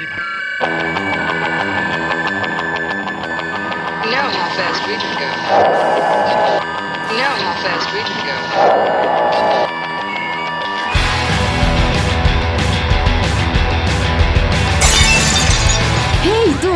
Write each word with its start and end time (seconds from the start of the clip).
¡Hey 0.00 0.06
tú! 16.62 16.72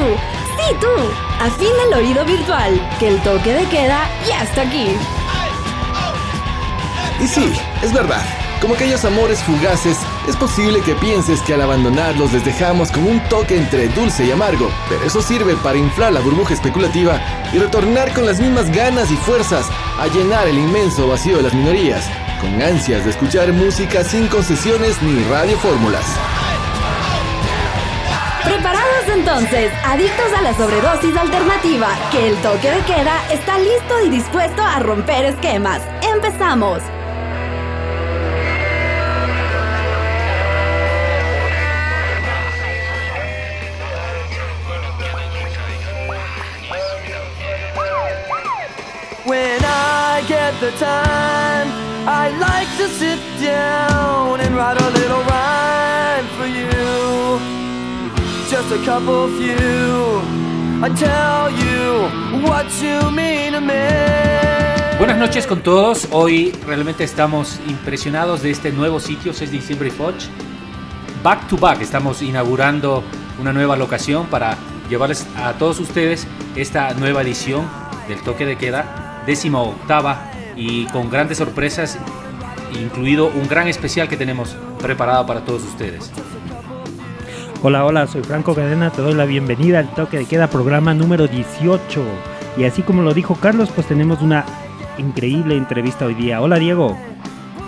¡Sí 0.56 0.74
tú! 0.80 0.88
Afina 1.38 1.68
el 1.90 1.94
oído 1.94 2.24
virtual, 2.24 2.88
que 2.98 3.06
el 3.06 3.22
toque 3.22 3.52
de 3.52 3.64
queda 3.66 4.00
ya 4.26 4.42
está 4.42 4.62
aquí. 4.62 4.96
Y 7.20 7.28
sí, 7.28 7.52
es 7.82 7.92
verdad. 7.92 8.24
Como 8.60 8.74
aquellos 8.74 9.04
amores 9.04 9.40
fugaces, 9.44 9.98
es 10.28 10.36
posible 10.36 10.80
que 10.82 10.94
pienses 10.94 11.40
que 11.42 11.54
al 11.54 11.62
abandonarlos 11.62 12.32
les 12.32 12.44
dejamos 12.44 12.92
con 12.92 13.04
un 13.04 13.20
toque 13.28 13.56
entre 13.56 13.88
dulce 13.88 14.24
y 14.24 14.30
amargo, 14.30 14.70
pero 14.88 15.02
eso 15.04 15.20
sirve 15.20 15.56
para 15.56 15.78
inflar 15.78 16.12
la 16.12 16.20
burbuja 16.20 16.54
especulativa 16.54 17.20
y 17.52 17.58
retornar 17.58 18.12
con 18.12 18.26
las 18.26 18.40
mismas 18.40 18.70
ganas 18.70 19.10
y 19.10 19.16
fuerzas 19.16 19.66
a 19.98 20.06
llenar 20.06 20.46
el 20.46 20.58
inmenso 20.58 21.08
vacío 21.08 21.38
de 21.38 21.42
las 21.42 21.54
minorías, 21.54 22.08
con 22.40 22.62
ansias 22.62 23.04
de 23.04 23.10
escuchar 23.10 23.52
música 23.52 24.04
sin 24.04 24.28
concesiones 24.28 25.02
ni 25.02 25.22
radiofórmulas. 25.24 26.04
Preparados 28.44 29.08
entonces, 29.14 29.72
adictos 29.84 30.32
a 30.36 30.42
la 30.42 30.54
sobredosis 30.54 31.16
alternativa, 31.16 31.88
que 32.12 32.28
el 32.28 32.36
toque 32.36 32.70
de 32.70 32.80
queda 32.82 33.20
está 33.32 33.58
listo 33.58 34.00
y 34.04 34.10
dispuesto 34.10 34.62
a 34.62 34.78
romper 34.80 35.24
esquemas. 35.24 35.80
¡Empezamos! 36.14 36.82
The 50.62 50.70
time, 50.78 51.66
I 52.06 52.30
like 52.38 52.70
to 52.78 52.86
sit 52.86 53.18
down 53.42 54.40
and 54.40 54.54
write 54.54 54.80
a 54.80 54.90
little 54.90 55.20
rhyme 55.26 56.26
for 56.38 56.46
you. 56.46 57.40
Just 58.48 58.70
a 58.70 58.78
couple 58.84 59.26
few. 59.38 60.22
I 60.80 60.88
tell 60.94 61.50
you 61.50 62.06
what 62.46 62.70
you 62.80 63.10
mean. 63.10 63.54
Buenas 64.98 65.18
noches 65.18 65.48
con 65.48 65.62
todos. 65.64 66.06
Hoy 66.12 66.52
realmente 66.64 67.02
estamos 67.02 67.58
impresionados 67.66 68.42
de 68.42 68.52
este 68.52 68.70
nuevo 68.70 69.00
sitio, 69.00 69.32
6 69.32 69.50
de 69.50 69.56
diciembre 69.56 69.90
Foch. 69.90 70.28
Back 71.24 71.48
to 71.48 71.56
back, 71.56 71.80
estamos 71.80 72.22
inaugurando 72.22 73.02
una 73.40 73.52
nueva 73.52 73.76
locación 73.76 74.26
para 74.26 74.56
llevarles 74.88 75.26
a 75.36 75.54
todos 75.54 75.80
ustedes 75.80 76.28
esta 76.54 76.94
nueva 76.94 77.22
edición 77.22 77.68
del 78.06 78.22
toque 78.22 78.46
de 78.46 78.56
queda, 78.56 79.22
décima 79.26 79.60
octava 79.60 80.31
y 80.56 80.86
con 80.86 81.10
grandes 81.10 81.38
sorpresas, 81.38 81.98
incluido 82.80 83.28
un 83.28 83.48
gran 83.48 83.68
especial 83.68 84.08
que 84.08 84.16
tenemos 84.16 84.56
preparado 84.80 85.26
para 85.26 85.44
todos 85.44 85.62
ustedes. 85.62 86.10
Hola, 87.62 87.84
hola, 87.84 88.06
soy 88.06 88.22
Franco 88.22 88.54
Cadena, 88.54 88.90
te 88.90 89.02
doy 89.02 89.14
la 89.14 89.24
bienvenida 89.24 89.78
al 89.78 89.94
toque 89.94 90.18
de 90.18 90.24
queda 90.26 90.48
programa 90.48 90.94
número 90.94 91.28
18. 91.28 92.02
Y 92.56 92.64
así 92.64 92.82
como 92.82 93.02
lo 93.02 93.14
dijo 93.14 93.36
Carlos, 93.36 93.70
pues 93.74 93.86
tenemos 93.86 94.20
una 94.20 94.44
increíble 94.98 95.56
entrevista 95.56 96.06
hoy 96.06 96.14
día. 96.14 96.40
Hola 96.40 96.58
Diego. 96.58 96.98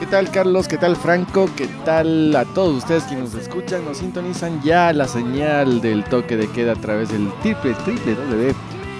¿Qué 0.00 0.06
tal 0.06 0.30
Carlos? 0.30 0.66
¿Qué 0.66 0.76
tal 0.76 0.96
Franco? 0.96 1.48
¿Qué 1.56 1.68
tal 1.84 2.34
a 2.34 2.44
todos 2.44 2.78
ustedes 2.78 3.04
que 3.04 3.14
nos 3.14 3.34
escuchan? 3.34 3.84
Nos 3.84 3.98
sintonizan 3.98 4.60
ya 4.62 4.92
la 4.92 5.06
señal 5.06 5.80
del 5.80 6.04
toque 6.04 6.36
de 6.36 6.48
queda 6.48 6.72
a 6.72 6.76
través 6.76 7.10
del 7.10 7.32
triple 7.42 7.74
triple 7.84 8.16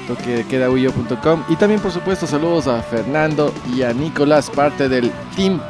www.toquedequedauyo.com 0.09 1.45
y 1.49 1.57
también 1.57 1.81
por 1.81 1.93
supuesto 1.93 2.27
saludos 2.27 2.67
a 2.67 2.83
Fernando 2.83 3.53
y 3.75 3.83
a 3.83 3.93
Nicolás, 3.93 4.51
parte 4.51 4.89
del 4.89 5.11
team 5.37 5.61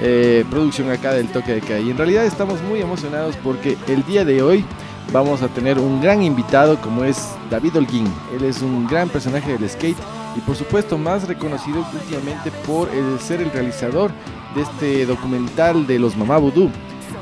eh, 0.00 0.44
producción 0.50 0.90
acá 0.90 1.12
del 1.12 1.28
toque 1.28 1.54
de 1.54 1.60
queda. 1.60 1.78
Y 1.80 1.90
en 1.90 1.96
realidad 1.96 2.24
estamos 2.24 2.60
muy 2.62 2.80
emocionados 2.80 3.36
porque 3.42 3.76
el 3.86 4.04
día 4.04 4.24
de 4.24 4.42
hoy 4.42 4.64
vamos 5.12 5.42
a 5.42 5.48
tener 5.48 5.78
un 5.78 6.00
gran 6.00 6.22
invitado 6.22 6.80
como 6.80 7.04
es 7.04 7.30
David 7.50 7.76
Holguín. 7.76 8.12
Él 8.34 8.44
es 8.44 8.60
un 8.62 8.86
gran 8.86 9.08
personaje 9.08 9.56
del 9.56 9.68
skate 9.68 9.96
y 10.36 10.40
por 10.40 10.56
supuesto 10.56 10.98
más 10.98 11.28
reconocido 11.28 11.86
últimamente 11.92 12.50
por 12.66 12.88
el 12.90 13.20
ser 13.20 13.40
el 13.40 13.50
realizador 13.50 14.10
de 14.54 14.62
este 14.62 15.06
documental 15.06 15.86
de 15.86 15.98
los 15.98 16.16
Mamá 16.16 16.38
Vudú. 16.38 16.70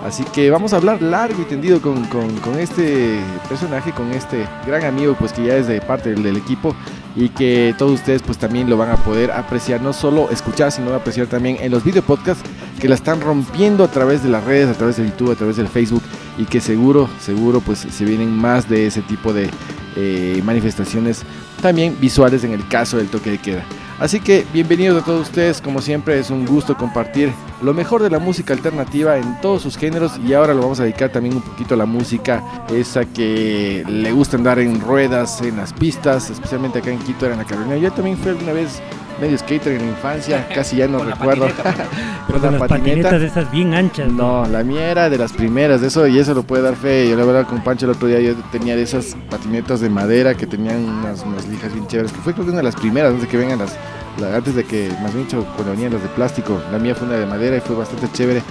Así 0.04 0.24
que 0.24 0.50
vamos 0.50 0.72
a 0.72 0.76
hablar 0.76 1.00
largo 1.00 1.40
y 1.42 1.44
tendido 1.44 1.80
con, 1.80 2.04
con- 2.06 2.58
este 2.58 3.20
personaje, 3.48 3.92
con 3.92 4.10
este 4.12 4.46
gran 4.66 4.84
amigo 4.84 5.14
pues 5.18 5.32
que 5.32 5.44
ya 5.46 5.56
es 5.56 5.66
de 5.68 5.80
parte 5.80 6.10
del, 6.10 6.22
del 6.22 6.36
equipo 6.36 6.74
y 7.14 7.28
que 7.28 7.74
todos 7.78 7.92
ustedes 7.92 8.20
pues 8.22 8.36
también 8.38 8.68
lo 8.68 8.76
van 8.76 8.90
a 8.90 8.96
poder 8.96 9.30
apreciar, 9.30 9.80
no 9.80 9.92
solo 9.92 10.28
escuchar, 10.30 10.72
sino 10.72 10.92
apreciar 10.94 11.28
también 11.28 11.56
en 11.60 11.70
los 11.70 11.84
video 11.84 12.02
podcasts 12.02 12.42
que 12.80 12.88
la 12.88 12.94
están 12.96 13.20
rompiendo 13.20 13.84
a 13.84 13.88
través 13.88 14.22
de 14.22 14.28
las 14.28 14.42
redes, 14.44 14.68
a 14.68 14.74
través 14.74 14.96
de 14.96 15.04
YouTube, 15.04 15.30
a 15.30 15.34
través 15.36 15.56
del 15.56 15.68
Facebook 15.68 16.02
y 16.36 16.44
que 16.46 16.60
seguro, 16.60 17.08
seguro 17.20 17.60
pues 17.60 17.78
se 17.80 18.04
vienen 18.04 18.30
más 18.36 18.68
de 18.68 18.86
ese 18.88 19.02
tipo 19.02 19.32
de 19.32 19.48
eh, 19.96 20.42
manifestaciones 20.44 21.22
también 21.60 21.96
visuales 22.00 22.42
en 22.44 22.52
el 22.52 22.66
caso 22.66 22.96
del 22.96 23.08
toque 23.08 23.30
de 23.30 23.38
queda. 23.38 23.62
Así 24.02 24.18
que 24.18 24.44
bienvenidos 24.52 25.00
a 25.00 25.04
todos 25.06 25.28
ustedes, 25.28 25.60
como 25.60 25.80
siempre 25.80 26.18
es 26.18 26.28
un 26.28 26.44
gusto 26.44 26.76
compartir 26.76 27.32
lo 27.62 27.72
mejor 27.72 28.02
de 28.02 28.10
la 28.10 28.18
música 28.18 28.52
alternativa 28.52 29.16
en 29.16 29.40
todos 29.40 29.62
sus 29.62 29.76
géneros 29.76 30.18
y 30.26 30.34
ahora 30.34 30.54
lo 30.54 30.62
vamos 30.62 30.80
a 30.80 30.82
dedicar 30.82 31.12
también 31.12 31.36
un 31.36 31.42
poquito 31.42 31.74
a 31.74 31.76
la 31.76 31.86
música 31.86 32.42
esa 32.74 33.04
que 33.04 33.84
le 33.86 34.10
gusta 34.10 34.36
andar 34.36 34.58
en 34.58 34.80
ruedas, 34.80 35.40
en 35.42 35.56
las 35.56 35.72
pistas, 35.72 36.30
especialmente 36.30 36.80
acá 36.80 36.90
en 36.90 36.98
Quito, 36.98 37.30
en 37.30 37.38
la 37.38 37.44
Carolina. 37.44 37.76
Yo 37.76 37.92
también 37.92 38.18
fui 38.18 38.32
alguna 38.32 38.52
vez 38.52 38.82
medio 39.22 39.38
skater 39.38 39.72
en 39.72 39.78
la 39.78 39.88
infancia, 39.88 40.46
casi 40.54 40.76
ya 40.76 40.86
no 40.88 40.98
Con 41.02 41.08
la 41.08 41.14
recuerdo. 41.14 41.46
patineta, 41.48 41.86
Pero 42.26 42.40
Con 42.40 42.40
con 42.40 42.42
la 42.42 42.50
las 42.58 42.68
patineta. 42.68 43.08
patinetas 43.10 43.22
esas 43.22 43.50
bien 43.50 43.72
anchas. 43.74 44.12
No, 44.12 44.46
la 44.46 44.62
mía 44.62 44.90
era 44.90 45.08
de 45.08 45.16
las 45.16 45.32
primeras, 45.32 45.80
de 45.80 45.86
eso 45.86 46.06
y 46.06 46.18
eso 46.18 46.34
lo 46.34 46.42
puede 46.42 46.62
dar 46.62 46.76
fe. 46.76 47.08
Yo 47.08 47.16
la 47.16 47.24
verdad 47.24 47.46
con 47.46 47.62
Pancho 47.64 47.86
el 47.86 47.92
otro 47.92 48.08
día 48.08 48.20
yo 48.20 48.34
tenía 48.50 48.76
de 48.76 48.82
esas 48.82 49.16
patinetas 49.30 49.80
de 49.80 49.88
madera 49.88 50.34
que 50.34 50.46
tenían 50.46 50.84
unas, 50.84 51.22
unas 51.24 51.46
lijas 51.48 51.72
bien 51.72 51.86
chéveres, 51.86 52.12
que 52.12 52.20
fue 52.20 52.32
creo 52.34 52.44
que 52.44 52.50
una 52.50 52.58
de 52.60 52.64
las 52.64 52.76
primeras, 52.76 53.10
antes 53.10 53.22
de 53.22 53.28
que 53.28 53.36
vengan 53.38 53.58
las, 53.60 53.76
la- 54.20 54.36
antes 54.36 54.54
de 54.54 54.64
que, 54.64 54.90
más 55.02 55.14
bien 55.14 55.24
dicho, 55.26 55.46
cuando 55.54 55.72
venían 55.72 55.92
las 55.94 56.02
de 56.02 56.08
plástico, 56.10 56.60
la 56.70 56.78
mía 56.78 56.94
fue 56.94 57.06
una 57.08 57.16
de 57.16 57.26
madera 57.26 57.56
y 57.56 57.60
fue 57.60 57.76
bastante 57.76 58.10
chévere. 58.12 58.42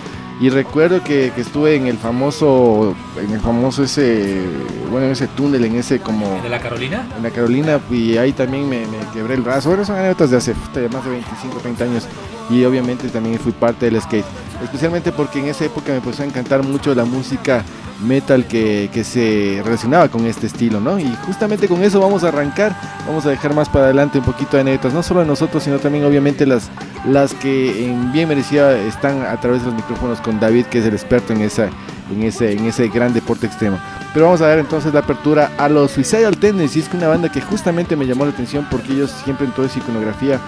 Y 0.42 0.50
recuerdo 0.50 1.04
que, 1.04 1.32
que 1.36 1.42
estuve 1.42 1.76
en 1.76 1.86
el 1.86 1.98
famoso, 2.00 2.96
en 3.16 3.32
el 3.32 3.40
famoso 3.42 3.84
ese, 3.84 4.42
bueno, 4.90 5.06
en 5.06 5.12
ese 5.12 5.28
túnel, 5.28 5.64
en 5.66 5.76
ese 5.76 6.00
como 6.00 6.42
¿De 6.42 6.50
la 6.50 6.60
Carolina? 6.60 7.08
en 7.16 7.22
la 7.22 7.30
Carolina 7.30 7.80
y 7.92 8.18
ahí 8.18 8.34
también 8.34 8.68
me, 8.68 8.88
me 8.88 8.98
quebré 9.14 9.36
el 9.36 9.42
brazo. 9.42 9.70
Bueno, 9.70 9.86
son 9.86 9.98
anécdotas 9.98 10.32
de 10.32 10.38
hace 10.38 10.56
más 10.92 11.06
de 11.06 11.12
25, 11.12 11.58
30 11.62 11.84
años 11.84 12.08
y 12.52 12.66
obviamente 12.66 13.08
también 13.10 13.40
fui 13.40 13.52
parte 13.52 13.90
del 13.90 14.02
skate. 14.02 14.26
Especialmente 14.64 15.12
porque 15.12 15.40
en 15.40 15.48
esa 15.48 15.66
época 15.66 15.92
me 15.92 15.98
empezó 15.98 16.24
a 16.24 16.26
encantar 16.26 16.62
mucho 16.64 16.94
la 16.94 17.06
música 17.06 17.64
metal 18.02 18.46
que, 18.46 18.90
que 18.92 19.04
se 19.04 19.62
relacionaba 19.64 20.10
con 20.10 20.26
este 20.26 20.48
estilo, 20.48 20.80
¿no? 20.80 21.00
Y 21.00 21.16
justamente 21.26 21.68
con 21.68 21.84
eso 21.84 22.00
vamos 22.00 22.24
a 22.24 22.30
arrancar, 22.30 22.76
vamos 23.08 23.26
a 23.26 23.30
dejar 23.30 23.54
más 23.54 23.70
para 23.70 23.86
adelante 23.86 24.20
un 24.20 24.26
poquito 24.26 24.58
de 24.58 24.62
anécdotas, 24.62 24.94
no 24.94 25.04
solo 25.04 25.22
de 25.22 25.28
nosotros, 25.28 25.64
sino 25.64 25.80
también 25.80 26.04
obviamente 26.06 26.46
las, 26.46 26.70
las 27.08 27.34
que 27.34 27.86
en 27.86 28.12
bien 28.12 28.28
merecida 28.28 28.78
están 28.80 29.22
a 29.22 29.40
través 29.40 29.62
de 29.62 29.68
los 29.68 29.76
micrófonos 29.76 30.20
con 30.22 30.40
David, 30.40 30.66
que 30.66 30.80
es 30.80 30.86
el 30.86 30.94
experto 30.94 31.34
en, 31.34 31.42
esa, 31.42 31.70
en, 32.12 32.24
ese, 32.24 32.52
en 32.54 32.66
ese 32.66 32.88
gran 32.90 33.14
deporte 33.14 33.46
extremo. 33.46 33.78
Pero 34.14 34.26
vamos 34.26 34.42
a 34.42 34.48
dar 34.48 34.60
entonces 34.60 34.94
la 34.94 35.02
apertura 35.02 35.52
a 35.58 35.70
los 35.70 35.92
Suicidal 35.92 36.38
Tendencies, 36.38 36.86
que 36.90 36.98
es 36.98 37.04
una 37.04 37.10
banda 37.10 37.32
que 37.32 37.42
justamente 37.42 37.96
me 37.96 38.06
llamó 38.06 38.26
la 38.26 38.32
atención 38.32 38.68
porque 38.70 38.94
ellos 38.94 39.12
siempre 39.24 39.46
en 39.46 39.54
toda 39.54 39.70
su 39.70 39.80
iconografía, 39.80 40.40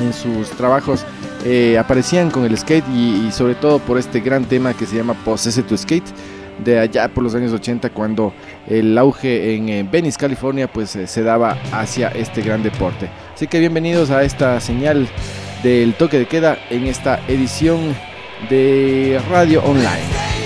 en 0.00 0.12
sus 0.12 0.48
trabajos, 0.50 1.04
eh, 1.44 1.78
aparecían 1.78 2.30
con 2.30 2.44
el 2.44 2.56
skate 2.56 2.84
y, 2.94 3.30
sobre 3.32 3.54
todo 3.54 3.78
por 3.78 3.98
este 3.98 4.20
gran 4.20 4.44
tema 4.44 4.74
que 4.74 4.86
se 4.86 4.96
llama 4.96 5.14
Possess 5.24 5.64
to 5.66 5.76
Skate 5.76 6.06
de 6.64 6.78
allá 6.78 7.08
por 7.08 7.22
los 7.22 7.34
años 7.34 7.52
80 7.52 7.90
cuando 7.90 8.32
el 8.66 8.98
auge 8.98 9.54
en 9.54 9.68
eh, 9.68 9.88
Venice, 9.88 10.18
California 10.18 10.66
pues 10.66 10.96
eh, 10.96 11.06
se 11.06 11.22
daba 11.22 11.56
hacia 11.72 12.08
este 12.08 12.42
gran 12.42 12.62
deporte. 12.62 13.08
Así 13.34 13.46
que 13.46 13.60
bienvenidos 13.60 14.10
a 14.10 14.24
esta 14.24 14.60
señal 14.60 15.08
del 15.62 15.94
toque 15.94 16.18
de 16.18 16.26
queda 16.26 16.58
en 16.70 16.86
esta 16.86 17.20
edición 17.28 17.94
de 18.50 19.20
Radio 19.30 19.62
Online. 19.64 20.37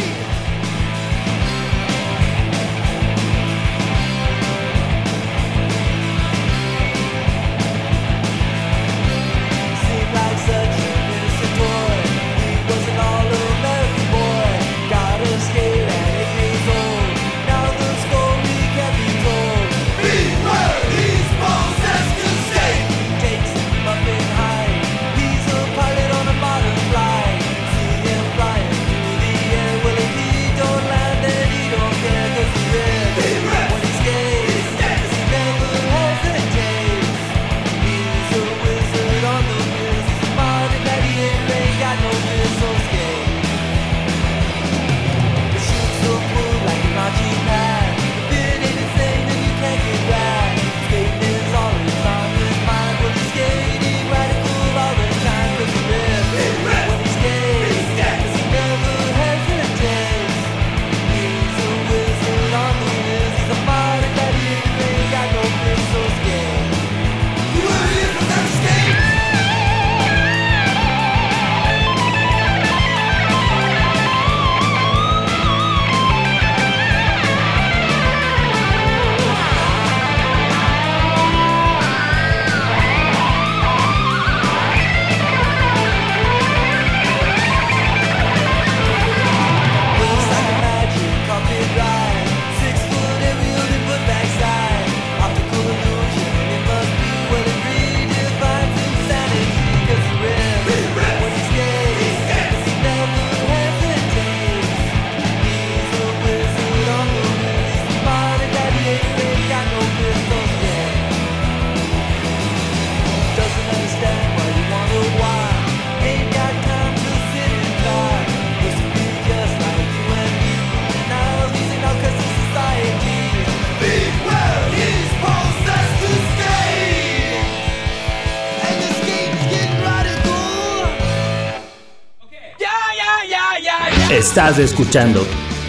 Estás 134.32 134.58
escuchando 134.58 135.26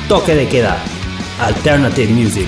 Toque 0.08 0.34
de 0.36 0.48
Queda, 0.48 0.78
Alternative 1.38 2.14
Music. 2.14 2.48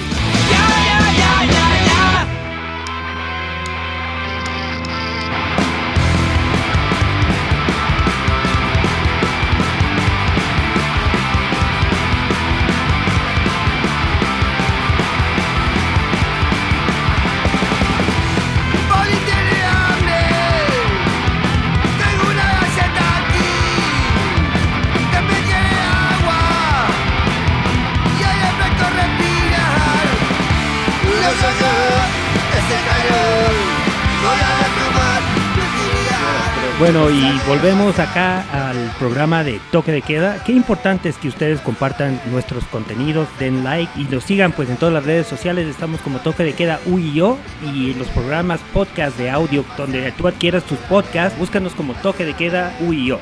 Bueno, 36.85 37.09
y 37.09 37.23
volvemos 37.47 37.97
acá 37.97 38.41
al 38.69 38.77
programa 38.99 39.43
de 39.43 39.59
Toque 39.71 39.91
de 39.91 40.03
Queda. 40.03 40.43
Qué 40.43 40.51
importante 40.51 41.09
es 41.09 41.17
que 41.17 41.27
ustedes 41.29 41.59
compartan 41.61 42.21
nuestros 42.29 42.63
contenidos, 42.65 43.27
den 43.39 43.63
like 43.63 43.91
y 43.99 44.03
nos 44.03 44.23
sigan 44.23 44.51
pues 44.51 44.69
en 44.69 44.77
todas 44.77 44.93
las 44.93 45.03
redes 45.03 45.25
sociales. 45.25 45.67
Estamos 45.67 45.99
como 46.01 46.19
Toque 46.19 46.43
de 46.43 46.53
Queda 46.53 46.79
U 46.85 46.99
y 46.99 47.89
en 47.91 47.97
los 47.97 48.07
programas 48.09 48.59
podcast 48.71 49.17
de 49.17 49.31
audio 49.31 49.65
donde 49.75 50.11
tú 50.11 50.27
adquieras 50.27 50.63
tus 50.65 50.77
podcasts, 50.77 51.39
búscanos 51.39 51.73
como 51.73 51.93
Toque 51.95 52.23
de 52.23 52.35
Queda 52.35 52.75
U 52.81 52.93
y 52.93 53.05
yo. 53.07 53.19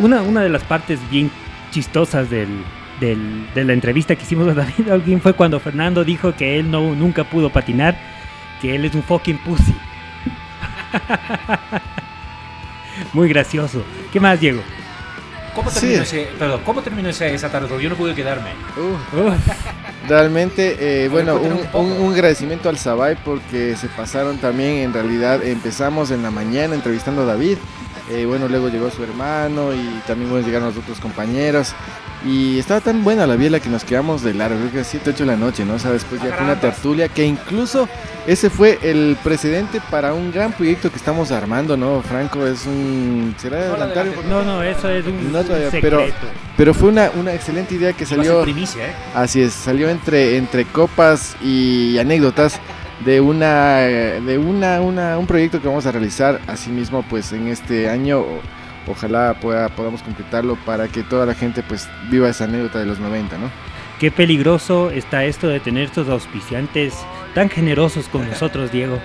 Una, 0.00 0.20
una 0.20 0.42
de 0.42 0.50
las 0.50 0.62
partes 0.64 1.00
bien 1.10 1.30
chistosas 1.70 2.28
del, 2.28 2.48
del- 3.00 3.46
de 3.54 3.64
la 3.64 3.72
entrevista 3.72 4.16
que 4.16 4.24
hicimos 4.24 4.48
a 4.48 4.54
David 4.54 4.92
Holguín 4.92 5.22
fue 5.22 5.32
cuando 5.32 5.58
Fernando 5.60 6.04
dijo 6.04 6.34
que 6.34 6.58
él 6.58 6.70
no, 6.70 6.94
nunca 6.94 7.24
pudo 7.24 7.48
patinar, 7.48 7.96
que 8.60 8.74
él 8.74 8.84
es 8.84 8.94
un 8.94 9.02
fucking 9.02 9.38
pussy. 9.38 9.74
Muy 13.12 13.28
gracioso. 13.28 13.82
¿Qué 14.12 14.20
más, 14.20 14.38
Diego? 14.40 14.60
¿Cómo 15.54 15.70
Sí. 15.70 15.80
terminó, 15.80 16.02
ese, 16.02 16.28
perdón, 16.38 16.60
¿cómo 16.64 16.82
terminó 16.82 17.08
esa, 17.08 17.26
esa 17.26 17.50
tarde? 17.50 17.68
Yo 17.82 17.88
no 17.88 17.96
pude 17.96 18.14
quedarme. 18.14 18.50
Uh, 18.76 19.32
realmente, 20.08 20.76
eh, 21.04 21.08
bueno, 21.08 21.36
un, 21.36 21.66
un- 21.72 21.92
un 22.00 22.12
agradecimiento 22.12 22.68
al 22.68 22.78
Sabay 22.78 23.16
porque 23.24 23.74
se 23.76 23.88
pasaron 23.88 24.38
también, 24.38 24.76
en 24.78 24.92
realidad 24.92 25.42
empezamos 25.44 26.10
en 26.12 26.22
la 26.22 26.30
mañana 26.30 26.74
entrevistando 26.74 27.22
a 27.22 27.24
David, 27.24 27.58
eh, 28.10 28.24
bueno, 28.26 28.48
luego 28.48 28.68
llegó 28.68 28.90
su 28.90 29.02
hermano 29.02 29.74
y 29.74 30.00
también 30.06 30.30
bueno, 30.30 30.46
llegaron 30.46 30.68
los 30.68 30.76
otros 30.78 31.00
compañeros. 31.00 31.74
Y 32.26 32.58
estaba 32.58 32.80
tan 32.80 33.04
buena 33.04 33.26
la 33.28 33.36
biela 33.36 33.60
que 33.60 33.68
nos 33.68 33.84
quedamos 33.84 34.22
de 34.22 34.34
largo, 34.34 34.58
creo 34.58 34.72
que 34.72 34.80
a 34.80 34.84
7, 34.84 35.10
8 35.10 35.18
de 35.20 35.26
la 35.26 35.36
noche, 35.36 35.64
¿no? 35.64 35.74
O 35.74 35.78
sea, 35.78 35.92
después 35.92 36.20
ya 36.20 36.34
fue 36.34 36.44
una 36.44 36.58
tertulia 36.60 37.08
que 37.08 37.24
incluso 37.24 37.88
ese 38.26 38.50
fue 38.50 38.76
el 38.82 39.16
precedente 39.22 39.80
para 39.88 40.12
un 40.14 40.32
gran 40.32 40.52
proyecto 40.52 40.90
que 40.90 40.96
estamos 40.96 41.30
armando, 41.30 41.76
¿no? 41.76 42.02
Franco 42.02 42.44
es 42.44 42.66
un... 42.66 43.34
¿Será 43.38 43.58
adelantar? 43.58 44.06
No, 44.28 44.42
no, 44.42 44.62
eso 44.64 44.90
es 44.90 45.06
un, 45.06 45.32
No, 45.32 45.44
todavía, 45.44 45.70
secreto. 45.70 45.98
pero- 45.98 46.12
Pero 46.56 46.74
fue 46.74 46.88
una, 46.88 47.10
una 47.16 47.32
excelente 47.34 47.76
idea 47.76 47.92
que 47.92 48.04
salió... 48.04 48.42
primicia, 48.42 48.88
¿eh? 48.88 48.92
Así 49.14 49.40
es, 49.40 49.52
salió 49.52 49.88
entre, 49.88 50.36
entre 50.38 50.64
copas 50.64 51.36
y 51.40 51.98
anécdotas 51.98 52.58
de 53.04 53.20
una 53.20 53.76
de 53.76 54.38
una, 54.38 54.80
una- 54.80 55.18
un 55.18 55.26
proyecto 55.28 55.62
que 55.62 55.68
vamos 55.68 55.86
a 55.86 55.92
realizar 55.92 56.40
asimismo 56.48 57.04
pues 57.08 57.32
en 57.32 57.46
este 57.46 57.88
año 57.88 58.24
ojalá 58.88 59.34
pueda, 59.40 59.68
podamos 59.68 60.02
completarlo 60.02 60.56
para 60.64 60.88
que 60.88 61.02
toda 61.02 61.26
la 61.26 61.34
gente 61.34 61.62
pues 61.62 61.88
viva 62.10 62.28
esa 62.28 62.44
anécdota 62.44 62.78
de 62.78 62.86
los 62.86 62.98
90, 62.98 63.38
¿no? 63.38 63.50
Qué 63.98 64.10
peligroso 64.10 64.90
está 64.90 65.24
esto 65.24 65.48
de 65.48 65.58
tener 65.58 65.84
estos 65.84 66.08
auspiciantes 66.08 66.94
tan 67.34 67.50
generosos 67.50 68.08
con 68.08 68.28
nosotros, 68.30 68.70
Diego, 68.70 68.98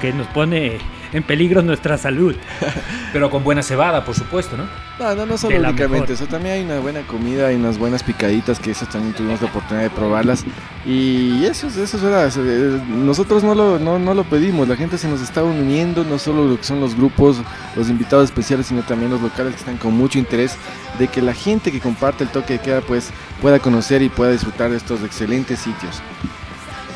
que 0.00 0.12
nos 0.12 0.26
pone 0.28 0.78
en 1.12 1.22
peligro 1.22 1.62
nuestra 1.62 1.98
salud. 1.98 2.34
Pero 3.12 3.30
con 3.30 3.42
buena 3.42 3.62
cebada, 3.62 4.04
por 4.04 4.14
supuesto, 4.14 4.56
¿no? 4.56 4.64
No, 4.98 5.14
no, 5.14 5.26
no 5.26 5.38
solo 5.38 5.56
únicamente 5.70 6.12
eso, 6.12 6.26
también 6.26 6.54
hay 6.56 6.64
una 6.64 6.78
buena 6.78 7.00
comida 7.02 7.52
y 7.52 7.56
unas 7.56 7.78
buenas 7.78 8.02
picaditas 8.02 8.60
que 8.60 8.70
esas 8.70 8.88
también 8.90 9.14
tuvimos 9.14 9.40
la 9.40 9.48
oportunidad 9.48 9.84
de 9.84 9.90
probarlas 9.90 10.44
y 10.86 11.44
eso, 11.46 11.66
es- 11.68 11.76
eso 11.78 11.96
es 11.96 12.02
verdad, 12.02 12.30
eh, 12.36 12.80
nosotros 12.88 13.42
no 13.42 13.54
lo, 13.54 13.78
no, 13.78 13.98
no 13.98 14.14
lo 14.14 14.24
pedimos, 14.24 14.68
la 14.68 14.76
gente 14.76 14.98
se 14.98 15.08
nos 15.08 15.20
está 15.22 15.42
uniendo, 15.42 16.04
no 16.04 16.18
solo 16.18 16.44
lo 16.46 16.56
que 16.58 16.64
son 16.64 16.80
los 16.80 16.94
grupos, 16.94 17.38
los 17.76 17.88
invitados 17.88 18.26
especiales, 18.26 18.66
sino 18.66 18.82
también 18.82 19.10
los 19.10 19.20
locales 19.22 19.54
que 19.54 19.60
están 19.60 19.78
con 19.78 19.94
mucho 19.96 20.18
interés 20.18 20.56
de 20.98 21.08
que 21.08 21.22
la 21.22 21.32
gente 21.34 21.72
que 21.72 21.80
comparte 21.80 22.24
el 22.24 22.30
toque 22.30 22.54
de 22.54 22.58
queda 22.60 22.80
pues 22.82 23.10
pueda 23.40 23.58
conocer 23.58 24.02
y 24.02 24.08
pueda 24.10 24.32
disfrutar 24.32 24.70
de 24.70 24.76
estos 24.76 25.02
excelentes 25.02 25.58
sitios. 25.60 26.00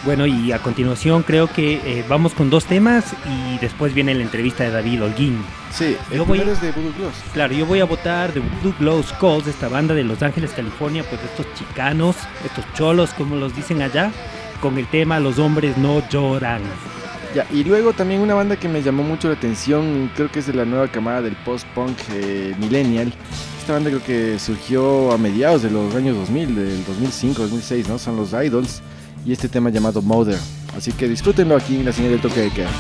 Bueno, 0.04 0.26
y 0.26 0.52
a 0.52 0.58
continuación 0.58 1.23
creo 1.23 1.46
que 1.46 1.75
eh, 1.84 2.04
vamos 2.08 2.34
con 2.34 2.50
dos 2.50 2.66
temas 2.66 3.04
y 3.26 3.58
después 3.58 3.94
viene 3.94 4.14
la 4.14 4.23
entrevista 4.23 4.62
de 4.64 4.70
David 4.70 5.02
Holguín. 5.02 5.38
Sí, 5.73 5.96
el 6.11 6.18
Yo 6.18 6.26
voy- 6.26 6.40
es 6.40 6.61
de 6.61 6.73
Voodoo 6.73 6.92
Gloss. 6.99 7.14
Claro, 7.32 7.54
yo 7.54 7.64
voy 7.64 7.80
a 7.80 7.87
votar 7.87 8.32
de 8.34 8.40
Blue 8.61 8.75
Glow 8.78 9.02
Skulls, 9.02 9.46
esta 9.46 9.68
banda 9.68 9.94
de 9.94 10.04
Los 10.04 10.23
Ángeles, 10.23 10.50
California, 10.54 11.04
pues 11.08 11.23
estos 11.23 11.46
chicanos, 11.54 12.16
estos 12.44 12.64
cholos, 12.75 13.14
como 13.14 13.37
los 13.37 13.56
dicen 13.56 13.80
allá, 13.80 14.11
con 14.61 14.76
el 14.76 14.87
tema 14.88 15.18
Los 15.20 15.38
hombres 15.38 15.78
no 15.78 16.06
lloran. 16.11 16.61
Ya, 17.34 17.46
y 17.50 17.64
luego 17.64 17.94
también 17.94 18.20
una 18.20 18.34
banda 18.34 18.56
que 18.56 18.68
me 18.68 18.82
llamó 18.82 19.02
mucho 19.02 19.28
la 19.28 19.34
atención, 19.34 20.11
creo 20.14 20.30
que 20.30 20.40
es 20.40 20.46
de 20.46 20.52
la 20.52 20.66
nueva 20.66 20.88
camada 20.88 21.23
del 21.23 21.34
post-punk 21.34 21.96
eh, 22.12 22.54
millennial. 22.58 23.11
Esta 23.58 23.73
banda 23.73 23.88
creo 23.88 24.04
que 24.04 24.38
surgió 24.38 25.12
a 25.12 25.18
mediados 25.18 25.62
de 25.62 25.70
los 25.70 25.94
años 25.94 26.14
2000, 26.16 26.54
del 26.54 26.84
2005, 26.84 27.42
2006, 27.42 27.88
¿no? 27.88 27.99
Son 27.99 28.16
los 28.16 28.32
Idols 28.34 28.82
y 29.24 29.32
este 29.32 29.48
tema 29.48 29.70
llamado 29.70 30.02
Mother. 30.02 30.38
Así 30.76 30.92
que 30.92 31.08
disfrútenlo 31.08 31.56
aquí 31.56 31.76
en 31.76 31.84
la 31.84 31.92
señal 31.92 32.12
del 32.12 32.20
toque 32.20 32.40
de 32.40 32.50
queda. 32.50 32.70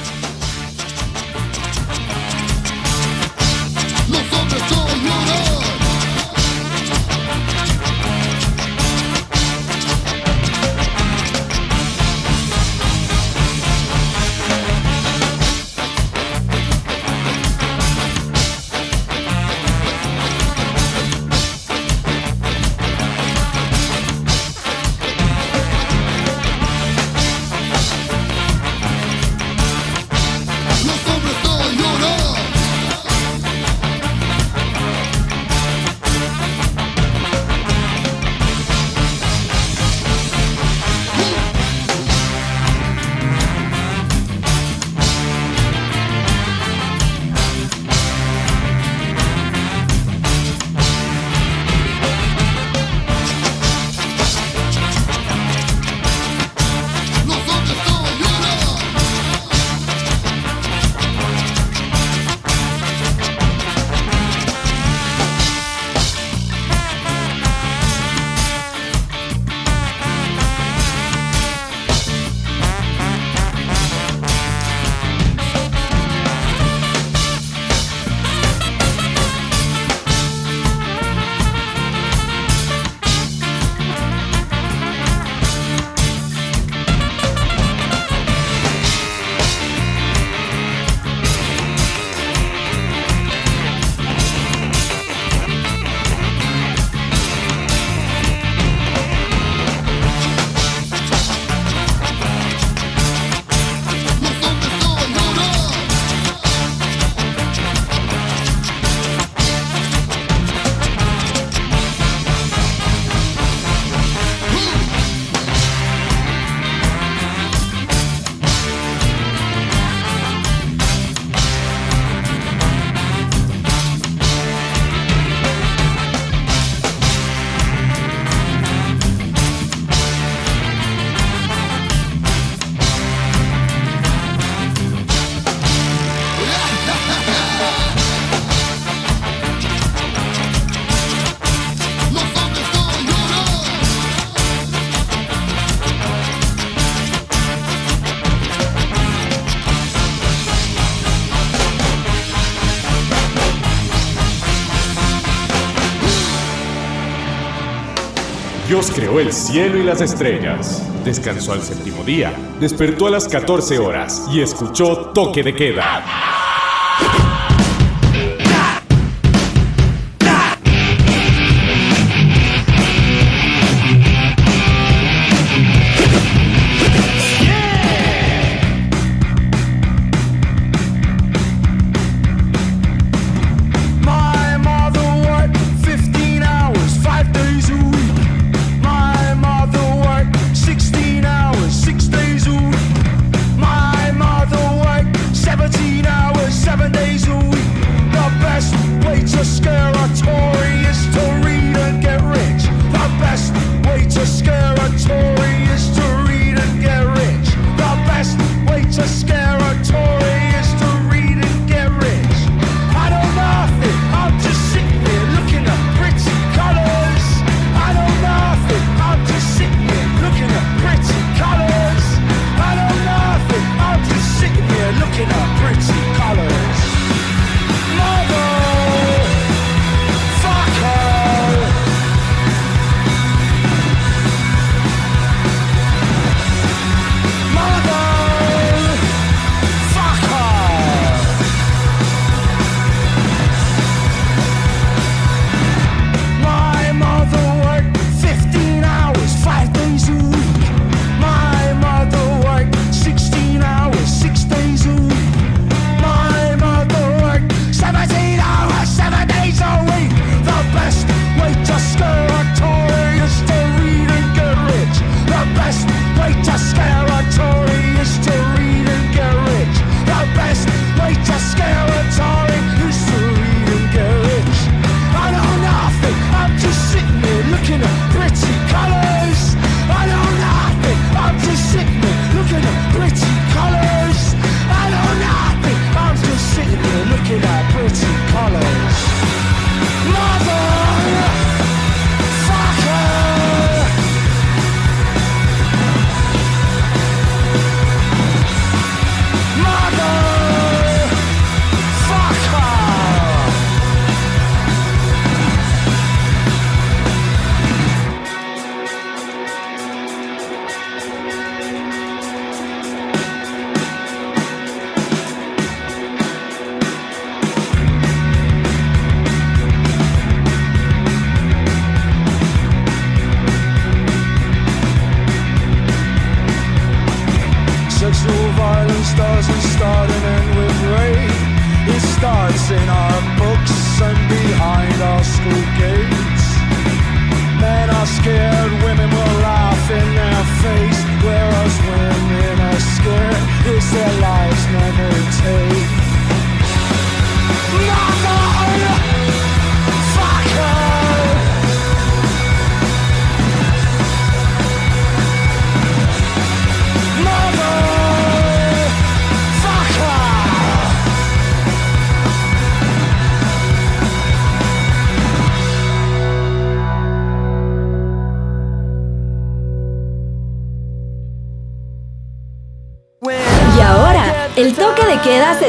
Creó 158.90 159.20
el 159.20 159.32
cielo 159.32 159.78
y 159.78 159.84
las 159.84 160.00
estrellas. 160.00 160.82
Descansó 161.04 161.52
al 161.52 161.62
séptimo 161.62 162.04
día, 162.04 162.32
despertó 162.60 163.06
a 163.06 163.10
las 163.10 163.28
14 163.28 163.78
horas 163.78 164.26
y 164.32 164.40
escuchó 164.40 165.10
toque 165.14 165.42
de 165.42 165.54
queda. 165.54 166.23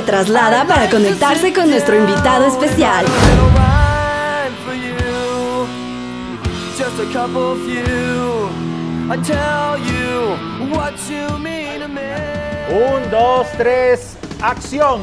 Traslada 0.06 0.66
para 0.66 0.90
conectarse 0.90 1.54
con 1.54 1.70
nuestro 1.70 1.96
invitado 1.96 2.46
especial. 2.46 3.06
Un, 12.70 13.12
dos, 13.12 13.48
tres, 13.58 14.18
acción. 14.42 15.02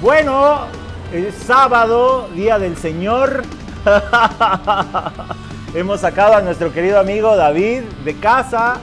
Bueno, 0.00 0.66
es 1.12 1.34
sábado, 1.34 2.28
día 2.34 2.58
del 2.58 2.76
Señor. 2.76 3.44
Hemos 5.74 6.00
sacado 6.00 6.34
a 6.34 6.40
nuestro 6.40 6.72
querido 6.72 6.98
amigo 6.98 7.36
David 7.36 7.82
de 8.04 8.16
casa. 8.18 8.78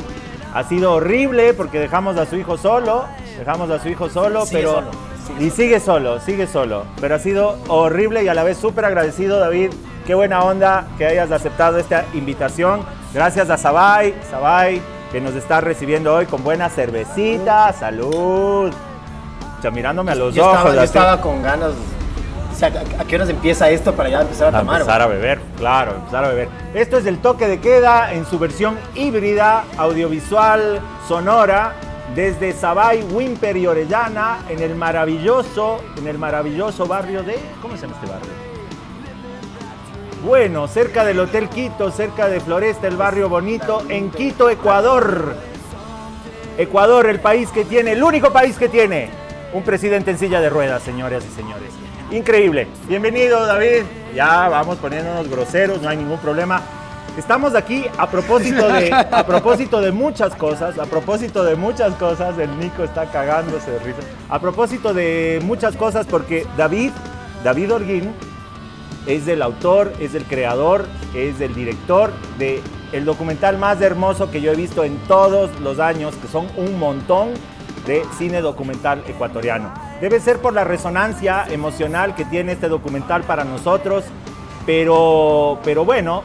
Ha 0.54 0.64
sido 0.64 0.94
horrible 0.94 1.54
porque 1.54 1.80
dejamos 1.80 2.18
a 2.18 2.26
su 2.26 2.36
hijo 2.36 2.58
solo. 2.58 3.06
Dejamos 3.44 3.70
a 3.72 3.78
su 3.80 3.90
hijo 3.90 4.10
solo, 4.10 4.46
Sigue 4.46 4.60
pero. 4.60 4.72
solo, 4.76 4.88
sigue 5.28 5.46
y 5.46 5.50
sigue 5.50 5.80
solo, 5.82 6.20
sigue 6.22 6.48
solo. 6.48 6.86
Pero 7.02 7.16
ha 7.16 7.20
sido 7.20 7.58
horrible 7.68 8.24
y 8.24 8.30
a 8.30 8.34
la 8.34 8.44
vez 8.44 8.58
súper 8.58 8.86
agradecido, 8.86 9.38
David. 9.38 9.72
Qué 10.08 10.16
buena 10.16 10.42
onda 10.46 10.86
que 10.98 11.06
hayas 11.08 11.30
aceptado 11.30 11.78
esta 11.78 12.06
invitación. 12.14 12.84
Gracias 13.14 13.50
a 13.50 13.58
Sabay, 13.58 14.16
Sabay, 14.32 14.82
que 15.12 15.20
nos 15.20 15.34
está 15.36 15.60
recibiendo 15.60 16.16
hoy 16.16 16.26
con 16.26 16.42
buena 16.42 16.70
cervecita. 16.70 17.74
Salud. 17.74 18.72
Ya 19.62 19.72
mirándome 19.72 20.14
a 20.14 20.16
los 20.16 20.34
Yo 20.34 20.46
ojos. 20.46 20.56
estaba, 20.60 20.76
yo 20.76 20.82
estaba 20.84 21.20
con 21.22 21.44
ganas. 21.44 21.72
O 22.54 22.56
sea, 22.56 22.70
¿a, 22.70 23.02
a 23.02 23.06
qué 23.06 23.18
horas 23.18 23.28
empieza 23.28 23.70
esto 23.70 23.92
para 23.94 24.08
ya 24.08 24.22
empezar 24.22 24.56
a 24.56 24.58
A 24.58 24.62
tomar? 24.62 24.80
empezar 24.80 25.02
a 25.02 25.08
beber, 25.08 25.42
claro, 25.58 25.96
empezar 25.96 26.24
a 26.24 26.28
beber. 26.30 26.48
Esto 26.74 26.98
es 26.98 27.06
el 27.08 27.18
toque 27.18 27.50
de 27.50 27.60
queda 27.60 28.14
en 28.14 28.26
su 28.26 28.40
versión 28.40 28.78
híbrida, 28.96 29.66
audiovisual, 29.78 30.80
sonora, 31.10 31.74
desde 32.16 32.54
Sabay, 32.54 33.04
Wimper 33.12 33.58
y 33.58 33.66
Orellana, 33.66 34.40
en 34.50 34.60
el 34.60 34.76
maravilloso, 34.76 35.82
en 35.98 36.08
el 36.08 36.18
maravilloso 36.18 36.86
barrio 36.86 37.24
de, 37.24 37.38
¿cómo 37.62 37.76
se 37.76 37.84
llama 37.84 37.96
este 37.96 38.12
barrio? 38.12 38.32
Bueno, 40.24 40.68
cerca 40.68 41.04
del 41.04 41.20
Hotel 41.20 41.50
Quito, 41.50 41.92
cerca 41.92 42.30
de 42.30 42.40
Floresta, 42.40 42.88
el 42.88 42.96
barrio 42.96 43.30
bonito, 43.30 43.84
en 43.90 44.10
Quito, 44.10 44.50
Ecuador. 44.50 45.36
Ecuador, 46.58 47.08
el 47.08 47.20
país 47.20 47.50
que 47.50 47.66
tiene, 47.66 47.94
el 47.94 48.04
único 48.04 48.32
país 48.32 48.58
que 48.58 48.70
tiene 48.70 49.10
un 49.54 49.64
presidente 49.64 50.12
en 50.12 50.18
silla 50.18 50.40
de 50.40 50.50
ruedas, 50.50 50.84
señoras 50.84 51.26
y 51.26 51.36
señores. 51.36 51.72
Increíble. 52.12 52.68
Bienvenido, 52.88 53.46
David. 53.46 53.84
Ya 54.16 54.48
vamos 54.48 54.78
poniéndonos 54.78 55.28
groseros, 55.30 55.82
no 55.82 55.90
hay 55.90 55.98
ningún 55.98 56.20
problema. 56.20 56.62
Estamos 57.18 57.54
aquí 57.54 57.86
a 57.98 58.10
propósito 58.10 58.68
de 58.68 58.92
a 58.92 59.26
propósito 59.26 59.82
de 59.82 59.92
muchas 59.92 60.34
cosas, 60.36 60.80
a 60.80 60.86
propósito 60.86 61.44
de 61.44 61.56
muchas 61.56 61.94
cosas, 61.96 62.38
el 62.40 62.58
Nico 62.60 62.84
está 62.84 63.06
cagándose 63.06 63.70
de 63.70 63.80
risa. 63.80 64.00
A 64.30 64.40
propósito 64.40 64.94
de 64.94 65.40
muchas 65.44 65.76
cosas 65.76 66.08
porque 66.08 66.48
David, 66.58 66.92
David 67.44 67.74
Orguín 67.74 68.14
es 69.06 69.28
el 69.28 69.42
autor, 69.42 69.94
es 70.00 70.16
el 70.16 70.24
creador, 70.24 70.88
es 71.14 71.40
el 71.40 71.54
director 71.54 72.12
de 72.40 72.62
el 72.94 73.06
documental 73.06 73.58
más 73.58 73.82
hermoso 73.82 74.32
que 74.32 74.42
yo 74.42 74.52
he 74.52 74.56
visto 74.56 74.84
en 74.84 74.98
todos 75.08 75.50
los 75.60 75.80
años, 75.80 76.16
que 76.16 76.28
son 76.28 76.48
un 76.58 76.80
montón 76.80 77.30
de 77.86 78.04
cine 78.18 78.42
documental 78.42 79.04
ecuatoriano. 79.08 79.74
Debe 80.00 80.20
ser 80.20 80.40
por 80.40 80.54
la 80.54 80.64
resonancia 80.64 81.46
emocional 81.50 82.16
que 82.16 82.26
tiene 82.26 82.54
este 82.54 82.70
documental 82.70 83.24
para 83.24 83.44
nosotros, 83.44 84.06
pero, 84.66 85.60
pero 85.64 85.86
bueno, 85.86 86.24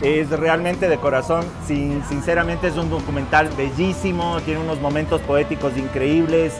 es 0.00 0.30
realmente 0.30 0.88
de 0.88 0.98
corazón, 0.98 1.44
sin, 1.66 2.02
sinceramente 2.08 2.68
es 2.68 2.76
un 2.76 2.90
documental 2.90 3.48
bellísimo, 3.56 4.40
tiene 4.44 4.60
unos 4.60 4.80
momentos 4.80 5.20
poéticos 5.22 5.76
increíbles, 5.76 6.54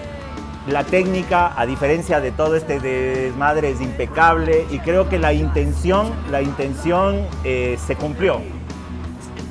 la 0.68 0.82
técnica, 0.82 1.52
a 1.56 1.64
diferencia 1.64 2.20
de 2.20 2.32
todo 2.32 2.56
este 2.56 2.80
desmadre, 2.80 3.70
es 3.70 3.80
impecable 3.80 4.66
y 4.70 4.80
creo 4.80 5.08
que 5.08 5.18
la 5.18 5.32
intención, 5.32 6.10
la 6.30 6.42
intención 6.42 7.24
eh, 7.44 7.78
se 7.86 7.94
cumplió. 7.94 8.40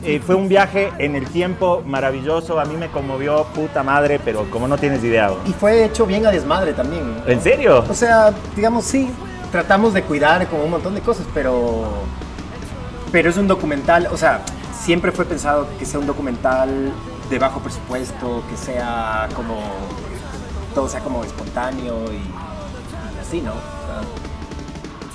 Eh, 0.03 0.21
fue 0.23 0.35
un 0.35 0.49
viaje 0.49 0.91
en 0.99 1.15
el 1.15 1.25
tiempo 1.25 1.81
maravilloso, 1.85 2.59
a 2.59 2.65
mí 2.65 2.75
me 2.75 2.89
conmovió 2.89 3.45
puta 3.55 3.81
madre, 3.81 4.19
pero 4.23 4.43
como 4.51 4.67
no 4.67 4.77
tienes 4.77 5.03
idea. 5.03 5.31
Y 5.47 5.53
fue 5.53 5.85
hecho 5.85 6.05
bien 6.05 6.25
a 6.27 6.31
desmadre 6.31 6.73
también. 6.73 7.15
¿no? 7.15 7.27
¿En 7.27 7.41
serio? 7.41 7.83
O 7.89 7.93
sea, 7.93 8.31
digamos, 8.55 8.85
sí, 8.85 9.09
tratamos 9.51 9.93
de 9.93 10.03
cuidar 10.03 10.45
como 10.47 10.65
un 10.65 10.71
montón 10.71 10.95
de 10.95 11.01
cosas, 11.01 11.25
pero. 11.33 11.85
Pero 13.15 13.29
es 13.29 13.37
un 13.37 13.47
documental, 13.47 14.09
o 14.11 14.17
sea, 14.17 14.41
siempre 14.77 15.13
fue 15.13 15.23
pensado 15.23 15.69
que 15.79 15.85
sea 15.85 16.01
un 16.01 16.05
documental 16.05 16.91
de 17.29 17.39
bajo 17.39 17.61
presupuesto, 17.61 18.43
que 18.49 18.57
sea 18.57 19.29
como. 19.33 19.55
Todo 20.73 20.89
sea 20.89 20.99
como 20.99 21.23
espontáneo 21.23 22.11
y, 22.11 22.17
y 22.17 23.19
así, 23.21 23.39
¿no? 23.39 23.53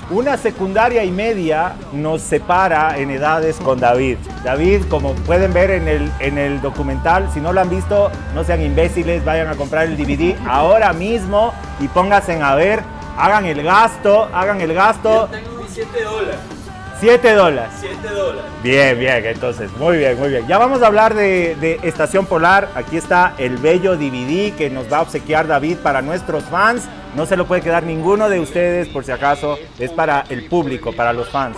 Una 0.09 0.39
secundaria 0.39 1.05
y 1.05 1.11
media 1.11 1.75
nos 1.93 2.23
separa 2.23 2.97
en 2.97 3.11
edades 3.11 3.57
con 3.57 3.79
David. 3.79 4.17
David, 4.45 4.85
como 4.89 5.13
pueden 5.13 5.53
ver 5.53 5.71
en 5.71 5.87
el, 5.87 6.11
en 6.21 6.39
el 6.39 6.63
documental, 6.63 7.31
si 7.35 7.39
no 7.39 7.53
lo 7.53 7.61
han 7.61 7.69
visto, 7.69 8.11
no 8.35 8.45
sean 8.45 8.63
imbéciles, 8.63 9.23
vayan 9.27 9.49
a 9.49 9.57
comprar 9.57 9.85
el 9.85 9.99
DVD 9.99 10.39
ahora 10.49 10.95
mismo 10.95 11.53
y 11.81 11.89
pónganse 11.89 12.41
a 12.41 12.55
ver, 12.55 12.83
hagan 13.19 13.45
el 13.45 13.63
gasto, 13.63 14.31
hagan 14.33 14.63
el 14.63 14.73
gasto. 14.73 15.29
tengo 15.31 15.67
7 15.69 16.03
dólares. 16.03 16.60
7 17.01 17.33
dólares. 17.35 17.73
7 17.81 18.09
dólares. 18.09 18.51
Bien, 18.63 18.99
bien, 18.99 19.25
entonces, 19.25 19.71
muy 19.79 19.97
bien, 19.97 20.19
muy 20.19 20.29
bien. 20.29 20.47
Ya 20.47 20.59
vamos 20.59 20.83
a 20.83 20.87
hablar 20.87 21.15
de, 21.15 21.57
de 21.57 21.81
Estación 21.83 22.27
Polar. 22.27 22.69
Aquí 22.75 22.99
está 22.99 23.35
el 23.39 23.57
bello 23.57 23.97
DVD 23.97 24.55
que 24.55 24.69
nos 24.69 24.93
va 24.93 24.99
a 24.99 25.03
obsequiar 25.03 25.47
David 25.47 25.79
para 25.79 26.03
nuestros 26.03 26.45
fans. 26.45 26.87
No 27.17 27.25
se 27.25 27.37
lo 27.37 27.47
puede 27.47 27.63
quedar 27.63 27.83
ninguno 27.85 28.29
de 28.29 28.39
ustedes, 28.39 28.89
por 28.89 29.05
si 29.05 29.13
acaso. 29.13 29.59
Es 29.79 29.91
para 29.93 30.25
el 30.29 30.47
público, 30.47 30.93
para 30.93 31.13
los 31.13 31.29
fans. 31.31 31.57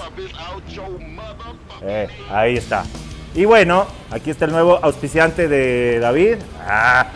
Eh, 1.83 2.09
ahí 2.31 2.57
está. 2.57 2.85
Y 3.35 3.45
bueno, 3.45 3.87
aquí 4.11 4.31
está 4.31 4.45
el 4.45 4.53
nuevo 4.53 4.79
auspiciante 4.83 5.49
de 5.49 5.99
David. 5.99 6.37
Ah, 6.65 7.09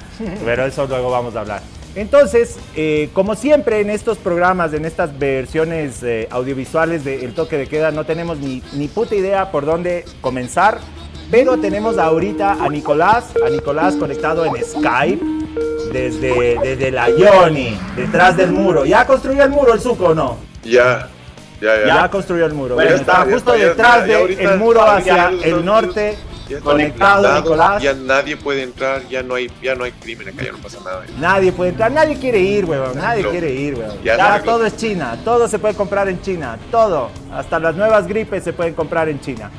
pero 0.45 0.67
eso 0.67 0.87
luego 0.87 1.11
vamos 1.11 1.37
a 1.37 1.41
hablar. 1.41 1.76
Entonces, 1.97 2.59
eh, 2.77 3.09
como 3.15 3.35
siempre 3.35 3.81
en 3.81 3.89
estos 3.89 4.19
programas, 4.19 4.75
en 4.75 4.85
estas 4.85 5.19
versiones 5.19 6.03
eh, 6.03 6.29
audiovisuales 6.31 7.05
de 7.05 7.25
El 7.25 7.33
Toque 7.33 7.57
de 7.57 7.67
Queda, 7.67 7.91
no 7.91 8.05
tenemos 8.05 8.39
ni, 8.39 8.63
ni 8.75 8.87
puta 8.87 9.15
idea 9.15 9.51
por 9.51 9.65
dónde 9.65 10.05
comenzar, 10.21 10.79
pero 11.31 11.57
tenemos 11.57 11.97
ahorita 11.97 12.63
a 12.63 12.69
Nicolás, 12.69 13.33
a 13.45 13.49
Nicolás 13.49 13.97
conectado 13.97 14.45
en 14.45 14.63
Skype 14.63 15.25
desde, 15.91 16.59
desde 16.63 16.91
la 16.91 17.09
Yoni, 17.09 17.79
detrás 17.97 18.37
del 18.37 18.53
muro. 18.53 18.85
¿Ya 18.85 19.07
construyó 19.07 19.43
el 19.43 19.51
muro 19.51 19.73
el 19.73 19.81
suco 19.81 20.09
o 20.09 20.15
no? 20.15 20.37
Ya, 20.63 21.09
ya, 21.63 21.79
ya. 21.79 21.87
Ya 21.87 22.11
construyó 22.11 22.45
el 22.45 22.53
muro. 22.53 22.75
Bueno, 22.75 22.91
Bueno, 22.91 23.01
está, 23.01 23.25
justo 23.25 23.55
está, 23.55 24.03
detrás 24.03 24.07
del 24.07 24.59
muro 24.59 24.83
hacia 24.83 25.31
el 25.43 25.65
norte, 25.65 26.19
Ya 26.49 26.61
conectado 26.61 27.35
Nicolás. 27.35 27.83
Ya 27.83 27.93
nadie 27.95 28.37
puede 28.37 28.63
entrar, 28.63 29.07
ya 29.09 29.23
no 29.23 29.35
hay, 29.35 29.51
ya 29.63 29.75
no 29.75 29.85
hay 29.85 29.93
crimen 29.93 30.29
acá, 30.29 30.45
ya 30.45 30.53
no 30.53 30.59
pasa 30.59 30.79
nada. 30.85 31.03
Nadie 31.19 31.51
puede 31.53 31.71
entrar, 31.71 31.91
nadie 31.91 32.17
quiere 32.19 32.39
ir, 32.39 32.65
weón, 32.65 32.97
nadie 32.97 33.23
No. 33.25 33.31
quiere 33.31 33.51
ir, 33.53 33.75
weón. 33.75 34.03
Ya 34.05 34.17
Ya, 34.17 34.43
todo 34.43 34.65
es 34.65 34.77
China, 34.77 35.19
todo 35.25 35.49
se 35.49 35.59
puede 35.59 35.75
comprar 35.75 36.09
en 36.09 36.21
China, 36.23 36.57
todo. 36.71 37.11
Hasta 37.33 37.59
las 37.59 37.75
nuevas 37.75 38.07
gripes 38.07 38.45
se 38.45 38.53
pueden 38.53 38.75
comprar 38.75 39.09
en 39.09 39.21
China. 39.21 39.51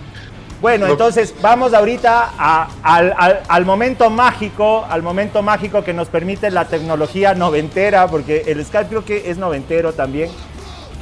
Bueno, 0.61 0.85
No. 0.87 0.93
entonces 0.93 1.35
vamos 1.41 1.73
ahorita 1.75 2.31
a- 2.37 2.67
al, 2.81 3.13
al- 3.17 3.41
al 3.47 3.65
momento 3.65 4.09
mágico, 4.09 4.85
al 4.89 5.03
momento 5.03 5.43
mágico 5.43 5.83
que 5.83 5.93
nos 5.93 6.07
permite 6.07 6.49
la 6.49 6.65
tecnología 6.65 7.35
noventera, 7.35 8.07
porque 8.07 8.43
el 8.47 8.65
Skype 8.65 8.87
creo 8.87 9.05
que 9.05 9.29
es 9.29 9.37
noventero 9.37 9.93
también. 9.93 10.31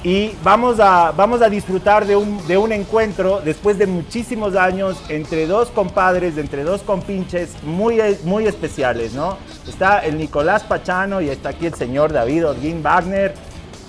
Y 0.07 0.35
vamos 0.43 0.79
a, 0.79 1.11
vamos 1.17 1.41
a 1.41 1.49
disfrutar 1.49 2.05
de 2.05 2.15
un, 2.15 2.45
de 2.45 2.59
un 2.59 2.71
encuentro 2.71 3.41
después 3.43 3.79
de 3.79 3.87
muchísimos 3.87 4.55
años 4.55 4.97
entre 5.09 5.47
dos 5.47 5.69
compadres, 5.69 6.37
entre 6.37 6.63
dos 6.63 6.83
compinches 6.83 7.49
muy, 7.63 7.99
muy 8.23 8.45
especiales, 8.45 9.13
¿no? 9.13 9.39
Está 9.67 10.05
el 10.05 10.19
Nicolás 10.19 10.61
Pachano 10.63 11.21
y 11.21 11.29
está 11.29 11.49
aquí 11.49 11.65
el 11.65 11.73
señor 11.73 12.13
David 12.13 12.45
Orguín 12.49 12.83
Wagner, 12.83 13.33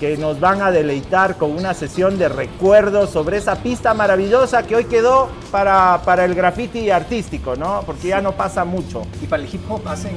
que 0.00 0.16
nos 0.16 0.40
van 0.40 0.62
a 0.62 0.70
deleitar 0.70 1.36
con 1.36 1.50
una 1.50 1.74
sesión 1.74 2.16
de 2.18 2.30
recuerdos 2.30 3.10
sobre 3.10 3.36
esa 3.36 3.56
pista 3.62 3.92
maravillosa 3.92 4.62
que 4.66 4.74
hoy 4.74 4.84
quedó 4.86 5.28
para, 5.50 6.00
para 6.02 6.24
el 6.24 6.34
graffiti 6.34 6.88
artístico, 6.90 7.56
¿no? 7.56 7.82
Porque 7.84 8.08
ya 8.08 8.22
no 8.22 8.32
pasa 8.32 8.64
mucho. 8.64 9.02
y 9.22 9.26
para 9.26 9.42
el 9.42 9.54
hip 9.54 9.70
hop 9.70 9.86
hacen. 9.86 10.12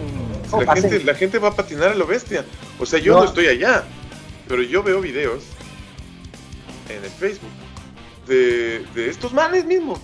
La 0.50 0.60
hacen- 0.72 0.90
gente, 0.92 1.04
la 1.04 1.14
gente 1.14 1.40
va 1.40 1.50
a 1.50 1.54
patinar 1.56 1.90
a 1.90 1.96
lo 1.96 2.08
bestia. 2.08 2.46
O 2.80 2.86
sea, 2.86 3.00
yo 3.00 3.16
no. 3.16 3.20
No. 3.20 3.26
estoy 3.26 3.48
allá, 3.48 3.84
pero 4.48 4.64
yo 4.64 4.82
veo 4.82 5.02
videos 5.02 5.44
en 6.90 7.04
el 7.04 7.10
Facebook 7.10 7.50
de, 8.28 8.86
de 8.96 9.10
estos 9.10 9.34
manes 9.34 9.66
mismos, 9.66 10.00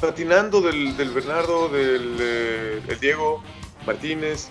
patinando 0.00 0.60
del, 0.60 0.96
del 0.96 1.10
Bernardo, 1.10 1.68
del 1.68 2.16
eh, 2.20 2.82
el 2.88 3.00
Diego 3.00 3.42
Martínez. 3.86 4.48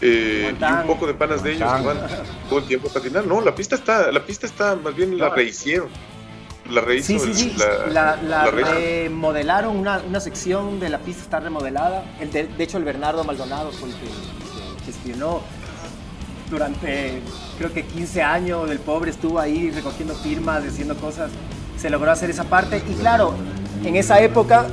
eh, 0.00 0.54
y 0.58 0.64
un 0.64 0.86
poco 0.86 1.06
de 1.06 1.14
panas 1.14 1.42
de 1.42 1.52
ellos 1.52 1.72
que 1.72 1.86
van 1.86 1.98
todo 2.48 2.58
el 2.58 2.66
tiempo 2.66 2.88
a 2.88 2.92
patinar. 2.92 3.26
No, 3.26 3.40
la 3.40 3.54
pista 3.54 3.76
está, 3.76 4.10
la 4.12 4.24
pista 4.24 4.46
está, 4.46 4.76
más 4.76 4.94
bien 4.94 5.16
la 5.18 5.30
rehicieron. 5.30 5.88
La 6.70 6.80
rehizo 6.80 7.06
Sí, 7.06 7.18
sí, 7.18 7.34
sí. 7.34 7.54
la- 7.58 7.86
La, 7.88 8.16
la 8.16 8.44
la 8.46 8.50
rehizo. 8.50 8.72
remodelaron, 8.72 9.76
una, 9.76 9.98
una 9.98 10.18
sección 10.18 10.80
de 10.80 10.88
la 10.88 10.98
pista 10.98 11.22
está 11.22 11.40
remodelada. 11.40 12.04
El 12.20 12.30
de, 12.32 12.44
de 12.46 12.64
hecho, 12.64 12.78
el 12.78 12.84
Bernardo 12.84 13.22
Maldonado 13.22 13.70
fue 13.70 13.90
el 13.90 13.94
que, 13.96 14.06
que 14.06 14.84
gestionó 14.86 15.42
durante, 16.50 17.20
creo 17.58 17.72
que 17.72 17.84
15 17.84 18.22
años. 18.22 18.70
El 18.70 18.78
pobre 18.78 19.10
estuvo 19.10 19.38
ahí 19.40 19.70
recogiendo 19.70 20.14
firmas, 20.14 20.64
haciendo 20.64 20.96
cosas. 20.96 21.30
Se 21.78 21.90
logró 21.90 22.10
hacer 22.10 22.30
esa 22.30 22.44
parte. 22.44 22.82
Y 22.88 22.94
claro, 22.94 23.34
en 23.84 23.96
esa 23.96 24.20
época, 24.20 24.66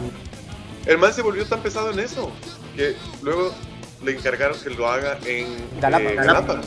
El 0.86 0.98
man 0.98 1.14
se 1.14 1.22
volvió 1.22 1.46
tan 1.46 1.60
pesado 1.62 1.92
en 1.92 2.00
eso 2.00 2.32
que 2.76 2.96
luego 3.22 3.52
le 4.04 4.14
encargaron 4.18 4.58
que 4.60 4.70
lo 4.72 4.88
haga 4.90 5.20
en 5.26 5.46
Galapa, 5.80 6.54
eh. 6.56 6.58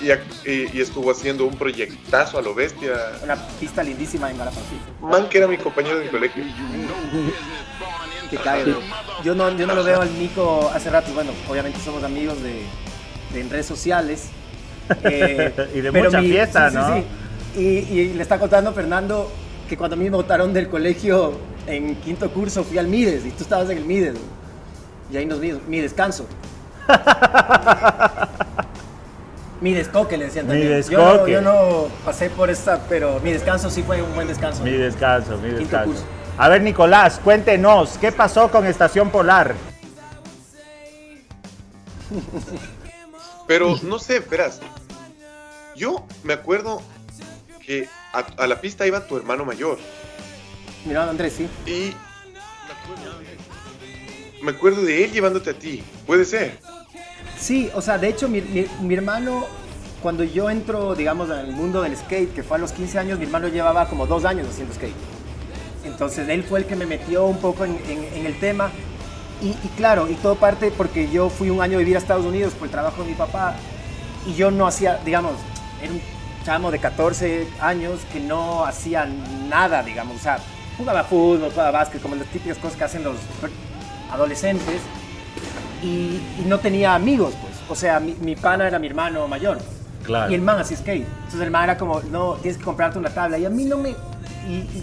Y, 0.00 0.06
ac- 0.08 0.20
y- 0.46 0.76
y 0.76 0.80
estuvo 0.80 1.10
haciendo 1.10 1.44
un 1.46 1.56
proyectazo 1.56 2.38
a 2.38 2.42
lo 2.42 2.54
bestia. 2.54 2.92
una 3.24 3.34
pista 3.58 3.82
lindísima 3.82 4.30
en 4.30 4.36
Galapa. 4.38 4.56
sí. 4.58 4.78
Man 5.04 5.28
que 5.28 5.38
era 5.38 5.46
mi 5.48 5.56
compañero 5.56 5.98
de 5.98 6.08
colegio. 6.08 6.44
Que 8.30 8.36
cae. 8.36 8.64
Yo 9.24 9.34
no, 9.34 9.50
yo 9.56 9.66
no 9.66 9.74
lo 9.74 9.82
veo 9.84 10.02
al 10.02 10.18
Nico 10.18 10.70
hace 10.74 10.90
rato. 10.90 11.12
Bueno, 11.14 11.32
obviamente 11.48 11.80
somos 11.80 12.04
amigos 12.04 12.40
de, 12.42 12.62
de 13.32 13.40
en 13.40 13.48
redes 13.50 13.66
sociales. 13.66 14.28
Eh, 15.04 15.68
Y 15.74 15.80
de 15.80 15.92
pero 15.92 16.06
mucha 16.06 16.20
fiesta, 16.20 16.70
¿no? 16.70 16.98
Y, 17.56 17.60
y 17.60 18.12
le 18.14 18.22
está 18.22 18.38
contando 18.38 18.72
Fernando 18.72 19.30
que 19.68 19.76
cuando 19.76 19.96
a 19.96 19.98
mí 19.98 20.04
me 20.04 20.16
botaron 20.16 20.52
del 20.52 20.68
colegio 20.68 21.32
en 21.66 21.96
quinto 21.96 22.30
curso 22.30 22.64
fui 22.64 22.78
al 22.78 22.86
Mides 22.86 23.26
y 23.26 23.30
tú 23.30 23.42
estabas 23.42 23.68
en 23.70 23.78
el 23.78 23.84
Mides. 23.84 24.16
Y 25.12 25.16
ahí 25.16 25.26
nos 25.26 25.40
vimos, 25.40 25.62
mi 25.68 25.80
descanso. 25.80 26.26
mi 29.60 29.74
descoque 29.74 30.16
le 30.16 30.26
decían 30.26 30.46
Mi 30.46 30.52
también. 30.52 30.82
Yo 30.82 30.98
no, 30.98 31.10
descoque. 31.12 31.32
yo 31.32 31.40
no 31.42 31.88
pasé 32.04 32.30
por 32.30 32.48
esa, 32.50 32.80
pero 32.88 33.20
mi 33.20 33.32
descanso 33.32 33.70
sí 33.70 33.82
fue 33.82 34.00
un 34.02 34.14
buen 34.14 34.28
descanso. 34.28 34.62
Mi 34.62 34.72
descanso, 34.72 35.36
mi 35.36 35.48
Quinto 35.48 35.58
descanso. 35.60 35.86
curso. 35.90 36.04
A 36.38 36.48
ver, 36.48 36.62
Nicolás, 36.62 37.20
cuéntenos, 37.22 37.98
¿qué 38.00 38.12
pasó 38.12 38.50
con 38.50 38.66
Estación 38.66 39.10
Polar? 39.10 39.54
Pero 43.48 43.76
no 43.82 43.98
sé, 43.98 44.20
verás. 44.20 44.60
Yo 45.74 46.06
me 46.22 46.34
acuerdo 46.34 46.80
que 47.64 47.88
a, 48.12 48.18
a 48.20 48.46
la 48.46 48.60
pista 48.60 48.86
iba 48.86 49.06
tu 49.06 49.16
hermano 49.16 49.44
mayor. 49.44 49.78
Mira, 50.84 51.08
Andrés, 51.10 51.32
sí. 51.36 51.48
Y 51.66 51.94
me 54.44 54.52
acuerdo 54.52 54.82
de 54.82 55.04
él 55.04 55.12
llevándote 55.12 55.50
a 55.50 55.54
ti. 55.54 55.82
Puede 56.06 56.24
ser. 56.24 56.58
Sí, 57.38 57.70
o 57.74 57.80
sea, 57.82 57.98
de 57.98 58.08
hecho, 58.08 58.28
mi, 58.28 58.40
mi- 58.40 58.66
mi 58.82 58.94
hermano, 58.94 59.46
cuando 60.02 60.24
yo 60.24 60.50
entro, 60.50 60.94
digamos, 60.94 61.30
en 61.30 61.38
el 61.38 61.52
mundo 61.52 61.82
del 61.82 61.96
skate, 61.96 62.32
que 62.34 62.42
fue 62.42 62.56
a 62.56 62.60
los 62.60 62.72
15 62.72 62.98
años, 62.98 63.18
mi 63.18 63.24
hermano 63.24 63.48
llevaba 63.48 63.88
como 63.88 64.06
dos 64.06 64.24
años 64.24 64.46
haciendo 64.48 64.74
skate. 64.74 64.94
Entonces 65.84 66.28
él 66.28 66.42
fue 66.44 66.60
el 66.60 66.66
que 66.66 66.76
me 66.76 66.86
metió 66.86 67.24
un 67.26 67.38
poco 67.38 67.64
en, 67.64 67.78
en- 67.88 68.04
en 68.14 68.26
el 68.26 68.38
tema. 68.38 68.70
Y, 69.40 69.48
y 69.50 69.70
claro, 69.76 70.08
y 70.08 70.14
todo 70.14 70.34
parte 70.34 70.70
porque 70.70 71.08
yo 71.10 71.30
fui 71.30 71.50
un 71.50 71.62
año 71.62 71.76
a 71.76 71.78
vivir 71.78 71.96
a 71.96 71.98
Estados 71.98 72.24
Unidos 72.24 72.54
por 72.54 72.66
el 72.66 72.72
trabajo 72.72 73.02
de 73.02 73.10
mi 73.10 73.14
papá 73.14 73.54
y 74.26 74.34
yo 74.34 74.50
no 74.50 74.66
hacía, 74.66 74.98
digamos, 75.04 75.32
era 75.80 75.92
un 75.92 76.00
chamo 76.44 76.70
de 76.70 76.78
14 76.78 77.46
años 77.60 78.00
que 78.12 78.20
no 78.20 78.64
hacía 78.64 79.06
nada, 79.48 79.82
digamos, 79.82 80.16
o 80.16 80.18
sea, 80.18 80.38
jugaba 80.76 81.04
fútbol, 81.04 81.50
jugaba 81.50 81.70
básquet, 81.70 82.02
como 82.02 82.16
las 82.16 82.26
típicas 82.26 82.58
cosas 82.58 82.76
que 82.76 82.84
hacen 82.84 83.04
los 83.04 83.16
adolescentes 84.10 84.80
y, 85.82 86.20
y 86.40 86.44
no 86.46 86.58
tenía 86.58 86.94
amigos, 86.94 87.34
pues, 87.40 87.54
o 87.68 87.74
sea, 87.74 88.00
mi, 88.00 88.14
mi 88.14 88.34
pana 88.34 88.66
era 88.66 88.78
mi 88.78 88.86
hermano 88.86 89.28
mayor. 89.28 89.58
Claro. 90.02 90.32
Y 90.32 90.34
el 90.34 90.42
man 90.42 90.58
hacía 90.58 90.76
skate. 90.76 91.06
Entonces 91.06 91.40
el 91.40 91.50
man 91.50 91.64
era 91.64 91.76
como, 91.76 92.00
no, 92.00 92.34
tienes 92.34 92.56
que 92.58 92.64
comprarte 92.64 92.98
una 92.98 93.10
tabla. 93.10 93.38
Y 93.38 93.44
a 93.44 93.50
mí 93.50 93.64
no 93.64 93.76
me... 93.76 93.90
Y, 94.48 94.82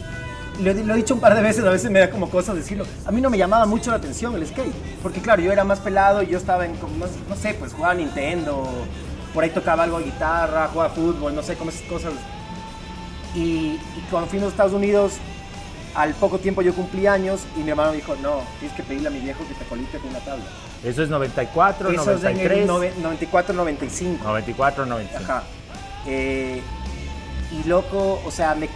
lo, 0.61 0.71
he- 0.71 0.83
lo 0.83 0.93
he 0.93 0.97
dicho 0.97 1.13
un 1.13 1.19
par 1.19 1.35
de 1.35 1.41
veces, 1.41 1.63
a 1.63 1.69
veces 1.69 1.89
me 1.91 1.99
da 1.99 2.09
como 2.09 2.29
cosas 2.29 2.55
decirlo. 2.55 2.85
A 3.05 3.11
mí 3.11 3.21
no 3.21 3.29
me 3.29 3.37
llamaba 3.37 3.65
mucho 3.65 3.91
la 3.91 3.97
atención 3.97 4.35
el 4.35 4.45
skate. 4.47 4.73
Porque 5.03 5.21
claro, 5.21 5.41
yo 5.41 5.51
era 5.51 5.63
más 5.63 5.79
pelado 5.79 6.21
y 6.23 6.27
yo 6.27 6.37
estaba 6.37 6.65
en, 6.65 6.75
como, 6.75 6.95
no, 6.97 7.05
no 7.29 7.35
sé, 7.35 7.53
pues 7.55 7.73
jugaba 7.73 7.93
Nintendo. 7.93 8.67
Por 9.33 9.43
ahí 9.43 9.49
tocaba 9.49 9.83
algo 9.83 9.99
de 9.99 10.05
guitarra, 10.05 10.69
jugaba 10.71 10.89
fútbol, 10.93 11.35
no 11.35 11.43
sé, 11.43 11.55
como 11.55 11.69
esas 11.69 11.81
cosas. 11.89 12.13
Y, 13.35 13.39
y 13.97 14.05
cuando 14.09 14.29
fuimos 14.29 14.47
a 14.47 14.49
Estados 14.51 14.73
Unidos, 14.73 15.13
al 15.93 16.13
poco 16.13 16.39
tiempo 16.39 16.61
yo 16.61 16.73
cumplí 16.73 17.05
años 17.07 17.41
y 17.57 17.59
mi 17.61 17.69
hermano 17.71 17.91
dijo, 17.91 18.15
no, 18.21 18.41
tienes 18.59 18.75
que 18.77 18.83
pedirle 18.83 19.09
a 19.09 19.11
mi 19.11 19.19
viejo 19.19 19.45
que 19.47 19.53
te 19.53 19.65
colite 19.65 19.97
con 19.97 20.09
una 20.09 20.19
tabla. 20.19 20.45
Eso 20.83 21.03
es 21.03 21.09
94, 21.09 21.89
Eso 21.89 22.01
es 22.11 22.23
en 22.23 22.37
93. 22.37 22.59
el 22.59 22.67
nove- 22.69 22.91
94-95. 23.31 24.19
94, 24.23 24.85
95. 24.85 25.23
Ajá. 25.23 25.43
Eh, 26.07 26.61
y 27.51 27.67
loco, 27.67 28.21
o 28.25 28.31
sea, 28.31 28.55
me, 28.55 28.69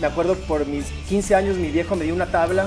me 0.00 0.06
acuerdo 0.06 0.34
por 0.34 0.66
mis 0.66 0.84
15 1.08 1.34
años 1.34 1.56
mi 1.56 1.68
viejo 1.70 1.94
me 1.96 2.04
dio 2.04 2.14
una 2.14 2.26
tabla 2.26 2.66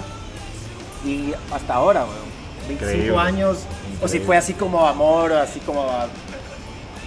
y 1.06 1.34
hasta 1.54 1.74
ahora, 1.76 2.02
weón, 2.06 2.26
25 2.68 2.84
Increíble. 2.96 3.18
años, 3.20 3.58
o 4.02 4.08
si 4.08 4.20
fue 4.20 4.38
así 4.38 4.54
como 4.54 4.86
amor, 4.88 5.34
así 5.34 5.60
como... 5.60 5.88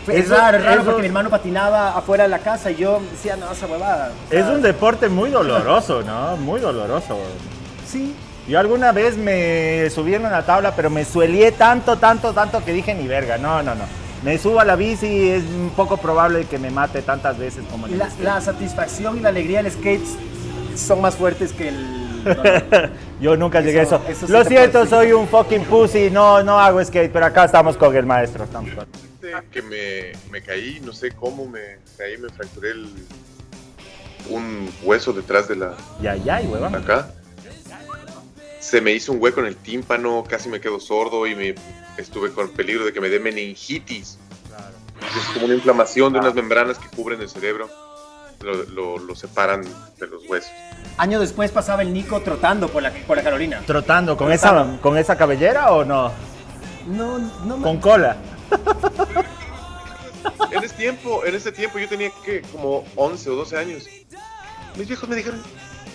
Fue- 0.05 0.19
es 0.21 0.29
raro, 0.29 0.59
es 0.59 0.64
raro 0.64 0.77
eso- 0.83 0.85
porque 0.87 1.03
mi 1.03 1.09
hermano 1.09 1.31
patinaba 1.31 1.97
afuera 1.97 2.25
de 2.25 2.31
la 2.31 2.38
casa 2.38 2.71
y 2.71 2.77
yo 2.77 3.01
decía, 3.11 3.37
no, 3.37 3.51
esa 3.53 3.67
huevada. 3.67 4.12
o 4.27 4.31
sea, 4.31 4.41
Es 4.41 4.47
un 4.47 4.62
deporte 4.62 5.09
muy 5.09 5.31
doloroso, 5.31 6.03
¿no? 6.03 6.37
Muy 6.37 6.61
doloroso. 6.61 7.19
Sí. 7.91 8.14
Yo 8.47 8.59
alguna 8.59 8.93
vez 8.93 9.17
me 9.19 9.91
subí 9.91 10.14
en 10.14 10.25
una 10.25 10.43
tabla, 10.47 10.75
pero 10.75 10.88
me 10.88 11.05
suelié 11.05 11.53
tanto, 11.53 11.99
tanto, 11.99 12.33
tanto 12.33 12.64
que 12.64 12.73
dije 12.73 12.95
ni 12.95 13.07
verga. 13.07 13.37
No, 13.37 13.62
no, 13.62 13.75
no. 13.75 13.85
Me 14.24 14.37
subo 14.38 14.59
a 14.61 14.64
la 14.64 14.74
bici 14.76 15.07
y 15.07 15.28
es 15.28 15.44
un 15.44 15.70
poco 15.76 15.96
probable 15.96 16.44
que 16.46 16.59
me 16.59 16.70
mate 16.70 17.02
tantas 17.02 17.38
veces 17.38 17.64
como 17.70 17.87
en 17.87 17.92
el 17.92 17.98
La, 18.00 18.07
skate. 18.11 18.24
la 18.24 18.40
satisfacción 18.40 19.16
y 19.18 19.20
la 19.20 19.28
alegría 19.28 19.62
del 19.62 19.70
skate 19.72 20.02
son 20.76 21.00
más 21.00 21.14
fuertes 21.14 21.52
que 21.52 21.68
el... 21.68 21.98
Yo 23.20 23.37
nunca 23.37 23.61
llegué 23.61 23.81
a 23.81 23.83
Eso- 23.85 23.96
eso. 23.96 24.09
eso 24.11 24.26
sí 24.26 24.33
Lo 24.33 24.44
siento, 24.44 24.87
soy 24.87 25.12
un 25.12 25.28
fucking 25.28 25.64
pussy. 25.64 26.11
No, 26.11 26.42
no 26.42 26.59
hago 26.59 26.85
skate, 26.85 27.12
pero 27.12 27.26
acá 27.26 27.44
estamos 27.44 27.76
con 27.76 27.94
el 27.94 28.07
maestro. 28.07 28.44
Estamos 28.44 28.70
con- 28.72 28.87
que 29.50 29.62
me, 29.62 30.12
me 30.31 30.42
caí, 30.42 30.81
no 30.85 30.92
sé 30.92 31.11
cómo 31.12 31.46
me 31.46 31.78
caí, 31.96 32.16
me 32.18 32.28
fracturé 32.28 32.70
el, 32.70 32.88
un 34.31 34.68
hueso 34.83 35.12
detrás 35.12 35.48
de 35.48 35.57
la... 35.57 35.74
Ya, 36.02 36.16
ya, 36.16 36.40
huevón. 36.40 36.74
Acá. 36.74 37.11
Se 38.61 38.81
me 38.81 38.92
hizo 38.92 39.12
un 39.12 39.22
hueco 39.22 39.40
en 39.40 39.46
el 39.46 39.57
tímpano, 39.57 40.24
casi 40.28 40.48
me 40.48 40.61
quedo 40.61 40.78
sordo 40.81 41.26
y 41.26 41.35
me 41.35 41.54
estuve 41.99 42.33
con 42.33 42.49
peligro 42.51 42.85
de 42.85 42.93
que 42.93 43.01
me 43.01 43.09
dé 43.09 43.21
meningitis. 43.21 44.19
Es 45.01 45.25
como 45.35 45.47
una 45.47 45.55
inflamación 45.55 46.13
de 46.13 46.19
unas 46.19 46.35
membranas 46.35 46.79
que 46.79 46.89
cubren 46.97 47.21
el 47.21 47.29
cerebro. 47.29 47.69
Lo, 48.41 48.55
lo- 48.65 48.99
lo 48.99 49.15
separan 49.17 49.63
de 49.99 50.07
los 50.07 50.25
huesos. 50.29 50.51
Años 50.97 51.21
después 51.21 51.51
pasaba 51.51 51.83
el 51.83 51.93
Nico 51.93 52.21
trotando 52.21 52.69
por 52.69 52.83
la, 52.83 52.93
por 52.93 53.17
la 53.17 53.23
Carolina. 53.25 53.63
¿Trotando 53.67 54.17
con 54.17 54.29
Trotando. 54.29 54.73
esa, 54.75 54.81
con 54.81 54.97
esa 54.99 55.17
cabellera 55.17 55.73
o 55.73 55.85
no? 55.85 56.13
No, 56.87 57.19
no 57.19 57.57
me- 57.59 57.63
Con 57.65 57.79
cola. 57.79 58.17
En 60.53 60.65
ese 60.65 60.75
tiempo, 60.77 61.25
en 61.25 61.35
ese 61.35 61.53
tiempo 61.53 61.79
yo 61.79 61.89
tenía 61.89 62.11
que 62.25 62.43
como 62.43 62.85
11 62.97 63.31
o 63.31 63.35
12 63.37 63.57
años. 63.59 63.85
Mis 64.77 64.87
viejos 64.87 65.09
me 65.09 65.17
dijeron, 65.17 65.41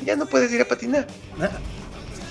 ya 0.06 0.16
no 0.16 0.26
puedes 0.26 0.52
ir 0.52 0.62
a 0.62 0.66
patinar. 0.66 1.08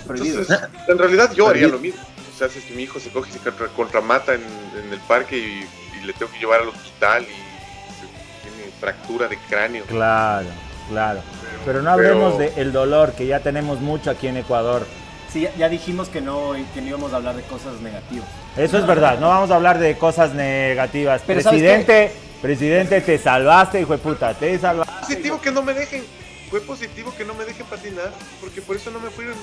Prohibido. 0.07 0.41
Entonces, 0.41 0.69
en 0.89 0.99
realidad 0.99 1.33
yo 1.33 1.49
haría 1.49 1.69
lo 1.69 1.79
mismo. 1.79 2.01
O 2.35 2.39
sea, 2.39 2.49
si 2.49 2.59
es 2.61 2.65
que 2.65 2.75
mi 2.75 2.83
hijo 2.85 2.99
se 2.99 3.11
coge 3.11 3.31
y 3.31 3.33
se 3.35 3.39
contra- 3.41 3.69
contramata 3.69 4.35
en, 4.35 4.43
en 4.43 4.93
el 4.93 5.01
parque 5.01 5.37
y, 5.39 5.67
y 5.99 6.05
le 6.05 6.13
tengo 6.15 6.33
que 6.33 6.39
llevar 6.39 6.61
al 6.63 6.69
hospital 6.69 7.23
y 7.25 7.27
se- 7.27 8.49
tiene 8.57 8.71
fractura 8.81 9.29
de 9.29 9.39
cráneo. 9.49 9.85
Claro, 9.85 10.49
claro. 10.89 11.21
Pero 11.65 11.83
no 11.83 11.91
hablemos 11.91 12.35
Pero- 12.39 12.55
del 12.55 12.73
dolor, 12.73 13.13
que 13.13 13.27
ya 13.27 13.41
tenemos 13.41 13.81
mucho 13.81 14.11
aquí 14.11 14.27
en 14.29 14.39
Ecuador. 14.39 14.87
Sí, 15.33 15.47
ya- 15.57 15.69
dijimos 15.69 16.09
que 16.09 16.21
no, 16.21 16.53
que 16.75 16.81
no 16.81 16.89
íbamos 16.89 17.13
a 17.13 17.17
hablar 17.17 17.37
de 17.37 17.43
cosas 17.43 17.81
negativas. 17.81 18.29
Eso 18.57 18.79
es 18.79 18.87
verdad, 18.87 19.19
no 19.19 19.29
vamos 19.29 19.51
a 19.51 19.55
hablar 19.57 19.79
de 19.79 19.97
cosas 19.97 20.35
negativas. 20.35 21.23
Pero 21.27 21.41
¿sabes 21.43 21.61
presidente, 21.61 22.13
presidente, 22.43 23.01
te 23.03 23.19
salvaste, 23.19 23.81
hijo 23.81 23.93
de 23.93 23.99
puta, 23.99 24.35
te 24.35 24.59
salvaste. 24.59 24.93
Positivo 25.01 25.41
que 25.41 25.51
no 25.53 25.63
me 25.63 25.75
dejen. 25.75 26.05
Fue 26.51 26.61
positivo 26.61 27.15
que 27.17 27.25
no 27.25 27.33
me 27.33 27.47
dejen 27.47 27.65
patinar, 27.65 28.11
porque 28.41 28.61
por 28.61 28.77
eso 28.77 28.91
no 28.91 29.01
me 29.01 29.09
fueron 29.09 29.35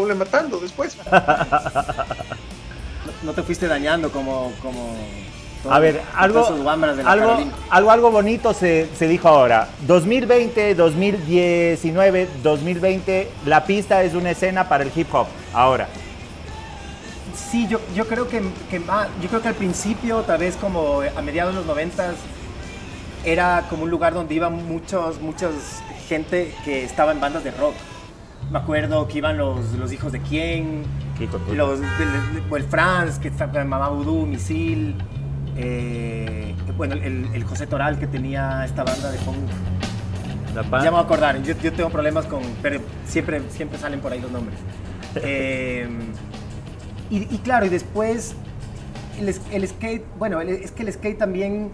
doble 0.00 0.14
matando 0.14 0.58
después. 0.58 0.96
No, 0.96 1.04
no 3.24 3.32
te 3.32 3.42
fuiste 3.42 3.68
dañando 3.68 4.10
como... 4.10 4.52
como 4.62 4.96
A 5.70 5.78
ver, 5.78 6.00
algo, 6.14 6.46
algo, 7.04 7.36
algo, 7.70 7.90
algo 7.90 8.10
bonito 8.10 8.54
se, 8.54 8.88
se 8.96 9.08
dijo 9.08 9.28
ahora. 9.28 9.68
2020, 9.86 10.74
2019, 10.74 12.28
2020, 12.42 13.30
la 13.46 13.64
pista 13.64 14.02
es 14.02 14.14
una 14.14 14.30
escena 14.30 14.68
para 14.68 14.84
el 14.84 14.92
hip 14.94 15.12
hop. 15.14 15.26
Ahora, 15.52 15.88
Sí, 17.50 17.66
yo, 17.68 17.80
yo 17.94 18.06
creo 18.06 18.28
que, 18.28 18.42
que 18.70 18.80
más- 18.80 19.08
yo 19.20 19.28
creo 19.28 19.42
que 19.42 19.48
al 19.48 19.54
principio, 19.54 20.22
tal 20.22 20.38
vez 20.38 20.56
como 20.56 21.00
a 21.14 21.20
mediados 21.22 21.52
de 21.52 21.58
los 21.60 21.66
noventas, 21.66 22.14
era 23.24 23.66
como 23.68 23.82
un 23.84 23.90
lugar 23.90 24.14
donde 24.14 24.34
iban 24.34 24.66
muchos, 24.66 25.20
muchas 25.20 25.50
gente 26.08 26.54
que 26.64 26.84
estaba 26.84 27.12
en 27.12 27.20
bandas 27.20 27.44
de 27.44 27.50
rock. 27.50 27.74
Me 28.50 28.58
acuerdo 28.58 29.08
que 29.08 29.18
iban 29.18 29.36
los, 29.36 29.72
los 29.72 29.92
hijos 29.92 30.12
de 30.12 30.20
quién, 30.20 30.82
los, 31.54 31.80
del- 31.80 32.42
el 32.56 32.62
Franz, 32.64 33.18
que 33.18 33.28
en 33.62 33.68
Mamá 33.68 33.88
Vudú, 33.88 34.24
Misil, 34.26 34.94
eh, 35.56 36.54
bueno, 36.76 36.94
el, 36.94 37.28
el 37.34 37.44
José 37.44 37.66
Toral 37.66 37.98
que 37.98 38.06
tenía 38.06 38.64
esta 38.64 38.84
banda 38.84 39.10
de 39.10 39.18
punk. 39.18 39.36
la 40.54 40.62
Ya 40.62 40.84
me 40.84 40.90
voy 40.90 41.00
a 41.00 41.02
acordar, 41.02 41.42
yo, 41.42 41.54
yo 41.60 41.72
tengo 41.72 41.90
problemas 41.90 42.26
con, 42.26 42.40
pero 42.62 42.80
siempre, 43.06 43.42
siempre 43.50 43.78
salen 43.78 44.00
por 44.00 44.12
ahí 44.12 44.20
los 44.20 44.30
nombres. 44.30 44.58
Eh, 45.22 45.88
y, 47.08 47.16
y 47.34 47.38
claro, 47.42 47.64
y 47.64 47.70
después 47.70 48.34
el, 49.18 49.34
el 49.50 49.66
skate, 49.68 50.04
bueno, 50.18 50.42
el- 50.42 50.50
es 50.50 50.72
que 50.72 50.82
el 50.82 50.92
skate 50.92 51.16
también 51.16 51.70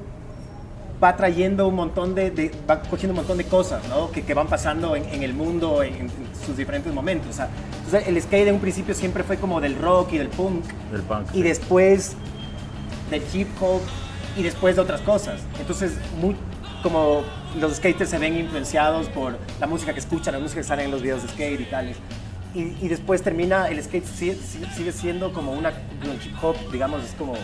va 1.03 1.17
trayendo 1.17 1.67
un 1.67 1.75
montón 1.75 2.15
de, 2.15 2.31
de- 2.31 2.53
va 2.69 2.81
cogiendo 2.83 3.13
un 3.13 3.17
montón 3.17 3.39
de 3.39 3.45
cosas, 3.45 3.83
¿no? 3.89 4.11
Que, 4.11 4.23
que 4.23 4.35
van 4.35 4.47
pasando 4.47 4.95
en, 4.95 5.05
en 5.07 5.23
el 5.23 5.35
mundo 5.35 5.83
en, 5.83 5.95
en 5.95 6.11
sus 6.47 6.57
diferentes 6.57 6.93
momentos. 6.95 7.31
O 7.31 7.33
sea, 7.33 7.49
entonces 7.85 8.07
el 8.09 8.21
skate 8.23 8.49
en 8.49 8.55
un 8.55 8.61
principio 8.61 8.95
siempre 8.95 9.23
fue 9.25 9.37
como 9.37 9.61
del 9.61 9.77
rock 9.77 10.13
y 10.13 10.19
del 10.19 10.29
punk, 10.29 10.65
del 10.93 11.03
punk. 11.03 11.27
y 11.35 11.43
después 11.43 12.15
del 13.11 13.23
hip 13.35 13.49
hop 13.61 13.81
y 14.37 14.43
después 14.43 14.77
de 14.77 14.83
otras 14.83 15.01
cosas. 15.01 15.41
Entonces, 15.61 15.93
muy, 16.21 16.37
como 16.83 17.23
los 17.61 17.75
skaters 17.75 18.09
se 18.09 18.19
ven 18.19 18.39
influenciados 18.39 19.09
por 19.09 19.37
la 19.61 19.67
música 19.67 19.93
que 19.93 20.01
escuchan, 20.01 20.33
la 20.35 20.41
música 20.41 20.61
que 20.61 20.67
sale 20.67 20.85
en 20.85 20.91
los 20.91 21.03
videos 21.03 21.23
de 21.23 21.29
skate 21.29 21.61
y 21.61 21.65
tales. 21.65 21.97
Y, 22.55 22.61
y 22.85 22.89
después 22.89 23.23
termina, 23.23 23.69
el 23.69 23.83
skate 23.83 24.05
sigue, 24.07 24.35
sigue- 24.37 24.67
sigue 24.75 24.93
siendo 24.93 25.33
como 25.33 25.53
una, 25.53 25.71
el 25.71 26.13
hip 26.25 26.37
hop, 26.43 26.55
digamos, 26.71 27.03
es 27.05 27.13
como, 27.13 27.35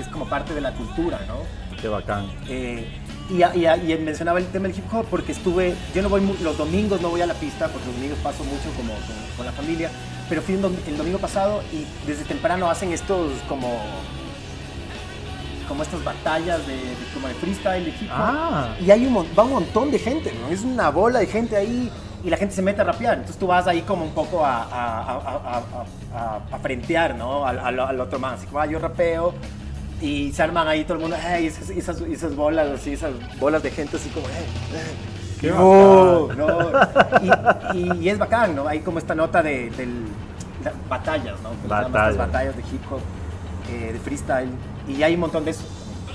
es 0.00 0.06
como 0.08 0.28
parte 0.28 0.54
de 0.54 0.60
la 0.60 0.72
cultura, 0.72 1.20
¿no? 1.26 1.36
Qué 1.84 1.88
bacán. 1.90 2.24
Eh, 2.48 2.88
y, 3.28 3.42
y 3.58 3.92
y 3.92 3.98
mencionaba 3.98 4.38
el 4.38 4.46
tema 4.46 4.68
del 4.68 4.78
hip 4.78 4.84
hop 4.90 5.04
porque 5.10 5.32
estuve, 5.32 5.74
yo 5.94 6.00
no 6.00 6.08
voy, 6.08 6.22
los 6.42 6.56
domingos 6.56 7.02
no 7.02 7.10
voy 7.10 7.20
a 7.20 7.26
la 7.26 7.34
pista 7.34 7.68
porque 7.68 7.86
los 7.88 7.94
domingos 7.96 8.18
paso 8.22 8.42
mucho 8.42 8.70
como 8.74 8.94
con, 8.94 9.36
con 9.36 9.44
la 9.44 9.52
familia, 9.52 9.90
pero 10.26 10.40
fui 10.40 10.54
dom- 10.56 10.72
el 10.86 10.96
domingo 10.96 11.18
pasado 11.18 11.60
y 11.74 11.84
desde 12.06 12.24
temprano 12.24 12.70
hacen 12.70 12.90
estos 12.90 13.32
como, 13.50 13.68
como 15.68 15.82
estas 15.82 16.02
batallas 16.02 16.66
de, 16.66 16.72
de- 16.74 16.96
como 17.12 17.28
de 17.28 17.34
freestyle, 17.34 17.84
de 17.84 17.90
hip 17.90 18.02
hop. 18.10 18.16
Ah. 18.16 18.68
Y 18.80 18.90
hay 18.90 19.04
un, 19.04 19.14
va 19.38 19.42
un 19.42 19.52
montón 19.52 19.90
de 19.90 19.98
gente, 19.98 20.32
¿no? 20.40 20.48
Es 20.48 20.62
una 20.62 20.88
bola 20.88 21.18
de 21.18 21.26
gente 21.26 21.54
ahí 21.54 21.90
y 22.24 22.30
la 22.30 22.38
gente 22.38 22.54
se 22.54 22.62
mete 22.62 22.80
a 22.80 22.84
rapear. 22.84 23.14
Entonces 23.16 23.36
tú 23.38 23.46
vas 23.46 23.66
ahí 23.66 23.82
como 23.82 24.06
un 24.06 24.12
poco 24.12 24.42
a, 24.42 24.62
a, 24.62 25.00
a, 25.02 25.12
a, 25.12 25.58
a- 25.58 26.18
a- 26.18 26.40
a 26.50 26.58
frentear, 26.60 27.14
¿no? 27.14 27.46
Al, 27.46 27.58
al- 27.58 27.78
al 27.80 28.00
otro 28.00 28.18
man. 28.18 28.36
Así 28.36 28.46
como, 28.46 28.60
ah, 28.60 28.66
yo 28.66 28.78
rapeo. 28.78 29.34
Y 30.00 30.32
se 30.32 30.42
arman 30.42 30.68
ahí 30.68 30.84
todo 30.84 30.94
el 30.94 31.00
mundo, 31.00 31.16
"Ey, 31.16 31.46
esas, 31.46 31.70
esas, 31.70 32.00
esas 32.02 32.34
bolas, 32.36 32.68
así, 32.68 32.92
esas 32.92 33.12
bolas 33.38 33.62
de 33.62 33.70
gente 33.70 33.96
así 33.96 34.08
como, 34.10 34.26
"Ey, 34.28 34.34
ey". 34.34 35.14
Qué 35.40 35.50
no, 35.50 36.28
no. 36.28 36.58
Y, 37.72 37.78
y- 37.78 37.98
y 38.04 38.08
es 38.08 38.18
bacán, 38.18 38.54
¿no? 38.56 38.66
Hay 38.68 38.80
como 38.80 38.98
esta 38.98 39.14
nota 39.14 39.42
de, 39.42 39.70
del- 39.70 40.04
la- 40.64 40.72
batallas, 40.88 41.34
¿no? 41.42 41.50
Batallas. 41.68 42.10
Estas 42.12 42.16
batallas 42.16 42.56
de 42.56 42.62
hip 42.62 42.82
hop, 42.92 43.00
eh, 43.70 43.92
de 43.92 43.98
freestyle. 43.98 44.48
Y 44.88 45.02
hay 45.02 45.14
un 45.14 45.20
montón 45.20 45.44
de 45.44 45.50
eso. 45.52 45.64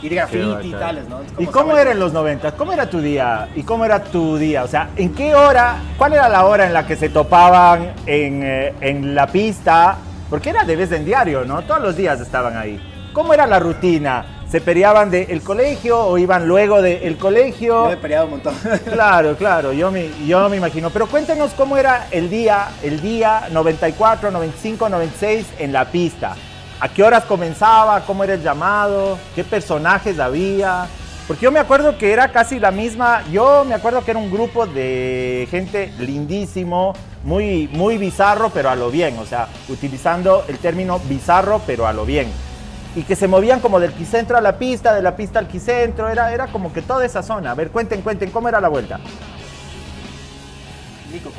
Y 0.02 0.08
de 0.10 0.16
graffiti 0.16 0.68
y 0.68 0.72
tales, 0.80 1.10
¿no? 1.10 1.20
¿Y 1.38 1.46
cómo 1.48 1.78
era 1.78 1.92
en 1.92 2.00
los 2.00 2.14
90? 2.14 2.54
¿Cómo 2.54 2.72
era 2.72 2.90
tu 2.90 3.02
día? 3.02 3.50
¿Y 3.56 3.64
cómo 3.64 3.84
era 3.84 4.02
tu 4.02 4.38
día? 4.38 4.64
O 4.64 4.68
sea, 4.68 4.90
¿en 4.96 5.14
qué 5.14 5.36
hora? 5.36 5.76
¿Cuál 5.98 6.14
era 6.14 6.30
la 6.30 6.46
hora 6.46 6.66
en 6.66 6.74
la 6.74 6.88
que 6.88 6.96
se 6.96 7.10
topaban 7.10 7.94
en, 8.06 8.42
eh, 8.44 8.74
en 8.80 9.14
la 9.14 9.28
pista? 9.28 9.98
Porque 10.30 10.52
era 10.52 10.64
de 10.64 10.76
vez 10.78 10.92
en 10.94 11.04
diario, 11.04 11.44
¿no? 11.44 11.62
Todos 11.64 11.82
los 11.82 11.98
días 11.98 12.20
estaban 12.22 12.56
ahí. 12.56 12.80
¿Cómo 13.14 13.34
era 13.34 13.48
la 13.48 13.60
rutina? 13.60 14.26
¿Se 14.50 14.62
peleaban 14.62 15.12
del 15.12 15.42
colegio 15.42 16.00
o 16.00 16.18
iban 16.18 16.48
luego 16.48 16.82
del 16.82 17.18
colegio? 17.18 17.86
Yo 17.86 17.92
he 17.92 17.98
peleado 17.98 18.26
un 18.26 18.32
montón. 18.32 18.56
Claro, 18.92 19.36
claro, 19.36 19.74
yo 19.74 19.92
me, 19.92 20.10
yo 20.26 20.50
me 20.50 20.58
imagino. 20.58 20.90
Pero 20.90 21.08
cuéntenos 21.08 21.52
cómo 21.54 21.78
era 21.78 22.08
el 22.12 22.30
día, 22.30 22.70
el 22.82 23.00
día 23.02 23.48
94, 23.52 24.32
95, 24.32 24.90
96 24.90 25.46
en 25.60 25.72
la 25.72 25.86
pista. 25.86 26.36
¿A 26.80 26.90
qué 26.90 27.04
horas 27.04 27.26
comenzaba? 27.26 28.02
¿Cómo 28.06 28.24
era 28.24 28.34
el 28.34 28.42
llamado? 28.42 29.20
¿Qué 29.36 29.44
personajes 29.44 30.20
había? 30.20 30.88
Porque 31.28 31.44
yo 31.44 31.52
me 31.52 31.60
acuerdo 31.60 31.96
que 31.98 32.12
era 32.12 32.32
casi 32.32 32.60
la 32.60 32.72
misma, 32.72 33.24
yo 33.32 33.64
me 33.64 33.76
acuerdo 33.76 34.04
que 34.04 34.10
era 34.12 34.20
un 34.20 34.32
grupo 34.32 34.66
de 34.66 35.48
gente 35.52 35.94
lindísimo, 36.00 36.96
muy, 37.24 37.70
muy 37.72 38.00
bizarro, 38.00 38.50
pero 38.50 38.72
a 38.72 38.76
lo 38.76 38.90
bien, 38.90 39.16
o 39.20 39.26
sea, 39.28 39.48
utilizando 39.68 40.44
el 40.48 40.58
término 40.58 41.00
bizarro, 41.08 41.62
pero 41.68 41.86
a 41.86 41.94
lo 41.94 42.04
bien. 42.04 42.32
Y 42.96 43.04
que 43.04 43.16
se 43.16 43.28
movían 43.28 43.60
como 43.60 43.80
del 43.80 43.94
quicentro 43.94 44.38
a 44.38 44.42
la 44.42 44.58
pista, 44.58 44.94
de 44.94 45.02
la 45.02 45.16
pista 45.16 45.40
al 45.40 45.48
quicentro, 45.48 46.10
era, 46.10 46.34
era 46.34 46.48
como 46.48 46.74
que 46.74 46.82
toda 46.82 47.06
esa 47.06 47.22
zona. 47.22 47.52
A 47.52 47.56
ver, 47.56 47.70
cuenten, 47.70 48.02
cuenten, 48.02 48.32
¿cómo 48.32 48.50
era 48.50 48.60
la 48.60 48.68
vuelta? 48.68 49.00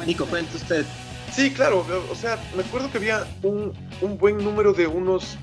Nico, 0.07 0.27
cuente 0.27 0.57
usted. 0.57 0.85
Sí, 1.33 1.51
claro, 1.53 1.87
o 2.11 2.15
sea, 2.15 2.39
me 2.57 2.63
acuerdo 2.63 2.91
que 2.91 2.99
había 2.99 3.25
un, 3.43 3.73
un 4.01 4.19
buen 4.19 4.39
número 4.39 4.73
de 4.73 4.87
unos 4.87 5.39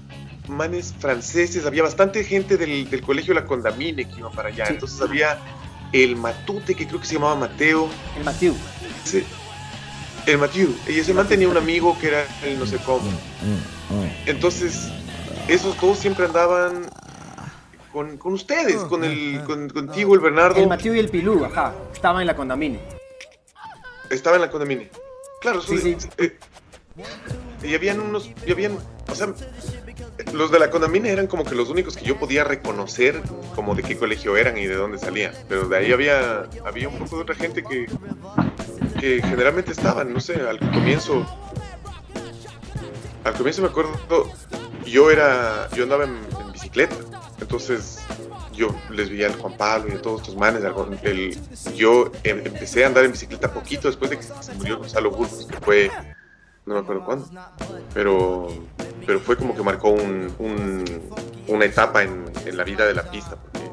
manes 0.47 0.93
franceses, 0.99 1.65
había 1.65 1.83
bastante 1.83 2.23
gente 2.23 2.57
del, 2.57 2.89
del 2.89 3.01
colegio 3.01 3.33
La 3.33 3.45
Condamine 3.45 4.05
que 4.05 4.19
iba 4.19 4.29
para 4.29 4.49
allá, 4.49 4.65
entonces 4.69 4.99
había 5.01 5.37
el 5.93 6.15
Matute, 6.17 6.75
que 6.75 6.87
creo 6.87 6.99
que 6.99 7.07
se 7.07 7.13
llamaba 7.13 7.35
Mateo. 7.35 7.89
El 8.17 8.25
Mathieu. 8.25 8.53
Sí, 9.05 9.23
el 10.25 10.37
Mathieu, 10.37 10.75
y 10.87 10.99
ese 10.99 11.13
man 11.13 11.25
tenía 11.27 11.47
un 11.47 11.55
amigo 11.55 11.97
que 11.99 12.09
era 12.09 12.25
el 12.43 12.59
no 12.59 12.65
sé 12.65 12.77
cómo. 12.77 13.09
Entonces, 14.25 14.89
esos 15.47 15.79
dos 15.79 15.97
siempre 15.97 16.25
andaban 16.25 16.89
con, 17.91 18.17
con 18.17 18.33
ustedes, 18.33 18.77
con 18.83 19.03
el, 19.03 19.43
con, 19.45 19.69
contigo, 19.69 20.13
el 20.13 20.19
Bernardo. 20.19 20.59
El 20.59 20.67
Mathieu 20.67 20.93
y 20.93 20.99
el 20.99 21.09
Pilú, 21.09 21.45
ajá. 21.45 21.73
Estaban 21.93 22.21
en 22.21 22.27
la 22.27 22.35
Condamine. 22.35 22.79
Estaba 24.09 24.35
en 24.35 24.41
la 24.43 24.51
Condamine. 24.51 24.89
Claro, 25.41 25.61
sí, 25.61 25.77
sí. 25.77 25.97
eh, 26.17 26.37
y 27.63 27.75
habían 27.75 27.99
unos, 27.99 28.29
y 28.45 28.51
habían, 28.51 28.77
o 29.07 29.15
sea, 29.15 29.33
los 30.33 30.51
de 30.51 30.59
la 30.59 30.69
Condamine 30.69 31.09
eran 31.09 31.27
como 31.27 31.43
que 31.43 31.55
los 31.55 31.69
únicos 31.69 31.95
que 31.95 32.05
yo 32.05 32.17
podía 32.17 32.43
reconocer 32.43 33.21
como 33.55 33.75
de 33.75 33.83
qué 33.83 33.97
colegio 33.97 34.37
eran 34.37 34.57
y 34.57 34.65
de 34.65 34.75
dónde 34.75 34.97
salían. 34.97 35.33
Pero 35.47 35.67
de 35.67 35.77
ahí 35.77 35.91
había, 35.91 36.47
había 36.65 36.89
un 36.89 36.97
poco 36.99 37.17
de 37.17 37.21
otra 37.23 37.35
gente 37.35 37.63
que, 37.63 37.87
que 38.99 39.21
generalmente 39.21 39.71
estaban, 39.71 40.13
no 40.13 40.19
sé, 40.19 40.35
al 40.41 40.59
comienzo. 40.59 41.25
Al 43.23 43.33
comienzo 43.33 43.61
me 43.61 43.67
acuerdo, 43.67 43.91
yo 44.89 45.11
era, 45.11 45.69
yo 45.75 45.83
andaba 45.83 46.05
en, 46.05 46.15
en 46.39 46.51
bicicleta, 46.51 46.95
entonces 47.39 47.99
yo 48.53 48.69
les 48.89 49.09
vi 49.09 49.23
al 49.23 49.35
Juan 49.35 49.55
Pablo 49.55 49.93
y 49.93 49.97
a 49.97 50.01
todos 50.01 50.21
estos 50.21 50.35
manes. 50.35 50.63
el- 51.03 51.37
yo 51.75 52.11
em- 52.23 52.41
empecé 52.45 52.83
a 52.83 52.87
andar 52.87 53.05
en 53.05 53.11
bicicleta 53.11 53.53
poquito 53.53 53.87
después 53.87 54.09
de 54.11 54.17
que 54.17 54.23
se 54.23 54.53
murió 54.55 54.77
Gonzalo 54.79 55.11
Burgos, 55.11 55.45
que 55.49 55.59
fue, 55.61 55.91
no 56.65 56.73
me 56.75 56.79
acuerdo 56.79 57.05
cuándo, 57.05 57.29
pero, 57.93 58.47
pero 59.05 59.19
fue 59.19 59.37
como 59.37 59.55
que 59.55 59.61
marcó 59.61 59.89
un- 59.91 60.33
un- 60.39 61.01
una 61.47 61.65
etapa 61.65 62.03
en, 62.03 62.25
en 62.45 62.57
la 62.57 62.63
vida 62.63 62.85
de 62.85 62.93
la 62.95 63.09
pista, 63.09 63.35
porque 63.35 63.69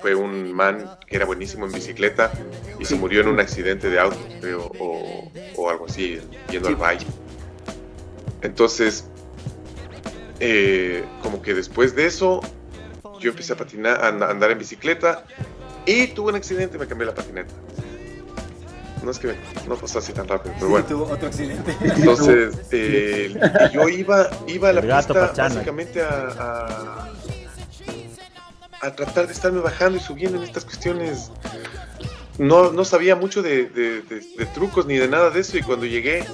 fue 0.00 0.14
un 0.14 0.52
man 0.52 0.98
que 1.06 1.16
era 1.16 1.24
buenísimo 1.26 1.66
en 1.66 1.72
bicicleta 1.72 2.30
y 2.78 2.84
se 2.84 2.94
murió 2.94 3.20
en 3.22 3.28
un 3.28 3.40
accidente 3.40 3.90
de 3.90 3.98
auto, 3.98 4.18
creo, 4.40 4.70
o, 4.78 5.30
o 5.56 5.70
algo 5.70 5.86
así, 5.86 6.20
yendo 6.50 6.68
al 6.68 6.76
valle. 6.76 7.06
Entonces, 8.42 9.04
eh, 10.40 11.04
como 11.22 11.42
que 11.42 11.54
después 11.54 11.94
de 11.96 12.06
eso, 12.06 12.40
yo 13.20 13.30
empecé 13.30 13.52
a 13.52 13.56
patinar, 13.56 14.04
a 14.04 14.08
and- 14.08 14.22
a 14.22 14.30
andar 14.30 14.50
en 14.50 14.58
bicicleta 14.58 15.24
y 15.86 16.08
tuve 16.08 16.30
un 16.30 16.36
accidente 16.36 16.76
y 16.76 16.80
me 16.80 16.86
cambié 16.86 17.06
la 17.06 17.14
patineta. 17.14 17.52
No 19.02 19.12
es 19.12 19.18
que 19.20 19.34
no 19.68 19.76
pasó 19.76 20.00
así 20.00 20.12
tan 20.12 20.26
rápido, 20.28 20.54
pero 20.56 20.66
Sí, 20.66 20.70
bueno. 20.72 20.86
tuvo 20.86 21.04
otro 21.04 21.28
accidente. 21.28 21.74
Entonces, 21.80 22.56
eh, 22.72 23.34
yo 23.72 23.88
iba, 23.88 24.28
iba 24.48 24.68
a 24.70 24.72
la 24.72 24.82
pista 24.82 25.32
básicamente 25.36 26.02
a, 26.02 26.08
a, 26.38 27.08
a 28.86 28.94
tratar 28.94 29.26
de 29.26 29.32
estarme 29.32 29.60
bajando 29.60 29.98
y 29.98 30.00
subiendo 30.00 30.36
en 30.38 30.44
estas 30.44 30.64
cuestiones. 30.64 31.30
No, 32.38 32.70
no 32.72 32.84
sabía 32.84 33.16
mucho 33.16 33.42
de, 33.42 33.64
de- 33.66 34.02
de- 34.02 34.20
de 34.36 34.46
trucos 34.54 34.86
ni 34.86 34.96
de 34.96 35.08
nada 35.08 35.30
de 35.30 35.40
eso 35.40 35.58
y 35.58 35.62
cuando 35.62 35.86
llegué 35.86 36.24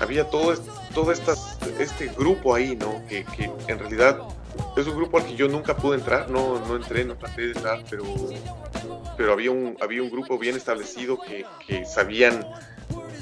había 0.00 0.24
todo, 0.28 0.52
es- 0.52 0.62
todo 0.92 1.12
estas, 1.12 1.58
este 1.78 2.08
grupo 2.08 2.54
ahí, 2.54 2.76
¿no? 2.76 3.02
Que, 3.08 3.24
que 3.24 3.50
en 3.66 3.78
realidad 3.78 4.18
es 4.76 4.86
un 4.86 4.96
grupo 4.96 5.18
al 5.18 5.24
que 5.24 5.34
yo 5.34 5.48
nunca 5.48 5.76
pude 5.76 5.96
entrar, 5.96 6.30
no, 6.30 6.58
no 6.66 6.76
entré, 6.76 7.04
no 7.04 7.16
traté 7.16 7.42
de 7.42 7.52
entrar, 7.52 7.82
pero, 7.88 8.04
pero 9.16 9.32
había, 9.32 9.50
un, 9.50 9.76
había 9.80 10.02
un 10.02 10.10
grupo 10.10 10.38
bien 10.38 10.56
establecido 10.56 11.18
que, 11.18 11.44
que 11.66 11.84
sabían 11.84 12.46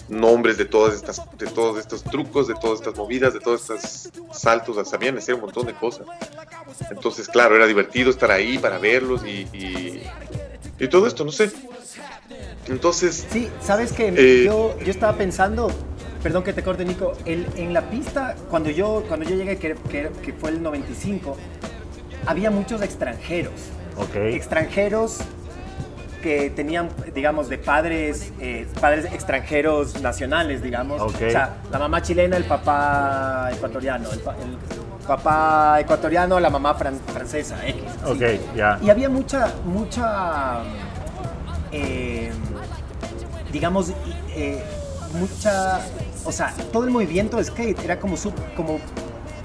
nombres 0.08 0.58
de 0.58 0.64
todas 0.64 0.94
estas, 0.94 1.22
de 1.38 1.46
todos 1.46 1.78
estos 1.78 2.02
trucos, 2.02 2.48
de 2.48 2.54
todas 2.54 2.80
estas 2.80 2.96
movidas, 2.96 3.32
de 3.32 3.38
todos 3.40 3.60
estos 3.70 4.10
saltos, 4.32 4.88
sabían 4.88 5.16
hacer 5.18 5.36
un 5.36 5.42
montón 5.42 5.66
de 5.66 5.74
cosas. 5.74 6.06
Entonces, 6.90 7.28
claro, 7.28 7.54
era 7.54 7.66
divertido 7.66 8.10
estar 8.10 8.30
ahí 8.30 8.58
para 8.58 8.78
verlos 8.78 9.24
y, 9.24 9.46
y, 9.56 10.02
y 10.80 10.88
todo 10.88 11.06
esto, 11.06 11.24
no 11.24 11.30
sé. 11.30 11.52
Entonces, 12.66 13.26
Sí, 13.32 13.48
sabes 13.62 13.92
que 13.92 14.12
Eh, 14.16 14.44
yo, 14.44 14.76
yo 14.80 14.90
estaba 14.90 15.16
pensando, 15.16 15.70
perdón 16.22 16.42
que 16.42 16.52
te 16.52 16.62
corte 16.62 16.84
Nico, 16.84 17.12
el- 17.24 17.46
en 17.56 17.72
la 17.72 17.82
pista, 17.90 18.34
cuando 18.50 18.70
yo, 18.70 19.04
cuando 19.08 19.28
yo 19.28 19.36
llegué, 19.36 19.56
que, 19.58 19.74
que- 19.90 20.10
que 20.22 20.32
fue 20.32 20.50
el 20.50 20.62
95, 20.62 21.36
había 22.26 22.50
muchos 22.50 22.82
extranjeros. 22.82 23.52
Ok. 23.96 24.14
Extranjeros 24.16 25.18
que 26.22 26.50
tenían, 26.50 26.90
digamos, 27.14 27.48
de 27.48 27.56
padres, 27.56 28.30
eh, 28.40 28.66
padres 28.78 29.06
extranjeros 29.06 30.00
nacionales, 30.02 30.62
digamos. 30.62 31.00
O 31.00 31.08
sea, 31.10 31.56
la 31.72 31.78
mamá 31.78 32.02
chilena, 32.02 32.36
el 32.36 32.44
papá 32.44 33.48
ecuatoriano, 33.52 34.12
el, 34.12 34.18
pa- 34.20 34.36
el 34.36 34.58
papá 35.06 35.80
ecuatoriano, 35.80 36.38
la 36.38 36.50
mamá 36.50 36.76
fran- 36.78 37.00
francesa, 37.12 37.56
X. 37.66 37.82
así. 38.04 38.12
Ok, 38.12 38.54
ya. 38.54 38.78
Y 38.82 38.90
había 38.90 39.08
mucha, 39.08 39.50
mucha, 39.64 40.60
eh, 41.72 42.30
digamos, 43.50 43.90
eh, 44.36 44.62
mucha, 45.18 45.80
o 46.24 46.32
sea, 46.32 46.52
todo 46.72 46.84
el 46.84 46.90
movimiento 46.90 47.36
de 47.38 47.44
skate 47.44 47.78
era 47.84 47.98
como, 47.98 48.16
sub- 48.16 48.34
como 48.56 48.78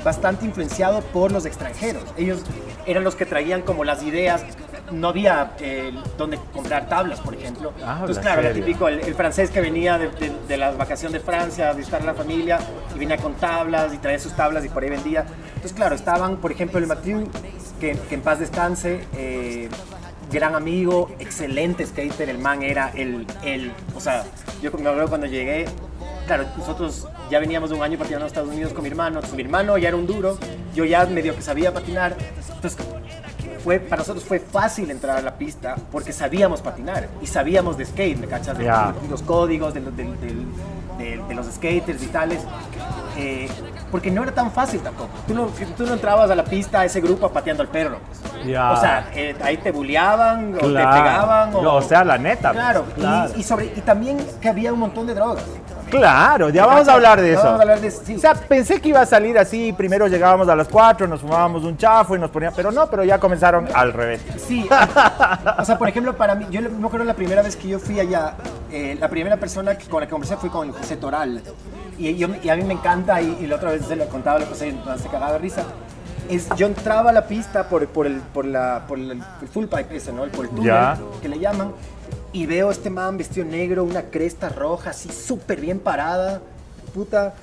bastante 0.04 0.46
influenciado 0.46 1.02
por 1.02 1.32
los 1.32 1.46
extranjeros. 1.46 2.04
Ellos 2.18 2.42
eran 2.86 3.04
los 3.04 3.16
que 3.16 3.26
traían 3.26 3.62
como 3.62 3.84
las 3.84 4.04
ideas. 4.04 4.44
No 4.92 5.08
había 5.08 5.54
eh, 5.60 5.92
donde 6.16 6.38
comprar 6.54 6.88
tablas, 6.88 7.20
por 7.20 7.34
ejemplo. 7.34 7.74
Ah, 7.84 7.98
Entonces, 8.02 8.18
la 8.24 8.34
claro, 8.34 8.48
lo 8.48 8.54
típico, 8.54 8.88
el, 8.88 9.00
el 9.00 9.16
francés 9.16 9.50
que 9.50 9.60
venía 9.60 9.98
de, 9.98 10.10
de, 10.12 10.32
de 10.48 10.58
la 10.58 10.72
vacación 10.72 11.12
de 11.12 11.20
Francia 11.20 11.72
a 11.72 11.74
visitar 11.74 12.04
a 12.04 12.06
la 12.06 12.14
familia 12.14 12.60
y 12.96 13.00
venía 13.00 13.18
con 13.18 13.34
tablas 13.34 13.94
y 13.96 13.98
traía 13.98 14.20
sus 14.20 14.34
tablas 14.36 14.64
y 14.64 14.70
por 14.70 14.84
ahí 14.84 14.92
vendía. 14.92 15.26
Entonces, 15.48 15.74
claro, 15.74 15.96
estaban, 15.96 16.38
por 16.38 16.52
ejemplo, 16.52 16.78
el 16.78 16.86
Mathieu, 16.86 17.28
que, 17.80 17.98
que 17.98 18.14
en 18.16 18.22
paz 18.22 18.38
descanse, 18.40 19.08
eh, 19.18 19.70
gran 20.32 20.54
amigo, 20.54 21.10
excelente 21.18 21.84
skater, 21.88 22.30
el 22.30 22.38
man 22.38 22.62
era 22.62 22.92
el, 22.94 23.26
el 23.44 23.72
o 23.96 24.00
sea, 24.00 24.24
yo 24.62 24.72
me 24.72 24.88
acuerdo 24.90 25.10
cuando 25.10 25.26
llegué, 25.28 25.66
claro, 26.26 26.46
nosotros 26.58 27.08
ya 27.30 27.40
veníamos 27.40 27.70
de 27.70 27.76
un 27.76 27.84
año 27.84 27.98
patinando 27.98 28.26
a 28.26 28.28
Estados 28.28 28.50
Unidos 28.50 28.74
con 28.74 28.84
mi 28.84 28.90
hermano, 28.90 29.16
entonces 29.18 29.36
mi 29.36 29.44
hermano 29.44 29.78
ya 29.78 29.88
era 29.90 29.98
un 29.98 30.08
duro, 30.08 30.38
yo 30.74 30.86
ya 30.86 31.06
medio 31.06 31.36
que 31.36 31.42
sabía 31.42 31.74
patinar, 31.74 32.16
entonces 32.54 32.78
fue, 33.64 33.80
para 33.80 34.02
nosotros 34.02 34.24
fue 34.26 34.40
fácil 34.40 34.92
entrar 34.92 35.18
a 35.18 35.22
la 35.22 35.36
pista 35.38 35.76
porque 35.92 36.12
sabíamos 36.14 36.62
patinar 36.62 37.08
y 37.22 37.28
sabíamos 37.28 37.78
de 37.78 37.86
skate, 37.86 38.18
¿me 38.20 38.28
cachas? 38.28 38.58
De, 38.58 38.66
de 38.66 39.08
los 39.10 39.22
códigos, 39.24 39.74
de, 39.74 39.82
del- 39.82 40.20
de- 40.20 41.22
de 41.28 41.34
los 41.36 41.48
skaters 41.48 42.02
y 42.04 42.08
tales. 42.08 42.40
eh, 43.18 43.50
porque 43.92 44.12
no 44.12 44.24
era 44.24 44.32
tan 44.34 44.52
fácil 44.52 44.80
tampoco. 44.82 45.10
Tú 45.28 45.34
no, 45.34 45.48
tú 45.78 45.86
no 45.86 45.94
entrabas 45.94 46.30
a 46.32 46.36
la 46.36 46.44
pista 46.44 46.82
a 46.82 46.86
ese 46.86 47.00
grupo 47.02 47.30
pateando 47.30 47.64
al 47.64 47.70
perro. 47.70 47.98
pues. 48.08 48.46
Ya. 48.46 48.72
O 48.72 48.80
sea, 48.80 49.10
eh, 49.14 49.36
ahí 49.44 49.58
te 49.58 49.72
bulleaban 49.72 50.54
o 50.56 50.58
te 50.60 50.68
Claro. 50.70 51.04
pegaban. 51.04 51.56
O, 51.56 51.62
No, 51.62 51.76
o 51.76 51.82
sea, 51.82 52.04
la 52.04 52.18
neta, 52.18 52.52
Claro, 52.52 52.84
pues, 52.84 52.98
y- 52.98 53.00
claro. 53.02 53.32
Y, 53.38 53.44
sobre, 53.44 53.66
y 53.68 53.82
también 53.82 54.18
que 54.42 54.50
había 54.50 54.72
un 54.74 54.80
montón 54.80 55.06
de 55.08 55.14
drogas. 55.16 55.44
Claro, 55.98 56.50
ya 56.50 56.66
vamos 56.66 56.88
a 56.88 56.94
hablar 56.94 57.22
de 57.22 57.34
eso. 57.34 57.44
vamos 57.44 57.60
a 57.60 57.62
hablar 57.64 57.82
de 57.82 57.88
eso, 57.88 58.02
sí. 58.06 58.16
O 58.16 58.20
sea, 58.20 58.34
pensé 58.34 58.80
que 58.82 58.90
iba 58.90 59.02
a 59.02 59.06
salir 59.06 59.38
así, 59.38 59.74
primero 59.74 60.08
llegábamos 60.08 60.48
a 60.50 60.56
las 60.56 60.68
4, 60.68 61.08
nos 61.08 61.22
fumábamos 61.22 61.64
un 61.64 61.78
chafo 61.78 62.16
y 62.16 62.20
nos 62.20 62.30
poníamos, 62.30 62.56
pero 62.56 62.72
no, 62.72 62.88
pero 62.88 63.04
ya 63.04 63.20
comenzaron 63.20 63.68
al 63.74 63.94
revés. 63.94 64.22
Sí, 64.38 64.68
o 65.58 65.66
sea, 65.66 65.78
por 65.78 65.88
ejemplo, 65.90 66.16
para 66.16 66.36
mí, 66.36 66.46
yo 66.50 66.62
me 66.62 66.86
acuerdo 66.88 67.06
la 67.06 67.14
primera 67.14 67.42
vez 67.42 67.56
que 67.56 67.68
yo 67.68 67.80
fui 67.80 68.00
allá, 68.00 68.34
eh, 68.72 68.98
la 69.00 69.08
primera 69.10 69.38
persona 69.38 69.78
con 69.90 70.02
la 70.02 70.06
que 70.08 70.12
conversé 70.12 70.38
fue 70.38 70.50
con 70.50 70.72
José 70.72 70.98
Toral. 70.98 71.42
Y, 71.98 72.16
yo- 72.16 72.28
y 72.44 72.50
a 72.50 72.56
mí 72.56 72.64
me 72.64 72.74
encanta, 72.74 73.22
y, 73.22 73.38
y 73.42 73.48
la 73.48 73.56
otra 73.56 73.72
vez 73.72 73.86
se 73.86 73.96
lo 73.96 74.06
contaba, 74.08 74.40
lo 74.40 74.46
José 74.48 74.76
se 75.02 75.08
cagaba 75.10 75.34
de 75.34 75.38
risa. 75.40 75.64
es, 76.30 76.50
yo 76.58 76.66
entraba 76.68 77.12
a 77.12 77.14
la 77.14 77.28
pista 77.28 77.70
por, 77.70 77.88
por, 77.88 78.08
el, 78.08 78.16
por, 78.20 78.46
la, 78.46 78.84
por 78.88 78.98
el, 79.00 79.12
el 79.12 79.48
full 79.48 79.66
pipe 79.66 79.96
ese, 79.98 80.12
¿no? 80.12 80.24
El, 80.24 80.32
por 80.32 80.46
el 80.46 80.52
túnel, 80.52 80.66
Ya. 80.66 80.98
que 81.22 81.30
le 81.30 81.40
llaman. 81.40 81.72
Y 82.36 82.46
veo 82.48 82.68
a 82.68 82.72
este 82.74 82.90
man 82.90 83.18
vestido 83.18 83.46
negro, 83.46 83.86
una 83.86 84.02
cresta 84.04 84.50
roja, 84.50 84.90
así 84.90 85.10
súper 85.10 85.62
bien 85.62 85.80
parada. 85.80 86.42
Puta. 86.94 87.34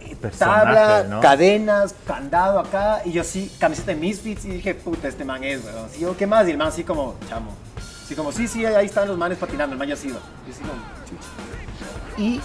eh, 0.00 0.16
Personaje, 0.20 0.64
Tabla, 0.64 1.04
¿no? 1.08 1.20
cadenas, 1.20 1.94
candado 2.04 2.58
acá. 2.58 3.02
Y 3.04 3.12
yo 3.12 3.22
sí, 3.22 3.52
camiseta 3.60 3.92
de 3.92 3.98
Misfits. 3.98 4.44
Y 4.44 4.48
dije, 4.48 4.74
puta, 4.74 5.06
este 5.06 5.24
man 5.24 5.44
es, 5.44 5.64
weón. 5.64 5.88
Y 5.96 6.00
yo, 6.00 6.16
¿qué 6.16 6.26
más? 6.26 6.48
Y 6.48 6.50
el 6.50 6.58
man 6.58 6.68
así 6.68 6.82
como, 6.82 7.14
chamo. 7.28 7.52
Así 8.04 8.16
como, 8.16 8.32
sí, 8.32 8.48
sí, 8.48 8.66
ahí 8.66 8.86
están 8.86 9.06
los 9.06 9.16
manes 9.16 9.38
patinando. 9.38 9.74
El 9.74 9.78
man 9.78 9.86
ya 9.88 9.94
se 9.94 10.08
iba. 10.08 10.18
Yo 10.18 10.52
así 10.52 10.60
como. 10.62 10.72
Y 12.18 12.40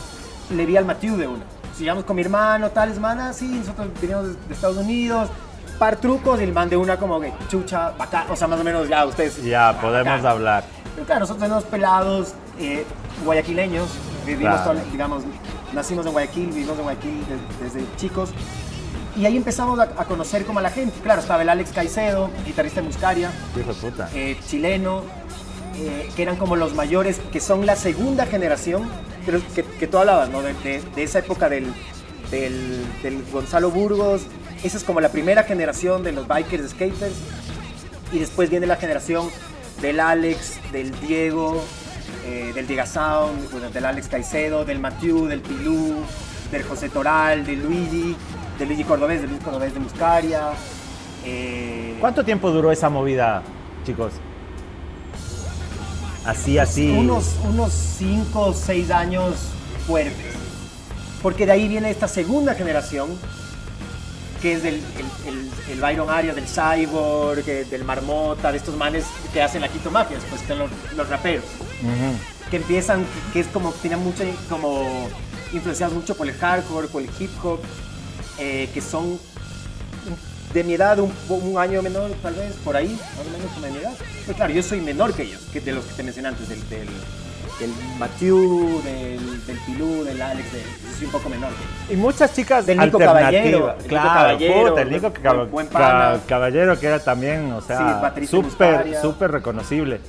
le 0.55 0.65
vi 0.67 0.77
al 0.77 0.85
Matthew 0.85 1.17
de 1.17 1.27
una. 1.27 1.43
Sigamos 1.75 2.03
con 2.05 2.15
mi 2.15 2.21
hermano, 2.21 2.69
tal, 2.69 2.91
hermana, 2.91 3.33
sí, 3.33 3.47
nosotros 3.47 3.87
venimos 4.01 4.27
de, 4.27 4.33
de 4.47 4.53
Estados 4.53 4.77
Unidos, 4.77 5.29
par 5.77 5.95
trucos 5.97 6.39
y 6.39 6.43
el 6.43 6.53
man 6.53 6.69
de 6.69 6.77
una 6.77 6.97
como 6.97 7.19
que 7.19 7.31
chucha, 7.49 7.91
bacán, 7.91 8.25
o 8.31 8.35
sea, 8.35 8.47
más 8.47 8.59
o 8.59 8.63
menos 8.63 8.87
ya 8.89 9.05
ustedes. 9.05 9.43
Ya, 9.43 9.77
podemos 9.79 10.13
bacán. 10.15 10.25
hablar. 10.25 10.63
Pero 10.97 11.05
claro, 11.05 11.19
nosotros 11.21 11.43
tenemos 11.43 11.63
pelados 11.65 12.33
eh, 12.59 12.83
guayaquileños, 13.23 13.87
vivimos, 14.25 14.61
Claro. 14.61 14.79
digamos, 14.91 15.21
nacimos 15.71 16.07
en 16.07 16.11
Guayaquil, 16.11 16.47
vivimos 16.47 16.75
en 16.77 16.83
Guayaquil 16.85 17.19
des- 17.61 17.73
desde, 17.73 17.95
chicos. 17.97 18.31
Y 19.15 19.27
ahí 19.27 19.37
empezamos 19.37 19.77
a, 19.79 19.83
a 19.83 20.05
conocer 20.05 20.43
como 20.43 20.57
a 20.57 20.63
la 20.63 20.71
gente. 20.71 20.99
Claro, 21.03 21.21
estaba 21.21 21.43
el 21.43 21.49
Alex 21.49 21.71
Caicedo, 21.71 22.31
guitarrista 22.47 22.81
de 22.81 22.87
Muscaria, 22.87 23.29
eh, 24.15 24.37
chileno, 24.47 25.03
eh, 25.75 26.09
que 26.15 26.23
eran 26.23 26.35
como 26.37 26.55
los 26.55 26.73
mayores, 26.73 27.19
que 27.31 27.39
son 27.41 27.67
la 27.67 27.75
segunda 27.75 28.25
generación, 28.25 28.89
pero 29.23 29.39
que, 29.53 29.63
que 29.63 29.85
tú 29.85 29.99
hablabas, 29.99 30.29
¿no? 30.29 30.41
De, 30.41 30.55
de- 30.55 30.81
de 30.95 31.03
esa 31.03 31.19
época 31.19 31.47
del, 31.47 31.71
del, 32.31 32.83
del 33.03 33.23
Gonzalo 33.31 33.69
Burgos. 33.69 34.23
Esa 34.63 34.77
es 34.77 34.83
como 34.83 34.99
la 34.99 35.09
primera 35.09 35.43
generación 35.43 36.01
de 36.03 36.11
los 36.11 36.27
bikers 36.27 36.71
skaters. 36.71 37.13
Y 38.11 38.17
después 38.17 38.49
viene 38.49 38.65
la 38.65 38.77
generación 38.77 39.29
del 39.81 39.99
Alex, 39.99 40.59
del 40.71 40.91
Diego, 40.99 41.63
eh, 42.25 42.51
del 42.53 42.67
Diego 42.67 42.85
Sound, 42.85 43.51
bueno, 43.51 43.69
del 43.69 43.85
Alex 43.85 44.07
Caicedo, 44.07 44.65
del 44.65 44.79
Mathieu, 44.79 45.27
del 45.27 45.41
Pilú, 45.41 45.95
del 46.51 46.63
José 46.63 46.89
Toral, 46.89 47.45
del 47.45 47.63
Luigi, 47.63 48.15
del 48.57 48.67
Luigi 48.67 48.83
Cordobés, 48.83 49.21
del 49.21 49.29
Luigi 49.29 49.43
Cordobés 49.43 49.73
de 49.73 49.79
Muscaria. 49.79 50.49
eh, 51.25 51.97
¿Cuánto 51.99 52.23
tiempo 52.23 52.51
duró 52.51 52.71
esa 52.71 52.89
movida, 52.89 53.43
chicos? 53.85 54.13
Así, 56.25 56.57
así. 56.57 56.89
Unos, 56.89 57.35
unos 57.45 57.71
5 57.71 58.39
o 58.47 58.53
6 58.53 58.91
años 58.91 59.35
fuertes. 59.85 60.35
Porque 61.21 61.45
de 61.45 61.53
ahí 61.53 61.67
viene 61.67 61.89
esta 61.89 62.07
segunda 62.07 62.53
generación, 62.53 63.09
que 64.41 64.53
es 64.53 64.63
del 64.63 64.75
el, 64.75 65.27
el- 65.33 65.51
el 65.73 65.81
Byron 65.81 66.09
Arias, 66.09 66.35
del 66.35 66.45
Cyborg, 66.47 67.43
eh, 67.47 67.65
del 67.69 67.83
Marmota, 67.83 68.51
de 68.51 68.57
estos 68.57 68.75
manes 68.77 69.05
que 69.33 69.41
hacen 69.41 69.61
la 69.61 69.69
Quito 69.69 69.91
Mafia, 69.91 70.17
después 70.17 70.41
están 70.41 70.59
los, 70.59 70.69
los 70.95 71.09
raperos, 71.09 71.43
Ujú. 71.81 72.49
que 72.51 72.57
empiezan, 72.57 73.05
que 73.33 73.39
es 73.41 73.47
como, 73.47 73.71
tienen 73.73 73.99
mucho, 73.99 74.23
como 74.49 75.09
influenciados 75.53 75.93
mucho 75.95 76.15
por 76.15 76.27
el 76.27 76.33
hardcore, 76.35 76.87
por 76.87 77.01
el 77.01 77.09
hip 77.19 77.31
hop, 77.43 77.59
eh, 78.39 78.69
que 78.73 78.81
son 78.81 79.19
de 80.53 80.63
mi 80.63 80.73
edad, 80.73 80.97
un, 80.99 81.11
un 81.29 81.57
año 81.57 81.81
menor 81.81 82.11
tal 82.23 82.33
vez, 82.35 82.53
por 82.63 82.75
ahí, 82.77 82.97
más 83.17 83.27
o 83.27 83.29
menos 83.31 83.51
como 83.53 83.65
de 83.65 83.71
mi 83.73 83.77
edad. 83.79 83.93
Pero 84.25 84.35
claro, 84.37 84.53
yo 84.53 84.63
soy 84.63 84.79
menor 84.81 85.13
que 85.13 85.23
ellos, 85.23 85.41
que 85.51 85.59
de 85.59 85.73
los 85.73 85.83
que 85.85 85.93
te 85.95 86.03
mencioné 86.03 86.29
antes, 86.29 86.47
del, 86.47 86.69
del, 86.69 86.87
del 87.59 87.71
Mathieu, 87.99 88.81
del, 88.83 89.45
del 89.45 89.57
Pilú, 89.65 90.03
del 90.03 90.21
Alex, 90.21 90.51
de, 90.53 90.61
soy 90.97 91.05
un 91.05 91.11
poco 91.11 91.29
menor 91.29 91.49
que. 91.87 91.93
Y 91.93 91.97
muchas 91.97 92.33
chicas 92.35 92.65
Del 92.65 92.77
Nico. 92.79 92.97
Caballero, 92.99 93.73
Nico 93.77 93.87
claro, 93.87 94.09
Caballero, 94.09 94.69
puta, 94.69 94.81
el 94.81 94.89
Nico 94.91 95.09
buen- 95.09 95.21
Cab- 95.23 95.49
buen 95.49 95.67
pana. 95.67 95.87
Ca- 96.13 96.19
Caballero 96.27 96.79
que 96.79 96.87
era 96.87 96.99
también, 96.99 97.51
o 97.51 97.61
Sí, 97.61 97.67
sea, 97.67 98.13
súper, 98.27 98.43
Muscaria. 98.43 99.01
súper 99.01 99.31
reconocible. 99.31 99.99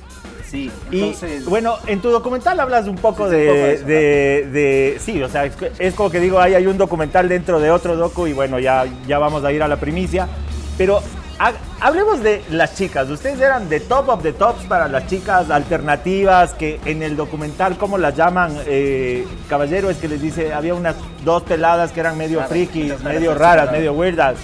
Sí, 0.49 0.71
Y 0.89 0.99
entonces... 1.03 1.45
bueno, 1.45 1.75
en 1.85 2.01
tu 2.01 2.09
documental 2.09 2.59
hablas 2.59 2.87
un 2.87 2.95
poco 2.95 3.29
Sí, 3.29 3.35
sí, 3.35 3.37
de, 3.37 3.43
un 3.43 3.47
poco 3.53 3.59
de 3.67 3.73
eso, 3.75 3.85
de- 3.85 4.49
de- 4.51 4.97
sí, 4.99 5.21
o 5.21 5.29
sea, 5.29 5.45
es, 5.45 5.53
es 5.77 5.93
como 5.93 6.09
que 6.09 6.19
digo, 6.19 6.39
ahí 6.39 6.55
hay 6.55 6.65
un 6.65 6.77
documental 6.77 7.29
dentro 7.29 7.59
de 7.59 7.69
otro 7.69 7.95
docu 7.95 8.25
y 8.25 8.33
bueno, 8.33 8.57
ya, 8.57 8.85
ya 9.07 9.19
vamos 9.19 9.43
a 9.43 9.51
ir 9.51 9.61
a 9.61 9.67
la 9.67 9.75
primicia, 9.77 10.27
pero 10.75 11.01
ha- 11.39 11.53
hablemos 11.79 12.21
de 12.21 12.43
las 12.49 12.75
chicas, 12.75 13.09
ustedes 13.09 13.39
eran 13.39 13.69
de 13.69 13.79
top 13.79 14.09
of 14.09 14.21
the 14.23 14.33
tops 14.33 14.63
para 14.65 14.87
las 14.87 15.07
chicas 15.07 15.49
alternativas 15.49 16.53
que 16.53 16.79
en 16.85 17.01
el 17.01 17.15
documental, 17.15 17.77
¿cómo 17.77 17.97
las 17.97 18.15
llaman? 18.15 18.57
Eh, 18.65 19.25
Caballero 19.47 19.89
es 19.89 19.97
que 19.97 20.07
les 20.07 20.21
dice, 20.21 20.53
había 20.53 20.73
unas 20.75 20.95
dos 21.23 21.43
peladas 21.43 21.91
que 21.91 21.99
eran 22.01 22.17
medio 22.17 22.39
Raras, 22.39 22.49
frikis, 22.51 23.01
medio 23.01 23.33
raras, 23.35 23.71
medio 23.71 23.93
weirdas. 23.93 24.35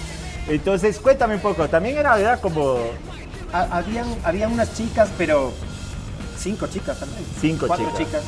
Entonces, 0.47 0.99
cuéntame 0.99 1.35
un 1.35 1.41
poco, 1.41 1.67
también 1.67 1.97
era, 1.97 2.19
era 2.19 2.37
como 2.37 2.77
ha- 3.51 3.77
habían, 3.77 4.05
habían 4.23 4.51
unas 4.53 4.73
chicas, 4.75 5.09
pero 5.17 5.51
cinco 6.37 6.67
chicas 6.67 6.99
también. 6.99 7.23
Cinco 7.41 7.67
Cuatro 7.67 7.85
chicas. 7.97 8.05
chicas. 8.07 8.23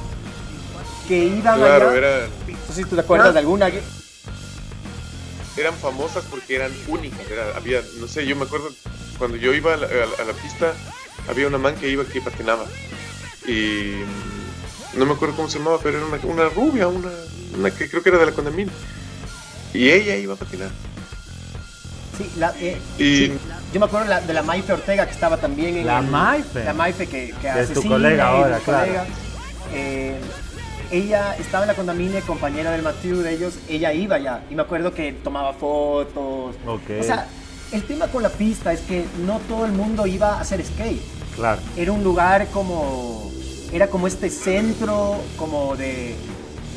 Que 1.07 1.23
iban 1.25 1.57
Claro, 1.59 1.89
allá. 1.89 1.97
eran, 1.97 2.29
No 2.47 2.73
sé 2.73 2.83
si 2.83 2.89
tú 2.89 2.95
te 2.95 3.01
acuerdas 3.01 3.29
Ah. 3.29 3.33
de 3.33 3.39
alguna. 3.39 3.71
que- 3.71 3.81
eran 5.57 5.73
famosas 5.75 6.23
porque 6.29 6.55
eran 6.55 6.71
únicas. 6.87 7.19
Era, 7.29 7.55
había, 7.57 7.81
no 7.99 8.07
sé, 8.07 8.25
yo 8.25 8.35
me 8.35 8.45
acuerdo 8.45 8.69
cuando 9.17 9.37
yo 9.37 9.53
iba 9.53 9.73
a 9.73 9.77
la, 9.77 9.87
a 9.87 9.89
la- 9.89 10.23
a 10.23 10.25
la 10.25 10.33
pista, 10.33 10.73
había 11.27 11.47
una 11.47 11.57
man 11.57 11.75
que 11.75 11.89
iba 11.89 12.03
que 12.05 12.21
patinaba. 12.21 12.65
Y 13.47 13.93
mm, 14.03 14.99
no 14.99 15.05
me 15.05 15.13
acuerdo 15.13 15.35
cómo 15.35 15.49
se 15.49 15.57
llamaba, 15.59 15.79
pero 15.81 15.97
era 15.97 16.05
una, 16.07 16.17
una 16.23 16.49
rubia, 16.49 16.87
una, 16.87 17.09
una 17.57 17.71
que 17.71 17.89
creo 17.89 18.03
que 18.03 18.09
era 18.09 18.17
de 18.19 18.25
la 18.27 18.31
Condamine. 18.33 18.71
Y 19.73 19.89
ella 19.89 20.15
iba 20.15 20.33
a 20.33 20.37
patinar. 20.37 20.69
Sí, 22.17 22.31
la, 22.37 22.53
eh, 22.59 22.77
Y- 22.97 23.27
sí, 23.27 23.33
yo 23.73 23.79
me 23.79 23.85
acuerdo 23.85 24.07
la- 24.07 24.21
de 24.21 24.33
la 24.33 24.41
Maife 24.41 24.73
Ortega 24.73 25.05
que 25.05 25.11
estaba 25.11 25.37
también 25.37 25.77
en 25.77 25.85
La 25.85 25.99
el- 25.99 26.07
Maife. 26.07 26.63
La 26.63 26.73
Maife 26.73 27.07
que, 27.07 27.33
que 27.41 27.49
hace 27.49 27.73
es 27.73 27.73
tu 27.73 27.87
colega 27.87 28.29
ahora, 28.29 28.59
claro. 28.59 28.85
colega. 28.87 29.05
Eh, 29.73 30.19
ella 30.91 31.35
estaba 31.37 31.63
en 31.63 31.67
la 31.69 31.73
Condamine, 31.75 32.21
compañera 32.21 32.71
del 32.71 32.81
Matthew 32.81 33.17
de 33.17 33.33
ellos. 33.33 33.55
Ella 33.69 33.93
iba 33.93 34.17
ya. 34.19 34.43
Y 34.49 34.55
me 34.55 34.61
acuerdo 34.61 34.93
que 34.93 35.11
tomaba 35.13 35.53
fotos. 35.53 36.55
Ok. 36.65 36.89
O 36.99 37.03
sea, 37.03 37.27
el 37.71 37.83
tema 37.83 38.07
con 38.07 38.23
la 38.23 38.29
pista 38.29 38.71
es 38.73 38.81
que 38.81 39.05
no 39.25 39.39
todo 39.47 39.65
el 39.65 39.71
mundo 39.71 40.07
iba 40.07 40.35
a 40.37 40.41
hacer 40.41 40.63
skate. 40.65 41.01
Claro. 41.35 41.61
Era 41.75 41.91
un 41.91 42.03
lugar 42.03 42.47
como. 42.53 43.31
Era 43.71 43.87
como 43.87 44.07
este 44.07 44.29
centro 44.29 45.17
como 45.37 45.75
de 45.75 46.15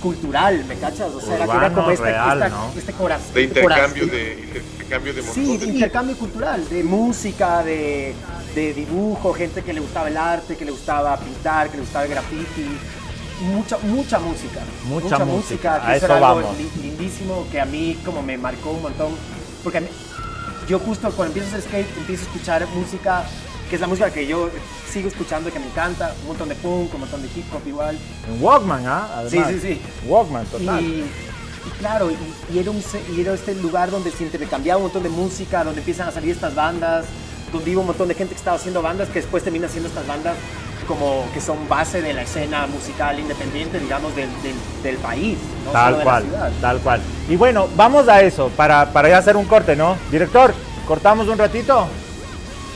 cultural, 0.02 0.64
¿me 0.66 0.74
cachas? 0.76 1.12
O 1.14 1.20
sea, 1.20 1.36
era, 1.36 1.44
que 1.44 1.50
era 1.50 1.56
Urbano, 1.58 1.74
como 1.76 1.90
esta, 1.90 2.04
real, 2.04 2.42
esta- 2.42 2.48
¿no? 2.48 2.72
este 2.76 2.92
corazón. 2.92 3.34
De 3.34 3.42
intercambio 3.42 4.06
de, 4.06 4.62
intercambio 4.80 5.14
de 5.14 5.22
Sí, 5.22 5.56
de 5.58 5.66
intercambio 5.66 6.16
cultural, 6.16 6.68
de 6.68 6.82
música, 6.82 7.62
de, 7.62 8.14
de 8.54 8.74
dibujo, 8.74 9.32
gente 9.34 9.62
que 9.62 9.72
le 9.72 9.80
gustaba 9.80 10.08
el 10.08 10.16
arte, 10.16 10.56
que 10.56 10.64
le 10.64 10.70
gustaba 10.72 11.16
pintar, 11.18 11.68
que 11.68 11.76
le 11.76 11.82
gustaba 11.82 12.06
el 12.06 12.10
graffiti. 12.10 12.78
Mucha, 13.40 13.78
mucha 13.78 14.18
música. 14.18 14.60
Mucha 14.84 15.24
música, 15.24 15.80
que 15.80 15.86
a 15.92 15.96
eso 15.96 16.04
era 16.06 16.14
algo 16.16 16.42
vamos. 16.42 16.58
li- 16.58 16.70
lindísimo 16.82 17.46
que 17.50 17.60
a 17.60 17.64
mí 17.64 17.98
como 18.04 18.22
me 18.22 18.36
marcó 18.36 18.70
un 18.70 18.82
montón. 18.82 19.12
Porque 19.62 19.78
a 19.78 19.80
mí- 19.80 19.88
yo 20.68 20.78
justo 20.78 21.10
cuando 21.12 21.34
empiezo 21.34 21.54
a 21.54 21.58
hacer 21.58 21.62
skate 21.68 21.96
empiezo 21.98 22.24
a 22.24 22.26
escuchar 22.26 22.66
música 22.68 23.24
que 23.68 23.76
es 23.76 23.80
la 23.80 23.86
música 23.86 24.10
que 24.10 24.26
yo 24.26 24.50
sigo 24.90 25.08
escuchando 25.08 25.48
y 25.48 25.52
que 25.52 25.58
me 25.60 25.66
encanta. 25.66 26.12
Un 26.22 26.28
montón 26.28 26.48
de 26.48 26.54
punk, 26.56 26.92
un 26.92 27.00
montón 27.00 27.22
de 27.22 27.28
hip 27.28 27.44
hop 27.54 27.66
igual. 27.66 27.96
En 28.28 28.42
Walkman, 28.42 28.84
¿ah? 28.86 29.22
Sí, 29.28 29.38
Además. 29.38 29.50
sí, 29.62 29.74
sí. 29.74 29.80
Walkman, 30.06 30.44
total. 30.46 30.82
Y, 30.82 30.86
y 31.66 31.70
claro, 31.78 32.10
y, 32.10 32.16
y 32.54 32.58
era 32.58 32.70
un, 32.72 32.82
y 33.16 33.20
era 33.20 33.32
este 33.32 33.54
lugar 33.54 33.90
donde 33.90 34.10
se 34.10 34.24
intercambiaba 34.24 34.78
un 34.78 34.84
montón 34.84 35.02
de 35.04 35.08
música, 35.08 35.62
donde 35.64 35.80
empiezan 35.80 36.08
a 36.08 36.12
salir 36.12 36.32
estas 36.32 36.54
bandas, 36.54 37.04
donde 37.52 37.70
iba 37.70 37.80
un 37.80 37.86
montón 37.86 38.08
de 38.08 38.14
gente 38.14 38.34
que 38.34 38.38
estaba 38.38 38.56
haciendo 38.56 38.82
bandas 38.82 39.08
que 39.08 39.20
después 39.20 39.42
termina 39.44 39.66
haciendo 39.66 39.88
estas 39.88 40.06
bandas 40.06 40.34
como 40.86 41.24
que 41.32 41.40
son 41.40 41.68
base 41.68 42.02
de 42.02 42.12
la 42.12 42.22
escena 42.22 42.66
musical 42.66 43.18
independiente, 43.18 43.78
digamos, 43.78 44.14
del, 44.16 44.28
del, 44.42 44.54
del 44.82 44.96
país. 44.96 45.38
no 45.64 45.72
solo 45.72 45.72
Tal 45.72 45.92
de 45.92 45.98
la 45.98 46.04
cual, 46.04 46.24
tal 46.60 46.78
cual. 46.80 47.00
Y 47.28 47.36
bueno, 47.36 47.68
vamos 47.76 48.08
a 48.08 48.22
eso, 48.22 48.48
para, 48.56 48.92
para 48.92 49.08
ya 49.08 49.18
hacer 49.18 49.36
un 49.36 49.44
corte, 49.46 49.76
¿no? 49.76 49.96
Director, 50.10 50.52
¿cortamos 50.86 51.28
un 51.28 51.38
ratito? 51.38 51.86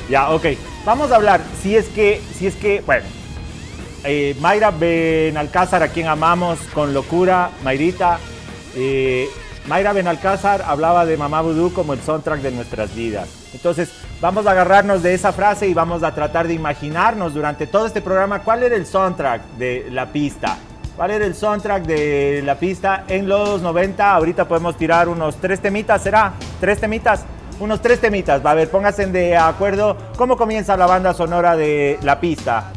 Ya, 0.08 0.30
ok. 0.30 0.46
Vamos 0.84 1.10
a 1.12 1.16
hablar, 1.16 1.40
si 1.62 1.76
es 1.76 1.86
que, 1.88 2.20
si 2.38 2.46
es 2.46 2.54
que, 2.56 2.82
bueno, 2.84 3.04
eh, 4.04 4.36
Mayra 4.40 4.70
Benalcázar, 4.70 5.82
a 5.82 5.88
quien 5.88 6.08
amamos 6.08 6.58
con 6.74 6.92
locura, 6.92 7.50
Mayrita. 7.62 8.18
eh, 8.76 9.28
Mayra 9.66 9.94
Benalcázar 9.94 10.62
hablaba 10.66 11.06
de 11.06 11.16
Mamá 11.16 11.40
Vudú 11.40 11.72
como 11.72 11.94
el 11.94 12.02
soundtrack 12.02 12.42
de 12.42 12.50
nuestras 12.50 12.94
vidas. 12.94 13.28
Entonces, 13.54 13.88
vamos 14.24 14.46
a 14.46 14.52
agarrarnos 14.52 15.02
de 15.02 15.12
esa 15.12 15.34
frase 15.34 15.68
y 15.68 15.74
vamos 15.74 16.02
a 16.02 16.14
tratar 16.14 16.48
de 16.48 16.54
imaginarnos 16.54 17.34
durante 17.34 17.66
todo 17.66 17.84
este 17.84 18.00
programa 18.00 18.38
cuál 18.38 18.62
era 18.62 18.74
el 18.74 18.86
soundtrack 18.86 19.42
de 19.58 19.88
la 19.90 20.06
pista. 20.06 20.56
¿Cuál 20.96 21.10
era 21.10 21.26
el 21.26 21.34
soundtrack 21.34 21.84
de 21.84 22.40
la 22.42 22.54
pista 22.54 23.04
en 23.06 23.28
los 23.28 23.60
90? 23.60 24.14
Ahorita 24.14 24.48
podemos 24.48 24.78
tirar 24.78 25.10
unos 25.10 25.36
tres 25.36 25.60
temitas, 25.60 26.02
¿será? 26.02 26.32
¿Tres 26.58 26.80
temitas? 26.80 27.22
Unos 27.60 27.82
tres 27.82 28.00
temitas. 28.00 28.44
Va 28.44 28.52
a 28.52 28.54
ver, 28.54 28.70
pónganse 28.70 29.04
de 29.08 29.36
acuerdo 29.36 29.94
cómo 30.16 30.38
comienza 30.38 30.74
la 30.74 30.86
banda 30.86 31.12
sonora 31.12 31.54
de 31.54 31.98
la 32.00 32.18
pista 32.18 32.72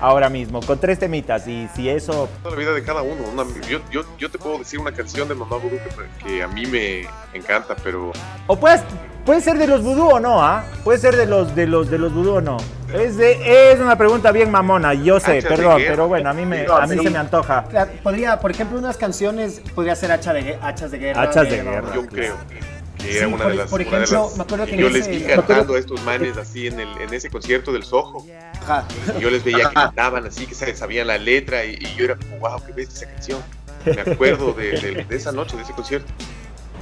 ahora 0.00 0.28
mismo, 0.28 0.60
con 0.60 0.78
tres 0.78 0.98
temitas. 0.98 1.46
Y 1.46 1.68
si 1.74 1.88
eso... 1.88 2.28
La 2.44 2.56
vida 2.56 2.72
de 2.72 2.82
cada 2.82 3.02
uno. 3.02 3.22
Una- 3.32 3.44
yo, 3.68 3.80
yo, 3.90 4.02
yo 4.18 4.30
te 4.30 4.38
puedo 4.38 4.58
decir 4.58 4.78
una 4.80 4.92
canción 4.92 5.28
de 5.28 5.34
Mamá 5.34 5.56
Vudú 5.56 5.76
que, 5.78 6.24
que 6.24 6.42
a 6.42 6.48
mí 6.48 6.66
me 6.66 7.02
encanta, 7.34 7.74
pero 7.82 8.12
O 8.46 8.56
puedes 8.56 8.82
Puede 9.24 9.42
ser 9.42 9.58
de 9.58 9.66
los 9.66 9.82
vudú 9.82 10.08
o 10.08 10.18
no, 10.18 10.42
¿ah? 10.42 10.64
Puede 10.82 10.98
ser 10.98 11.14
de 11.14 11.26
los 11.26 11.54
de 11.54 11.66
los 11.66 11.90
de 11.90 11.98
los 11.98 12.12
vudú 12.12 12.36
o 12.36 12.40
no. 12.40 12.56
Es, 12.92 13.18
de- 13.18 13.70
es 13.72 13.78
una 13.78 13.96
pregunta 13.96 14.32
bien 14.32 14.50
mamona, 14.50 14.94
yo 14.94 15.20
sé, 15.20 15.42
perdón, 15.42 15.82
pero 15.86 16.08
bueno, 16.08 16.30
a 16.30 16.32
mí 16.32 16.46
me 16.46 16.64
a 16.66 16.86
mí 16.86 16.96
se 16.98 17.10
me 17.10 17.18
antoja. 17.18 17.64
Podría, 18.02 18.40
por 18.40 18.50
ejemplo, 18.50 18.78
unas 18.78 18.96
canciones 18.96 19.60
podría 19.74 19.94
ser 19.94 20.10
hacha 20.12 20.32
de, 20.32 20.58
hachas 20.62 20.90
de 20.90 20.98
guerra. 20.98 21.22
Hachas 21.22 21.50
de 21.50 21.56
Guerra, 21.56 21.70
guerra. 21.82 21.94
Yo 21.94 22.06
creo 22.06 22.36
que 23.02 23.12
Sí, 23.12 23.18
era 23.18 23.28
una 23.28 23.36
por- 23.38 23.46
de 23.48 23.54
las. 23.56 23.70
por 23.70 23.80
una 23.80 23.90
de 23.90 23.96
ejemplo, 24.04 24.24
las- 24.28 24.36
me 24.36 24.42
acuerdo 24.42 24.66
que 24.66 24.76
yo 24.76 24.88
les 24.90 25.08
vi 25.08 25.20
cantando 25.22 25.74
a 25.74 25.78
estos 25.78 26.02
manes 26.04 26.36
así 26.36 26.66
en, 26.66 26.80
el, 26.80 26.88
en 27.00 27.14
ese 27.14 27.30
concierto 27.30 27.72
del 27.72 27.82
Soho. 27.84 28.26
Ajá. 28.62 28.84
Y 29.18 29.20
yo 29.20 29.30
les 29.30 29.42
veía 29.44 29.68
que 29.68 29.74
cantaban 29.74 30.26
así, 30.26 30.46
que 30.46 30.54
sabían 30.54 31.06
la 31.06 31.18
letra. 31.18 31.64
Y, 31.64 31.74
y 31.80 31.94
yo 31.96 32.04
era 32.04 32.16
como, 32.16 32.36
wow, 32.38 32.62
qué 32.66 32.72
ves 32.72 32.88
esa 32.94 33.06
canción. 33.06 33.42
Me 33.84 34.12
acuerdo 34.12 34.52
de, 34.52 34.72
de- 34.80 35.04
de 35.04 35.16
esa 35.16 35.32
noche, 35.32 35.56
de 35.56 35.62
ese 35.62 35.72
concierto. 35.72 36.12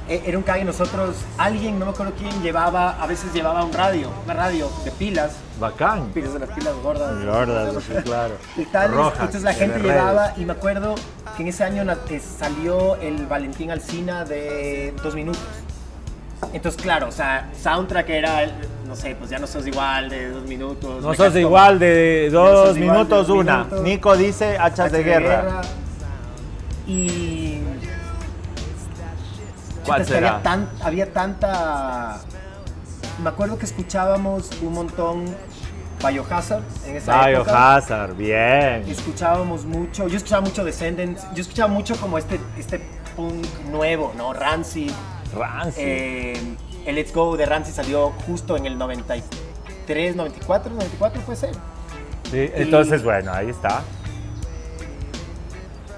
Eh, 0.09 0.23
Era 0.25 0.39
un 0.39 0.43
cague, 0.43 0.65
nosotros, 0.65 1.17
alguien, 1.37 1.77
no 1.77 1.85
me 1.85 1.91
acuerdo 1.91 2.13
quién, 2.17 2.31
llevaba, 2.41 2.99
a 2.99 3.05
veces 3.05 3.31
llevaba 3.31 3.63
un 3.63 3.71
radio, 3.71 4.09
una 4.25 4.33
radio 4.33 4.67
de 4.83 4.89
pilas, 4.89 5.33
Bacán. 5.59 6.09
pilas 6.13 6.33
de 6.33 6.39
las 6.39 6.49
pilas 6.49 6.73
gordas. 6.81 7.23
Gordas, 7.23 7.75
sí, 7.83 7.93
claro. 8.03 8.33
Y 8.57 8.65
tal, 8.65 8.91
Rojas, 8.91 9.13
entonces 9.19 9.43
la 9.43 9.53
gente 9.53 9.77
llevaba, 9.77 10.33
y 10.35 10.45
me 10.45 10.53
acuerdo 10.53 10.95
que 11.37 11.43
en 11.43 11.49
ese 11.49 11.63
año 11.63 11.83
eh, 12.09 12.19
salió 12.39 12.95
el 12.95 13.27
Valentín 13.27 13.69
Alsina 13.69 14.25
de 14.25 14.95
Dos 15.03 15.13
Minutos. 15.13 15.43
Entonces, 16.53 16.81
claro, 16.81 17.07
o 17.07 17.11
sea, 17.11 17.49
soundtrack 17.61 18.09
era, 18.09 18.45
no 18.87 18.95
sé, 18.95 19.15
pues 19.15 19.29
ya 19.29 19.39
no 19.39 19.45
sos 19.47 19.67
igual 19.67 20.09
de 20.09 20.29
dos 20.31 20.43
minutos. 20.43 21.03
No 21.03 21.13
sos 21.13 21.35
igual 21.35 21.79
de 21.79 22.29
dos 22.31 22.75
de 22.75 22.81
minutos 22.81 23.29
una. 23.29 23.67
Nico 23.83 24.15
dice 24.17 24.57
hachas 24.57 24.91
de 24.91 25.03
guerra. 25.03 25.61
Y. 26.87 27.59
¿Cuál 29.85 30.05
será? 30.05 30.29
Había, 30.29 30.43
tan- 30.43 30.69
había 30.81 31.13
tanta. 31.13 32.19
Me 33.23 33.29
acuerdo 33.29 33.57
que 33.57 33.65
escuchábamos 33.65 34.49
un 34.61 34.73
montón 34.73 35.25
Biohazard 36.05 36.63
en 36.87 36.95
esa 36.95 37.29
época. 37.29 37.51
Biohazard, 37.51 38.13
bien. 38.15 38.85
Escuchábamos 38.89 39.65
mucho, 39.65 40.07
yo 40.07 40.17
escuchaba 40.17 40.41
mucho 40.41 40.63
Descendants, 40.63 41.25
yo 41.33 41.41
escuchaba 41.41 41.67
mucho 41.71 41.95
como 41.97 42.17
este, 42.17 42.39
este 42.57 42.79
punk 43.15 43.45
nuevo, 43.71 44.13
¿no? 44.17 44.33
Rancid. 44.33 44.91
Rancid. 45.33 45.81
Eh, 45.81 46.41
el 46.85 46.95
Let's 46.95 47.13
Go 47.13 47.35
de 47.37 47.45
Rancid 47.45 47.73
salió 47.73 48.11
justo 48.25 48.57
en 48.57 48.65
el 48.65 48.77
93, 48.77 50.15
94, 50.15 50.71
94 50.73 51.21
puede 51.21 51.37
ser. 51.37 51.51
Sí, 52.31 52.49
entonces, 52.55 53.03
bueno, 53.03 53.31
ahí 53.33 53.49
está. 53.49 53.83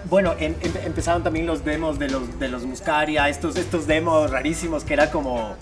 Bueno, 0.10 0.34
em- 0.40 0.56
em- 0.62 0.78
empezaron 0.86 1.24
también 1.24 1.46
los 1.46 1.64
demos 1.64 1.98
de 2.00 2.10
los, 2.10 2.38
de 2.40 2.50
los 2.50 2.64
Muscaria, 2.66 3.30
estos, 3.30 3.56
estos 3.56 3.88
demos 3.88 4.30
rarísimos 4.32 4.84
que 4.84 4.94
era 4.94 5.10
como 5.12 5.56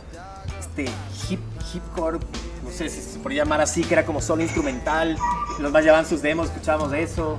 este 0.59 0.85
hip, 1.29 1.39
hipcore, 1.71 2.19
no 2.63 2.71
sé 2.71 2.89
si 2.89 3.01
se 3.01 3.19
podría 3.19 3.43
llamar 3.43 3.61
así, 3.61 3.83
que 3.83 3.93
era 3.93 4.05
como 4.05 4.21
solo 4.21 4.41
instrumental. 4.41 5.17
Los 5.59 5.71
más 5.71 5.83
llevaban 5.83 6.05
sus 6.05 6.21
demos, 6.21 6.47
escuchábamos 6.47 6.93
eso. 6.93 7.37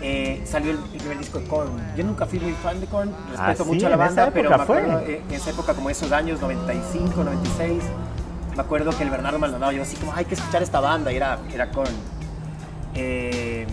Eh, 0.00 0.42
salió 0.44 0.70
el, 0.70 0.78
el 0.92 0.98
primer 1.00 1.18
disco 1.18 1.38
de 1.40 1.46
Korn. 1.48 1.70
Yo 1.96 2.04
nunca 2.04 2.24
fui 2.26 2.38
muy 2.38 2.52
fan 2.52 2.80
de 2.80 2.86
Korn, 2.86 3.10
respeto 3.30 3.42
Ah, 3.42 3.54
sí, 3.56 3.62
mucho 3.64 3.86
a 3.86 3.90
la 3.90 3.96
banda, 3.96 4.30
pero 4.32 4.50
me 4.50 4.56
fue. 4.58 4.78
acuerdo 4.78 5.00
eh, 5.06 5.22
en 5.28 5.34
esa 5.34 5.50
época, 5.50 5.74
como 5.74 5.90
esos 5.90 6.12
años, 6.12 6.40
95, 6.40 7.24
96, 7.24 7.82
me 8.54 8.62
acuerdo 8.62 8.90
que 8.96 9.02
el 9.02 9.10
Bernardo 9.10 9.38
Maldonado, 9.38 9.72
yo 9.72 9.82
así 9.82 9.96
como, 9.96 10.12
hay 10.14 10.24
que 10.24 10.34
escuchar 10.34 10.62
esta 10.62 10.78
banda, 10.80 11.12
y 11.12 11.16
era, 11.16 11.38
era 11.52 11.70
Korn. 11.70 11.90
Eh, 12.94 13.66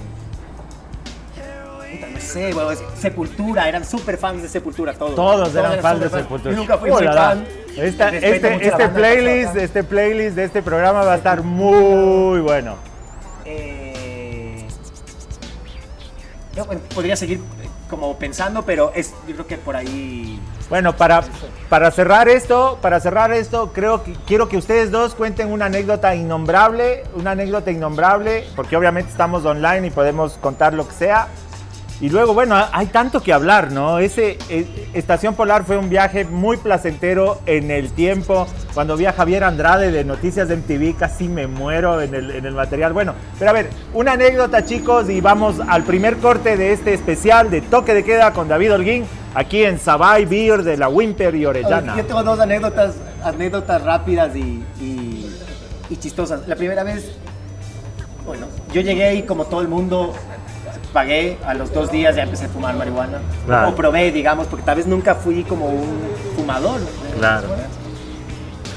no 2.13 2.19
sé, 2.19 2.53
bueno, 2.53 2.71
es- 2.71 2.84
Sepultura, 2.97 3.69
eran 3.69 3.86
súper 3.86 4.17
fans 4.17 4.41
de 4.41 4.49
Sepultura 4.49 4.93
todos. 4.93 5.15
Todos 5.15 5.55
eran 5.55 5.80
fans 5.80 5.99
de 6.01 6.09
Sepultura. 6.09 6.51
Yo 6.53 6.57
nunca 6.57 6.78
fui 6.78 6.89
Oh, 6.89 6.97
fan. 6.97 7.45
Esta- 7.78 8.09
este 8.09 8.67
este 8.67 8.89
playlist, 8.89 9.55
este 9.57 9.84
playlist 9.84 10.36
de 10.36 10.43
este 10.45 10.61
programa 10.63 11.03
va 11.03 11.13
a 11.13 11.17
estar 11.17 11.43
muy 11.43 12.39
bueno. 12.39 12.76
Eh, 13.45 13.84
bueno, 16.63 16.81
podría 16.93 17.15
seguir 17.15 17.39
eh, 17.39 17.67
como 17.89 18.17
pensando, 18.17 18.63
pero 18.63 18.91
es, 18.95 19.13
yo 19.27 19.33
creo 19.33 19.47
que 19.47 19.57
por 19.57 19.75
ahí... 19.75 20.39
Bueno, 20.69 20.95
para, 20.95 21.23
para 21.69 21.91
cerrar 21.91 22.27
esto, 22.29 22.79
para 22.81 22.99
cerrar 22.99 23.31
esto, 23.31 23.71
creo 23.73 24.03
que 24.03 24.13
quiero 24.25 24.47
que 24.47 24.57
ustedes 24.57 24.89
dos 24.89 25.13
cuenten 25.13 25.51
una 25.51 25.65
anécdota 25.65 26.15
innombrable, 26.15 27.03
una 27.13 27.31
anécdota 27.31 27.71
innombrable, 27.71 28.45
porque 28.55 28.75
obviamente 28.75 29.11
estamos 29.11 29.45
online 29.45 29.87
y 29.87 29.89
podemos 29.91 30.33
contar 30.33 30.73
lo 30.73 30.87
que 30.87 30.93
sea. 30.93 31.27
Y 32.01 32.09
luego, 32.09 32.33
bueno, 32.33 32.55
hay 32.73 32.87
tanto 32.87 33.21
que 33.23 33.31
hablar, 33.31 33.71
¿no? 33.71 33.99
Ese 33.99 34.37
eh, 34.49 34.67
Estación 34.93 35.33
Polar 35.33 35.63
fue 35.63 35.77
un 35.77 35.89
viaje 35.89 36.25
muy 36.25 36.57
placentero 36.57 37.39
en 37.45 37.71
el 37.71 37.91
tiempo. 37.93 38.47
Cuando 38.73 38.97
vi 38.97 39.05
a 39.05 39.13
Javier 39.13 39.45
Andrade 39.45 39.91
de 39.91 40.03
Noticias 40.03 40.49
de 40.49 40.57
MTV, 40.57 40.97
casi 40.97 41.29
me 41.29 41.47
muero 41.47 42.01
en 42.01 42.13
el, 42.13 42.31
en 42.31 42.45
el 42.45 42.53
material. 42.53 42.91
Bueno, 42.91 43.13
pero 43.39 43.51
a 43.51 43.53
ver, 43.53 43.69
una 43.93 44.11
anécdota, 44.13 44.65
chicos, 44.65 45.09
y 45.09 45.21
vamos 45.21 45.55
al 45.69 45.83
primer 45.83 46.17
corte 46.17 46.57
de 46.57 46.73
este 46.73 46.93
especial 46.93 47.49
de 47.49 47.61
Toque 47.61 47.93
de 47.93 48.03
Queda 48.03 48.33
con 48.33 48.49
David 48.49 48.73
Holguín, 48.73 49.05
aquí 49.33 49.63
en 49.63 49.79
Sabay 49.79 50.25
Beer 50.25 50.63
de 50.63 50.75
la 50.75 50.89
Wimper 50.89 51.33
y 51.33 51.45
Orellana. 51.45 51.95
Yo 51.95 52.05
tengo 52.05 52.23
dos 52.23 52.39
anécdotas, 52.41 52.95
anécdotas 53.23 53.81
rápidas 53.81 54.35
y, 54.35 54.61
y- 54.81 55.33
y 55.89 55.95
chistosas. 55.95 56.45
La 56.45 56.57
primera 56.57 56.83
vez, 56.83 57.13
bueno, 58.25 58.47
yo 58.73 58.81
llegué 58.81 59.15
y 59.15 59.23
como 59.23 59.45
todo 59.45 59.61
el 59.61 59.69
mundo 59.69 60.13
pagué, 60.95 61.37
a 61.45 61.53
los 61.53 61.73
dos 61.73 61.91
días 61.91 62.15
ya 62.15 62.23
empecé 62.23 62.45
a 62.45 62.47
fumar 62.47 62.73
marihuana. 62.75 63.19
Claro. 63.45 63.69
O 63.69 63.75
probé, 63.75 64.13
digamos, 64.13 64.47
porque 64.47 64.63
tal 64.63 64.77
vez 64.77 64.87
nunca 64.87 65.13
fui 65.13 65.43
como 65.43 65.67
un 65.67 65.99
fumador. 66.37 66.79
Claro. 67.19 67.49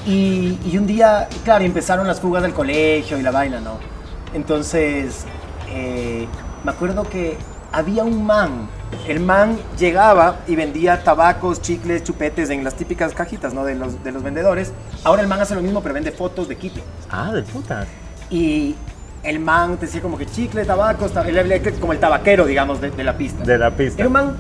Y, 0.05 0.59
y 0.67 0.77
un 0.77 0.87
día, 0.87 1.29
claro, 1.45 1.65
empezaron 1.65 2.09
las 2.09 2.19
fugas 2.19 2.43
del 2.43 2.53
colegio 2.53 3.19
y 3.19 3.23
la 3.23 3.31
vaina, 3.31 3.61
¿no? 3.61 3.79
Entonces, 4.35 5.27
eh, 5.71 6.27
me 6.65 6.73
acuerdo 6.73 7.05
que 7.05 7.37
había 7.71 8.03
un 8.03 8.27
man. 8.27 8.69
El 9.07 9.21
man 9.21 9.57
llegaba 9.79 10.39
y 10.49 10.57
vendía 10.57 11.05
tabacos, 11.05 11.63
chicles, 11.63 12.03
chupetes 12.03 12.51
en 12.51 12.65
las 12.65 12.75
típicas 12.75 13.15
cajitas, 13.15 13.55
¿no? 13.55 13.65
De 13.65 13.77
los, 13.77 14.03
de 14.03 14.11
los 14.11 14.25
vendedores. 14.25 14.73
Ahora 15.05 15.23
el 15.23 15.29
man 15.29 15.41
hace 15.41 15.55
lo 15.55 15.63
mismo, 15.63 15.83
pero 15.83 15.95
vende 15.95 16.11
fotos 16.11 16.49
de 16.49 16.57
Quito. 16.57 16.81
Ah, 17.11 17.33
de 17.33 17.43
puta. 17.43 17.87
Y 18.29 18.75
el 19.23 19.41
man 19.41 19.77
te 19.77 19.87
decía 19.87 20.01
como 20.01 20.17
que 20.17 20.27
chicle, 20.27 20.65
tabacos, 20.65 21.13
ta- 21.13 21.27
él 21.29 21.37
era 21.37 21.71
como 21.81 21.93
el 21.93 21.99
tabaquero, 21.99 22.47
digamos, 22.47 22.81
de, 22.81 22.91
de 22.91 23.05
la 23.05 23.17
pista. 23.17 23.45
De 23.45 23.59
la 23.59 23.71
pista. 23.71 24.01
Era 24.01 24.07
un 24.09 24.13
man, 24.13 24.37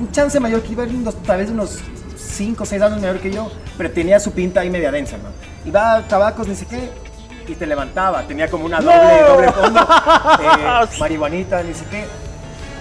un 0.00 0.10
chance 0.12 0.38
mayor 0.40 0.62
que 0.62 0.72
iba, 0.72 0.84
unos, 0.84 1.22
tal 1.22 1.38
vez 1.38 1.50
unos 1.50 1.78
5 2.16 2.62
o 2.62 2.66
6 2.66 2.82
años 2.82 3.00
mayor 3.00 3.18
que 3.20 3.30
yo, 3.30 3.50
pero 3.76 3.90
tenía 3.90 4.18
su 4.20 4.32
pinta 4.32 4.60
ahí 4.60 4.70
media 4.70 4.90
densa, 4.90 5.16
man. 5.18 5.32
Iba 5.64 5.94
a 5.96 6.02
tabacos, 6.08 6.46
ni 6.48 6.54
sé 6.54 6.66
qué, 6.66 6.90
y 7.46 7.54
te 7.54 7.66
levantaba. 7.66 8.22
Tenía 8.24 8.48
como 8.50 8.66
una 8.66 8.80
doble, 8.80 9.22
doble 9.26 9.52
fondo, 9.52 9.80
eh, 10.42 10.86
marihuanita, 11.00 11.62
ni 11.62 11.74
sé 11.74 11.84
qué. 11.90 12.04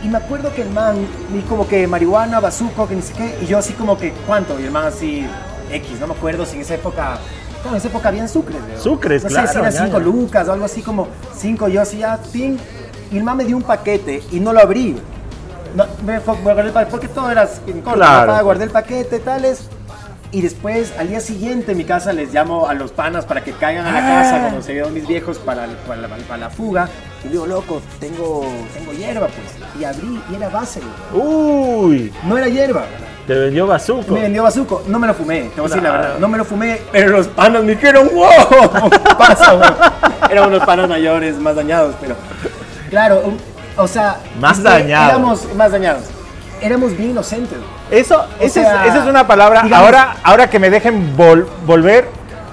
Y 0.03 0.09
me 0.09 0.17
acuerdo 0.17 0.53
que 0.53 0.61
el 0.61 0.69
man, 0.69 0.95
ni 1.33 1.41
como 1.41 1.67
que 1.67 1.87
marihuana, 1.87 2.39
bazuco, 2.39 2.87
que 2.87 2.95
ni 2.95 3.01
sé 3.01 3.13
qué, 3.13 3.37
y 3.41 3.45
yo 3.47 3.57
así 3.57 3.73
como 3.73 3.97
que, 3.97 4.11
¿cuánto? 4.27 4.59
Y 4.59 4.63
el 4.63 4.71
man 4.71 4.85
así, 4.85 5.25
X, 5.71 5.99
no 5.99 6.07
me 6.07 6.13
acuerdo 6.13 6.45
si 6.45 6.55
en 6.57 6.61
esa 6.61 6.75
época, 6.75 7.17
no, 7.65 7.71
en 7.71 7.77
esa 7.77 7.87
época 7.87 8.09
habían 8.09 8.29
sucres, 8.29 8.57
weón. 8.67 8.81
Sucres, 8.81 9.23
no 9.23 9.29
claro, 9.29 9.47
sé 9.47 9.53
si 9.53 9.59
eran 9.59 9.71
ya, 9.73 9.85
5 9.85 9.97
ya. 9.97 10.03
lucas 10.03 10.47
o 10.47 10.53
algo 10.53 10.65
así 10.65 10.81
como 10.81 11.07
5, 11.35 11.67
yo 11.67 11.81
así, 11.81 11.97
ya, 11.99 12.17
ting. 12.17 12.57
Y 13.11 13.19
me 13.21 13.45
dio 13.45 13.55
un 13.57 13.63
paquete 13.63 14.21
y 14.31 14.39
no 14.39 14.53
lo 14.53 14.59
abrí. 14.59 14.97
No, 15.75 15.85
me 16.05 16.19
guardé 16.19 16.61
el 16.63 16.71
paquete, 16.71 16.91
porque 16.91 17.07
todo 17.07 17.29
era 17.31 17.47
en 17.67 17.81
corto, 17.81 17.97
Claro. 17.99 18.27
papá, 18.31 18.41
guardé 18.41 18.63
el 18.65 18.71
paquete, 18.71 19.19
tales. 19.19 19.69
Y 20.31 20.41
después, 20.41 20.93
al 20.99 21.07
día 21.07 21.21
siguiente, 21.21 21.71
en 21.71 21.77
mi 21.77 21.85
casa 21.85 22.11
les 22.11 22.33
llamo 22.33 22.67
a 22.67 22.73
los 22.73 22.91
panas 22.91 23.25
para 23.25 23.43
que 23.43 23.53
caigan 23.53 23.85
a 23.85 23.91
la 23.93 23.99
Ah. 23.99 24.21
casa 24.23 24.39
cuando 24.41 24.61
se 24.61 24.73
vieron 24.73 24.93
mis 24.93 25.07
viejos 25.07 25.37
para, 25.37 25.65
para, 25.87 26.01
la, 26.01 26.07
para 26.09 26.37
la 26.37 26.49
fuga. 26.49 26.89
Y 27.23 27.29
digo, 27.29 27.45
loco, 27.47 27.81
tengo, 27.99 28.45
tengo 28.73 28.91
hierba, 28.93 29.27
pues. 29.27 29.69
Y 29.79 29.83
abrí 29.83 30.21
y 30.31 30.35
era 30.35 30.49
base. 30.49 30.81
Uy, 31.13 32.11
No 32.23 32.37
era 32.37 32.47
hierba. 32.47 32.85
te 33.25 33.33
vendió 33.33 33.67
bazuco. 33.67 34.13
Me 34.13 34.21
vendió 34.21 34.43
bazuco. 34.43 34.83
No 34.87 34.99
me 34.99 35.07
lo 35.07 35.13
fumé, 35.13 35.49
te 35.53 35.61
voy 35.61 35.65
a 35.65 35.73
decir 35.73 35.83
la 35.83 35.91
verdad. 35.91 36.19
No 36.19 36.27
me 36.27 36.37
lo 36.37 36.45
fumé, 36.45 36.79
pero 36.91 37.09
los 37.09 37.27
panas 37.27 37.63
me 37.63 37.71
dijeron, 37.71 38.09
wow, 38.13 38.89
¿qué 38.89 39.15
pasa, 39.17 39.53
güey? 39.53 39.69
Eran 40.31 40.47
unos 40.47 40.63
panas 40.65 40.87
mayores, 40.87 41.37
más 41.39 41.55
dañados, 41.55 41.95
pero. 41.99 42.15
Claro, 42.89 43.21
o 43.75 43.87
sea. 43.87 44.17
Más 44.39 44.57
que 44.57 44.63
dañados. 44.63 45.09
Éramos 45.09 45.55
más 45.55 45.71
dañados. 45.71 46.03
Éramos 46.61 46.97
bien 46.97 47.11
inocentes. 47.11 47.57
Eso, 47.91 48.25
esa, 48.39 48.61
sea, 48.61 48.83
es, 48.85 48.89
esa 48.93 49.03
es 49.03 49.09
una 49.09 49.27
palabra. 49.27 49.61
digamos- 49.63 49.85
ahora, 49.85 50.15
ahora 50.23 50.49
que 50.49 50.57
me 50.59 50.69
dejen 50.69 51.15
vol- 51.15 51.45
volver, 51.65 52.07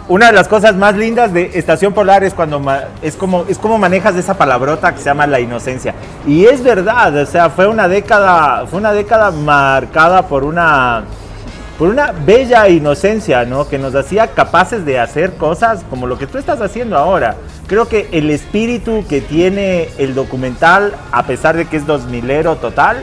una 0.09 0.27
de 0.27 0.33
las 0.33 0.49
cosas 0.49 0.77
más 0.77 0.97
lindas 0.97 1.33
de 1.33 1.53
Estación 1.55 1.95
Polar 1.95 2.25
es 2.25 2.35
cuando 2.35 2.63
es 3.01 3.17
como 3.17 3.45
es 3.49 3.59
como 3.59 3.79
manejas 3.79 4.15
esa 4.17 4.35
palabrota 4.35 4.93
que 4.93 4.99
se 4.99 5.07
llama 5.07 5.27
la 5.27 5.41
inocencia. 5.41 5.95
Y 6.27 6.45
es 6.45 6.63
verdad, 6.63 7.17
o 7.17 7.27
sea, 7.27 7.51
fue 7.51 7.67
una 7.67 7.89
década, 7.89 8.67
fue 8.67 8.81
una 8.81 8.93
década 8.93 9.31
marcada 9.31 10.27
por 10.27 10.45
una 10.45 11.05
por 11.79 11.89
una 11.89 12.13
bella 12.13 12.69
inocencia, 12.69 13.45
¿no? 13.45 13.67
Que 13.67 13.79
nos 13.79 13.95
hacía 13.95 14.29
capaces 14.29 14.85
de 14.85 15.01
hacer 15.01 15.35
cosas 15.35 15.85
como 15.91 16.07
lo 16.07 16.19
que 16.19 16.27
tú 16.27 16.39
estás 16.39 16.61
haciendo 16.61 16.97
ahora. 16.97 17.37
Creo 17.67 17.89
que 17.89 18.09
el 18.13 18.31
espíritu 18.31 19.05
que 19.09 19.21
tiene 19.21 19.89
el 19.99 20.15
documental, 20.15 20.95
a 21.11 21.25
pesar 21.25 21.57
de 21.57 21.65
que 21.65 21.79
es 21.79 21.87
dos 21.87 22.05
milero 22.05 22.57
total, 22.57 22.99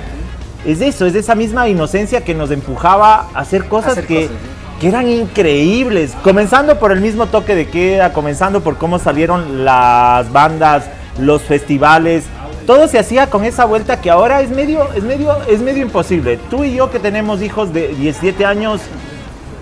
es 0.66 0.80
eso, 0.82 1.06
es 1.06 1.16
esa 1.16 1.36
misma 1.36 1.68
inocencia 1.68 2.22
que 2.22 2.36
nos 2.36 2.52
empujaba 2.52 3.28
a 3.34 3.39
hacer 3.39 3.68
cosas 3.68 3.93
Hacer 3.93 4.06
que, 4.06 4.28
cosas, 4.28 4.38
que 4.82 4.88
eran 4.89 5.07
increíbles. 5.07 6.13
Comenzando 6.23 6.77
por 6.79 6.91
el 6.91 6.99
mismo 6.99 7.27
toque 7.27 7.55
de 7.55 7.67
queda, 7.69 8.11
comenzando 8.13 8.61
por 8.61 8.77
cómo 8.77 8.97
salieron 8.99 9.63
las 9.63 10.29
bandas, 10.32 10.86
los 11.19 11.43
festivales. 11.43 12.23
Todo 12.65 12.88
se 12.88 12.97
hacía 12.99 13.27
con 13.29 13.45
esa 13.45 13.65
vuelta 13.65 14.01
que 14.01 14.09
ahora 14.09 14.41
es 14.41 14.49
medio, 14.49 14.91
es 14.93 15.03
medio, 15.03 15.38
es 15.47 15.61
medio 15.61 15.84
imposible. 15.84 16.39
Tú 16.49 16.63
y 16.63 16.73
yo 16.75 16.89
que 16.91 16.99
tenemos 16.99 17.41
hijos 17.41 17.71
de 17.73 17.89
17 17.89 18.45
años, 18.45 18.82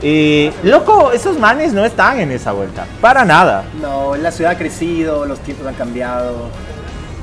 eh, 0.01 0.51
loco, 0.63 1.11
esos 1.11 1.37
manes 1.37 1.73
no 1.73 1.83
están 1.85 2.19
en 2.19 2.31
esa 2.31 2.51
vuelta. 2.53 2.85
Para 3.01 3.25
nada. 3.25 3.65
No, 3.81 4.15
la 4.15 4.31
ciudad 4.31 4.53
ha 4.53 4.57
crecido, 4.57 5.25
los 5.25 5.39
tiempos 5.39 5.67
han 5.67 5.75
cambiado. 5.75 6.49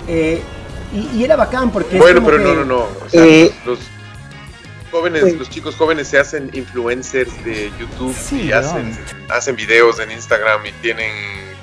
Eh, 0.08 0.42
y, 0.94 1.18
y 1.18 1.24
era 1.24 1.36
bacán 1.36 1.70
porque... 1.70 1.96
es 1.96 2.02
Bueno, 2.02 2.20
como 2.20 2.26
pero 2.30 2.38
que- 2.42 2.44
no, 2.44 2.54
no, 2.54 2.64
no. 2.64 2.76
O 2.78 3.08
sea, 3.08 3.24
Eh, 3.24 3.52
los 3.64 3.78
jóvenes, 4.90 5.24
Sí. 5.24 5.36
los 5.36 5.48
chicos 5.50 5.74
jóvenes 5.76 6.08
se 6.08 6.18
hacen 6.18 6.50
influencers 6.54 7.32
de 7.44 7.70
YouTube 7.78 8.14
Sí, 8.14 8.42
y 8.46 8.52
hacen, 8.52 8.96
hacen 9.28 9.56
videos 9.56 9.98
en 10.00 10.10
Instagram 10.10 10.64
y 10.66 10.72
tienen, 10.82 11.12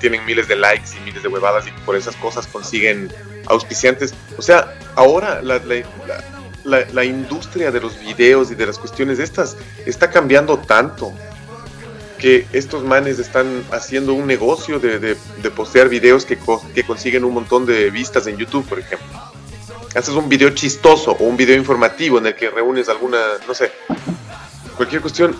tienen 0.00 0.24
miles 0.26 0.48
de 0.48 0.56
likes 0.56 0.90
y 0.96 1.00
miles 1.04 1.22
de 1.22 1.28
huevadas 1.28 1.66
y 1.66 1.70
por 1.84 1.96
esas 1.96 2.14
cosas 2.16 2.46
consiguen 2.46 3.10
auspiciantes. 3.46 4.14
O 4.38 4.42
sea, 4.42 4.72
ahora 4.94 5.40
la, 5.42 5.58
la, 5.58 5.74
la- 6.06 6.24
la- 6.64 6.86
la 6.92 7.04
industria 7.04 7.70
de 7.70 7.78
los 7.80 7.98
videos 8.00 8.50
y 8.50 8.54
de 8.54 8.64
las 8.66 8.78
cuestiones 8.78 9.18
estas 9.18 9.54
está 9.84 10.10
cambiando 10.10 10.58
tanto 10.58 11.12
que 12.18 12.46
estos 12.52 12.82
manes 12.84 13.18
están 13.18 13.62
haciendo 13.70 14.14
un 14.14 14.26
negocio 14.26 14.78
de, 14.78 14.98
de- 14.98 15.16
de 15.42 15.50
postear 15.50 15.88
videos 15.90 16.24
que, 16.24 16.38
co- 16.38 16.64
que 16.74 16.82
consiguen 16.84 17.24
un 17.24 17.34
montón 17.34 17.66
de 17.66 17.90
vistas 17.90 18.26
en 18.28 18.38
YouTube, 18.38 18.66
por 18.66 18.78
ejemplo. 18.78 19.06
Haces 19.94 20.14
un 20.14 20.28
video 20.28 20.50
chistoso 20.50 21.12
o 21.12 21.24
un 21.24 21.36
video 21.36 21.56
informativo 21.56 22.18
en 22.18 22.26
el 22.26 22.34
que 22.34 22.50
reúnes 22.50 22.88
alguna, 22.88 23.18
no 23.46 23.54
sé, 23.54 23.70
cualquier 24.76 25.00
cuestión 25.00 25.36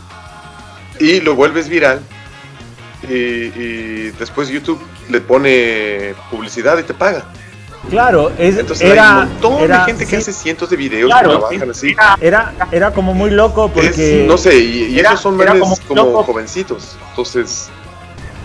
y 1.01 1.21
lo 1.21 1.35
vuelves 1.35 1.69
viral 1.69 2.01
y, 3.09 3.13
y 3.15 4.11
después 4.19 4.49
YouTube 4.49 4.81
le 5.09 5.21
pone 5.21 6.15
publicidad 6.31 6.79
y 6.79 6.85
te 6.85 6.95
paga. 6.95 7.25
Claro, 7.91 8.33
es, 8.39 8.57
Entonces 8.57 8.89
era, 8.91 9.17
hay 9.19 9.23
un 9.27 9.29
montón 9.33 9.61
era- 9.61 9.81
de 9.81 9.85
gente 9.87 10.05
que 10.07 10.11
sí, 10.11 10.17
hace 10.17 10.33
cientos 10.33 10.71
de 10.71 10.77
videos 10.77 11.11
Claro, 11.11 11.33
que 11.33 11.37
trabajan 11.39 11.71
así. 11.71 11.97
era, 12.21 12.55
era 12.73 12.93
como 12.93 13.13
muy 13.13 13.31
loco 13.31 13.69
porque... 13.71 14.23
Es- 14.23 14.29
no 14.29 14.39
sé, 14.39 14.57
y, 14.57 14.85
y 14.95 15.01
esos 15.01 15.21
son 15.21 15.37
manes 15.37 15.61
como 15.87 16.07
como, 16.13 16.23
jovencitos. 16.23 16.97
Entonces, 17.11 17.69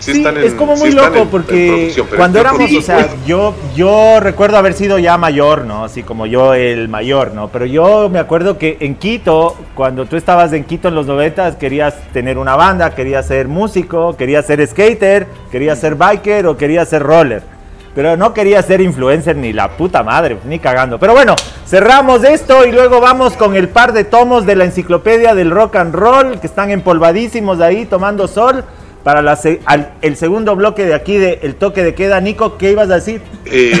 sí, 0.00 0.12
Sí, 0.12 0.18
están 0.18 0.36
en 0.38 0.44
es 0.44 0.54
como 0.54 0.74
muy 0.76 0.90
loco 0.90 1.18
en- 1.18 1.28
porque 1.28 1.94
cuando 2.16 2.40
éramos, 2.40 2.70
o 2.72 2.82
sea, 2.82 3.08
yo, 3.26 3.54
yo 3.76 4.18
recuerdo 4.20 4.56
haber 4.56 4.72
sido 4.72 4.98
ya 4.98 5.16
mayor, 5.16 5.64
¿no? 5.64 5.84
Así 5.84 6.02
como 6.02 6.26
yo 6.26 6.54
el 6.54 6.88
mayor, 6.88 7.32
¿no? 7.32 7.48
Pero 7.48 7.66
yo 7.66 8.08
me 8.08 8.18
acuerdo 8.18 8.58
que 8.58 8.76
en 8.80 8.96
Quito, 8.96 9.56
cuando 9.74 10.06
tú 10.06 10.16
estabas 10.16 10.52
en 10.52 10.64
Quito 10.64 10.88
en 10.88 10.94
los 10.94 11.06
90, 11.06 11.58
querías 11.58 11.94
tener 12.12 12.36
una 12.38 12.56
banda, 12.56 12.90
querías 12.94 13.26
ser 13.26 13.46
músico, 13.46 14.16
querías 14.16 14.46
ser 14.46 14.66
skater, 14.66 15.26
querías 15.52 15.78
ser 15.78 15.94
biker 15.94 16.46
o 16.46 16.56
querías 16.56 16.88
ser 16.88 17.02
roller. 17.02 17.42
Pero 17.94 18.16
no 18.16 18.32
quería 18.32 18.62
ser 18.62 18.80
influencer 18.80 19.34
ni 19.36 19.52
la 19.52 19.70
puta 19.70 20.04
madre, 20.04 20.36
ni 20.44 20.60
cagando. 20.60 20.98
Pero 21.00 21.12
bueno, 21.12 21.34
cerramos 21.66 22.22
esto 22.22 22.64
y 22.64 22.70
luego 22.70 23.00
vamos 23.00 23.32
con 23.34 23.56
el 23.56 23.68
par 23.68 23.92
de 23.92 24.04
tomos 24.04 24.46
de 24.46 24.54
la 24.54 24.64
enciclopedia 24.64 25.34
del 25.34 25.50
rock 25.50 25.74
and 25.76 25.92
roll 25.94 26.38
que 26.38 26.46
están 26.46 26.70
empolvadísimos 26.70 27.60
ahí 27.60 27.86
tomando 27.86 28.28
sol 28.28 28.64
para 29.04 29.22
la 29.22 29.36
se- 29.36 29.60
al- 29.64 29.92
el 30.02 30.16
segundo 30.16 30.56
bloque 30.56 30.84
de 30.86 30.94
aquí 30.94 31.16
de 31.16 31.40
El 31.42 31.54
Toque 31.56 31.82
de 31.82 31.94
Queda. 31.94 32.20
Nico, 32.20 32.58
¿qué 32.58 32.70
ibas 32.72 32.90
a 32.90 32.96
decir? 32.96 33.22
Eh, 33.46 33.72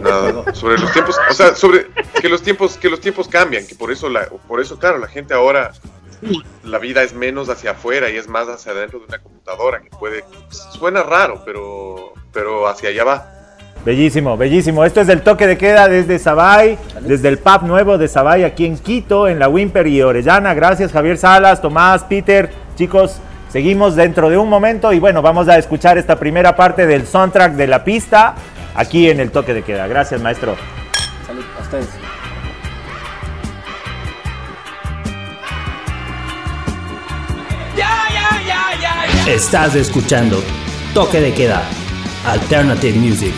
nada, 0.00 0.54
sobre 0.54 0.78
los 0.78 0.92
tiempos, 0.92 1.16
o 1.30 1.34
sea, 1.34 1.54
sobre 1.54 1.86
que 2.20 2.28
los 2.28 2.42
tiempos, 2.42 2.76
que 2.76 2.88
los 2.90 3.00
tiempos 3.00 3.28
cambian, 3.28 3.66
que 3.66 3.74
por 3.74 3.90
eso 3.90 4.08
la, 4.08 4.28
por 4.46 4.60
eso 4.60 4.78
claro, 4.78 4.98
la 4.98 5.08
gente 5.08 5.34
ahora 5.34 5.72
la 6.64 6.78
vida 6.78 7.02
es 7.02 7.14
menos 7.14 7.48
hacia 7.48 7.72
afuera 7.72 8.10
y 8.10 8.16
es 8.16 8.28
más 8.28 8.48
hacia 8.48 8.72
adentro 8.72 8.98
de 8.98 9.04
una 9.06 9.18
computadora 9.18 9.80
que 9.80 9.90
puede 9.90 10.24
suena 10.78 11.02
raro, 11.02 11.42
pero 11.44 12.12
pero 12.32 12.66
hacia 12.68 12.90
allá 12.90 13.04
va. 13.04 13.34
Bellísimo, 13.84 14.36
bellísimo. 14.36 14.84
Esto 14.84 15.00
es 15.00 15.08
el 15.08 15.22
toque 15.22 15.46
de 15.46 15.56
queda 15.56 15.88
desde 15.88 16.18
Sabay, 16.18 16.76
desde 17.02 17.28
el 17.28 17.38
pub 17.38 17.62
nuevo 17.62 17.96
de 17.96 18.08
Sabay 18.08 18.42
aquí 18.42 18.66
en 18.66 18.76
Quito, 18.76 19.28
en 19.28 19.38
la 19.38 19.48
Wimper 19.48 19.86
y 19.86 20.02
Orellana. 20.02 20.52
Gracias 20.54 20.90
Javier 20.92 21.16
Salas, 21.16 21.62
Tomás, 21.62 22.02
Peter. 22.04 22.50
Chicos, 22.76 23.20
seguimos 23.48 23.96
dentro 23.96 24.30
de 24.30 24.36
un 24.36 24.48
momento 24.48 24.92
y 24.92 24.98
bueno, 24.98 25.22
vamos 25.22 25.48
a 25.48 25.58
escuchar 25.58 25.98
esta 25.98 26.18
primera 26.18 26.56
parte 26.56 26.86
del 26.86 27.06
soundtrack 27.06 27.54
de 27.54 27.66
la 27.66 27.84
pista 27.84 28.34
aquí 28.74 29.08
en 29.10 29.20
el 29.20 29.30
toque 29.30 29.54
de 29.54 29.62
queda. 29.62 29.86
Gracias 29.86 30.20
maestro. 30.20 30.56
Salud 31.26 31.44
a 31.58 31.62
ustedes. 31.62 31.88
Estás 39.28 39.74
escuchando 39.74 40.42
Toque 40.94 41.20
de 41.20 41.34
Queda, 41.34 41.62
Alternative 42.24 42.98
Music. 42.98 43.34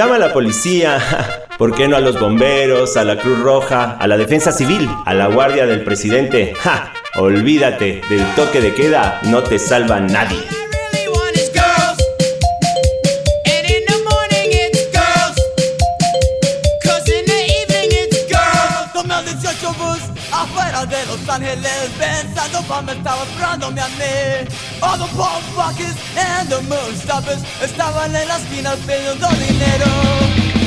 Llama 0.00 0.16
a 0.16 0.18
la 0.18 0.32
policía, 0.32 0.98
¿por 1.58 1.74
qué 1.74 1.86
no 1.86 1.94
a 1.94 2.00
los 2.00 2.18
bomberos, 2.18 2.96
a 2.96 3.04
la 3.04 3.18
Cruz 3.18 3.38
Roja, 3.40 3.98
a 4.00 4.06
la 4.06 4.16
Defensa 4.16 4.50
Civil, 4.50 4.88
a 5.04 5.12
la 5.12 5.26
Guardia 5.26 5.66
del 5.66 5.84
Presidente? 5.84 6.54
¡Ja! 6.58 6.90
Olvídate, 7.16 8.00
del 8.08 8.24
toque 8.34 8.62
de 8.62 8.72
queda 8.72 9.20
no 9.24 9.42
te 9.42 9.58
salva 9.58 10.00
nadie. 10.00 10.59
Afuera 21.30 21.50
de 21.50 21.56
Los 21.56 21.66
Ángeles 21.66 21.90
Pensando 21.98 22.62
pa' 22.62 22.82
me 22.82 22.92
estaba 22.92 23.22
esperándome 23.22 23.80
a 23.80 23.88
mí 23.88 24.48
All 24.82 24.98
the 24.98 25.06
pop 25.16 25.42
buckets 25.56 25.96
and 26.16 26.48
the 26.48 26.60
moon 26.62 26.96
stoppers 26.96 27.42
Estaban 27.62 28.14
en 28.14 28.28
la 28.28 28.36
esquina 28.36 28.74
pidiendo 28.86 29.28
dinero 29.28 29.86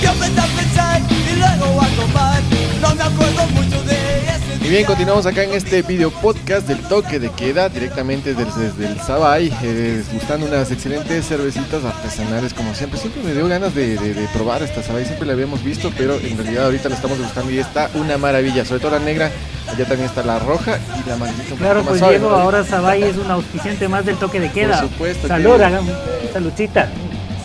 Yo 0.01 0.11
empecé 0.11 0.39
a 0.39 0.45
pensar 0.45 1.01
y 1.01 1.36
luego 1.36 1.82
a 1.82 1.88
tomar 1.88 2.62
No 2.84 2.96
me 2.96 3.04
acuerdo 3.04 3.48
mucho 3.56 3.84
de 3.84 3.94
ese 3.96 4.66
Y 4.66 4.70
bien, 4.70 4.86
continuamos 4.86 5.26
acá 5.26 5.44
en 5.44 5.54
este 5.54 5.82
video 5.82 6.12
podcast 6.12 6.68
del 6.68 6.80
toque 6.80 7.18
de 7.20 7.30
queda 7.32 7.70
directamente 7.70 8.34
desde, 8.36 8.70
desde 8.72 8.88
el 8.88 9.00
Sabay, 9.02 9.52
eh, 9.64 10.04
gustando 10.14 10.46
unas 10.46 10.70
excelentes 10.70 11.28
cervecitas 11.28 11.84
artesanales 11.84 12.54
como 12.54 12.74
siempre. 12.76 13.00
Siempre 13.00 13.24
me 13.24 13.34
dio 13.34 13.48
ganas 13.48 13.74
de, 13.74 13.98
de- 13.98 14.14
de 14.14 14.28
probar 14.28 14.62
esta 14.64 14.84
Sabay, 14.84 15.06
siempre 15.06 15.26
la 15.28 15.34
habíamos 15.34 15.64
visto, 15.64 15.92
pero 15.98 16.16
en 16.20 16.38
realidad 16.38 16.66
ahorita 16.66 16.90
la 16.90 16.96
estamos 16.96 17.18
degustando 17.18 17.52
y 17.52 17.60
está 17.60 17.90
una 17.96 18.18
maravilla, 18.18 18.64
sobre 18.66 18.82
todo 18.82 18.92
la 18.92 19.00
negra, 19.00 19.32
allá 19.72 19.86
también 19.86 20.08
está 20.10 20.22
la 20.24 20.40
roja 20.40 20.78
y 21.04 21.08
la 21.10 21.16
amarillita 21.16 21.56
Claro, 21.56 21.84
pues 21.84 22.00
suave, 22.00 22.20
Diego, 22.20 22.30
¿no? 22.30 22.36
ahora 22.42 22.64
Sabay 22.64 23.04
es 23.04 23.18
un 23.18 23.32
auspiciante 23.32 23.88
más 23.88 24.06
del 24.06 24.18
toque 24.18 24.40
de 24.40 24.52
queda. 24.52 24.82
Por 24.82 24.90
supuesto, 24.90 25.28
Salud, 25.28 25.58
que- 25.58 25.64
hagamos 25.66 25.94
saludcita. 26.32 26.90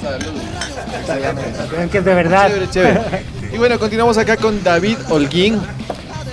Salud. 0.03 1.91
Que 1.91 1.99
es 1.99 2.05
de 2.05 2.15
verdad. 2.15 2.49
Chévere, 2.49 2.71
chévere. 2.71 3.38
Y 3.53 3.57
bueno, 3.57 3.79
continuamos 3.79 4.19
acá 4.19 4.37
con 4.37 4.63
David 4.63 4.99
Holguín. 5.09 5.59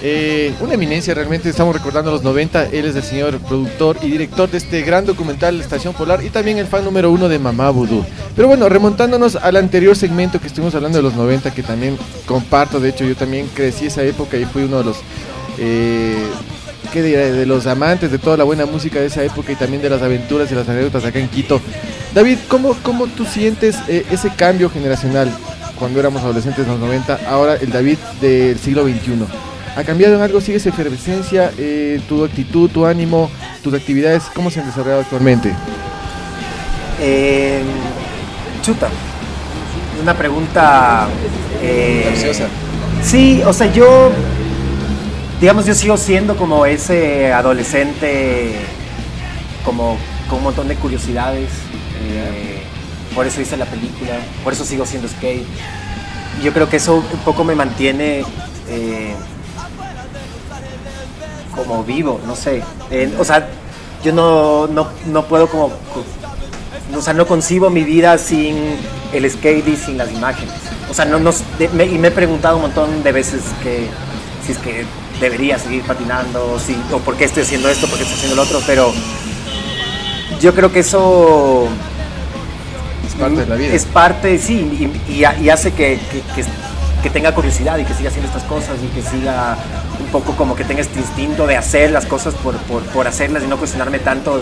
Eh, 0.02 0.54
una 0.60 0.74
eminencia 0.74 1.14
realmente, 1.14 1.50
estamos 1.50 1.74
recordando 1.74 2.12
los 2.12 2.24
90. 2.24 2.66
Él 2.68 2.86
es 2.86 2.96
el 2.96 3.04
señor 3.04 3.40
productor 3.40 3.98
y 4.02 4.12
director 4.12 4.50
de 4.50 4.58
este 4.58 4.82
gran 4.82 5.06
documental 5.06 5.60
Estación 5.60 5.94
Polar 5.94 6.24
y 6.24 6.30
también 6.30 6.58
el 6.58 6.68
fan 6.68 6.84
número 6.84 7.10
uno 7.12 7.30
de 7.30 7.40
Mamá 7.40 7.70
Voodoo. 7.70 8.06
Pero 8.36 8.48
bueno, 8.48 8.68
remontándonos 8.68 9.38
al 9.38 9.56
anterior 9.56 9.96
segmento 9.96 10.40
que 10.40 10.48
estuvimos 10.48 10.76
hablando 10.76 10.98
de 10.98 11.04
los 11.04 11.16
90, 11.16 11.52
que 11.52 11.64
también 11.64 11.98
comparto, 12.26 12.80
de 12.80 12.90
hecho 12.90 13.06
yo 13.06 13.16
también 13.16 13.48
crecí 13.54 13.86
esa 13.88 14.04
época 14.04 14.38
y 14.38 14.46
fui 14.46 14.64
uno 14.64 14.80
de 14.80 14.84
los... 14.84 14.98
eh, 15.58 16.28
¿qué 16.92 17.02
de 17.02 17.46
los 17.46 17.66
amantes 17.68 18.12
de 18.12 18.20
toda 18.20 18.38
la 18.38 18.44
buena 18.46 18.66
música 18.66 19.00
de 19.00 19.08
esa 19.08 19.22
época 19.24 19.52
y 19.52 19.56
también 19.56 19.82
de 19.82 19.90
las 19.90 20.02
aventuras 20.02 20.50
y 20.52 20.56
las 20.56 20.70
anécdotas 20.70 21.04
acá 21.04 21.20
en 21.20 21.28
Quito. 21.28 21.60
David, 22.14 22.38
¿cómo, 22.48 22.74
cómo 22.84 23.08
tú 23.08 23.26
sientes 23.26 23.76
eh, 23.90 24.06
ese 24.12 24.30
cambio 24.30 24.70
generacional 24.70 25.30
cuando 25.80 26.00
éramos 26.00 26.22
adolescentes 26.24 26.66
en 26.66 26.72
los 26.72 26.80
90, 26.80 27.20
ahora 27.28 27.56
el 27.56 27.72
David 27.72 27.98
del 28.22 28.58
siglo 28.60 28.84
XXI? 28.84 29.26
¿Ha 29.76 29.84
cambiado 29.84 30.16
en 30.16 30.22
algo? 30.22 30.40
¿Sigue 30.40 30.58
esa 30.58 30.70
efervescencia? 30.70 31.52
Eh, 31.58 32.00
¿Tu 32.08 32.24
actitud, 32.24 32.70
tu 32.70 32.86
ánimo, 32.86 33.30
tus 33.62 33.74
actividades, 33.74 34.24
cómo 34.34 34.50
se 34.50 34.62
han 34.62 34.68
desarrollado 34.68 35.02
actualmente? 35.02 35.52
Eh, 37.02 37.62
chuta. 38.62 38.88
Una 40.02 40.14
pregunta. 40.14 41.08
eh. 41.62 42.06
Sí, 43.04 43.42
o 43.46 43.54
sea, 43.54 43.72
yo. 43.72 44.12
Digamos, 45.42 45.66
yo 45.66 45.76
sigo 45.76 45.98
siendo 45.98 46.38
como 46.38 46.66
ese 46.66 47.34
adolescente, 47.34 48.54
como 49.66 49.98
con 50.30 50.38
un 50.40 50.44
montón 50.46 50.68
de 50.70 50.76
curiosidades. 50.76 51.50
eh, 52.08 52.55
por 53.16 53.26
eso 53.26 53.42
hice 53.42 53.58
la 53.58 53.66
película, 53.66 54.12
por 54.44 54.54
eso 54.54 54.66
sigo 54.66 54.84
haciendo 54.84 55.08
skate. 55.08 55.46
Yo 56.44 56.52
creo 56.54 56.70
que 56.70 56.78
eso 56.78 56.96
un 56.98 57.20
poco 57.20 57.44
me 57.46 57.56
mantiene 57.56 58.24
eh, 58.70 59.16
como 61.56 61.84
vivo, 61.84 62.20
no 62.28 62.36
sé. 62.36 62.62
O 63.18 63.24
sea, 63.24 63.48
yo 64.04 64.12
no, 64.14 64.68
no, 64.68 64.90
no 65.08 65.26
puedo 65.26 65.48
como 65.48 65.72
o 66.96 67.02
sea, 67.02 67.14
no 67.14 67.26
concibo 67.26 67.70
mi 67.70 67.84
vida 67.84 68.18
sin 68.18 68.56
el 69.12 69.30
skate 69.30 69.68
y 69.70 69.76
sin 69.76 69.98
las 69.98 70.12
imágenes. 70.12 70.54
O 70.90 70.94
sea, 70.94 71.06
no, 71.06 71.20
no, 71.20 71.32
me- 71.74 71.86
y 71.86 71.98
me 71.98 72.10
he 72.10 72.12
preguntado 72.12 72.58
un 72.58 72.64
montón 72.64 73.04
de 73.04 73.12
veces 73.12 73.42
que 73.64 73.88
si 74.46 74.52
es 74.52 74.58
que 74.60 74.86
debería 75.20 75.58
seguir 75.58 75.82
patinando, 75.84 76.60
si, 76.60 76.76
o 76.94 77.00
por 77.00 77.16
qué 77.18 77.26
estoy 77.26 77.44
haciendo 77.44 77.70
esto, 77.70 77.88
por 77.88 77.98
qué 77.98 78.04
estoy 78.04 78.18
haciendo 78.18 78.36
lo 78.36 78.44
otro, 78.44 78.62
pero 78.68 78.94
yo 80.40 80.54
creo 80.54 80.72
que 80.72 80.80
eso 80.82 81.68
Es 81.68 81.95
parte 83.20 83.36
de 83.42 83.46
la 83.48 83.56
vida. 83.56 83.74
es 83.74 83.86
parte, 83.86 84.38
sí, 84.38 84.92
y, 85.08 85.12
y 85.12 85.24
ha- 85.24 85.38
y 85.40 85.50
hace 85.50 85.72
que, 85.72 86.00
que- 86.12 86.22
que- 86.36 86.46
que 87.04 87.10
tenga 87.12 87.34
curiosidad 87.36 87.78
y 87.78 87.84
que 87.86 87.94
siga 87.94 88.10
haciendo 88.10 88.28
estas 88.30 88.44
cosas 88.44 88.78
y 88.84 88.88
que 88.88 89.08
siga 89.08 89.58
un 90.00 90.08
poco 90.08 90.36
como 90.36 90.56
que 90.56 90.64
tenga 90.64 90.82
este 90.82 91.00
instinto 91.00 91.46
de 91.46 91.56
hacer 91.56 91.92
las 91.92 92.06
cosas 92.08 92.34
por, 92.36 92.56
por, 92.64 92.82
por 92.84 93.08
hacerlas 93.08 93.44
y 93.44 93.48
no 93.48 93.58
cuestionarme 93.58 94.00
tanto 94.00 94.42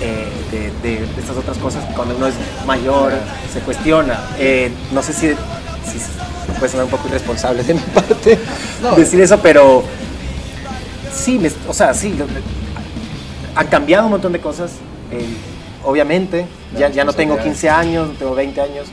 eh, 0.00 0.28
de, 0.52 0.70
de- 0.88 1.00
de 1.06 1.20
estas 1.20 1.36
otras 1.36 1.58
cosas 1.58 1.84
que 1.86 1.92
cuando 1.94 2.16
uno 2.16 2.28
es 2.28 2.34
mayor 2.64 3.12
se 3.52 3.58
cuestiona. 3.60 4.20
Eh, 4.38 4.70
no 4.92 5.02
sé 5.02 5.12
si, 5.12 5.28
si 5.30 6.52
puede 6.58 6.70
sonar 6.70 6.84
un 6.84 6.90
poco 6.92 7.08
irresponsable 7.08 7.64
de 7.64 7.74
mi 7.74 7.80
parte 7.80 8.38
decir 8.96 9.20
eso, 9.20 9.38
pero 9.40 9.82
sí, 11.12 11.38
me- 11.40 11.50
o 11.68 11.74
sea, 11.74 11.92
sí, 11.92 12.14
han 13.56 13.66
cambiado 13.66 14.04
un 14.06 14.12
montón 14.12 14.32
de 14.32 14.38
cosas, 14.40 14.70
eh, 15.10 15.26
obviamente, 15.84 16.46
ya, 16.78 16.88
ya 16.90 17.04
no 17.04 17.12
tengo 17.12 17.38
15 17.38 17.68
años, 17.68 18.08
no 18.08 18.14
tengo 18.14 18.34
20 18.34 18.60
años, 18.60 18.86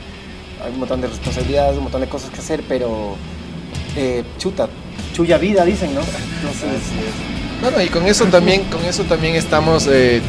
hay 0.64 0.72
un 0.72 0.80
montón 0.80 1.00
de 1.00 1.08
responsabilidades, 1.08 1.76
un 1.76 1.84
montón 1.84 2.00
de 2.00 2.08
cosas 2.08 2.30
que 2.30 2.38
hacer, 2.40 2.62
pero 2.68 3.16
eh, 3.96 4.24
chuta, 4.38 4.68
chuya 5.12 5.38
vida, 5.38 5.64
dicen, 5.64 5.94
¿no? 5.94 6.00
Entonces, 6.00 6.80
Bueno, 7.62 7.82
y 7.82 7.88
con 7.88 8.06
eso 8.06 8.24
también, 8.26 8.64
con 8.64 8.84
eso 8.84 9.04
también 9.04 9.34
estamos 9.34 9.86
eh, 9.88 10.20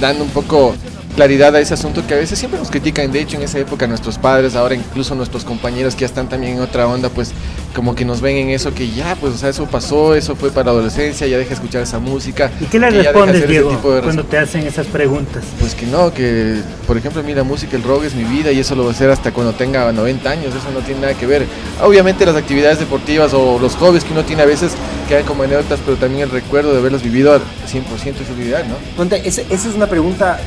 dando 0.00 0.24
un 0.24 0.30
poco 0.30 0.74
claridad 1.16 1.56
a 1.56 1.60
ese 1.60 1.74
asunto 1.74 2.06
que 2.06 2.14
a 2.14 2.18
veces 2.18 2.38
siempre 2.38 2.60
nos 2.60 2.70
critican. 2.70 3.10
De 3.10 3.20
hecho, 3.20 3.36
en 3.38 3.42
esa 3.42 3.58
época 3.58 3.86
nuestros 3.88 4.18
padres, 4.18 4.54
ahora 4.54 4.74
incluso 4.76 5.14
nuestros 5.14 5.44
compañeros 5.44 5.94
que 5.94 6.02
ya 6.02 6.06
están 6.06 6.28
también 6.28 6.54
en 6.56 6.60
otra 6.60 6.86
onda, 6.86 7.08
pues 7.08 7.32
como 7.74 7.94
que 7.94 8.04
nos 8.04 8.20
ven 8.20 8.36
en 8.36 8.50
eso 8.50 8.72
que 8.72 8.88
ya, 8.90 9.16
pues, 9.16 9.34
o 9.34 9.36
sea, 9.38 9.48
eso 9.48 9.66
pasó, 9.66 10.14
eso 10.14 10.36
fue 10.36 10.50
para 10.50 10.66
la 10.66 10.70
adolescencia, 10.72 11.26
ya 11.26 11.36
deja 11.38 11.48
de 11.48 11.54
escuchar 11.56 11.82
esa 11.82 11.98
música. 11.98 12.50
¿Y 12.60 12.66
qué 12.66 12.78
le 12.78 12.90
respondes, 12.90 13.48
Diego, 13.48 13.70
tipo 13.70 13.92
de 13.92 14.02
cuando 14.02 14.24
te 14.24 14.38
hacen 14.38 14.66
esas 14.66 14.86
preguntas? 14.86 15.42
Pues 15.58 15.74
que 15.74 15.86
no, 15.86 16.12
que 16.12 16.60
por 16.86 16.96
ejemplo 16.96 17.20
a 17.22 17.24
mí 17.24 17.34
la 17.34 17.42
música, 17.44 17.76
el 17.76 17.82
rock 17.82 18.04
es 18.04 18.14
mi 18.14 18.24
vida 18.24 18.52
y 18.52 18.60
eso 18.60 18.74
lo 18.74 18.82
voy 18.84 18.92
a 18.92 18.94
hacer 18.94 19.10
hasta 19.10 19.32
cuando 19.32 19.52
tenga 19.54 19.90
90 19.92 20.30
años, 20.30 20.46
eso 20.54 20.70
no 20.72 20.80
tiene 20.80 21.00
nada 21.00 21.14
que 21.14 21.26
ver. 21.26 21.46
Obviamente 21.82 22.24
las 22.26 22.36
actividades 22.36 22.78
deportivas 22.78 23.32
o 23.34 23.58
los 23.58 23.74
hobbies 23.76 24.04
que 24.04 24.12
uno 24.12 24.22
tiene 24.24 24.42
a 24.42 24.46
veces 24.46 24.72
quedan 25.08 25.24
como 25.24 25.42
anécdotas, 25.44 25.80
pero 25.84 25.96
también 25.96 26.22
el 26.22 26.30
recuerdo 26.30 26.72
de 26.72 26.78
haberlos 26.78 27.02
vivido 27.02 27.32
al 27.32 27.40
100% 27.66 28.22
es 28.22 28.30
olvidar, 28.30 28.66
¿no? 28.66 28.74
Ponte, 28.96 29.26
ese- 29.26 29.46
esa 29.50 29.68
es 29.68 29.74
una 29.74 29.86
pregunta 29.86 30.38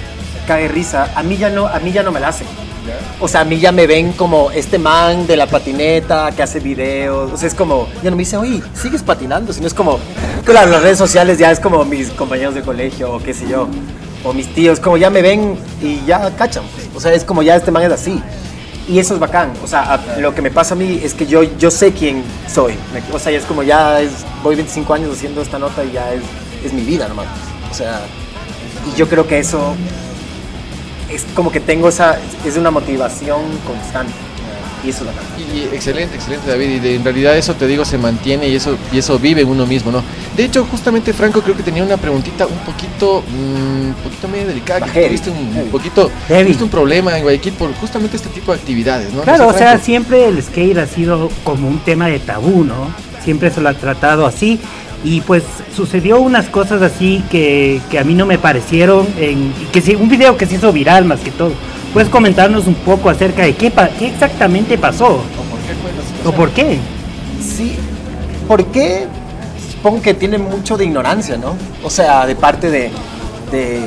cae 0.50 0.68
risa. 0.68 1.12
A 1.16 1.22
mí 1.22 1.38
ya 1.38 1.50
no, 1.52 1.68
a 1.68 1.78
mí 1.80 1.92
ya 1.92 2.02
no 2.02 2.12
me 2.12 2.20
la 2.20 2.30
hacen. 2.30 2.48
O 3.20 3.28
sea, 3.28 3.42
a 3.42 3.46
mí 3.46 3.60
ya 3.60 3.72
me 3.72 3.86
ven 3.86 4.14
como 4.14 4.50
este 4.50 4.80
man 4.80 5.28
de 5.28 5.38
la 5.38 5.46
patineta 5.46 6.32
que 6.36 6.42
hace 6.42 6.60
videos. 6.60 7.32
O 7.32 7.38
sea, 7.38 7.48
es 7.48 7.54
como, 7.54 7.88
ya 8.04 8.10
no 8.10 8.16
me 8.16 8.22
dicen, 8.24 8.40
oye, 8.40 8.64
sigues 8.74 9.04
patinando. 9.04 9.54
Sino 9.54 9.68
es 9.68 9.76
como, 9.76 10.00
claro, 10.44 10.72
las 10.72 10.82
redes 10.82 10.98
sociales 10.98 11.38
ya 11.38 11.52
es 11.52 11.60
como 11.60 11.86
mis 11.86 12.10
compañeros 12.10 12.56
de 12.56 12.64
colegio 12.64 13.14
o 13.14 13.20
qué 13.22 13.34
sé 13.36 13.48
yo. 13.48 13.68
O 14.24 14.34
mis 14.34 14.52
tíos, 14.56 14.80
como 14.80 14.98
ya 14.98 15.12
me 15.12 15.22
ven 15.22 15.56
y 15.84 16.04
ya 16.08 16.32
cachan. 16.36 16.64
pues. 16.74 16.90
O 16.96 17.00
sea, 17.00 17.14
es 17.14 17.24
como 17.24 17.44
ya 17.44 17.56
este 17.56 17.70
man 17.70 17.84
es 17.84 17.92
así. 17.92 18.20
Y 18.88 18.98
eso 18.98 19.14
es 19.14 19.20
bacán. 19.20 19.52
O 19.64 19.68
sea, 19.68 19.94
a- 19.94 20.18
lo 20.20 20.34
que 20.34 20.42
me 20.42 20.50
pasa 20.50 20.74
a 20.74 20.78
mí 20.78 21.00
es 21.04 21.14
que 21.14 21.28
yo, 21.28 21.44
yo 21.60 21.70
sé 21.70 21.92
quién 21.94 22.24
soy. 22.52 22.74
O 23.14 23.20
sea, 23.20 23.32
es 23.32 23.44
como 23.46 23.62
ya 23.62 24.02
es, 24.02 24.26
voy 24.42 24.56
25 24.56 24.94
años 24.96 25.12
haciendo 25.16 25.44
esta 25.44 25.60
nota 25.60 25.84
y 25.84 25.92
ya 25.92 26.12
es, 26.12 26.24
es 26.66 26.74
mi 26.74 26.82
vida 26.82 27.08
nomás. 27.08 27.28
O 27.70 27.74
sea, 27.76 28.02
y 28.92 28.98
yo 28.98 29.08
creo 29.08 29.28
que 29.28 29.38
eso 29.38 29.76
es 31.12 31.26
como 31.36 31.52
que 31.52 31.60
tengo 31.60 31.90
esa, 31.90 32.18
es 32.46 32.58
una 32.58 32.72
motivación 32.72 33.42
constante. 33.66 34.14
Y 34.82 34.92
eso 34.92 35.02
es 35.02 35.08
bacán. 35.08 35.24
Y 35.54 35.76
excelente, 35.76 36.16
excelente 36.16 36.50
David, 36.50 36.70
y 36.70 36.80
de- 36.80 36.96
en 36.96 37.04
realidad 37.04 37.36
eso 37.38 37.54
te 37.54 37.68
digo 37.68 37.84
se 37.84 37.98
mantiene 37.98 38.48
y 38.48 38.56
eso 38.56 38.78
y 38.94 39.00
eso 39.00 39.20
vive 39.20 39.42
en 39.42 39.50
uno 39.50 39.66
mismo, 39.66 39.92
¿no? 39.92 40.02
De 40.38 40.46
hecho, 40.46 40.66
justamente 40.72 41.12
Franco 41.12 41.42
creo 41.42 41.58
que 41.58 41.64
tenía 41.64 41.84
una 41.84 41.98
preguntita 41.98 42.48
un 42.48 42.60
poquito 42.60 43.22
mm, 43.28 43.88
un 43.90 43.96
poquito 44.02 44.30
medio 44.30 44.48
delicada, 44.48 44.86
que 44.86 45.08
tuviste 45.08 45.32
un, 45.32 45.68
poquito 45.70 46.10
tuviste 46.30 46.64
un 46.64 46.70
problema 46.70 47.18
en 47.18 47.24
Guayaquil 47.24 47.54
por 47.54 47.74
justamente 47.74 48.16
este 48.16 48.30
tipo 48.30 48.54
de 48.54 48.60
actividades, 48.60 49.12
¿no? 49.12 49.22
Claro, 49.24 49.44
No 49.44 49.50
o 49.50 49.54
sea, 49.54 49.78
siempre 49.80 50.26
el 50.30 50.42
skate 50.42 50.78
ha 50.78 50.88
sido 50.88 51.30
como 51.44 51.68
un 51.68 51.80
tema 51.80 52.08
de 52.08 52.20
tabú, 52.20 52.64
¿no? 52.64 52.94
Siempre 53.22 53.52
se 53.52 53.60
lo 53.60 53.68
ha 53.68 53.74
tratado 53.74 54.26
así. 54.26 54.62
Y 55.04 55.22
pues 55.22 55.44
sucedió 55.76 56.20
unas 56.20 56.48
cosas 56.48 56.82
así 56.82 57.24
que, 57.32 57.80
que 57.90 58.00
a 58.00 58.04
mí 58.04 58.14
no 58.14 58.26
me 58.26 58.38
parecieron, 58.38 59.08
en, 59.18 59.54
que 59.72 59.82
sí, 59.82 59.96
un 59.96 60.10
video 60.10 60.36
que 60.38 60.46
se 60.46 60.56
hizo 60.56 60.74
viral 60.74 61.06
más 61.06 61.20
que 61.22 61.32
todo. 61.32 61.54
¿Puedes 61.94 62.10
comentarnos 62.10 62.68
un 62.68 62.76
poco 62.76 63.10
acerca 63.10 63.44
de 63.44 63.56
qué, 63.56 63.72
exactamente 64.02 64.78
pasó? 64.78 65.22
¿O 66.26 66.32
por 66.34 66.50
qué? 66.52 66.78
Sí, 67.42 67.76
¿por 68.48 68.66
qué? 68.66 69.06
Supongo 69.72 70.02
que 70.02 70.14
tiene 70.14 70.38
mucho 70.38 70.76
de 70.78 70.86
ignorancia, 70.86 71.38
¿no? 71.38 71.56
O 71.84 71.90
sea, 71.90 72.26
de 72.26 72.36
parte 72.36 72.70
de... 72.70 72.92
de 73.52 73.80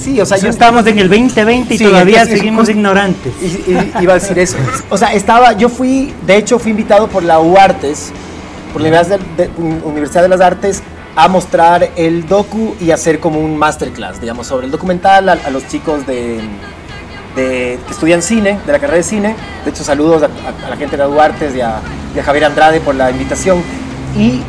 sí, 0.00 0.18
o 0.18 0.24
sea, 0.24 0.38
yo... 0.38 0.48
estamos 0.48 0.86
en 0.86 0.98
el 0.98 1.10
2020 1.10 1.74
y 1.74 1.78
Sí, 1.78 1.84
todavía 1.84 2.22
es- 2.22 2.28
es 2.30 2.38
seguimos 2.38 2.70
ignorantes. 2.70 3.32
Y, 3.42 3.70
y- 3.72 3.92
iba 4.02 4.14
a 4.14 4.18
decir 4.18 4.38
eso. 4.38 4.56
O 4.88 4.96
sea, 4.96 5.12
estaba, 5.12 5.52
yo 5.52 5.68
fui, 5.68 6.14
de 6.26 6.38
hecho 6.38 6.58
fui 6.58 6.70
invitado 6.70 7.06
por 7.08 7.22
la 7.22 7.38
UARTES, 7.38 8.12
por 8.72 8.80
la 8.82 8.88
Universidad 8.88 9.20
de, 9.36 9.48
de- 9.48 9.50
Universidad 9.84 10.22
de 10.22 10.28
las 10.28 10.40
Artes, 10.40 10.82
a 11.14 11.28
mostrar 11.28 11.90
el 11.96 12.26
docu 12.26 12.74
y 12.80 12.90
hacer 12.90 13.20
como 13.20 13.38
un 13.38 13.56
masterclass, 13.58 14.20
digamos, 14.20 14.46
sobre 14.46 14.64
el 14.66 14.72
documental 14.72 15.28
a, 15.28 15.50
los 15.50 15.68
chicos 15.68 16.06
de, 16.06 16.40
que 17.34 17.78
estudian 17.90 18.22
cine, 18.22 18.58
de 18.66 18.72
la 18.72 18.78
carrera 18.78 18.96
de 18.96 19.02
cine. 19.02 19.36
De 19.64 19.70
hecho, 19.70 19.84
saludos 19.84 20.22
a, 20.22 20.68
la 20.70 20.76
gente 20.76 20.96
de 20.96 21.02
la 21.02 21.08
UARTES 21.08 21.54
y 21.54 21.60
a, 21.60 21.80
Javier 22.24 22.46
Andrade 22.46 22.80
por 22.80 22.94
la 22.94 23.10
invitación. 23.10 23.62
Y 24.16 24.40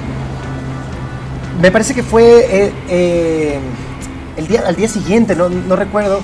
me 1.62 1.70
parece 1.72 1.94
que 1.94 2.04
fue 2.04 2.24
eh, 2.50 2.74
eh, 2.90 3.60
el 4.38 4.48
día, 4.48 4.64
al 4.66 4.76
día 4.76 4.88
siguiente, 4.88 5.36
no, 5.36 5.50
no 5.50 5.76
recuerdo, 5.76 6.22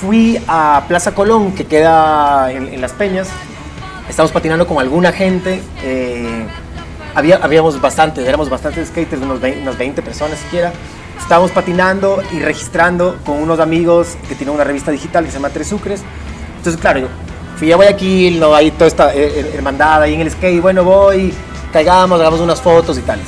fui 0.00 0.40
a 0.46 0.84
Plaza 0.88 1.14
Colón, 1.14 1.52
que 1.52 1.64
queda 1.66 2.52
en, 2.52 2.68
en 2.68 2.80
Las 2.82 2.92
Peñas. 2.92 3.28
Estamos 4.08 4.30
patinando 4.32 4.66
con 4.66 4.78
alguna 4.78 5.12
gente. 5.12 5.62
eh, 5.82 6.46
había, 7.14 7.36
habíamos 7.42 7.80
bastantes, 7.80 8.26
éramos 8.26 8.48
bastantes 8.50 8.88
skaters, 8.88 9.22
unos 9.22 9.40
20, 9.40 9.62
unas 9.62 9.76
20 9.78 10.02
personas 10.02 10.38
siquiera. 10.38 10.72
Estábamos 11.20 11.50
patinando 11.50 12.22
y 12.32 12.40
registrando 12.40 13.16
con 13.24 13.36
unos 13.36 13.60
amigos 13.60 14.16
que 14.28 14.34
tienen 14.34 14.54
una 14.54 14.64
revista 14.64 14.90
digital 14.90 15.24
que 15.24 15.30
se 15.30 15.36
llama 15.36 15.50
Tres 15.50 15.68
Sucres. 15.68 16.02
Entonces, 16.56 16.80
claro, 16.80 17.00
yo 17.00 17.06
fui 17.56 17.70
a 17.72 17.76
Guayaquil, 17.76 18.40
no, 18.40 18.54
ahí 18.54 18.70
toda 18.70 18.86
esta 18.88 19.14
eh, 19.14 19.40
eh, 19.40 19.52
hermandad 19.54 20.02
ahí 20.02 20.14
en 20.14 20.22
el 20.22 20.30
skate. 20.30 20.60
Bueno, 20.62 20.82
voy, 20.82 21.32
caigamos, 21.72 22.18
hagamos 22.20 22.40
unas 22.40 22.60
fotos 22.60 22.98
y 22.98 23.02
tales 23.02 23.26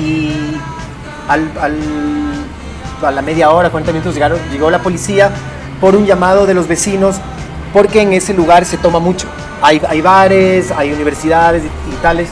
y 0.00 0.32
al, 1.28 1.50
al- 1.60 3.04
a 3.06 3.10
la 3.10 3.22
media 3.22 3.50
hora, 3.50 3.70
40 3.70 3.92
minutos 3.92 4.14
llegaron, 4.14 4.38
llegó 4.50 4.70
la 4.70 4.78
policía 4.78 5.30
por 5.80 5.94
un 5.94 6.06
llamado 6.06 6.46
de 6.46 6.54
los 6.54 6.66
vecinos 6.66 7.16
porque 7.72 8.00
en 8.00 8.12
ese 8.14 8.32
lugar 8.32 8.64
se 8.64 8.78
toma 8.78 8.98
mucho. 8.98 9.26
Hay, 9.64 9.80
hay 9.88 10.00
bares, 10.02 10.70
hay 10.76 10.92
universidades 10.92 11.62
y, 11.64 11.66
y 11.94 11.96
tales. 12.02 12.28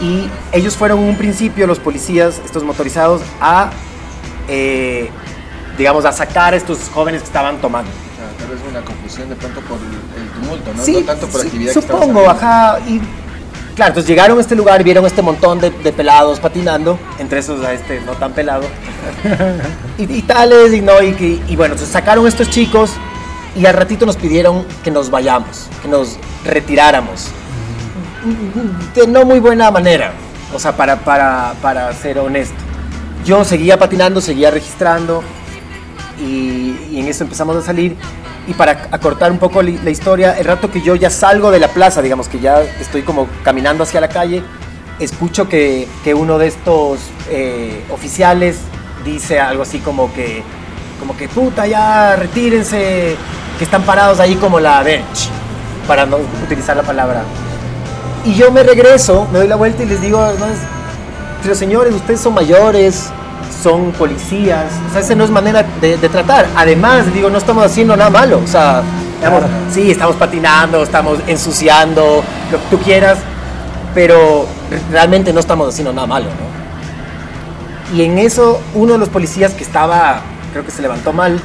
Y 0.00 0.28
ellos 0.52 0.74
fueron 0.76 0.98
un 1.00 1.16
principio, 1.16 1.66
los 1.66 1.78
policías, 1.78 2.40
estos 2.44 2.64
motorizados, 2.64 3.20
a, 3.38 3.68
eh, 4.48 5.10
digamos, 5.76 6.06
a 6.06 6.12
sacar 6.12 6.54
a 6.54 6.56
estos 6.56 6.78
jóvenes 6.92 7.20
que 7.20 7.26
estaban 7.26 7.58
tomando. 7.60 7.90
Ah, 7.90 8.32
Tal 8.38 8.48
vez 8.48 8.58
una 8.68 8.80
confusión 8.80 9.28
de 9.28 9.36
pronto 9.36 9.60
por 9.60 9.76
el, 9.78 10.28
tumulto, 10.40 10.72
¿no? 10.74 10.82
Sí, 10.82 10.92
no 10.94 11.00
tanto 11.02 11.26
por 11.28 11.40
sí, 11.42 11.46
actividad 11.48 11.74
que 11.74 11.80
Supongo, 11.82 12.20
haciendo. 12.28 12.30
ajá. 12.30 12.78
Y 12.88 13.00
claro, 13.76 13.90
entonces 13.90 14.08
llegaron 14.08 14.38
a 14.38 14.40
este 14.40 14.56
lugar 14.56 14.80
y 14.80 14.84
vieron 14.84 15.04
este 15.04 15.20
montón 15.20 15.60
de, 15.60 15.70
de 15.70 15.92
pelados 15.92 16.40
patinando, 16.40 16.98
entre 17.18 17.40
esos 17.40 17.62
a 17.64 17.74
este 17.74 18.00
no 18.00 18.12
tan 18.12 18.32
pelado. 18.32 18.64
y, 19.98 20.04
y 20.10 20.22
tales, 20.22 20.72
y 20.72 20.80
no, 20.80 21.00
y, 21.02 21.12
que- 21.12 21.40
y 21.46 21.56
bueno, 21.56 21.74
entonces 21.74 21.92
sacaron 21.92 22.24
a 22.24 22.28
estos 22.30 22.48
chicos 22.48 22.92
y 23.56 23.66
al 23.66 23.74
ratito 23.74 24.06
nos 24.06 24.16
pidieron 24.16 24.64
que 24.82 24.90
nos 24.90 25.10
vayamos, 25.10 25.68
que 25.82 25.88
nos 25.88 26.18
retiráramos. 26.44 27.28
De 28.94 29.06
no 29.06 29.24
muy 29.24 29.40
buena 29.40 29.70
manera, 29.70 30.12
o 30.54 30.58
sea, 30.58 30.76
para, 30.76 30.96
para, 30.96 31.54
para 31.60 31.92
ser 31.92 32.18
honesto. 32.18 32.54
Yo 33.24 33.44
seguía 33.44 33.78
patinando, 33.78 34.20
seguía 34.20 34.50
registrando 34.50 35.22
y, 36.18 36.76
y 36.90 37.00
en 37.00 37.08
eso 37.08 37.24
empezamos 37.24 37.56
a 37.56 37.62
salir. 37.62 37.96
Y 38.48 38.54
para 38.54 38.88
acortar 38.90 39.30
un 39.30 39.38
poco 39.38 39.62
la 39.62 39.90
historia, 39.90 40.36
el 40.36 40.44
rato 40.44 40.70
que 40.70 40.82
yo 40.82 40.96
ya 40.96 41.10
salgo 41.10 41.52
de 41.52 41.60
la 41.60 41.68
plaza, 41.68 42.02
digamos 42.02 42.28
que 42.28 42.40
ya 42.40 42.60
estoy 42.80 43.02
como 43.02 43.28
caminando 43.44 43.84
hacia 43.84 44.00
la 44.00 44.08
calle, 44.08 44.42
escucho 44.98 45.48
que, 45.48 45.86
que 46.02 46.14
uno 46.14 46.38
de 46.38 46.48
estos 46.48 46.98
eh, 47.30 47.84
oficiales 47.90 48.58
dice 49.04 49.38
algo 49.40 49.62
así 49.62 49.78
como 49.78 50.12
que, 50.12 50.42
como 50.98 51.16
que 51.16 51.28
puta, 51.28 51.66
ya 51.66 52.16
retírense, 52.16 53.16
que 53.58 53.64
están 53.64 53.82
parados 53.82 54.20
ahí 54.20 54.34
como 54.36 54.60
la 54.60 54.82
bench, 54.82 55.28
para 55.86 56.06
no 56.06 56.18
utilizar 56.44 56.76
la 56.76 56.82
palabra. 56.82 57.22
Y 58.24 58.34
yo 58.34 58.50
me 58.52 58.62
regreso, 58.62 59.26
me 59.32 59.38
doy 59.40 59.48
la 59.48 59.56
vuelta 59.56 59.82
y 59.82 59.86
les 59.86 60.00
digo, 60.00 60.24
pero 61.42 61.54
señores, 61.54 61.94
ustedes 61.94 62.20
son 62.20 62.34
mayores, 62.34 63.10
son 63.62 63.92
policías, 63.92 64.66
o 64.88 64.92
sea, 64.92 65.00
esa 65.00 65.14
no 65.14 65.24
es 65.24 65.30
manera 65.30 65.64
de, 65.80 65.96
de 65.96 66.08
tratar. 66.08 66.46
Además, 66.56 67.12
digo, 67.12 67.30
no 67.30 67.38
estamos 67.38 67.64
haciendo 67.64 67.96
nada 67.96 68.10
malo, 68.10 68.40
o 68.42 68.46
sea, 68.46 68.82
digamos, 69.18 69.42
sí, 69.72 69.90
estamos 69.90 70.16
patinando, 70.16 70.82
estamos 70.82 71.18
ensuciando, 71.26 72.22
lo 72.50 72.58
que 72.58 72.64
tú 72.70 72.78
quieras, 72.78 73.18
pero 73.94 74.46
re- 74.70 74.80
realmente 74.90 75.32
no 75.32 75.40
estamos 75.40 75.68
haciendo 75.68 75.92
nada 75.92 76.06
malo, 76.06 76.26
¿no? 76.26 77.96
Y 77.96 78.02
en 78.04 78.18
eso, 78.18 78.60
uno 78.74 78.94
de 78.94 78.98
los 78.98 79.08
policías 79.08 79.52
que 79.52 79.64
estaba, 79.64 80.20
creo 80.52 80.64
que 80.64 80.70
se 80.70 80.80
levantó 80.80 81.12
mal, 81.12 81.40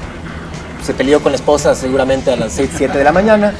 se 0.83 0.93
peleó 0.93 1.19
con 1.21 1.31
la 1.31 1.37
esposa 1.37 1.75
seguramente 1.75 2.31
a 2.31 2.35
las 2.35 2.53
6, 2.53 2.69
7 2.77 2.97
de 2.97 3.03
la 3.03 3.11
mañana, 3.11 3.53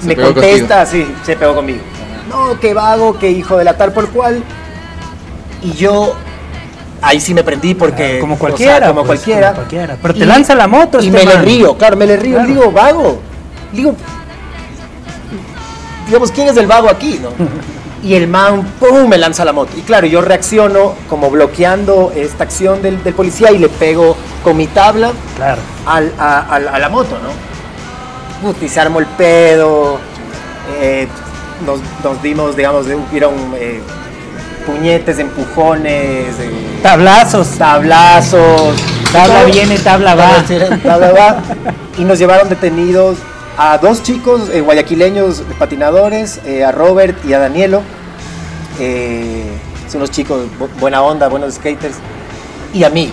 Se 0.00 0.06
me 0.06 0.16
contesta, 0.16 0.86
sí, 0.86 1.06
se 1.24 1.36
pegó 1.36 1.54
conmigo. 1.56 1.80
No, 2.28 2.58
qué 2.60 2.74
vago, 2.74 3.18
qué 3.18 3.30
hijo 3.30 3.56
de 3.56 3.64
la 3.64 3.76
tal 3.76 3.92
por 3.92 4.08
cual. 4.10 4.42
Y 5.62 5.72
yo 5.72 6.14
ahí 7.02 7.20
sí 7.20 7.34
me 7.34 7.42
prendí 7.42 7.74
porque 7.74 8.18
Como 8.20 8.34
o 8.34 8.36
sea, 8.36 8.40
cualquiera, 8.48 8.88
como 8.88 9.04
pues, 9.04 9.20
cualquiera. 9.20 9.48
como 9.48 9.56
cualquiera. 9.56 9.96
Pero 10.00 10.14
te 10.14 10.26
lanza 10.26 10.54
la 10.54 10.66
moto 10.68 11.00
y 11.02 11.06
este 11.08 11.18
me 11.18 11.24
le 11.24 11.38
río, 11.42 11.76
claro, 11.76 11.96
me 11.96 12.06
le 12.06 12.16
río, 12.16 12.34
Claro. 12.36 12.48
digo, 12.48 12.70
vago. 12.72 13.20
Digo, 13.72 13.94
digamos, 16.06 16.30
¿quién 16.30 16.48
es 16.48 16.56
el 16.56 16.66
vago 16.66 16.88
aquí, 16.88 17.18
no? 17.22 17.30
Y 18.02 18.14
el 18.14 18.28
man, 18.28 18.62
¡pum!, 18.78 19.08
me 19.08 19.18
lanza 19.18 19.44
la 19.44 19.52
moto. 19.52 19.72
Y 19.76 19.82
claro, 19.82 20.06
yo 20.06 20.20
reacciono 20.20 20.94
como 21.08 21.30
bloqueando 21.30 22.12
esta 22.14 22.44
acción 22.44 22.80
del, 22.80 23.02
del 23.02 23.12
policía 23.14 23.50
y 23.50 23.58
le 23.58 23.68
pego 23.68 24.16
con 24.44 24.56
mi 24.56 24.68
tabla 24.68 25.10
Claro. 25.36 25.60
al- 25.84 26.12
a, 26.18 26.38
a- 26.38 26.54
a 26.74 26.78
la 26.78 26.88
moto, 26.88 27.18
¿no? 27.22 27.48
y 28.64 28.68
se 28.68 28.80
armó 28.80 29.00
el 29.00 29.06
pedo. 29.06 29.98
eh, 30.80 31.08
nos, 31.66 31.80
nos 32.04 32.22
dimos, 32.22 32.54
digamos, 32.56 32.86
de- 32.86 32.94
hubieron 32.94 33.34
eh, 33.56 33.80
puñetes, 34.64 35.18
empujones, 35.18 36.38
eh, 36.38 36.78
Tablazos. 36.82 37.48
tablazos. 37.58 38.76
Tabla 39.12 39.42
viene, 39.44 39.76
tabla 39.78 40.14
va. 40.14 40.30
Tabla 40.84 41.10
va. 41.12 41.42
Y 41.98 42.04
nos 42.04 42.18
llevaron 42.18 42.48
detenidos 42.48 43.16
a 43.58 43.76
dos 43.78 44.02
chicos 44.02 44.48
eh, 44.52 44.60
guayaquileños 44.60 45.42
patinadores, 45.58 46.40
eh, 46.46 46.64
a 46.64 46.70
Robert 46.72 47.16
y 47.26 47.32
a 47.32 47.38
Danielo. 47.40 47.82
Eh, 48.78 49.44
son 49.88 49.98
unos 50.02 50.10
chicos 50.10 50.42
bu- 50.58 50.68
buena 50.80 51.02
onda, 51.02 51.28
buenos 51.28 51.54
skaters. 51.54 51.96
Y 52.72 52.84
a 52.84 52.90
mí. 52.90 53.10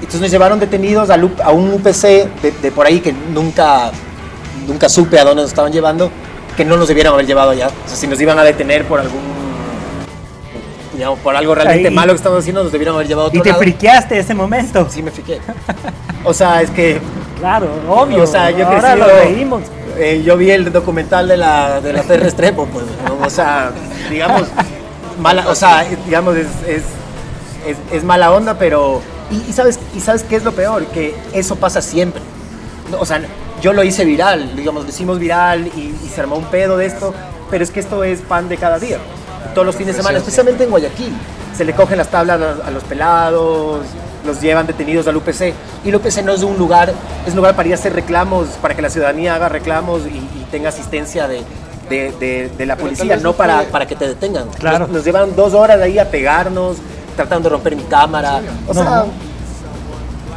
Entonces 0.00 0.20
nos 0.20 0.30
llevaron 0.30 0.58
detenidos 0.58 1.08
a 1.10 1.52
un 1.52 1.72
UPC 1.72 2.28
de, 2.62 2.72
por 2.74 2.84
ahí 2.86 3.00
que 3.00 3.12
nunca, 3.12 3.90
nunca 4.66 4.88
supe 4.88 5.18
a 5.18 5.24
dónde 5.24 5.42
nos 5.42 5.50
estaban 5.50 5.72
llevando, 5.72 6.10
que 6.56 6.64
no 6.64 6.76
nos 6.76 6.88
debieron 6.88 7.14
haber 7.14 7.26
llevado 7.26 7.50
allá. 7.50 7.68
O 7.68 7.88
si 7.96 8.06
nos 8.06 8.20
iban 8.20 8.38
a 8.38 8.42
detener 8.44 8.84
por 8.86 9.00
algún, 9.00 9.22
digamos, 10.94 11.18
por 11.20 11.36
algo 11.36 11.54
realmente 11.54 11.88
Ahí. 11.88 11.94
malo 11.94 12.12
que 12.12 12.16
estamos 12.18 12.38
haciendo, 12.40 12.62
nos 12.62 12.72
debieron 12.72 12.94
haber 12.96 13.06
llevado 13.08 13.28
a 13.28 13.30
Y 13.30 13.38
otro 13.38 13.42
te 13.42 13.48
lado. 13.50 13.60
friqueaste 13.62 14.18
ese 14.18 14.34
momento. 14.34 14.86
Sí, 14.90 15.02
me 15.02 15.10
friqué. 15.10 15.40
O 16.26 16.32
sea, 16.32 16.62
es 16.62 16.70
que... 16.70 16.98
Claro, 17.38 17.68
obvio. 17.86 18.22
O 18.22 18.26
sea, 18.26 18.50
yo 18.50 18.66
Ahora 18.66 18.94
crecí, 18.94 18.98
lo 18.98 19.06
reímos. 19.06 19.62
eh, 19.98 20.22
yo 20.24 20.38
vi 20.38 20.50
el 20.50 20.72
documental 20.72 21.28
de 21.28 21.36
la, 21.36 21.82
de 21.82 21.92
la 21.92 22.02
Ferre 22.02 22.28
Estrepo, 22.28 22.64
pues, 22.66 22.86
¿no? 23.06 23.26
o 23.26 23.28
sea, 23.28 23.70
digamos, 24.08 24.44
mala, 25.20 25.46
o 25.48 25.54
sea, 25.54 25.84
digamos, 26.06 26.34
es, 26.36 26.46
es, 26.66 26.82
es, 27.66 27.76
es 27.92 28.04
mala 28.04 28.32
onda, 28.32 28.54
pero, 28.58 29.02
y, 29.30 29.50
y 29.50 29.52
sabes, 29.52 29.78
y 29.94 30.00
sabes 30.00 30.22
qué 30.22 30.36
es 30.36 30.44
lo 30.44 30.52
peor, 30.52 30.86
que 30.86 31.14
eso 31.34 31.56
pasa 31.56 31.82
siempre. 31.82 32.22
O 32.98 33.04
sea, 33.04 33.20
yo 33.60 33.74
lo 33.74 33.84
hice 33.84 34.06
viral, 34.06 34.56
digamos, 34.56 34.84
lo 34.84 34.88
hicimos 34.88 35.18
viral 35.18 35.66
y, 35.76 35.94
y 36.02 36.08
se 36.08 36.22
armó 36.22 36.36
un 36.36 36.46
pedo 36.46 36.78
de 36.78 36.86
esto, 36.86 37.12
pero 37.50 37.62
es 37.62 37.70
que 37.70 37.80
esto 37.80 38.02
es 38.02 38.20
pan 38.20 38.48
de 38.48 38.56
cada 38.56 38.78
día, 38.78 38.96
todos 39.54 39.64
los 39.66 39.76
fines 39.76 39.94
de 39.94 40.02
semana, 40.02 40.18
especialmente 40.18 40.64
en 40.64 40.70
Guayaquil. 40.70 41.12
Se 41.56 41.64
le 41.64 41.72
cogen 41.72 41.98
las 41.98 42.08
tablas 42.08 42.40
a, 42.66 42.70
los 42.70 42.82
pelados, 42.84 43.80
los 44.26 44.40
llevan 44.40 44.66
detenidos 44.66 45.06
al 45.06 45.16
UPC. 45.16 45.54
Y 45.84 45.88
el 45.90 45.94
UPC 45.96 46.22
no 46.24 46.32
es 46.32 46.42
un 46.42 46.56
lugar, 46.58 46.92
es 47.24 47.30
un 47.30 47.36
lugar 47.36 47.54
para 47.54 47.68
ir 47.68 47.74
a 47.74 47.78
hacer 47.78 47.92
reclamos, 47.94 48.48
para 48.60 48.74
que 48.74 48.82
la 48.82 48.90
ciudadanía 48.90 49.34
haga 49.36 49.48
reclamos 49.48 50.02
y, 50.06 50.16
y 50.18 50.46
tenga 50.50 50.70
asistencia 50.70 51.28
de, 51.28 51.42
de, 51.88 52.12
de- 52.18 52.50
de 52.56 52.66
la 52.66 52.76
policía, 52.76 53.16
no 53.22 53.32
para, 53.34 53.62
para 53.70 53.86
que 53.86 53.94
te 53.94 54.08
detengan. 54.08 54.48
Claro. 54.58 54.80
Nos, 54.80 54.88
nos 54.90 55.04
llevan 55.04 55.36
dos 55.36 55.54
horas 55.54 55.80
ahí 55.80 55.98
a 55.98 56.10
pegarnos, 56.10 56.78
tratando 57.16 57.48
de 57.48 57.54
romper 57.54 57.76
mi 57.76 57.84
cámara. 57.84 58.40
O 58.66 58.74
sea, 58.74 59.04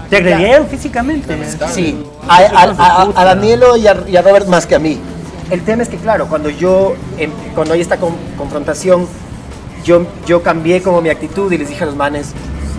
Te 0.10 0.18
agredieron 0.18 0.68
físicamente. 0.68 1.28
Sí, 1.74 2.04
a, 2.28 2.38
a- 2.38 2.76
a- 2.78 3.22
a 3.22 3.26
Danielo 3.26 3.76
y 3.76 3.88
a, 3.88 3.98
y 4.08 4.16
a 4.16 4.22
Robert 4.22 4.48
más 4.48 4.66
que 4.68 4.76
a 4.76 4.80
mí. 4.80 5.00
El 5.50 5.62
tema 5.64 5.84
es 5.84 5.90
que, 5.90 5.98
claro, 5.98 6.28
cuando 6.28 6.50
yo, 6.50 6.96
em- 7.18 7.32
cuando 7.56 7.74
hay 7.74 7.82
esta 7.82 7.98
con- 7.98 8.16
confrontación, 8.38 9.08
yo, 9.86 10.06
yo 10.26 10.44
cambié 10.44 10.82
como 10.82 11.02
mi 11.02 11.10
actitud 11.10 11.52
y 11.52 11.58
les 11.58 11.70
dije 11.70 11.84
a 11.84 11.88
los 11.88 11.96
manes, 11.96 12.34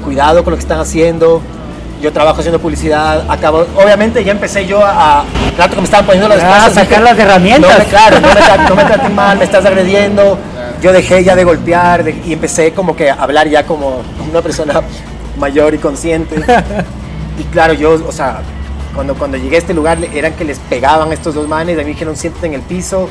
cuidado 0.04 0.44
con 0.44 0.50
lo 0.52 0.56
que 0.58 0.62
están 0.62 0.78
haciendo, 0.78 1.40
yo 2.02 2.12
trabajo 2.12 2.38
haciendo 2.40 2.60
publicidad, 2.60 3.24
acabo, 3.30 3.66
obviamente 3.76 4.22
ya 4.22 4.32
empecé 4.32 4.66
yo 4.66 4.80
a, 4.84 5.24
rato 5.56 5.70
que 5.74 5.80
me 5.80 5.84
estaban 5.84 6.06
poniendo 6.06 6.28
las 6.28 6.42
Ah, 6.44 6.66
cosas, 6.68 6.74
sacar 6.74 7.00
las 7.02 7.18
herramientas. 7.18 7.70
No 7.72 7.78
me, 7.78 7.84
claro, 7.86 8.20
no 8.20 8.28
me, 8.28 8.68
no 8.68 8.74
me 8.76 8.84
traten 8.84 9.14
mal, 9.14 9.38
me 9.38 9.44
estás 9.44 9.64
agrediendo, 9.64 10.38
yo 10.82 10.92
dejé 10.92 11.24
ya 11.24 11.34
de 11.34 11.44
golpear 11.44 12.04
de- 12.04 12.20
y 12.24 12.34
empecé 12.34 12.72
como 12.72 12.94
que 12.94 13.10
a 13.10 13.14
hablar 13.14 13.48
ya 13.48 13.64
como 13.64 14.02
una 14.30 14.42
persona 14.42 14.82
mayor 15.38 15.74
y 15.74 15.78
consciente. 15.78 16.36
Y 17.40 17.44
claro, 17.52 17.72
yo, 17.72 17.92
o 18.04 18.10
sea, 18.10 18.40
cuando, 18.98 19.14
cuando 19.14 19.36
llegué 19.36 19.54
a 19.54 19.58
este 19.60 19.74
lugar 19.74 19.96
eran 20.12 20.32
que 20.34 20.44
les 20.44 20.58
pegaban 20.58 21.12
estos 21.12 21.32
dos 21.36 21.46
manes, 21.46 21.76
a 21.76 21.78
mí 21.78 21.84
me 21.84 21.90
dijeron 21.92 22.16
siéntate 22.16 22.48
en 22.48 22.54
el 22.54 22.62
piso 22.62 23.08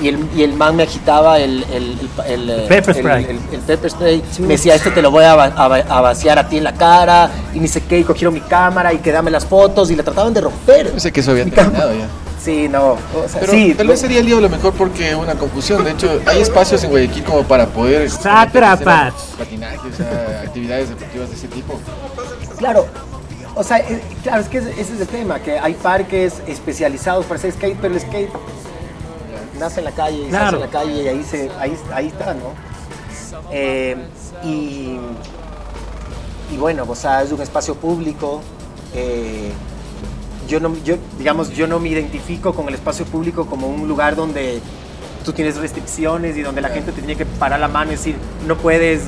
y 0.00 0.08
el, 0.08 0.18
y 0.34 0.42
el 0.44 0.54
man 0.54 0.74
me 0.76 0.84
agitaba 0.84 1.38
el, 1.38 1.62
el, 1.74 1.98
el, 2.26 2.48
el, 2.50 2.62
pepper 2.68 2.94
spray. 2.94 3.24
el- 3.24 3.40
el 3.52 3.60
pepper 3.60 3.90
spray. 3.90 4.22
Me 4.38 4.46
decía, 4.48 4.74
este 4.76 4.90
te 4.92 5.02
lo 5.02 5.10
voy 5.10 5.24
a, 5.24 5.32
a 5.34 5.64
a 5.66 6.00
vaciar 6.00 6.38
a 6.38 6.48
ti 6.48 6.56
en 6.56 6.64
la 6.64 6.72
cara 6.72 7.30
y 7.52 7.60
ni 7.60 7.68
sé 7.68 7.82
qué, 7.82 7.98
y 7.98 8.04
cogieron 8.04 8.32
mi 8.32 8.40
cámara 8.40 8.94
y 8.94 8.98
quedame 8.98 9.30
las 9.30 9.44
fotos 9.44 9.90
y 9.90 9.96
la 9.96 10.02
trataban 10.02 10.32
de 10.32 10.40
romper. 10.40 10.90
Pensé 10.90 11.12
que 11.12 11.20
eso 11.20 11.32
había 11.32 11.44
terminado 11.44 11.92
ya. 11.92 12.08
Sí, 12.42 12.66
no, 12.70 12.92
o 12.92 12.98
sea, 13.28 13.40
Pero 13.40 13.52
sí. 13.52 13.74
tal 13.76 13.88
vez 13.88 14.00
sería 14.00 14.20
el 14.20 14.26
día 14.26 14.36
lo 14.40 14.48
mejor 14.48 14.72
porque 14.72 15.14
una 15.14 15.34
confusión. 15.34 15.84
De 15.84 15.90
hecho, 15.90 16.18
hay 16.26 16.40
espacios 16.40 16.82
en 16.84 16.90
Guayaquil 16.90 17.24
como 17.24 17.42
para 17.42 17.66
poder 17.66 18.08
Sátrapas. 18.08 19.12
hacer 19.14 19.36
patinaje, 19.38 19.76
o 19.92 19.96
sea, 19.96 20.42
actividades 20.46 20.88
deportivas 20.88 21.28
de 21.28 21.36
ese 21.36 21.48
tipo. 21.48 21.78
Claro, 22.58 22.86
o 23.56 23.64
sea, 23.64 23.78
eh, 23.78 24.00
claro, 24.22 24.42
es 24.42 24.48
que 24.48 24.58
ese 24.58 24.80
es 24.80 25.00
el 25.00 25.06
tema, 25.08 25.40
que 25.40 25.58
hay 25.58 25.74
parques 25.74 26.34
especializados 26.46 27.24
para 27.26 27.38
hacer 27.38 27.52
skate, 27.52 27.76
pero 27.80 27.94
el 27.94 28.00
skate 28.00 28.30
nace 29.58 29.80
en 29.80 29.84
la 29.86 29.92
calle, 29.92 30.28
Claro. 30.28 30.46
hace 30.46 30.56
en 30.56 30.60
la 30.62 30.68
calle 30.68 31.02
y 31.02 31.08
ahí, 31.08 31.24
se, 31.24 31.50
ahí, 31.58 31.76
ahí 31.92 32.06
está, 32.08 32.34
¿no? 32.34 32.52
Eh, 33.50 33.96
y, 34.44 34.98
y 36.52 36.56
bueno, 36.58 36.84
o 36.88 36.94
sea, 36.94 37.22
es 37.22 37.32
un 37.32 37.40
espacio 37.42 37.74
público. 37.74 38.40
eh, 38.94 39.50
yo 40.48 40.60
no, 40.60 40.76
yo, 40.84 40.94
digamos, 41.18 41.50
yo 41.50 41.66
no 41.66 41.80
me 41.80 41.88
identifico 41.88 42.54
con 42.54 42.68
el 42.68 42.74
espacio 42.74 43.04
público 43.04 43.46
como 43.46 43.66
un 43.66 43.88
lugar 43.88 44.14
donde 44.14 44.60
tú 45.24 45.32
tienes 45.32 45.56
restricciones 45.56 46.36
y 46.36 46.42
donde 46.42 46.60
la 46.60 46.68
gente 46.68 46.92
te 46.92 47.00
tiene 47.00 47.16
que 47.16 47.26
parar 47.26 47.58
la 47.58 47.66
mano 47.66 47.90
y 47.90 47.96
decir, 47.96 48.14
no 48.46 48.56
puedes 48.56 49.00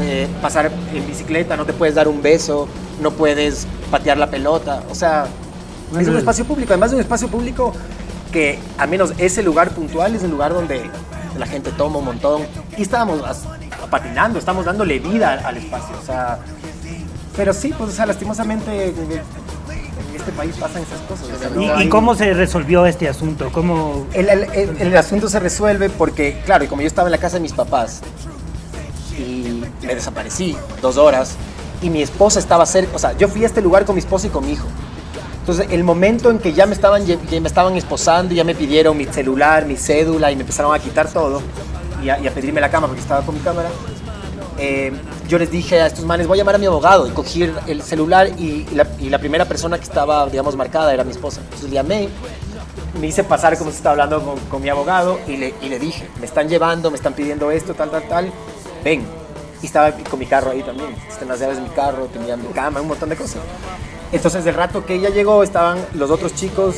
eh, 0.00 0.28
pasar 0.40 0.70
en 0.94 1.06
bicicleta, 1.06 1.56
no 1.56 1.64
te 1.66 1.72
puedes 1.72 1.94
dar 1.94 2.08
un 2.08 2.22
beso, 2.22 2.68
no 3.00 3.10
puedes 3.12 3.66
patear 3.90 4.16
la 4.18 4.28
pelota. 4.30 4.82
O 4.90 4.94
sea, 4.94 5.26
es 5.98 6.08
un 6.08 6.16
espacio 6.16 6.44
público, 6.44 6.72
además 6.72 6.90
de 6.90 6.96
un 6.96 7.02
espacio 7.02 7.28
público 7.28 7.72
que 8.32 8.58
al 8.78 8.88
menos 8.88 9.12
ese 9.18 9.42
lugar 9.42 9.70
puntual 9.70 10.14
es 10.14 10.22
un 10.22 10.30
lugar 10.30 10.54
donde 10.54 10.82
la 11.38 11.46
gente 11.46 11.70
toma 11.72 11.98
un 11.98 12.06
montón. 12.06 12.42
Y 12.78 12.82
estábamos 12.82 13.20
patinando, 13.90 14.38
estamos 14.38 14.64
dándole 14.64 14.98
vida 14.98 15.42
al 15.44 15.56
espacio. 15.58 15.94
O 16.00 16.04
sea, 16.06 16.38
pero 17.36 17.52
sí, 17.52 17.74
pues 17.76 17.90
o 17.90 17.92
sea, 17.92 18.06
lastimosamente 18.06 18.86
en 18.88 20.16
este 20.16 20.32
país 20.32 20.54
pasan 20.58 20.82
esas 20.82 21.00
cosas. 21.00 21.26
o 21.34 21.38
sea, 21.38 21.50
no 21.50 21.60
¿Y, 21.62 21.66
y 21.66 21.70
hay- 21.70 21.88
cómo 21.88 22.14
se 22.14 22.32
resolvió 22.34 22.86
este 22.86 23.08
asunto? 23.08 23.50
¿Cómo... 23.52 24.06
el, 24.12 24.28
el- 24.28 24.44
el- 24.54 24.76
el 24.80 24.96
asunto 24.96 25.28
se 25.28 25.40
resuelve 25.40 25.90
porque, 25.90 26.40
claro, 26.46 26.64
y 26.64 26.68
como 26.68 26.82
yo 26.82 26.86
estaba 26.86 27.08
en 27.08 27.12
la 27.12 27.18
casa 27.18 27.36
de 27.36 27.40
mis 27.42 27.52
papás 27.52 28.00
y 28.31 28.31
me 29.92 29.96
desaparecí 29.96 30.56
dos 30.80 30.96
horas 30.96 31.34
y 31.82 31.90
mi 31.90 32.00
esposa 32.00 32.38
estaba 32.38 32.64
cerca, 32.64 32.96
o 32.96 32.98
sea, 32.98 33.12
yo 33.18 33.28
fui 33.28 33.42
a 33.42 33.46
este 33.46 33.60
lugar 33.60 33.84
con 33.84 33.94
mi 33.94 34.00
esposa 34.00 34.26
y 34.26 34.30
con 34.30 34.46
mi 34.46 34.52
hijo. 34.52 34.66
Entonces, 35.40 35.66
el 35.70 35.82
momento 35.82 36.30
en 36.30 36.38
que 36.38 36.52
ya 36.52 36.66
me 36.66 36.74
estaban, 36.74 37.04
que 37.04 37.40
me 37.40 37.48
estaban 37.48 37.76
esposando 37.76 38.32
ya 38.32 38.44
me 38.44 38.54
pidieron 38.54 38.96
mi 38.96 39.04
celular, 39.06 39.66
mi 39.66 39.76
cédula 39.76 40.30
y 40.30 40.36
me 40.36 40.42
empezaron 40.42 40.72
a 40.74 40.78
quitar 40.78 41.08
todo 41.08 41.42
y 42.02 42.08
a, 42.08 42.18
y 42.20 42.26
a 42.26 42.30
pedirme 42.32 42.60
la 42.60 42.70
cama 42.70 42.86
porque 42.86 43.02
estaba 43.02 43.26
con 43.26 43.34
mi 43.34 43.40
cámara, 43.40 43.68
eh, 44.58 44.92
yo 45.28 45.38
les 45.38 45.50
dije 45.50 45.80
a 45.80 45.86
estos 45.88 46.04
manes, 46.04 46.26
voy 46.28 46.38
a 46.38 46.40
llamar 46.42 46.54
a 46.54 46.58
mi 46.58 46.66
abogado. 46.66 47.06
Y 47.08 47.10
cogí 47.10 47.42
el, 47.42 47.54
el 47.66 47.82
celular 47.82 48.28
y, 48.38 48.66
y 48.70 48.74
la, 48.74 48.86
y 49.00 49.10
la 49.10 49.18
primera 49.18 49.44
persona 49.44 49.76
que 49.78 49.84
estaba, 49.84 50.26
digamos, 50.26 50.56
marcada 50.56 50.94
era 50.94 51.02
mi 51.02 51.10
esposa. 51.10 51.40
Entonces 51.40 51.68
le 51.68 51.74
llamé, 51.74 52.08
me 53.00 53.08
hice 53.08 53.24
pasar 53.24 53.58
como 53.58 53.70
si 53.70 53.78
estaba 53.78 53.92
hablando 53.94 54.22
con, 54.22 54.38
con 54.48 54.62
mi 54.62 54.68
abogado 54.68 55.18
y 55.26 55.36
le, 55.36 55.54
y 55.60 55.68
le 55.68 55.80
dije, 55.80 56.08
me 56.20 56.26
están 56.26 56.48
llevando, 56.48 56.90
me 56.90 56.96
están 56.96 57.14
pidiendo 57.14 57.50
esto, 57.50 57.74
tal, 57.74 57.90
tal, 57.90 58.06
tal, 58.08 58.32
ven. 58.84 59.21
Y 59.62 59.66
estaba 59.66 59.92
con 59.92 60.18
mi 60.18 60.26
carro 60.26 60.50
ahí 60.50 60.62
también. 60.62 60.94
Están 61.08 61.28
las 61.28 61.40
llaves 61.40 61.56
de 61.56 61.62
mi 61.62 61.70
carro, 61.70 62.06
tenía 62.06 62.36
mi 62.36 62.48
cama, 62.48 62.80
un 62.80 62.88
montón 62.88 63.08
de 63.08 63.16
cosas. 63.16 63.40
Entonces, 64.10 64.44
del 64.44 64.54
rato 64.54 64.84
que 64.84 64.94
ella 64.94 65.08
llegó, 65.08 65.42
estaban 65.42 65.78
los 65.94 66.10
otros 66.10 66.34
chicos 66.34 66.76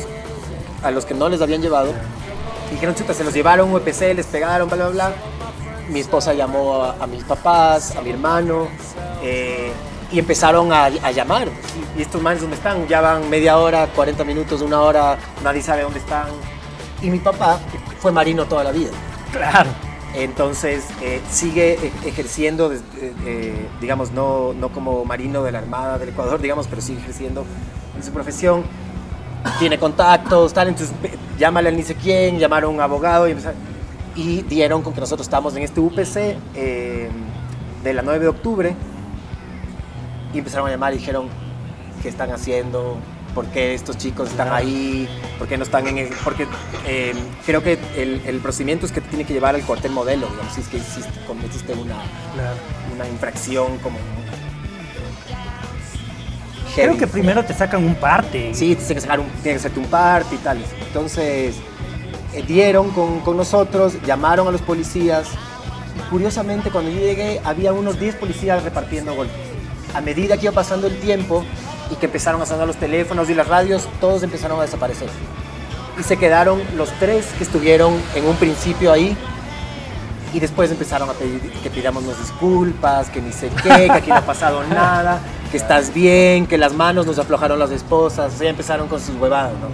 a 0.83 0.91
los 0.91 1.05
que 1.05 1.13
no 1.13 1.27
les 1.27 1.41
habían 1.41 1.61
llevado. 1.61 1.93
Y 2.69 2.75
dijeron, 2.75 2.95
chuta, 2.95 3.13
se 3.13 3.23
los 3.23 3.33
llevaron, 3.33 3.73
UPC, 3.73 4.13
les 4.15 4.27
pegaron, 4.27 4.69
bla, 4.69 4.77
bla, 4.77 4.89
bla. 4.89 5.13
Mi 5.89 5.99
esposa 5.99 6.33
llamó 6.33 6.83
a, 6.83 6.95
a 7.03 7.07
mis 7.07 7.23
papás, 7.23 7.95
a 7.95 8.01
mi 8.01 8.11
hermano, 8.11 8.67
eh, 9.21 9.71
y 10.11 10.19
empezaron 10.19 10.71
a, 10.71 10.85
a 10.85 11.11
llamar. 11.11 11.47
Y, 11.97 12.01
estos 12.01 12.21
manes, 12.21 12.41
¿dónde 12.41 12.55
están? 12.55 12.87
Ya 12.87 13.01
van 13.01 13.29
media 13.29 13.57
hora, 13.57 13.87
40 13.87 14.23
minutos, 14.23 14.61
una 14.61 14.81
hora, 14.81 15.17
nadie 15.43 15.61
sabe 15.61 15.83
dónde 15.83 15.99
están. 15.99 16.27
Y 17.01 17.09
mi 17.09 17.19
papá 17.19 17.59
fue 17.99 18.11
marino 18.11 18.45
toda 18.45 18.63
la 18.63 18.71
vida. 18.71 18.91
Claro. 19.31 19.69
Entonces 20.15 20.85
eh, 21.01 21.21
sigue 21.29 21.73
e- 21.73 22.09
ejerciendo, 22.09 22.71
eh, 22.71 22.79
eh, 23.25 23.67
digamos, 23.81 24.11
no, 24.11 24.53
como 24.73 25.03
marino 25.05 25.43
de 25.43 25.51
la 25.51 25.59
Armada 25.59 25.97
del 25.97 26.09
Ecuador, 26.09 26.41
digamos, 26.41 26.67
pero 26.67 26.81
sigue 26.81 26.99
ejerciendo 26.99 27.45
en 27.95 28.03
su 28.03 28.11
profesión. 28.11 28.63
Tiene 29.59 29.77
contactos, 29.77 30.53
tal, 30.53 30.69
entonces 30.69 30.95
llámale 31.37 31.69
al 31.69 31.75
ni 31.75 31.83
sé 31.83 31.95
quién, 31.95 32.39
llamaron 32.39 32.71
a 32.71 32.73
un 32.73 32.81
abogado 32.81 33.27
y, 33.29 33.35
y 34.15 34.41
dieron 34.43 34.81
con 34.81 34.93
que 34.93 35.01
nosotros 35.01 35.27
estamos 35.27 35.55
en 35.55 35.63
este 35.63 35.79
UPC 35.79 36.35
de 36.53 37.93
la 37.93 38.01
9 38.01 38.19
de 38.19 38.27
octubre 38.27 38.75
y 40.33 40.39
empezaron 40.39 40.67
a 40.67 40.71
llamar 40.71 40.93
y 40.93 40.97
dijeron 40.97 41.27
qué 42.01 42.09
están 42.09 42.31
haciendo, 42.31 42.97
por 43.35 43.45
qué 43.47 43.73
estos 43.73 43.97
chicos 43.97 44.29
están 44.31 44.51
ahí, 44.51 45.07
por 45.37 45.47
qué 45.47 45.57
no 45.57 45.65
están 45.65 45.85
en 45.87 45.97
el... 45.97 46.09
Porque 46.23 46.47
eh, 46.87 47.13
creo 47.45 47.61
que 47.61 47.77
el, 47.97 48.21
el 48.25 48.39
procedimiento 48.39 48.85
es 48.85 48.93
que 48.93 49.01
te 49.01 49.09
tiene 49.09 49.25
que 49.25 49.33
llevar 49.33 49.53
al 49.53 49.61
cuartel 49.63 49.91
modelo, 49.91 50.27
digamos, 50.27 50.53
si 50.53 50.61
es 50.61 50.67
que 50.69 50.77
hiciste, 50.77 51.11
cometiste 51.27 51.73
una, 51.73 51.97
una 52.95 53.07
infracción 53.07 53.77
como 53.79 53.99
heavy. 56.73 56.87
Creo 56.87 56.97
que 56.97 57.07
primero 57.07 57.43
te 57.43 57.53
sacan 57.53 57.83
un 57.83 57.95
parte. 57.95 58.53
Sí, 58.53 58.75
tienes 58.75 58.87
que, 58.87 59.01
sacar 59.01 59.19
un, 59.19 59.27
tienes 59.43 59.61
que 59.61 59.67
hacerte 59.67 59.79
un 59.79 59.87
parte 59.87 60.35
y 60.35 60.37
tal. 60.37 60.63
Entonces, 60.87 61.57
eh, 62.33 62.43
dieron 62.47 62.91
con, 62.91 63.19
con 63.19 63.35
nosotros, 63.35 63.97
llamaron 64.05 64.47
a 64.47 64.51
los 64.51 64.61
policías. 64.61 65.27
Curiosamente, 66.09 66.71
cuando 66.71 66.89
yo 66.89 66.99
llegué, 66.99 67.41
había 67.43 67.73
unos 67.73 67.99
10 67.99 68.15
policías 68.15 68.63
repartiendo 68.63 69.13
golpes. 69.13 69.35
A 69.93 69.99
medida 69.99 70.37
que 70.37 70.45
iba 70.45 70.53
pasando 70.53 70.87
el 70.87 70.97
tiempo 70.99 71.43
y 71.91 71.95
que 71.95 72.05
empezaron 72.05 72.41
a 72.41 72.45
sonar 72.45 72.67
los 72.67 72.77
teléfonos 72.77 73.29
y 73.29 73.33
las 73.33 73.47
radios, 73.47 73.87
todos 73.99 74.23
empezaron 74.23 74.59
a 74.59 74.63
desaparecer. 74.63 75.09
Y 75.99 76.03
se 76.03 76.17
quedaron 76.17 76.61
los 76.75 76.89
tres 76.99 77.27
que 77.37 77.43
estuvieron 77.43 77.93
en 78.15 78.25
un 78.25 78.35
principio 78.35 78.91
ahí. 78.91 79.15
Y 80.33 80.39
después 80.39 80.69
empezaron 80.69 81.09
a 81.09 81.13
pedir 81.13 81.39
que 81.63 81.69
pidámonos 81.69 82.19
disculpas, 82.19 83.09
que 83.09 83.21
ni 83.21 83.31
sé 83.31 83.49
qué, 83.63 83.85
que 83.85 83.91
aquí 83.91 84.09
no 84.09 84.17
ha 84.17 84.21
pasado 84.21 84.63
nada, 84.69 85.19
que 85.49 85.55
estás 85.55 85.93
bien, 85.93 86.45
que 86.45 86.57
las 86.57 86.73
manos 86.73 87.05
nos 87.05 87.17
aflojaron 87.17 87.57
las 87.57 87.71
esposas. 87.71 88.33
O 88.33 88.37
sea, 88.37 88.49
empezaron 88.49 88.87
con 88.89 88.99
sus 88.99 89.15
huevadas, 89.15 89.53
¿no? 89.53 89.69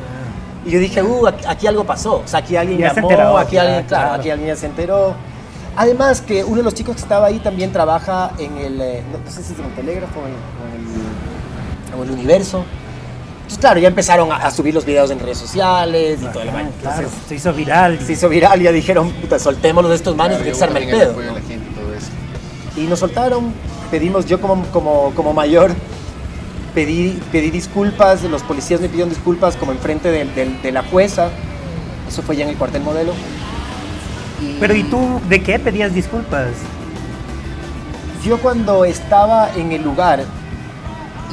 Y 0.63 0.71
yo 0.71 0.79
dije, 0.79 1.01
uh, 1.01 1.27
aquí, 1.47 1.65
algo 1.65 1.83
pasó. 1.83 2.17
O 2.17 2.27
sea, 2.27 2.41
aquí 2.41 2.55
alguien 2.55 2.77
Ya 2.77 2.93
llamó, 2.93 3.09
enteró, 3.09 3.37
aquí 3.37 3.55
ya, 3.55 3.61
alguien, 3.61 3.83
claro, 3.85 4.03
claro. 4.03 4.19
aquí 4.19 4.29
alguien 4.29 4.49
ya 4.49 4.55
se 4.55 4.67
enteró. 4.67 5.15
Además 5.75 6.21
que 6.21 6.43
uno 6.43 6.57
de 6.57 6.63
los 6.63 6.73
chicos 6.73 6.95
que 6.95 7.01
estaba 7.01 7.27
ahí 7.27 7.39
también 7.39 7.71
trabaja 7.71 8.31
en 8.37 8.57
el, 8.57 8.81
eh, 8.81 9.03
no, 9.11 9.19
no 9.19 9.31
sé 9.31 9.41
si 9.41 9.53
es 9.53 9.59
en 9.59 9.65
el 9.65 9.73
telégrafo 9.73 10.19
o 10.19 10.25
en, 10.27 10.35
o 11.97 12.03
el, 12.03 12.11
universo. 12.11 12.63
Entonces, 13.37 13.59
claro, 13.59 13.79
ya 13.79 13.87
empezaron 13.89 14.31
a, 14.31 14.37
a 14.37 14.51
subir 14.51 14.73
los 14.73 14.85
videos 14.85 15.11
en 15.11 15.19
redes 15.19 15.37
sociales 15.37 16.19
y 16.21 16.25
todo 16.25 16.43
el 16.43 16.51
baño. 16.51 16.69
Claro, 16.81 17.07
se 17.27 17.35
hizo 17.35 17.53
viral. 17.53 17.99
Se 18.05 18.13
hizo 18.13 18.29
viral 18.29 18.61
y 18.61 18.65
ya 18.65 18.71
dijeron, 18.71 19.09
puta, 19.11 19.37
soltémoslo 19.39 19.89
de 19.89 19.95
estos 19.95 20.15
manes 20.15 20.37
porque 20.37 20.53
se 20.53 20.63
arma 20.63 20.79
el 20.79 20.85
pedo. 20.89 21.19
la 21.21 21.33
gente 21.41 21.67
todo 21.75 21.93
eso. 21.93 22.07
Y 22.77 22.81
nos 22.87 22.99
soltaron, 22.99 23.53
pedimos, 23.89 24.25
yo 24.25 24.39
como, 24.39 24.63
como, 24.67 25.11
como 25.15 25.33
mayor, 25.33 25.71
pedí, 26.73 27.19
pedí 27.31 27.51
disculpas, 27.51 28.23
los 28.23 28.43
policías 28.43 28.79
me 28.79 28.87
pidieron 28.87 29.09
disculpas 29.09 29.57
como 29.57 29.73
enfrente 29.73 30.09
de, 30.09 30.23
de- 30.25 30.57
de 30.63 30.71
la 30.71 30.83
jueza, 30.83 31.27
eso 32.07 32.21
fue 32.21 32.37
ya 32.37 32.45
en 32.45 32.51
el 32.51 32.55
cuartel 32.57 32.81
modelo. 32.83 33.11
Y 34.41 34.57
Pero 34.59 34.73
¿y 34.75 34.83
tú 34.83 35.19
de 35.27 35.43
qué 35.43 35.59
pedías 35.59 35.93
disculpas? 35.93 36.47
Yo 38.23 38.37
cuando 38.39 38.85
estaba 38.85 39.51
en 39.55 39.71
el 39.71 39.81
lugar 39.83 40.23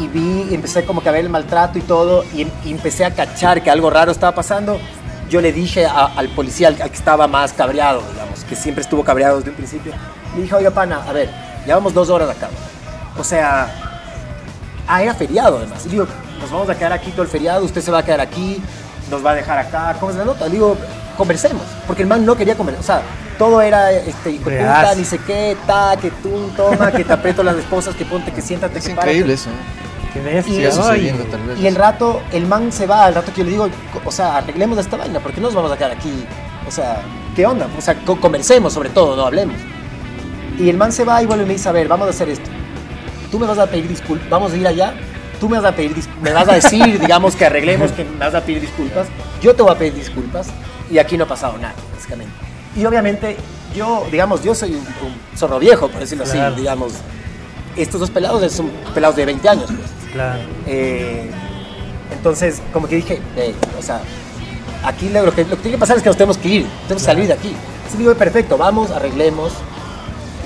y 0.01 0.07
vi, 0.09 0.55
empecé 0.55 0.85
como 0.85 1.03
que 1.03 1.09
a 1.09 1.13
ver 1.13 1.25
el 1.25 1.31
maltrato 1.31 1.79
y 1.79 1.83
todo, 1.83 2.25
y, 2.35 2.43
em- 2.43 2.51
y 2.65 2.71
empecé 2.73 3.05
a 3.05 3.11
cachar 3.15 3.63
que 3.63 3.71
algo 3.71 3.91
raro 3.91 4.11
estaba 4.13 4.35
pasando, 4.35 4.79
yo 5.31 5.41
le 5.41 5.53
dije 5.53 5.87
a- 5.87 6.07
al 6.17 6.29
policía, 6.29 6.69
al, 6.69 6.81
al 6.81 6.91
que 6.91 6.97
estaba 6.97 7.27
más 7.27 7.53
cabreado, 7.53 8.03
digamos, 8.13 8.45
que 8.45 8.57
siempre 8.57 8.83
estuvo 8.83 9.05
cabreado 9.05 9.37
desde 9.39 9.51
un 9.51 9.57
principio, 9.57 9.93
le 10.37 10.43
dije, 10.43 10.55
oiga, 10.55 10.71
pana, 10.71 11.03
a 11.09 11.13
ver, 11.13 11.31
llevamos 11.67 11.93
dos 11.95 12.09
horas 12.11 12.31
acá. 12.31 12.49
O 13.19 13.25
sea, 13.25 13.69
ah, 14.87 15.03
era 15.03 15.15
feriado 15.15 15.59
además. 15.59 15.85
Y 15.87 15.91
digo, 15.91 16.07
nos 16.41 16.51
vamos 16.51 16.69
a 16.71 16.75
quedar 16.77 16.93
aquí 16.93 17.11
todo 17.11 17.23
el 17.23 17.29
feriado, 17.29 17.65
usted 17.65 17.81
se 17.83 17.91
va 17.91 17.99
a 17.99 18.05
quedar 18.05 18.21
aquí, 18.21 18.63
nos 19.11 19.25
va 19.25 19.33
a 19.33 19.35
dejar 19.35 19.59
acá, 19.59 19.97
¿cómo 19.99 20.13
es 20.13 20.17
la 20.19 20.25
nota? 20.25 20.45
Le 20.47 20.53
digo, 20.53 20.77
conversemos, 21.17 21.63
porque 21.87 22.03
el 22.03 22.09
man 22.09 22.25
no 22.25 22.37
quería 22.37 22.55
conversar, 22.55 22.81
o 22.81 22.85
sea, 22.87 23.03
todo 23.39 23.61
era, 23.61 23.91
este, 23.93 24.31
hijo 24.33 24.45
puta, 24.45 24.95
ni 24.97 25.05
sé 25.05 25.19
qué, 25.19 25.57
ta, 25.67 25.97
que 26.01 26.11
tú, 26.11 26.51
toma, 26.57 26.91
que 26.93 27.05
te 27.05 27.13
aprieto 27.13 27.43
las 27.43 27.57
esposas, 27.57 27.95
que 27.95 28.05
ponte, 28.05 28.33
que 28.33 28.41
siéntate, 28.41 28.79
Es 28.79 28.85
que 28.87 28.93
increíble 28.93 29.35
párate. 29.35 29.35
eso. 29.35 29.51
¿eh? 29.51 29.88
¿Qué 30.13 30.21
ves? 30.21 30.47
Y-. 30.49 30.61
Y 31.61 31.67
el 31.67 31.75
rato, 31.75 32.23
el 32.33 32.47
man 32.47 32.73
se 32.73 32.87
va, 32.87 33.05
al 33.07 33.15
rato 33.15 33.33
que 33.33 33.39
yo 33.41 33.45
le 33.45 33.51
digo, 33.51 33.69
o 34.05 34.11
sea, 34.11 34.39
arreglemos 34.39 34.79
esta 34.79 34.97
vaina, 34.97 35.21
porque 35.21 35.41
no 35.41 35.49
nos 35.49 35.55
vamos 35.55 35.71
a 35.73 35.77
quedar 35.77 35.93
aquí. 35.93 36.25
O 36.67 36.71
sea, 36.71 37.03
¿qué 37.37 37.47
onda? 37.47 37.67
O 37.77 37.81
sea, 37.81 37.95
co- 38.05 38.21
conversemos 38.21 38.73
sobre 38.73 38.91
todo, 38.91 39.17
no 39.17 39.27
hablemos. 39.27 39.57
Y 40.59 40.69
el 40.69 40.77
man 40.77 40.93
se 40.93 41.05
va 41.05 41.23
y 41.23 41.27
vuelve 41.27 41.45
y 41.45 41.47
me 41.47 41.53
dice, 41.55 41.69
a 41.69 41.73
ver, 41.73 41.89
vamos 41.89 42.07
a 42.07 42.11
hacer 42.11 42.29
esto. 42.29 42.51
Tú 43.31 43.39
me 43.39 43.47
vas 43.47 43.59
a 43.59 43.67
pedir 43.67 43.87
disculpas, 43.89 44.29
vamos 44.29 44.53
a 44.53 44.57
ir 44.57 44.67
allá, 44.67 44.95
tú 45.39 45.49
me 45.49 45.59
vas 45.61 45.73
a 45.73 45.77
pedir 45.77 45.95
me 46.23 46.33
vas 46.33 46.49
a 46.49 46.55
decir, 46.55 46.99
digamos, 47.01 47.37
que 47.37 47.45
arreglemos, 47.47 47.93
que 47.93 48.05
me 48.05 48.19
vas 48.19 48.35
a 48.35 48.41
pedir 48.41 48.61
disculpas, 48.63 49.07
yo 49.43 49.55
te 49.55 49.63
voy 49.63 49.73
a 49.73 49.79
pedir 49.79 49.95
disculpas, 49.95 50.49
y 50.91 50.99
aquí 50.99 51.17
no 51.19 51.25
ha 51.25 51.29
pasado 51.29 51.57
nada, 51.59 51.75
básicamente. 51.95 52.33
Y 52.77 52.85
obviamente, 52.87 53.37
yo, 53.75 54.07
digamos, 54.11 54.43
yo 54.43 54.55
soy 54.55 54.71
un, 54.73 54.79
un 54.79 55.37
zorro 55.37 55.59
viejo, 55.59 55.89
por 55.89 56.01
decirlo 56.01 56.25
Claro. 56.25 56.47
así, 56.49 56.57
digamos. 56.61 56.93
Estos 57.77 58.01
dos 58.01 58.11
pelados 58.11 58.51
son 58.53 58.71
pelados 58.95 59.15
de 59.17 59.25
20 59.27 59.49
años, 59.49 59.67
pues. 59.67 59.79
Claro. 60.13 60.41
Eh, 60.67 61.31
entonces, 62.13 62.63
como 62.73 62.89
que 62.89 62.97
dije, 62.97 63.21
"Ey, 63.37 63.55
o 63.79 63.83
sea, 63.83 64.01
aquí 64.85 65.09
lo 65.09 65.35
que, 65.35 65.45
lo 65.45 65.51
que 65.51 65.57
tiene 65.57 65.73
que 65.73 65.79
pasar 65.79 65.97
es 65.97 66.03
que 66.03 66.09
nos 66.09 66.17
tenemos 66.17 66.39
que 66.39 66.49
ir, 66.49 66.67
tenemos 66.83 67.03
que 67.03 67.07
salir 67.07 67.27
de 67.27 67.33
aquí. 67.35 67.49
Entonces 67.49 67.99
digo, 67.99 68.15
perfecto, 68.15 68.57
vamos, 68.59 68.91
arreglemos 68.91 69.53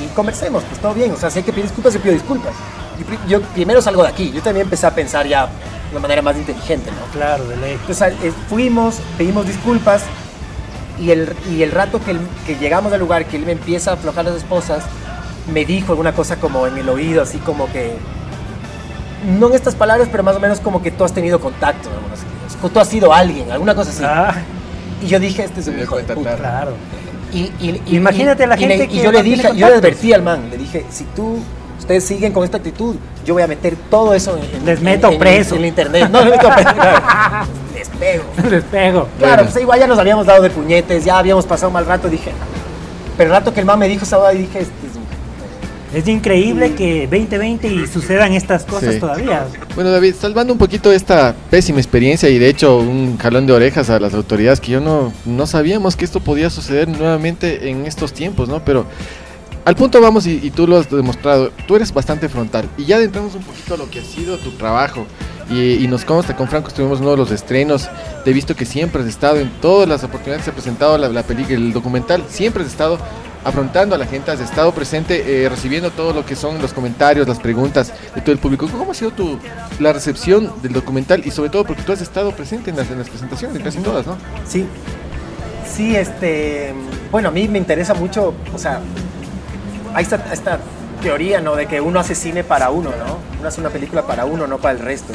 y 0.02 0.06
conversemos, 0.14 0.62
pues 0.64 0.80
todo 0.80 0.94
bien. 0.94 1.12
O 1.12 1.16
sea, 1.16 1.30
si 1.30 1.38
hay 1.38 1.44
que 1.44 1.52
pedir 1.52 1.64
disculpas, 1.64 1.94
yo 1.94 2.00
pido 2.00 2.14
disculpas. 2.14 2.52
Y 2.98 3.30
yo 3.30 3.40
primero 3.40 3.80
salgo 3.82 4.02
de 4.02 4.08
aquí. 4.08 4.30
Yo 4.32 4.42
también 4.42 4.64
empecé 4.64 4.86
a 4.86 4.94
pensar 4.94 5.26
ya 5.26 5.46
de 5.46 5.92
una 5.92 6.00
manera 6.00 6.22
más 6.22 6.36
inteligente, 6.36 6.90
¿no? 6.90 7.12
Claro, 7.12 7.44
de 7.48 7.56
ley. 7.56 7.72
Entonces 7.72 8.14
eh, 8.22 8.32
fuimos, 8.48 8.96
pedimos 9.18 9.46
disculpas 9.46 10.02
y 10.98 11.10
el, 11.10 11.34
y 11.50 11.62
el 11.62 11.72
rato 11.72 12.00
que 12.46 12.56
llegamos 12.56 12.92
al 12.92 13.00
lugar, 13.00 13.26
que 13.26 13.36
él 13.36 13.46
me 13.46 13.52
empieza 13.52 13.90
a 13.90 13.94
aflojar 13.94 14.24
las 14.24 14.36
esposas, 14.36 14.84
me 15.52 15.64
dijo 15.64 15.92
alguna 15.92 16.12
cosa 16.14 16.36
como 16.36 16.66
en 16.66 16.78
el 16.78 16.88
oído, 16.88 17.22
así 17.22 17.38
como 17.38 17.70
que, 17.72 17.96
no 19.24 19.48
en 19.48 19.54
estas 19.54 19.74
palabras, 19.74 20.08
pero 20.10 20.22
más 20.22 20.36
o 20.36 20.40
menos 20.40 20.60
como 20.60 20.82
que 20.82 20.90
tú 20.90 21.04
has 21.04 21.12
tenido 21.12 21.40
contacto, 21.40 21.88
¿no? 21.90 22.68
Tú 22.68 22.78
has 22.78 22.88
sido 22.88 23.12
alguien, 23.12 23.50
alguna 23.50 23.74
cosa 23.74 23.90
así. 23.90 24.02
Ah, 24.04 24.34
Y 25.02 25.06
yo 25.08 25.18
dije, 25.18 25.42
este 25.44 25.60
es 25.60 25.66
un 25.68 25.78
hijo 25.80 25.96
de 25.96 26.04
puta. 26.04 26.36
claro. 26.36 26.72
Y, 27.32 27.50
y- 27.60 27.82
y- 27.86 27.96
Imagínate 27.96 28.44
y- 28.44 28.46
la 28.46 28.56
y 28.56 28.60
le- 28.60 28.68
gente 28.68 28.84
y 28.84 28.88
que 28.98 29.02
yo 29.04 29.10
le 29.10 29.22
dije, 29.22 29.48
yo 29.56 29.68
le 29.68 29.74
advertí 29.76 30.12
al 30.12 30.22
man, 30.22 30.48
le 30.50 30.58
dije, 30.58 30.84
si 30.90 31.04
tú, 31.04 31.38
ustedes 31.78 32.04
siguen 32.04 32.32
con 32.32 32.44
esta 32.44 32.58
actitud, 32.58 32.94
yo 33.24 33.34
voy 33.34 33.42
a 33.42 33.46
meter 33.48 33.74
todo 33.90 34.14
eso 34.14 34.36
en, 34.36 34.44
en- 34.60 34.64
Les 34.66 34.78
en- 34.78 34.84
meto 34.84 35.10
en- 35.10 35.18
preso. 35.18 35.54
en 35.56 35.62
el 35.62 35.66
internet. 35.68 36.08
No, 36.10 36.20
les 36.22 36.30
meto 36.30 36.48
preso. 36.54 36.70
claro. 36.74 37.00
Les 37.74 37.88
pego. 37.88 38.24
Les 38.50 38.62
pego. 38.64 39.08
Claro, 39.18 39.42
pues 39.44 39.56
igual 39.62 39.80
ya 39.80 39.86
nos 39.88 39.98
habíamos 39.98 40.26
dado 40.26 40.42
de 40.42 40.50
puñetes, 40.50 41.04
ya 41.04 41.18
habíamos 41.18 41.46
pasado 41.46 41.68
un 41.68 41.74
mal 41.74 41.86
rato, 41.86 42.08
dije, 42.08 42.30
pero 43.16 43.30
el 43.30 43.36
rato 43.40 43.52
que 43.52 43.60
el 43.60 43.66
man 43.66 43.78
me 43.78 43.88
dijo 43.88 44.04
esa 44.04 44.18
vaina, 44.18 44.40
dije, 44.40 44.60
este 44.60 44.81
es 45.94 46.08
increíble 46.08 46.74
que 46.74 47.02
2020 47.06 47.66
y 47.68 47.86
sucedan 47.86 48.32
estas 48.32 48.64
cosas 48.64 48.94
Sí. 48.94 49.00
todavía. 49.00 49.46
Bueno, 49.74 49.90
David, 49.90 50.14
salvando 50.18 50.52
un 50.52 50.58
poquito 50.58 50.92
esta 50.92 51.34
pésima 51.50 51.78
experiencia 51.78 52.28
y 52.28 52.38
de 52.38 52.48
hecho 52.48 52.78
un 52.78 53.18
jalón 53.18 53.46
de 53.46 53.52
orejas 53.52 53.90
a 53.90 54.00
las 54.00 54.14
autoridades 54.14 54.60
que 54.60 54.72
yo 54.72 54.80
no, 54.80 55.12
no 55.26 55.46
sabíamos 55.46 55.96
que 55.96 56.04
esto 56.04 56.20
podía 56.20 56.50
suceder 56.50 56.88
nuevamente 56.88 57.68
en 57.70 57.86
estos 57.86 58.12
tiempos, 58.12 58.48
¿no? 58.48 58.64
Pero 58.64 58.86
al 59.64 59.76
punto 59.76 60.00
vamos 60.00 60.26
y, 60.26 60.40
y 60.42 60.50
tú 60.50 60.66
lo 60.66 60.78
has 60.78 60.90
demostrado, 60.90 61.50
tú 61.66 61.76
eres 61.76 61.92
bastante 61.92 62.28
frontal. 62.28 62.68
Y 62.76 62.84
ya 62.84 62.96
adentramos 62.96 63.34
un 63.34 63.42
poquito 63.42 63.74
a 63.74 63.76
lo 63.76 63.90
que 63.90 64.00
ha 64.00 64.04
sido 64.04 64.38
tu 64.38 64.50
trabajo. 64.52 65.06
Y, 65.50 65.84
y 65.84 65.88
nos 65.88 66.04
consta, 66.04 66.34
con 66.34 66.48
Franco 66.48 66.68
estuvimos 66.68 66.98
en 66.98 67.04
uno 67.04 67.10
de 67.12 67.16
los 67.18 67.30
estrenos, 67.30 67.88
te 68.24 68.30
he 68.30 68.32
visto 68.32 68.56
que 68.56 68.64
siempre 68.64 69.02
has 69.02 69.08
estado 69.08 69.36
en 69.36 69.50
todas 69.60 69.88
las 69.88 70.02
oportunidades 70.02 70.42
que 70.42 70.44
se 70.44 70.50
ha 70.50 70.54
presentado 70.54 70.96
la, 70.96 71.08
la 71.08 71.22
película, 71.24 71.56
el 71.56 71.72
documental, 71.72 72.24
siempre 72.28 72.62
has 72.62 72.70
estado 72.70 72.98
afrontando 73.44 73.94
a 73.94 73.98
la 73.98 74.06
gente, 74.06 74.30
has 74.30 74.40
estado 74.40 74.72
presente 74.72 75.44
eh, 75.44 75.48
recibiendo 75.48 75.90
todo 75.90 76.12
lo 76.12 76.24
que 76.24 76.36
son 76.36 76.62
los 76.62 76.72
comentarios, 76.72 77.26
las 77.28 77.40
preguntas 77.40 77.92
de 78.14 78.20
todo 78.20 78.32
el 78.32 78.38
público. 78.38 78.68
¿Cómo 78.68 78.92
ha 78.92 78.94
sido 78.94 79.10
tu, 79.10 79.38
la 79.80 79.92
recepción 79.92 80.50
del 80.62 80.72
documental 80.72 81.22
y 81.24 81.30
sobre 81.32 81.50
todo 81.50 81.64
porque 81.64 81.82
tú 81.82 81.92
has 81.92 82.00
estado 82.00 82.30
presente 82.30 82.70
en 82.70 82.76
las, 82.76 82.90
en 82.90 82.98
las 82.98 83.08
presentaciones, 83.10 83.56
en 83.56 83.62
casi 83.62 83.78
todas, 83.78 84.06
¿no? 84.06 84.16
Sí, 84.46 84.64
sí, 85.70 85.96
este, 85.96 86.72
bueno, 87.10 87.28
a 87.28 87.32
mí 87.32 87.48
me 87.48 87.58
interesa 87.58 87.94
mucho, 87.94 88.32
o 88.54 88.58
sea, 88.58 88.80
hay 89.94 90.02
esta, 90.02 90.32
esta 90.32 90.58
teoría, 91.02 91.40
¿no? 91.40 91.56
De 91.56 91.66
que 91.66 91.80
uno 91.80 92.00
hace 92.00 92.14
cine 92.14 92.44
para 92.44 92.70
uno, 92.70 92.90
¿no? 92.90 93.18
Uno 93.38 93.48
hace 93.48 93.60
una 93.60 93.70
película 93.70 94.06
para 94.06 94.24
uno, 94.24 94.46
no 94.46 94.58
para 94.58 94.74
el 94.74 94.80
resto. 94.80 95.12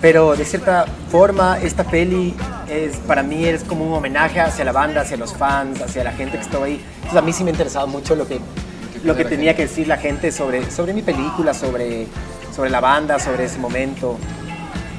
Pero 0.00 0.34
de 0.34 0.44
cierta 0.44 0.86
forma, 1.10 1.58
esta 1.60 1.84
peli 1.84 2.34
es, 2.68 2.96
para 2.98 3.22
mí 3.22 3.44
es 3.44 3.64
como 3.64 3.86
un 3.86 3.92
homenaje 3.92 4.40
hacia 4.40 4.64
la 4.64 4.72
banda, 4.72 5.02
hacia 5.02 5.18
los 5.18 5.34
fans, 5.34 5.82
hacia 5.82 6.02
la 6.02 6.12
gente 6.12 6.38
que 6.38 6.42
estaba 6.42 6.64
ahí. 6.64 6.82
Entonces 6.96 7.18
a 7.18 7.22
mí 7.22 7.32
sí 7.32 7.44
me 7.44 7.50
interesaba 7.50 7.86
mucho 7.86 8.16
lo 8.16 8.26
que, 8.26 8.40
lo 9.04 9.14
que 9.14 9.26
tenía 9.26 9.54
que 9.54 9.62
decir 9.62 9.86
la 9.86 9.98
gente 9.98 10.32
sobre, 10.32 10.70
sobre 10.70 10.94
mi 10.94 11.02
película, 11.02 11.52
sobre, 11.52 12.06
sobre 12.54 12.70
la 12.70 12.80
banda, 12.80 13.18
sobre 13.18 13.44
ese 13.44 13.58
momento. 13.58 14.16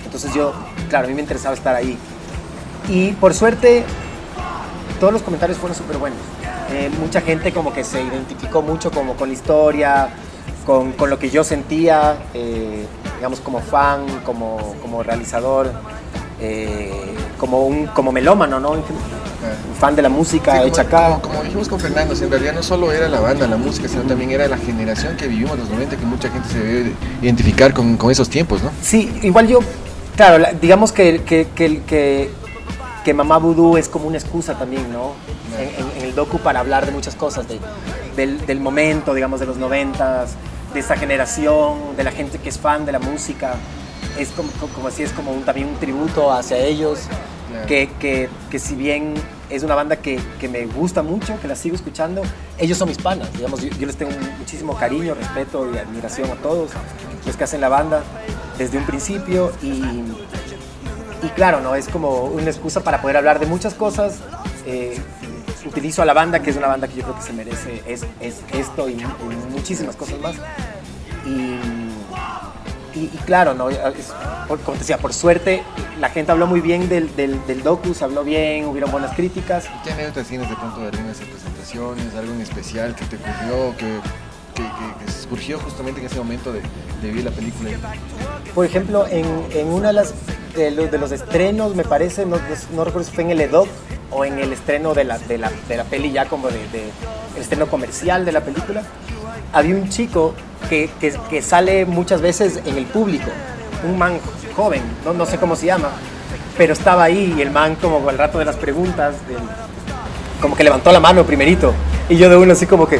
Entonces 0.05 0.33
yo, 0.35 0.53
claro, 0.89 1.05
a 1.05 1.07
mí 1.07 1.15
me 1.15 1.21
interesaba 1.21 1.55
estar 1.55 1.75
ahí. 1.75 1.97
Y 2.87 3.13
por 3.13 3.33
suerte, 3.33 3.83
todos 4.99 5.13
los 5.13 5.23
comentarios 5.23 5.57
fueron 5.57 5.75
súper 5.75 5.97
buenos. 5.97 6.19
Eh, 6.71 6.89
mucha 6.99 7.21
gente 7.21 7.51
como 7.51 7.73
que 7.73 7.83
se 7.83 8.01
identificó 8.01 8.61
mucho 8.61 8.91
como 8.91 9.15
con 9.15 9.27
la 9.29 9.33
historia, 9.33 10.09
con, 10.65 10.93
con 10.93 11.09
lo 11.09 11.19
que 11.19 11.29
yo 11.29 11.43
sentía, 11.43 12.15
eh, 12.33 12.85
digamos 13.17 13.39
como 13.41 13.59
fan, 13.59 14.05
como, 14.25 14.57
como 14.81 15.03
realizador, 15.03 15.71
eh, 16.39 16.93
como 17.37 17.65
un 17.65 17.87
como 17.87 18.11
melómano, 18.11 18.59
¿no? 18.59 18.71
Un 18.71 18.83
fan 19.79 19.95
de 19.95 20.03
la 20.03 20.09
música 20.09 20.61
Sí, 20.61 20.67
hecha 20.69 20.85
como, 20.85 20.97
acá. 20.97 21.07
como- 21.21 21.21
como 21.21 21.43
dijimos 21.43 21.67
con 21.67 21.79
Fernando, 21.79 22.13
en 22.13 22.29
realidad 22.29 22.53
no 22.53 22.61
solo 22.63 22.91
era 22.91 23.09
la 23.09 23.19
banda, 23.19 23.47
la 23.47 23.57
música, 23.57 23.87
sino 23.87 24.03
también 24.03 24.31
era 24.31 24.47
la 24.47 24.57
generación 24.57 25.17
que 25.17 25.27
vivimos 25.27 25.57
los 25.57 25.67
90, 25.69 25.97
que 25.97 26.05
mucha 26.05 26.29
gente 26.29 26.47
se 26.49 26.59
debe 26.59 26.91
identificar 27.21 27.73
con, 27.73 27.97
con 27.97 28.11
esos 28.11 28.29
tiempos, 28.29 28.61
¿no? 28.61 28.69
Sí, 28.83 29.11
igual 29.23 29.47
yo, 29.47 29.59
claro, 30.15 30.37
la- 30.37 30.53
digamos 30.53 30.91
que, 30.91 31.23
que, 31.23 31.47
que, 31.55 31.81
que, 31.81 32.29
que 33.03 33.13
Mamá 33.15 33.39
Voodoo 33.39 33.77
es 33.77 33.89
como 33.89 34.07
una 34.07 34.17
excusa 34.19 34.53
también, 34.57 34.91
¿no? 34.93 35.13
En, 35.57 35.67
en- 35.67 35.90
en 35.90 35.90
el 36.11 36.15
docu 36.15 36.37
para 36.39 36.59
hablar 36.59 36.85
de 36.85 36.91
muchas 36.91 37.15
cosas, 37.15 37.47
de- 37.47 37.59
del, 38.15 38.45
del 38.45 38.59
momento, 38.59 39.13
digamos, 39.13 39.39
de 39.39 39.45
los 39.47 39.57
noventas, 39.57 40.33
de 40.73 40.79
esa 40.81 40.95
generación, 40.95 41.95
de 41.97 42.03
la 42.03 42.11
gente 42.11 42.37
que 42.37 42.49
es 42.49 42.59
fan 42.59 42.85
de 42.85 42.91
la 42.91 42.99
música. 42.99 43.55
es 44.19 44.29
como, 44.29 44.49
como 44.75 44.87
así, 44.89 45.03
es 45.03 45.11
como 45.13 45.31
un, 45.31 45.43
también 45.43 45.67
un 45.69 45.75
tributo 45.77 46.31
hacia 46.31 46.57
ellos, 46.57 46.99
Claro. 47.49 47.67
que, 47.67 47.89
que, 47.99 48.29
que 48.49 48.59
si 48.59 48.75
bien 48.75 49.13
es 49.49 49.63
una 49.63 49.75
banda 49.75 49.97
que, 49.97 50.17
que 50.39 50.47
me 50.47 50.65
gusta 50.67 51.01
mucho, 51.03 51.37
que 51.41 51.47
la 51.49 51.55
sigo 51.57 51.75
escuchando, 51.75 52.21
ellos 52.57 52.77
son 52.77 52.87
mis 52.87 52.97
panas, 52.97 53.31
digamos, 53.33 53.61
yo, 53.61 53.69
yo 53.77 53.87
les 53.87 53.95
tengo 53.97 54.11
muchísimo 54.39 54.73
cariño, 54.77 55.13
respeto 55.15 55.69
y 55.73 55.77
admiración 55.77 56.29
a 56.31 56.35
todos 56.35 56.71
los 57.25 57.35
que 57.35 57.43
hacen 57.43 57.59
la 57.59 57.67
banda 57.69 58.03
desde 58.57 58.77
un 58.77 58.85
principio 58.85 59.51
y, 59.61 59.81
y 61.23 61.29
claro, 61.35 61.59
¿no? 61.61 61.75
Es 61.75 61.87
como 61.89 62.23
una 62.23 62.49
excusa 62.49 62.81
para 62.81 63.01
poder 63.01 63.17
hablar 63.17 63.39
de 63.39 63.45
muchas 63.47 63.73
cosas. 63.73 64.15
eh, 64.65 64.97
utilizo 65.71 66.01
a 66.01 66.05
la 66.05 66.13
banda, 66.13 66.41
que 66.41 66.49
es 66.51 66.57
una 66.57 66.67
banda 66.67 66.87
que 66.87 66.95
yo 66.97 67.03
creo 67.03 67.15
que 67.15 67.21
se 67.23 67.33
merece 67.33 67.81
es, 67.87 68.03
es 68.19 68.41
esto 68.53 68.89
y, 68.89 68.93
y 68.93 69.05
muchísimas 69.51 69.95
cosas 69.95 70.19
más. 70.19 70.35
Y, 71.25 72.97
y, 72.97 73.03
y 73.05 73.19
claro, 73.25 73.53
¿no? 73.53 73.69
Es- 73.69 73.79
por, 74.47 74.59
como 74.59 74.73
te 74.73 74.79
decía, 74.79 74.97
por 74.97 75.13
suerte 75.13 75.63
la 75.99 76.09
gente 76.09 76.31
habló 76.31 76.45
muy 76.47 76.59
bien 76.61 76.89
del, 76.89 77.15
del, 77.15 77.45
del 77.47 77.63
docu, 77.63 77.93
se 77.93 78.03
habló 78.03 78.23
bien, 78.23 78.65
hubieron 78.65 78.91
buenas 78.91 79.15
críticas. 79.15 79.65
¿Qué 79.83 79.91
anécdotas 79.91 80.27
tienes 80.27 80.49
de 80.49 80.55
pronto 80.55 80.81
de 80.81 80.87
algunas 80.89 81.17
presentaciones, 81.17 82.15
algo 82.15 82.33
en 82.33 82.41
especial 82.41 82.95
que 82.95 83.05
te 83.05 83.15
ocurrió, 83.17 83.77
que, 83.77 83.99
que, 84.55 84.63
que- 84.63 85.05
que 85.05 85.11
surgió 85.11 85.59
justamente 85.59 86.01
en 86.01 86.07
ese 86.07 86.17
momento 86.17 86.51
de, 86.51 86.61
de 87.01 87.11
ver 87.13 87.23
la 87.23 87.31
película? 87.31 87.69
Por 88.53 88.65
ejemplo, 88.65 89.05
en, 89.07 89.25
en 89.53 89.67
una 89.67 89.87
de, 89.89 89.93
las, 89.93 90.13
de, 90.55 90.71
los, 90.71 90.91
de 90.91 90.97
los 90.97 91.11
estrenos, 91.11 91.75
me 91.75 91.83
parece, 91.83 92.25
no, 92.25 92.37
no- 92.75 92.83
recuerdo 92.83 93.07
si 93.07 93.13
fue 93.15 93.23
en 93.23 93.31
el 93.31 93.41
EDOC 93.41 93.67
o 94.11 94.25
en 94.25 94.39
el 94.39 94.51
estreno 94.53 94.93
de 94.93 95.03
la, 95.05 95.17
de 95.19 95.37
la, 95.37 95.51
de 95.67 95.77
la 95.77 95.83
peli, 95.85 96.11
ya 96.11 96.25
como 96.25 96.47
de, 96.49 96.57
de- 96.69 96.89
el 97.35 97.41
estreno 97.41 97.67
comercial 97.67 98.25
de 98.25 98.31
la 98.31 98.41
película, 98.41 98.83
había 99.53 99.75
un 99.75 99.89
chico 99.89 100.33
que, 100.69 100.89
que, 100.99 101.13
que 101.29 101.41
sale 101.41 101.85
muchas 101.85 102.21
veces 102.21 102.59
en 102.65 102.77
el 102.77 102.85
público, 102.85 103.29
un 103.87 103.97
man 103.97 104.19
joven, 104.55 104.81
no, 105.05 105.13
no 105.13 105.25
sé 105.25 105.37
cómo 105.37 105.55
se 105.55 105.67
llama, 105.67 105.89
pero 106.57 106.73
estaba 106.73 107.03
ahí 107.03 107.33
y 107.37 107.41
el 107.41 107.51
man 107.51 107.75
como 107.75 108.07
al 108.09 108.17
rato 108.17 108.37
de 108.39 108.45
las 108.45 108.55
preguntas, 108.57 109.15
del- 109.27 109.37
como 110.41 110.55
que 110.55 110.63
levantó 110.63 110.91
la 110.91 110.99
mano 110.99 111.23
primerito 111.25 111.73
y 112.09 112.17
yo 112.17 112.29
de 112.29 112.35
uno 112.35 112.53
así 112.53 112.65
como 112.65 112.87
que 112.87 112.99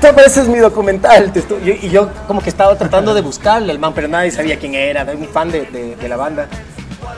tú 0.00 0.06
apareces 0.08 0.46
mi 0.46 0.58
documental 0.58 1.32
te 1.32 1.40
estoy-". 1.40 1.78
y, 1.82 1.88
yo 1.88 2.10
como 2.28 2.40
que 2.42 2.50
estaba 2.50 2.76
tratando 2.76 3.14
de 3.14 3.22
buscarle 3.22 3.72
al 3.72 3.78
man 3.78 3.92
pero 3.94 4.08
nadie 4.08 4.30
sabía 4.30 4.58
quién 4.58 4.74
era 4.74 5.04
un 5.18 5.26
fan 5.26 5.50
de, 5.50 5.62
de- 5.66 5.96
de 5.96 6.08
la 6.08 6.16
banda 6.16 6.46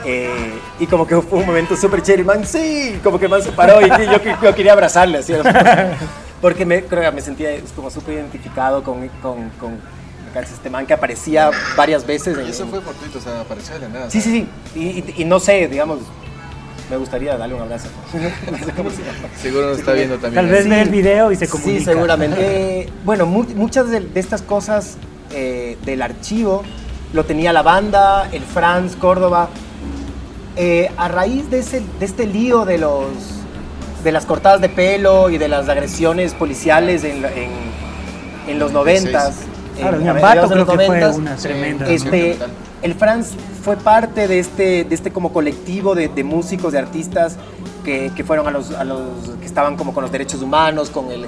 Eh, 0.05 0.29
y 0.79 0.85
como 0.87 1.05
que 1.05 1.19
fue 1.21 1.39
un 1.39 1.45
momento 1.45 1.75
súper 1.75 2.01
chévere 2.01 2.23
man 2.23 2.45
sí 2.45 2.97
como 3.03 3.19
que 3.19 3.27
man 3.27 3.43
se 3.43 3.51
paró 3.51 3.81
y 3.81 3.89
yo, 3.89 4.19
yo 4.41 4.55
quería 4.55 4.71
abrazarle 4.71 5.17
así 5.17 5.33
porque 6.41 6.65
me, 6.65 6.83
creo 6.85 7.01
que 7.03 7.11
me 7.11 7.21
sentía 7.21 7.49
como 7.75 7.91
súper 7.91 8.13
identificado 8.15 8.81
con, 8.81 9.07
con, 9.21 9.49
con 9.59 9.77
este 10.41 10.69
man 10.69 10.85
que 10.85 10.93
aparecía 10.93 11.51
varias 11.75 12.05
veces 12.07 12.37
en, 12.37 12.47
Y 12.47 12.49
eso 12.51 12.65
fue 12.67 12.79
fortuito, 12.79 13.17
o 13.17 13.21
sea, 13.21 13.41
apareció 13.41 13.73
de 13.75 13.81
la 13.81 13.89
nada. 13.89 14.09
Sí, 14.09 14.21
sí, 14.21 14.31
sí. 14.73 14.79
Y, 14.79 14.83
y- 14.99 15.13
y 15.17 15.25
no 15.25 15.39
sé, 15.39 15.67
digamos, 15.67 15.99
me 16.89 16.95
gustaría 16.95 17.35
darle 17.37 17.55
un 17.55 17.61
abrazo. 17.63 17.89
No 18.51 18.57
sé 18.57 18.71
cómo 18.71 18.89
se 18.89 18.97
llama. 19.03 19.27
Seguro 19.41 19.65
nos 19.67 19.75
Sí, 19.75 19.79
está 19.81 19.91
viendo 19.93 20.15
también. 20.17 20.35
Tal 20.35 20.49
vez 20.49 20.69
ve 20.69 20.81
el 20.81 20.89
video 20.89 21.31
y 21.33 21.35
se 21.35 21.49
comunica. 21.49 21.79
Sí, 21.79 21.83
seguramente. 21.85 22.37
Eh, 22.39 22.89
bueno, 23.03 23.25
mu- 23.25 23.43
muchas 23.55 23.89
de, 23.89 23.99
de 23.99 24.19
estas 24.19 24.41
cosas 24.43 24.95
eh, 25.31 25.77
del 25.83 26.01
archivo 26.01 26.63
lo 27.11 27.25
tenía 27.25 27.51
la 27.51 27.63
banda, 27.63 28.29
el 28.31 28.43
Franz 28.43 28.95
Córdoba. 28.95 29.49
Eh, 30.61 30.91
a 30.97 31.07
raíz 31.07 31.49
de, 31.49 31.59
ese, 31.59 31.81
de 31.99 32.05
este 32.05 32.27
lío 32.27 32.65
de, 32.65 32.77
los, 32.79 33.07
de 34.03 34.11
las 34.11 34.25
cortadas 34.25 34.59
de 34.59 34.67
pelo 34.67 35.29
y 35.29 35.37
de 35.37 35.47
las 35.47 35.69
agresiones 35.69 36.33
policiales 36.33 37.05
en, 37.05 37.23
en, 37.23 37.51
en 38.45 38.59
los 38.59 38.73
noventas. 38.73 39.35
Claro, 39.77 39.95
en- 39.95 40.01
en 40.03 40.07
a 40.09 40.11
Ambato 40.11 40.25
mediados 40.27 40.49
de 40.49 40.55
creo 40.55 40.65
los 40.65 40.69
que 40.77 40.85
fue 40.85 40.87
noventas, 40.99 41.17
una 41.17 41.35
tremenda. 41.37 41.87
este, 41.87 42.37
el 42.81 42.93
Franz 42.95 43.29
fue 43.63 43.77
parte 43.77 44.27
de 44.27 44.39
este, 44.39 44.83
de 44.83 44.93
este 44.95 45.11
como 45.11 45.31
colectivo 45.31 45.95
de, 45.95 46.09
de 46.09 46.23
músicos, 46.25 46.73
de 46.73 46.79
artistas 46.79 47.37
que, 47.85 48.11
que 48.13 48.25
fueron 48.25 48.45
a 48.47 48.51
los, 48.51 48.71
a 48.71 48.83
los 48.83 48.99
que 49.39 49.45
estaban 49.45 49.77
como 49.77 49.93
con 49.93 50.01
los 50.03 50.11
derechos 50.11 50.41
humanos, 50.41 50.89
con 50.89 51.09
el, 51.09 51.25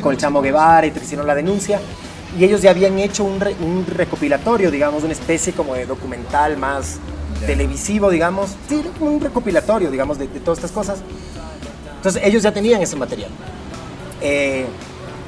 con 0.00 0.12
el 0.12 0.18
Chamo 0.18 0.42
Guevara 0.42 0.84
y 0.84 0.90
te 0.90 0.98
hicieron 0.98 1.28
la 1.28 1.36
denuncia. 1.36 1.80
Y 2.36 2.42
ellos 2.42 2.60
ya 2.60 2.70
habían 2.70 2.98
hecho 2.98 3.22
un, 3.22 3.38
re- 3.38 3.54
un 3.60 3.86
recopilatorio, 3.86 4.72
digamos, 4.72 5.04
una 5.04 5.12
especie 5.12 5.52
como 5.52 5.74
de 5.74 5.86
documental 5.86 6.56
más 6.56 6.98
televisivo, 7.46 8.10
digamos. 8.10 8.50
Sí, 8.68 8.82
un 9.00 9.20
recopilatorio, 9.20 9.90
digamos, 9.90 10.18
de, 10.18 10.28
de 10.28 10.40
todas 10.40 10.58
estas 10.58 10.72
cosas. 10.72 10.98
Entonces 11.96 12.22
ellos 12.24 12.42
ya 12.42 12.52
tenían 12.52 12.80
ese 12.82 12.96
material. 12.96 13.30
Eh, 14.20 14.66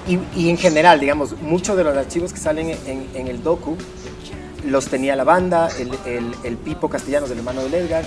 y, 0.09 0.19
y 0.41 0.51
en 0.51 0.57
general, 0.57 0.99
digamos, 1.01 1.35
muchos 1.43 1.77
de 1.77 1.85
los 1.85 1.97
archivos 1.97 2.32
que 2.32 2.39
salen 2.41 2.70
en, 2.87 3.09
en 3.15 3.28
el 3.28 3.43
docu 3.43 3.77
los 4.65 4.87
tenía 4.89 5.16
la 5.16 5.24
banda, 5.24 5.69
el, 5.78 5.91
el- 6.05 6.35
el 6.45 6.57
Pipo 6.59 6.89
Castellanos, 6.91 7.31
el 7.31 7.39
hermano 7.39 7.62
del 7.62 7.73
Edgar, 7.74 8.03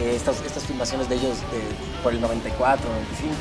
eh, 0.00 0.14
estas, 0.16 0.36
estas 0.44 0.64
filmaciones 0.64 1.08
de 1.08 1.14
ellos 1.16 1.36
por 2.02 2.12
el 2.12 2.20
94, 2.20 2.84
95. 2.88 3.34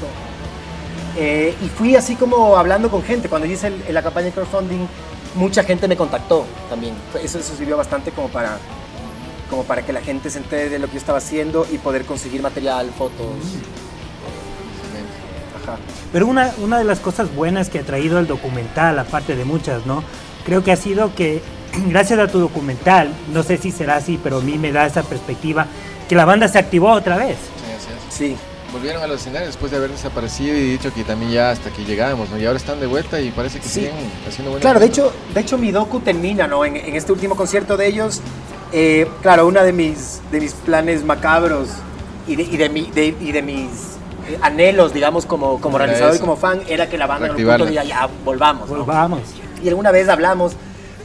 Eh, 1.17 1.55
y 1.61 1.67
fui 1.69 1.95
así 1.95 2.15
como 2.15 2.55
hablando 2.57 2.89
con 2.89 3.03
gente. 3.03 3.27
Cuando 3.27 3.47
hice 3.47 3.67
el- 3.67 3.93
la 3.93 4.01
campaña 4.03 4.27
de 4.27 4.31
crowdfunding, 4.33 4.85
mucha 5.35 5.63
gente 5.63 5.87
me 5.87 5.97
contactó 5.97 6.45
también. 6.69 6.93
Eso, 7.23 7.39
eso 7.39 7.53
sirvió 7.57 7.75
bastante 7.77 8.11
como 8.11 8.27
para, 8.29 8.57
como 9.51 9.63
para 9.65 9.85
que 9.85 9.93
la 9.93 10.01
gente 10.01 10.31
se 10.31 10.39
entere 10.39 10.69
de 10.69 10.79
lo 10.79 10.87
que 10.87 10.93
yo 10.93 10.99
estaba 10.99 11.19
haciendo 11.19 11.67
y 11.71 11.77
poder 11.77 12.05
conseguir 12.05 12.41
material, 12.41 12.89
fotos. 12.97 13.27
Ajá. 15.63 15.77
Pero 16.11 16.25
una, 16.25 16.51
una 16.57 16.79
de 16.79 16.85
las 16.85 16.99
cosas 16.99 17.35
buenas 17.35 17.69
que 17.69 17.79
ha 17.79 17.83
traído 17.83 18.17
el 18.17 18.25
documental, 18.25 18.97
aparte 18.97 19.35
de 19.35 19.45
muchas, 19.45 19.85
¿no? 19.85 20.03
Creo 20.45 20.63
que 20.63 20.71
ha 20.71 20.75
sido 20.77 21.13
que, 21.13 21.41
gracias 21.89 22.17
a 22.19 22.27
tu 22.27 22.39
documental, 22.39 23.13
no 23.31 23.43
sé 23.43 23.57
si 23.57 23.71
será 23.71 23.97
así, 23.97 24.19
pero 24.23 24.37
a 24.37 24.41
mí 24.41 24.57
me 24.57 24.71
da 24.71 24.85
esa 24.87 25.03
perspectiva, 25.03 25.67
que 26.09 26.15
la 26.15 26.25
banda 26.25 26.47
se 26.47 26.57
activó 26.57 26.91
otra 26.91 27.17
vez. 27.17 27.37
Sí. 28.09 28.35
Volvieron 28.73 29.03
a 29.03 29.07
los 29.07 29.19
escenarios 29.19 29.47
después 29.49 29.69
de 29.71 29.77
haber 29.77 29.91
desaparecido 29.91 30.55
y 30.55 30.61
dicho 30.71 30.93
que 30.93 31.03
también 31.03 31.31
ya 31.31 31.51
hasta 31.51 31.71
que 31.71 31.83
llegábamos, 31.83 32.29
¿no? 32.29 32.39
Y 32.39 32.45
ahora 32.45 32.57
están 32.57 32.79
de 32.79 32.87
vuelta 32.87 33.19
y 33.19 33.29
parece 33.31 33.59
que 33.59 33.65
Sí. 33.67 33.81
siguen 33.81 33.93
haciendo 34.25 34.51
buena 34.51 34.61
Claro, 34.61 34.79
de 34.79 34.87
música. 34.87 35.07
hecho, 35.07 35.13
de 35.33 35.41
hecho 35.41 35.57
mi 35.57 35.71
docu 35.71 35.99
termina, 35.99 36.47
¿no? 36.47 36.63
En, 36.63 36.77
en 36.77 36.95
este 36.95 37.11
último 37.11 37.35
concierto 37.35 37.75
de 37.75 37.87
ellos, 37.87 38.21
eh, 38.71 39.07
claro, 39.21 39.47
uno 39.47 39.63
de 39.63 39.73
mis, 39.73 40.21
de 40.31 40.39
mis 40.39 40.53
planes 40.53 41.03
macabros 41.03 41.69
y 42.27 42.35
de, 42.35 42.43
y 42.43 42.57
de, 42.57 42.69
mi- 42.69 42.89
de- 42.91 43.15
y 43.19 43.31
de 43.31 43.41
mis 43.41 43.67
eh, 44.29 44.37
anhelos, 44.41 44.93
digamos, 44.93 45.25
como, 45.25 45.59
como 45.59 45.77
Era 45.77 45.85
realizador 45.87 46.15
y 46.15 46.19
como 46.19 46.35
fan, 46.37 46.61
era 46.67 46.87
que 46.89 46.97
la 46.97 47.07
banda 47.07 47.27
en 47.27 47.31
algún 47.31 47.45
punto 47.57 47.65
diga, 47.71 47.83
ya, 47.83 48.09
volvamos, 48.23 48.69
¿no? 48.69 48.77
Volvamos. 48.77 49.21
Y 49.63 49.67
alguna 49.69 49.91
vez 49.91 50.07
hablamos, 50.09 50.53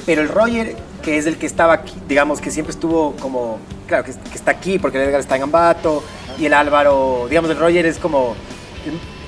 pero 0.05 0.23
el 0.23 0.29
Roger, 0.29 0.77
que 1.03 1.19
es 1.19 1.27
el 1.27 1.37
que 1.39 1.47
estaba 1.47 1.73
aquí, 1.75 1.95
digamos, 2.09 2.41
que 2.41 2.51
siempre 2.51 2.73
estuvo 2.73 3.13
como, 3.17 3.59
claro, 3.87 4.05
que, 4.05 4.13
que 4.13 4.35
está 4.35 4.51
aquí, 4.53 4.79
porque 4.79 4.99
el 5.03 5.09
Edgar 5.09 5.21
está 5.21 5.37
en 5.37 5.43
Ambato, 5.45 6.03
y 6.39 6.47
el 6.47 6.55
Álvaro, 6.55 7.27
digamos, 7.29 7.51
el 7.51 7.59
Roger 7.59 7.87
es 7.87 7.99
como, 7.99 8.35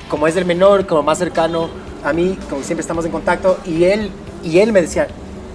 como 0.08 0.26
es 0.26 0.36
el 0.36 0.44
menor, 0.44 0.86
como 0.86 1.02
más 1.02 1.18
cercano 1.18 1.68
a 2.04 2.12
mí, 2.12 2.38
como 2.48 2.62
siempre 2.62 2.82
estamos 2.82 3.04
en 3.04 3.10
contacto, 3.10 3.58
y 3.64 3.84
él, 3.84 4.10
y 4.44 4.58
él 4.60 4.72
me 4.72 4.82
decía, 4.82 5.08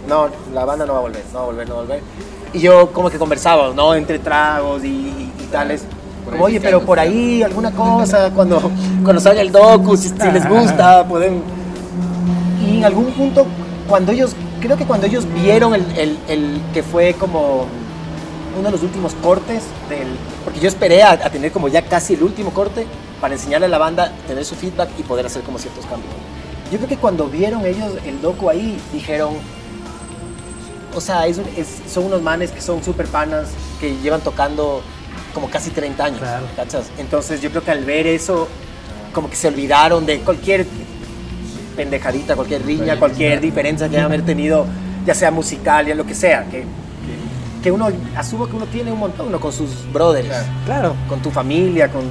no, 0.07 0.27
la 0.53 0.65
banda 0.65 0.85
no 0.85 0.93
va 0.93 0.99
a 0.99 1.01
volver, 1.03 1.23
no 1.31 1.39
va 1.39 1.43
a 1.43 1.45
volver, 1.45 1.69
no 1.69 1.75
va 1.75 1.79
a 1.81 1.83
volver. 1.85 2.01
Y 2.53 2.59
yo 2.59 2.91
como 2.91 3.09
que 3.09 3.17
conversaba, 3.17 3.73
¿no? 3.75 3.95
Entre 3.95 4.19
tragos 4.19 4.83
y, 4.83 4.87
y- 4.87 5.33
y 5.39 5.45
tales. 5.51 5.83
Como, 6.29 6.43
oye, 6.45 6.61
pero 6.61 6.81
por 6.81 6.99
ahí 6.99 7.43
alguna 7.43 7.71
cosa, 7.71 8.29
cuando, 8.33 8.71
cuando 9.03 9.21
salga 9.21 9.41
el 9.41 9.51
docu, 9.51 9.97
si, 9.97 10.09
si 10.09 10.31
les 10.31 10.47
gusta, 10.47 11.05
pueden... 11.09 11.41
Y 12.65 12.77
en 12.77 12.85
algún 12.85 13.11
punto, 13.11 13.45
cuando 13.89 14.11
ellos, 14.11 14.35
creo 14.61 14.77
que 14.77 14.85
cuando 14.85 15.07
ellos 15.07 15.25
vieron 15.33 15.73
el, 15.75 15.85
el- 15.97 16.17
el 16.29 16.61
que 16.73 16.81
fue 16.83 17.13
como 17.15 17.65
uno 18.57 18.65
de 18.65 18.71
los 18.71 18.83
últimos 18.83 19.13
cortes 19.15 19.63
del... 19.89 20.07
Porque 20.45 20.59
yo 20.59 20.67
esperé 20.69 21.01
a, 21.03 21.11
a 21.11 21.29
tener 21.29 21.51
como 21.51 21.67
ya 21.67 21.81
casi 21.81 22.13
el 22.13 22.23
último 22.23 22.51
corte 22.51 22.85
para 23.19 23.33
enseñarle 23.33 23.65
a 23.65 23.69
la 23.69 23.77
banda, 23.79 24.11
tener 24.27 24.45
su 24.45 24.55
feedback 24.55 24.89
y 24.99 25.03
poder 25.03 25.25
hacer 25.25 25.41
como 25.41 25.57
ciertos 25.57 25.85
cambios. 25.87 26.13
Yo 26.71 26.77
creo 26.77 26.89
que 26.89 26.97
cuando 26.97 27.25
vieron 27.27 27.65
ellos 27.65 27.93
el 28.05 28.21
docu 28.21 28.49
ahí, 28.49 28.77
dijeron, 28.93 29.33
o 30.95 31.01
sea, 31.01 31.27
es 31.27 31.39
son 31.91 32.05
unos 32.05 32.21
manes 32.21 32.51
que 32.51 32.61
son 32.61 32.83
súper 32.83 33.07
panas, 33.07 33.49
que 33.79 33.95
llevan 33.97 34.21
tocando 34.21 34.81
como 35.33 35.49
casi 35.49 35.71
30 35.71 36.05
años, 36.05 36.21
¿cachas? 36.55 36.91
Entonces 36.97 37.41
yo 37.41 37.49
creo 37.49 37.63
que 37.63 37.71
al 37.71 37.83
ver 37.85 38.07
eso, 38.07 38.47
como 39.13 39.29
que 39.29 39.35
se 39.35 39.47
olvidaron 39.47 40.05
de 40.05 40.19
cualquier 40.19 40.65
pendejadita, 41.75 42.35
cualquier 42.35 42.65
riña, 42.65 42.99
cualquier 42.99 43.41
diferencia 43.41 43.89
que 43.89 43.95
hayan 43.95 44.05
haber 44.05 44.23
tenido, 44.23 44.65
ya 45.05 45.15
sea 45.15 45.31
musical, 45.31 45.87
ya 45.87 45.95
lo 45.95 46.05
que 46.05 46.15
sea, 46.15 46.45
que, 46.45 46.65
que, 47.63 47.71
uno, 47.71 47.89
asumo 48.15 48.47
que 48.47 48.55
uno 48.55 48.65
tiene 48.67 48.91
un 48.91 48.99
montón, 48.99 49.31
¿no? 49.31 49.39
Con 49.39 49.51
sus 49.51 49.91
brothers, 49.91 50.35
claro. 50.65 50.95
con 51.09 51.21
tu 51.21 51.31
familia, 51.31 51.89
con... 51.89 52.03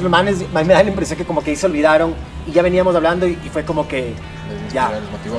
los 0.00 0.10
manes, 0.10 0.36
a 0.54 0.58
mí 0.60 0.64
me 0.66 0.74
da 0.74 0.82
la 0.82 0.88
impresión 0.90 1.18
que 1.18 1.24
como 1.24 1.42
que 1.42 1.50
ahí 1.50 1.56
se 1.56 1.66
olvidaron 1.66 2.14
y 2.46 2.52
ya 2.52 2.62
veníamos 2.62 2.94
hablando 2.94 3.26
y, 3.26 3.32
y 3.44 3.48
fue 3.50 3.64
como 3.64 3.88
que 3.88 4.14
ya, 4.72 4.90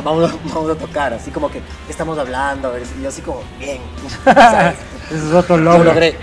vamos, 0.04 0.32
a- 0.32 0.36
vamos 0.54 0.72
a 0.72 0.76
tocar, 0.76 1.14
así 1.14 1.32
como 1.32 1.50
que 1.52 1.62
estamos 1.90 2.18
hablando, 2.18 2.70
a 2.70 2.72
ver, 2.72 2.84
y 3.00 3.04
yo 3.04 3.10
así 3.10 3.22
como, 3.22 3.42
bien, 3.60 3.80
¿sabes? 4.24 4.76
Ese 5.12 5.28
es 5.28 5.34
otro 5.34 5.56
Lo 5.58 5.72
logro. 5.72 5.84
logré. 5.86 6.18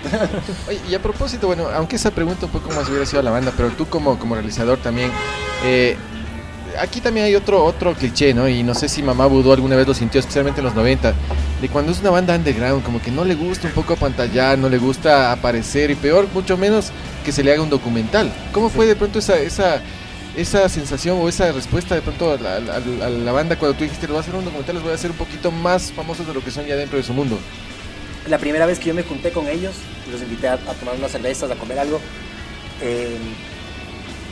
Oye, 0.67 0.79
y 0.87 0.93
a 0.93 1.01
propósito, 1.01 1.47
bueno, 1.47 1.67
aunque 1.73 1.95
esa 1.95 2.11
pregunta 2.11 2.45
un 2.45 2.51
poco 2.51 2.69
más 2.69 2.87
hubiera 2.87 3.05
sido 3.05 3.19
a 3.19 3.23
la 3.23 3.31
banda, 3.31 3.51
pero 3.57 3.69
tú 3.69 3.87
como, 3.87 4.19
como 4.19 4.35
realizador 4.35 4.77
también, 4.77 5.09
eh, 5.63 5.97
aquí 6.79 7.01
también 7.01 7.25
hay 7.25 7.35
otro, 7.35 7.63
otro 7.63 7.93
cliché, 7.93 8.33
¿no? 8.33 8.47
Y 8.47 8.63
no 8.63 8.73
sé 8.73 8.87
si 8.89 9.01
Mamá 9.03 9.25
Vudú 9.27 9.51
alguna 9.51 9.75
vez 9.75 9.87
lo 9.87 9.93
sintió, 9.93 10.19
especialmente 10.19 10.59
en 10.61 10.65
los 10.65 10.75
90, 10.75 11.13
de 11.61 11.69
cuando 11.69 11.91
es 11.91 11.99
una 11.99 12.09
banda 12.11 12.35
underground, 12.35 12.83
como 12.83 13.01
que 13.01 13.11
no 13.11 13.23
le 13.25 13.35
gusta 13.35 13.67
un 13.67 13.73
poco 13.73 13.93
apantallar, 13.93 14.57
no 14.57 14.69
le 14.69 14.77
gusta 14.77 15.31
aparecer 15.31 15.91
y 15.91 15.95
peor, 15.95 16.27
mucho 16.33 16.57
menos 16.57 16.91
que 17.23 17.31
se 17.31 17.43
le 17.43 17.51
haga 17.53 17.61
un 17.61 17.69
documental. 17.69 18.31
¿Cómo 18.51 18.69
fue 18.69 18.85
de 18.85 18.95
pronto 18.95 19.19
esa, 19.19 19.37
esa, 19.39 19.81
esa 20.35 20.67
sensación 20.69 21.17
o 21.21 21.29
esa 21.29 21.51
respuesta 21.51 21.95
de 21.95 22.01
pronto 22.01 22.31
a 22.33 22.37
la, 22.37 22.55
a- 22.55 23.05
a 23.05 23.09
la 23.09 23.31
banda 23.31 23.55
cuando 23.57 23.77
tú 23.77 23.83
dijiste, 23.83 24.07
los 24.07 24.13
voy 24.13 24.17
a 24.19 24.21
hacer 24.21 24.35
un 24.35 24.45
documental, 24.45 24.75
los 24.75 24.83
voy 24.83 24.91
a 24.91 24.95
hacer 24.95 25.11
un 25.11 25.17
poquito 25.17 25.51
más 25.51 25.91
famosos 25.91 26.27
de 26.27 26.33
lo 26.33 26.43
que 26.43 26.51
son 26.51 26.65
ya 26.65 26.75
dentro 26.75 26.97
de 26.97 27.03
su 27.03 27.13
mundo? 27.13 27.37
La 28.27 28.37
primera 28.39 28.65
vez 28.65 28.79
que 28.79 28.87
yo 28.87 28.93
me 28.93 29.03
junté 29.03 29.31
con 29.31 29.47
ellos, 29.47 29.73
los 30.11 30.21
invité 30.21 30.47
a, 30.47 30.53
a 30.53 30.57
tomar 30.79 30.95
unas 30.95 31.11
cervezas, 31.11 31.49
a 31.51 31.55
comer 31.55 31.77
algo, 31.79 31.99
eh, 32.81 33.17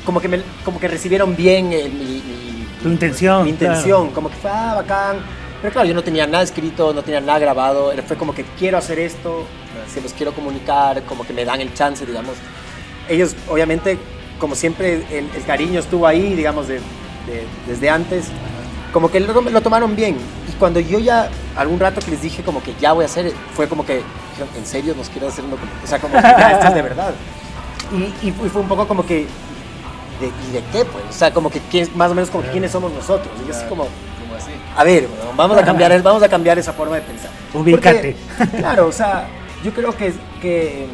como, 0.05 0.19
que 0.21 0.27
me- 0.27 0.41
como 0.65 0.79
que 0.79 0.87
recibieron 0.87 1.35
bien 1.35 1.71
el- 1.73 1.91
mi, 1.91 2.05
mi- 2.05 2.67
Tu 2.81 2.89
intención, 2.89 3.43
mi 3.43 3.49
intención, 3.51 4.09
como 4.11 4.29
que 4.29 4.35
fue, 4.35 4.51
ah, 4.51 4.73
bacán. 4.75 5.17
Pero 5.61 5.71
claro, 5.71 5.87
yo 5.87 5.93
no 5.93 6.03
tenía 6.03 6.27
nada 6.27 6.43
escrito, 6.43 6.93
no 6.93 7.01
tenía 7.03 7.21
nada 7.21 7.39
grabado, 7.39 7.93
fue 8.05 8.17
como 8.17 8.35
que 8.35 8.43
quiero 8.59 8.77
hacer 8.77 8.99
esto, 8.99 9.45
se 9.91 10.01
los 10.01 10.11
quiero 10.13 10.33
comunicar, 10.33 11.01
como 11.03 11.25
que 11.25 11.31
me 11.33 11.45
dan 11.45 11.61
el 11.61 11.73
chance, 11.73 12.05
digamos. 12.05 12.35
Ellos, 13.07 13.35
obviamente, 13.49 13.97
como 14.39 14.55
siempre, 14.55 14.95
el, 15.11 15.29
el 15.33 15.43
cariño 15.45 15.79
estuvo 15.79 16.05
ahí, 16.05 16.33
digamos, 16.35 16.67
de- 16.67 16.79
de- 16.79 17.45
desde 17.65 17.89
antes, 17.89 18.25
como 18.91 19.09
que 19.09 19.21
lo, 19.21 19.39
lo 19.41 19.61
tomaron 19.61 19.95
bien. 19.95 20.17
Y 20.49 20.51
cuando 20.59 20.81
yo 20.81 20.99
ya, 20.99 21.29
algún 21.55 21.79
rato 21.79 22.01
que 22.01 22.11
les 22.11 22.21
dije 22.21 22.43
como 22.43 22.61
que 22.61 22.73
ya 22.81 22.91
voy 22.91 23.03
a 23.03 23.05
hacer, 23.05 23.31
fue 23.53 23.69
como 23.69 23.85
que, 23.85 24.01
¿en 24.57 24.65
serio 24.65 24.93
nos 24.97 25.07
quieres 25.09 25.29
hacer 25.31 25.45
un 25.45 25.51
documental? 25.51 25.81
O 25.83 25.87
sea, 25.87 25.99
como 25.99 26.15
que 26.15 26.21
ya, 26.21 26.51
esto 26.51 26.67
es 26.67 26.73
de 26.75 26.81
verdad. 26.81 27.13
Y, 27.93 28.27
y 28.27 28.31
fue 28.31 28.61
un 28.61 28.67
poco 28.67 28.85
como 28.87 29.05
que, 29.05 29.27
¿de, 30.23 30.27
¿y 30.49 30.51
de 30.53 30.63
qué 30.71 30.85
pues? 30.85 31.03
O 31.09 31.13
sea, 31.13 31.33
como 31.33 31.49
que 31.49 31.59
quién- 31.71 31.89
más 31.95 32.09
o 32.11 32.15
menos 32.15 32.29
como 32.29 32.43
quiénes 32.49 32.71
somos 32.71 32.91
nosotros. 32.91 33.27
Y 33.43 33.47
yo 33.49 33.55
así 33.55 33.65
como, 33.67 33.87
a 34.75 34.83
ver, 34.83 35.07
bueno, 35.07 35.31
vamos 35.35 35.57
a 35.57 35.63
cambiar, 35.63 36.01
vamos 36.03 36.23
a 36.23 36.29
cambiar 36.29 36.57
esa 36.59 36.73
forma 36.73 36.95
de 36.95 37.01
pensar. 37.01 37.29
Ubícate. 37.53 38.15
Porque, 38.37 38.57
claro, 38.57 38.87
o 38.87 38.91
sea, 38.91 39.27
yo 39.63 39.71
creo 39.73 39.95
que, 39.95 40.13
que, 40.41 40.87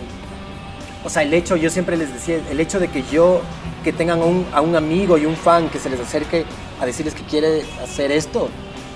o 1.04 1.10
sea, 1.10 1.24
el 1.24 1.34
hecho, 1.34 1.56
yo 1.56 1.70
siempre 1.70 1.96
les 1.98 2.14
decía, 2.14 2.40
el 2.52 2.60
hecho 2.60 2.80
de 2.80 2.90
que 2.90 3.04
yo, 3.12 3.42
que 3.84 3.94
tengan 3.94 4.22
a 4.22 4.26
un, 4.26 4.46
a 4.54 4.62
un 4.62 4.76
amigo 4.76 5.18
y 5.18 5.26
un 5.26 5.36
fan 5.36 5.70
que 5.70 5.80
se 5.80 5.90
les 5.90 6.00
acerque 6.00 6.46
a 6.82 6.86
decirles 6.86 7.14
que 7.14 7.24
quiere 7.24 7.64
hacer 7.84 8.12
esto, 8.12 8.50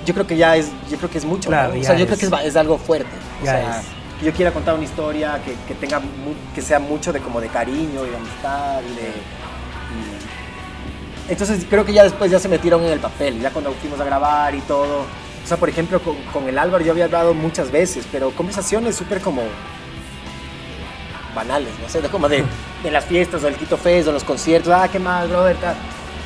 yo 0.06 0.14
creo 0.14 0.28
que 0.28 0.36
ya 0.36 0.58
es, 0.58 0.68
yo 0.92 0.98
creo 0.98 1.10
que 1.10 1.18
es 1.18 1.26
mucho, 1.26 1.48
Claro, 1.50 1.74
¿no? 1.74 1.80
O 1.80 1.84
sea, 1.84 1.96
yo 1.96 2.04
es. 2.04 2.08
creo 2.08 2.20
que 2.30 2.44
es, 2.44 2.46
es 2.50 2.56
algo 2.58 2.78
fuerte. 2.78 3.10
O 3.42 3.46
sea, 3.46 3.80
es. 3.80 3.86
que 4.20 4.26
yo 4.26 4.34
quiera 4.34 4.52
contar 4.52 4.76
una 4.76 4.84
historia 4.84 5.40
que, 5.46 5.56
que 5.66 5.76
tenga, 5.80 6.00
mu- 6.00 6.36
que 6.54 6.62
sea 6.62 6.80
mucho 6.80 7.14
de 7.14 7.20
como 7.22 7.40
de 7.40 7.48
cariño 7.48 8.06
y 8.06 8.10
de 8.10 8.16
amistad 8.18 8.82
y 8.82 8.96
de... 8.96 9.12
y- 11.28 11.32
entonces 11.32 11.66
creo 11.70 11.86
que 11.86 11.94
ya 11.94 12.04
después 12.04 12.30
ya 12.32 12.40
se 12.40 12.48
metieron 12.48 12.84
en 12.84 12.92
el 12.92 13.00
papel, 13.00 13.40
ya 13.40 13.50
cuando 13.52 13.72
fuimos 13.74 14.00
a 14.00 14.04
grabar 14.06 14.54
y 14.56 14.62
todo. 14.62 15.02
O 15.02 15.48
sea, 15.48 15.58
por 15.58 15.68
ejemplo, 15.70 16.00
con, 16.02 16.16
con 16.32 16.48
el 16.48 16.58
Álvaro 16.58 16.84
yo 16.84 16.92
había 16.92 17.06
hablado 17.06 17.34
muchas 17.34 17.70
veces, 17.72 18.06
pero 18.12 18.32
conversaciones 18.32 18.96
súper 18.96 19.20
como 19.22 19.42
banales, 21.36 21.72
no 21.82 21.90
sé, 21.90 22.02
de 22.02 22.10
como 22.10 22.30
de, 22.30 22.44
de 22.84 22.92
las 22.92 23.06
fiestas 23.06 23.44
o 23.44 23.48
el 23.48 23.56
Quito 23.56 23.76
Fest 23.78 24.08
o 24.08 24.12
los 24.12 24.24
conciertos, 24.24 24.72
ah, 24.74 24.88
qué 24.92 25.00
más, 25.00 25.28
brother, 25.28 25.56
tal. 25.58 25.76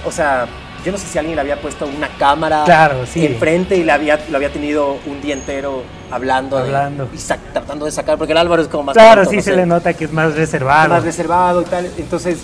O 0.06 0.12
sea, 0.12 0.46
yo 0.86 0.92
no 0.92 0.98
sé 0.98 1.08
si 1.08 1.18
alguien 1.18 1.36
le 1.36 1.42
había 1.42 1.60
puesto 1.62 1.86
una 1.86 2.10
cámara 2.18 2.64
Claro, 2.66 3.06
sí. 3.06 3.26
enfrente 3.26 3.76
y 3.78 3.84
le 3.84 3.92
había, 3.92 4.20
lo 4.30 4.36
había 4.38 4.52
tenido 4.52 4.98
un 5.06 5.22
día 5.22 5.34
entero 5.34 5.84
hablando, 6.12 6.58
de- 6.58 6.64
Hablando. 6.64 7.10
y 7.14 7.18
sac- 7.18 7.40
tratando 7.54 7.86
de 7.86 7.92
sacar, 7.92 8.18
porque 8.18 8.34
el 8.34 8.38
Álvaro 8.38 8.62
es 8.62 8.68
como 8.68 8.84
más 8.84 8.94
Claro, 8.96 9.22
tonto, 9.24 9.32
sí 9.32 9.38
no 9.38 9.44
se 9.44 9.50
sé 9.52 9.56
le 9.56 9.66
nota 9.66 9.94
que 9.94 10.06
es 10.06 10.12
más 10.14 10.36
reservado. 10.36 10.90
más 10.90 11.04
reservado 11.04 11.62
y 11.62 11.66
tal. 11.66 11.90
Entonces, 11.98 12.40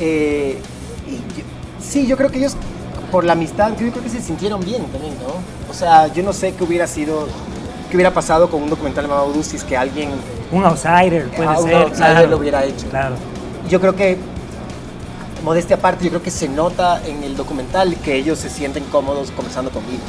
eh, 0.00 0.58
y 0.58 0.77
sí, 1.88 2.06
yo 2.06 2.16
creo 2.16 2.30
que 2.30 2.38
ellos, 2.38 2.54
por 3.10 3.24
la 3.24 3.32
amistad, 3.32 3.70
yo 3.78 3.90
creo 3.90 4.02
que 4.02 4.08
se 4.10 4.20
sintieron 4.20 4.60
bien 4.60 4.84
también, 4.86 5.14
¿no? 5.14 5.34
O 5.70 5.74
sea, 5.74 6.08
yo 6.12 6.22
no 6.22 6.32
sé 6.32 6.54
qué 6.54 6.64
hubiera 6.64 6.86
sido, 6.86 7.26
qué 7.90 7.96
hubiera 7.96 8.12
pasado 8.12 8.50
con 8.50 8.62
un 8.62 8.70
documental 8.70 9.04
de 9.04 9.08
Mamadou 9.08 9.42
si 9.42 9.56
es 9.56 9.64
que 9.64 9.76
alguien, 9.76 10.10
Un 10.52 10.64
outsider 10.64 11.28
puede 11.28 11.48
a 11.48 11.58
un 11.58 11.64
ser. 11.64 11.74
outsider 11.76 12.10
claro. 12.12 12.26
lo 12.28 12.36
hubiera 12.38 12.64
hecho. 12.64 12.86
Claro. 12.88 13.14
Yo 13.68 13.80
creo 13.80 13.94
que, 13.96 14.18
modestia 15.44 15.76
aparte, 15.76 16.04
yo 16.04 16.10
creo 16.10 16.22
que 16.22 16.30
se 16.30 16.48
nota 16.48 17.00
en 17.06 17.22
el 17.22 17.36
documental 17.36 17.94
que 17.96 18.14
ellos 18.16 18.38
se 18.38 18.50
sienten 18.50 18.84
cómodos 18.84 19.30
conversando 19.30 19.70
conmigo. 19.70 20.02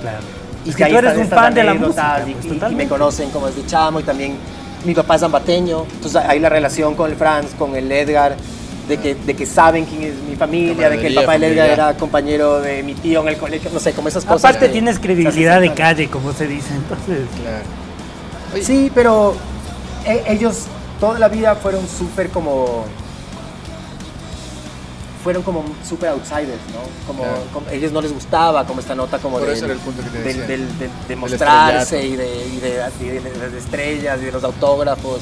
Claro. 0.00 0.18
Y 0.64 0.70
Es 0.70 0.76
que 0.76 0.84
ahí 0.84 0.92
tú 0.92 0.98
eres 0.98 1.16
un 1.16 1.28
fan 1.28 1.54
de 1.54 1.62
la 1.64 1.74
música, 1.74 2.24
y- 2.26 2.32
pues, 2.32 2.44
y- 2.70 2.72
y, 2.72 2.74
me 2.74 2.88
conocen 2.88 3.30
como 3.30 3.46
desde 3.46 3.64
chamo 3.66 4.00
y 4.00 4.02
también 4.02 4.36
mi 4.84 4.94
papá 4.94 5.14
es 5.16 5.20
zambateño, 5.20 5.84
entonces 5.94 6.16
ahí 6.26 6.38
la 6.40 6.48
relación 6.48 6.94
con 6.94 7.10
el 7.10 7.16
Franz, 7.16 7.54
con 7.58 7.74
el 7.76 7.90
Edgar, 7.90 8.36
de 8.88 8.98
que, 8.98 9.14
de 9.14 9.34
que 9.34 9.46
saben 9.46 9.84
quién 9.84 10.02
es 10.02 10.14
mi 10.28 10.36
familia, 10.36 10.88
de 10.90 10.98
que 10.98 11.08
el 11.08 11.14
papá 11.14 11.32
del 11.32 11.44
Edgar 11.44 11.68
era 11.70 11.96
compañero 11.96 12.60
de 12.60 12.82
mi 12.82 12.94
tío 12.94 13.20
en 13.22 13.28
el 13.28 13.36
colegio, 13.36 13.70
no 13.72 13.80
sé, 13.80 13.92
como 13.92 14.08
esas 14.08 14.24
cosas. 14.24 14.44
Aparte 14.44 14.66
que- 14.66 14.72
tienes 14.72 14.98
credibilidad 14.98 15.60
de 15.60 15.72
calle, 15.74 16.08
como 16.08 16.32
se 16.32 16.46
dice, 16.46 16.74
entonces. 16.74 17.26
Claro. 17.42 18.64
Sí, 18.64 18.90
pero 18.94 19.34
e- 20.06 20.22
ellos 20.28 20.64
toda 21.00 21.18
la 21.18 21.28
vida 21.28 21.54
fueron 21.56 21.82
súper 21.88 22.30
como 22.30 22.84
fueron 25.24 25.42
como 25.42 25.64
súper 25.86 26.10
outsiders, 26.10 26.62
¿no? 26.72 26.78
Como, 27.06 27.24
Claro. 27.24 27.38
como- 27.52 27.68
ellos 27.70 27.90
no 27.90 28.00
les 28.00 28.12
gustaba 28.12 28.64
como 28.64 28.78
esta 28.78 28.94
nota 28.94 29.18
como 29.18 29.38
Por 29.38 29.48
del- 29.48 29.56
eso 29.56 29.64
era 29.64 29.74
el 29.74 29.80
punto 29.80 30.00
que 30.04 30.10
te 30.10 30.18
decía. 30.22 30.42
de, 30.46 30.58
de 30.58 30.90
Del 31.08 31.16
mostrarse 31.18 32.06
y 32.06 32.14
de, 32.14 32.46
y, 32.46 32.60
de, 32.60 32.80
y 33.00 33.04
de- 33.08 33.20
de 33.20 33.38
las 33.38 33.52
estrellas 33.52 34.18
y 34.22 34.26
de 34.26 34.32
los 34.32 34.44
autógrafos. 34.44 35.20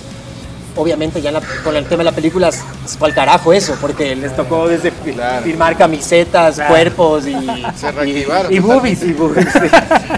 Obviamente 0.77 1.23
ya 1.23 1.31
la- 1.31 1.41
con 1.63 1.77
el 1.77 1.85
tema 1.87 1.99
de 1.99 2.05
la 2.05 2.13
película 2.13 2.49
s- 2.49 2.63
fue 2.99 3.09
al 3.09 3.15
carajo 3.15 3.53
eso, 3.53 3.77
porque 3.81 4.17
les 4.17 4.35
tocó 4.35 4.67
desde 4.69 4.91
Claro. 4.91 5.45
firmar 5.45 5.77
camisetas, 5.77 6.57
Claro. 6.57 6.71
cuerpos 6.71 7.27
y, 7.27 7.33
Se 7.77 7.93
reactivaron 7.93 8.53
y, 8.53 8.57
y 8.57 8.59
boobies, 8.59 9.03
y, 9.05 9.13
boobies, 9.13 9.47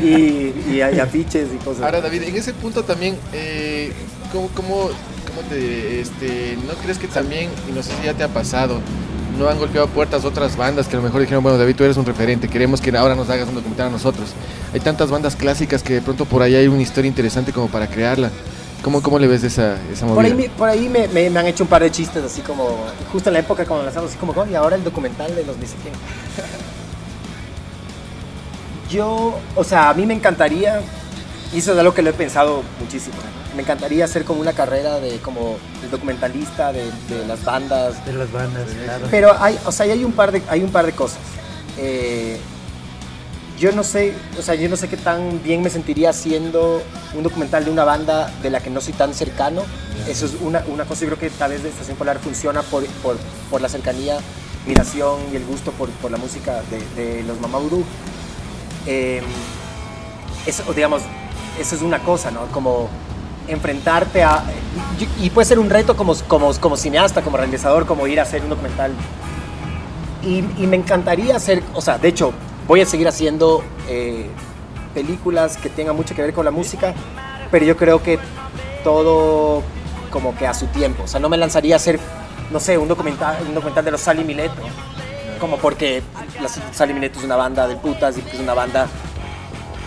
y, 0.00 0.06
y- 0.06 0.76
y 0.76 0.80
afiches 1.00 1.48
y 1.54 1.56
cosas. 1.58 1.82
Ahora, 1.82 2.00
David, 2.00 2.22
en 2.22 2.36
ese 2.36 2.52
punto 2.54 2.82
también, 2.84 3.16
eh, 3.32 3.92
¿cómo, 4.32 4.48
cómo, 4.54 4.74
cómo 5.28 5.40
te 5.48 5.56
diré? 5.56 6.00
Este, 6.00 6.56
¿No 6.66 6.72
crees 6.82 6.98
que 6.98 7.08
también, 7.08 7.50
y 7.68 7.72
no 7.72 7.82
sé 7.82 7.90
si 8.00 8.06
ya 8.06 8.14
te 8.14 8.24
ha 8.24 8.28
pasado, 8.28 8.80
no 9.38 9.48
han 9.50 9.58
golpeado 9.58 9.86
puertas 9.88 10.24
otras 10.24 10.56
bandas 10.56 10.86
que 10.88 10.96
a 10.96 11.00
lo 11.00 11.02
mejor 11.04 11.20
dijeron, 11.20 11.42
bueno, 11.42 11.58
David, 11.58 11.76
tú 11.76 11.84
eres 11.84 11.98
un 11.98 12.06
referente, 12.06 12.48
queremos 12.48 12.80
que 12.80 12.96
ahora 12.96 13.14
nos 13.14 13.28
hagas 13.28 13.46
un 13.48 13.54
documental 13.56 13.88
a 13.88 13.90
nosotros? 13.90 14.30
Hay 14.72 14.80
tantas 14.80 15.10
bandas 15.10 15.36
clásicas 15.36 15.82
que 15.82 15.92
de 15.94 16.00
pronto 16.00 16.24
por 16.24 16.40
ahí 16.40 16.54
hay 16.54 16.66
una 16.68 16.80
historia 16.80 17.08
interesante 17.08 17.52
como 17.52 17.68
para 17.68 17.86
crearla. 17.86 18.30
¿Cómo, 18.82 19.02
cómo 19.02 19.18
le 19.18 19.26
ves 19.26 19.42
esa, 19.42 19.76
esa 19.92 20.06
Por 20.06 20.16
movida? 20.16 20.28
ahí, 20.28 20.34
me, 20.34 20.48
por 20.50 20.68
ahí 20.68 20.88
me, 20.88 21.08
me- 21.08 21.28
me 21.30 21.40
han 21.40 21.46
hecho 21.46 21.64
un 21.64 21.68
par 21.68 21.82
de 21.82 21.90
chistes 21.90 22.22
así 22.24 22.40
como, 22.42 22.76
justo 23.12 23.30
en 23.30 23.34
la 23.34 23.40
época 23.40 23.64
cuando 23.64 23.84
lanzamos 23.84 24.10
así 24.10 24.18
como, 24.18 24.32
"Oh, 24.32 24.46
y 24.46 24.54
ahora 24.54 24.76
el 24.76 24.84
documental 24.84 25.34
de 25.34 25.44
los 25.44 25.56
ni 25.56 25.66
sé 25.66 25.74
quién". 25.82 25.94
Yo, 28.90 29.38
o 29.56 29.64
sea, 29.64 29.88
a 29.90 29.94
mí 29.94 30.06
me 30.06 30.14
encantaría, 30.14 30.80
y 31.52 31.58
eso 31.58 31.72
es 31.72 31.78
algo 31.78 31.92
que 31.94 32.02
lo 32.02 32.10
he 32.10 32.12
pensado 32.12 32.62
muchísimo, 32.80 33.16
me 33.56 33.62
encantaría 33.62 34.04
hacer 34.04 34.24
como 34.24 34.40
una 34.40 34.52
carrera 34.52 35.00
de 35.00 35.16
como 35.18 35.56
de 35.82 35.88
documentalista 35.88 36.72
de, 36.72 36.84
de 37.08 37.26
las 37.26 37.42
bandas, 37.44 38.04
De 38.06 38.12
las 38.12 38.30
bandas, 38.30 38.64
claro. 38.84 39.06
pero 39.10 39.34
hay, 39.40 39.58
o 39.64 39.72
sea, 39.72 39.86
hay 39.86 40.04
un 40.04 40.12
par 40.12 40.30
de, 40.30 40.42
hay 40.48 40.62
un 40.62 40.70
par 40.70 40.86
de 40.86 40.92
cosas. 40.92 41.18
Eh, 41.78 42.38
yo 43.58 43.72
no 43.72 43.82
sé, 43.82 44.14
o 44.38 44.42
sea, 44.42 44.54
yo 44.54 44.68
no 44.68 44.76
sé 44.76 44.88
qué 44.88 44.96
tan 44.96 45.42
bien 45.42 45.62
me 45.62 45.70
sentiría 45.70 46.10
haciendo 46.10 46.82
un 47.14 47.22
documental 47.22 47.64
de 47.64 47.70
una 47.70 47.84
banda 47.84 48.30
de 48.42 48.50
la 48.50 48.60
que 48.60 48.70
no 48.70 48.80
soy 48.80 48.92
tan 48.92 49.14
cercano. 49.14 49.62
Eso 50.08 50.26
es 50.26 50.34
una, 50.40 50.62
una 50.68 50.84
cosa, 50.84 51.02
yo 51.02 51.06
creo 51.08 51.18
que 51.18 51.30
tal 51.30 51.52
vez 51.52 51.62
de 51.62 51.70
Estación 51.70 51.96
Polar 51.96 52.18
funciona 52.18 52.62
por, 52.62 52.84
por, 53.02 53.16
por 53.50 53.60
la 53.60 53.68
cercanía, 53.68 54.18
admiración 54.64 55.20
y 55.32 55.36
el 55.36 55.44
gusto 55.44 55.70
por, 55.72 55.88
por 55.90 56.10
la 56.10 56.18
música 56.18 56.62
de, 56.70 57.02
de 57.02 57.22
los 57.22 57.40
Mamá 57.40 57.58
Vudú. 57.58 57.82
Eh, 58.86 59.22
eso, 60.46 60.62
digamos, 60.74 61.02
eso 61.58 61.74
es 61.74 61.82
una 61.82 62.00
cosa, 62.00 62.30
¿no? 62.30 62.46
Como 62.52 62.88
enfrentarte 63.48 64.22
a... 64.22 64.44
Y, 64.98 65.26
y 65.26 65.30
puede 65.30 65.46
ser 65.46 65.58
un 65.58 65.70
reto 65.70 65.96
como, 65.96 66.14
como, 66.28 66.52
como 66.54 66.76
cineasta, 66.76 67.22
como 67.22 67.36
realizador, 67.36 67.86
como 67.86 68.06
ir 68.06 68.20
a 68.20 68.24
hacer 68.24 68.42
un 68.42 68.50
documental. 68.50 68.92
Y, 70.22 70.38
y 70.38 70.66
me 70.66 70.76
encantaría 70.76 71.36
hacer, 71.36 71.62
o 71.72 71.80
sea, 71.80 71.98
de 71.98 72.08
hecho, 72.08 72.32
voy 72.66 72.80
a 72.80 72.86
seguir 72.86 73.08
haciendo 73.08 73.62
eh, 73.88 74.26
películas 74.94 75.56
que 75.56 75.68
tengan 75.68 75.96
mucho 75.96 76.14
que 76.14 76.22
ver 76.22 76.34
con 76.34 76.44
la 76.44 76.50
música, 76.50 76.94
pero 77.50 77.64
yo 77.64 77.76
creo 77.76 78.02
que 78.02 78.18
todo 78.82 79.62
como 80.10 80.36
que 80.36 80.46
a 80.46 80.54
su 80.54 80.66
tiempo. 80.66 81.04
O 81.04 81.06
sea, 81.06 81.20
no 81.20 81.28
me 81.28 81.36
lanzaría 81.36 81.74
a 81.74 81.76
hacer, 81.76 82.00
no 82.50 82.60
sé, 82.60 82.78
un 82.78 82.88
documental, 82.88 83.36
un 83.46 83.54
documental 83.54 83.84
de 83.84 83.90
los 83.90 84.00
Sally 84.00 84.24
Mileto, 84.24 84.62
como 85.40 85.58
porque 85.58 86.02
las 86.40 86.60
Sally 86.72 86.94
Mileto 86.94 87.18
es 87.18 87.24
una 87.24 87.36
banda 87.36 87.68
de 87.68 87.76
putas 87.76 88.16
y 88.16 88.20
es 88.20 88.40
una 88.40 88.54
banda, 88.54 88.88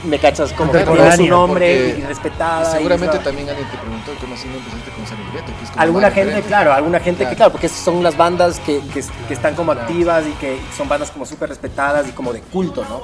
me 0.04 0.18
cachas, 0.20 0.54
como 0.54 0.72
que 0.72 0.80
tiene 0.80 1.16
su 1.18 1.28
nombre 1.28 1.96
y 1.98 2.02
respetada. 2.04 2.70
y 2.70 2.78
Seguramente 2.78 3.16
esa- 3.16 3.24
también 3.24 3.50
alguien 3.50 3.68
te 3.70 3.78
preguntó 3.78 4.12
cómo 4.22 4.34
así 4.36 4.48
no 4.48 4.56
empezaste 4.56 4.92
con 4.92 5.06
San 5.08 5.18
Miguel, 5.26 5.44
que 5.44 5.64
es 5.64 5.70
como 5.72 5.82
alguna 5.82 6.08
gente, 6.08 6.24
referente. 6.26 6.48
claro, 6.48 6.74
alguna 6.74 7.00
gente 7.00 7.18
Claro. 7.20 7.30
que, 7.32 7.36
claro, 7.36 7.52
porque 7.52 7.70
son 7.70 8.02
las 8.04 8.16
bandas 8.16 8.60
que, 8.60 8.80
que, 8.94 9.04
que 9.28 9.34
están 9.34 9.56
como 9.56 9.72
activas 9.74 10.24
y 10.26 10.32
que 10.34 10.60
son 10.78 10.88
bandas 10.88 11.12
como 11.12 11.26
súper 11.26 11.50
respetadas 11.50 12.08
y 12.08 12.12
como 12.12 12.32
de 12.34 12.42
culto, 12.42 12.86
¿no? 12.88 13.02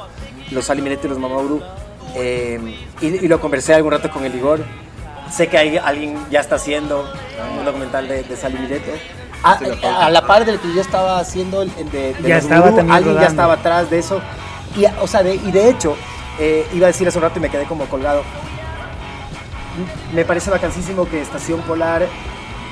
Los 0.51 0.69
Mileto 0.69 1.07
y 1.07 1.09
los 1.09 1.19
Mamauru. 1.19 1.61
Eh, 2.15 2.59
y, 3.01 3.07
y 3.07 3.27
lo 3.27 3.41
conversé 3.41 3.73
algún 3.73 3.91
rato 3.91 4.09
con 4.09 4.23
el 4.23 4.33
Igor. 4.35 4.63
Sé 5.31 5.47
que 5.47 5.57
hay, 5.57 5.77
alguien 5.77 6.17
ya 6.29 6.39
está 6.39 6.55
haciendo 6.55 7.11
un 7.59 7.65
documental 7.65 8.07
de, 8.07 8.23
de 8.23 8.37
Sally 8.37 8.57
Mileto. 8.59 8.91
A, 9.43 9.59
a 10.05 10.09
la 10.09 10.25
par 10.25 10.45
del 10.45 10.59
que 10.59 10.73
yo 10.73 10.81
estaba 10.81 11.19
haciendo 11.19 11.61
el, 11.63 11.69
de, 11.91 12.13
de 12.13 12.29
Ya 12.29 12.35
los 12.35 12.43
estaba 12.45 12.67
alguien 12.67 12.87
ya 12.87 12.99
rodando. 12.99 13.23
estaba 13.27 13.53
atrás 13.55 13.89
de 13.89 13.99
eso. 13.99 14.21
Y, 14.77 14.85
o 15.01 15.07
sea, 15.07 15.23
de, 15.23 15.35
y 15.35 15.51
de 15.51 15.69
hecho, 15.69 15.95
eh, 16.39 16.67
iba 16.73 16.87
a 16.87 16.91
decir 16.91 17.07
hace 17.07 17.17
un 17.17 17.23
rato 17.23 17.39
y 17.39 17.41
me 17.41 17.49
quedé 17.49 17.65
como 17.65 17.85
colgado. 17.85 18.23
Me 20.13 20.25
parece 20.25 20.49
vacancísimo 20.49 21.07
que 21.09 21.21
Estación 21.21 21.61
Polar 21.61 22.07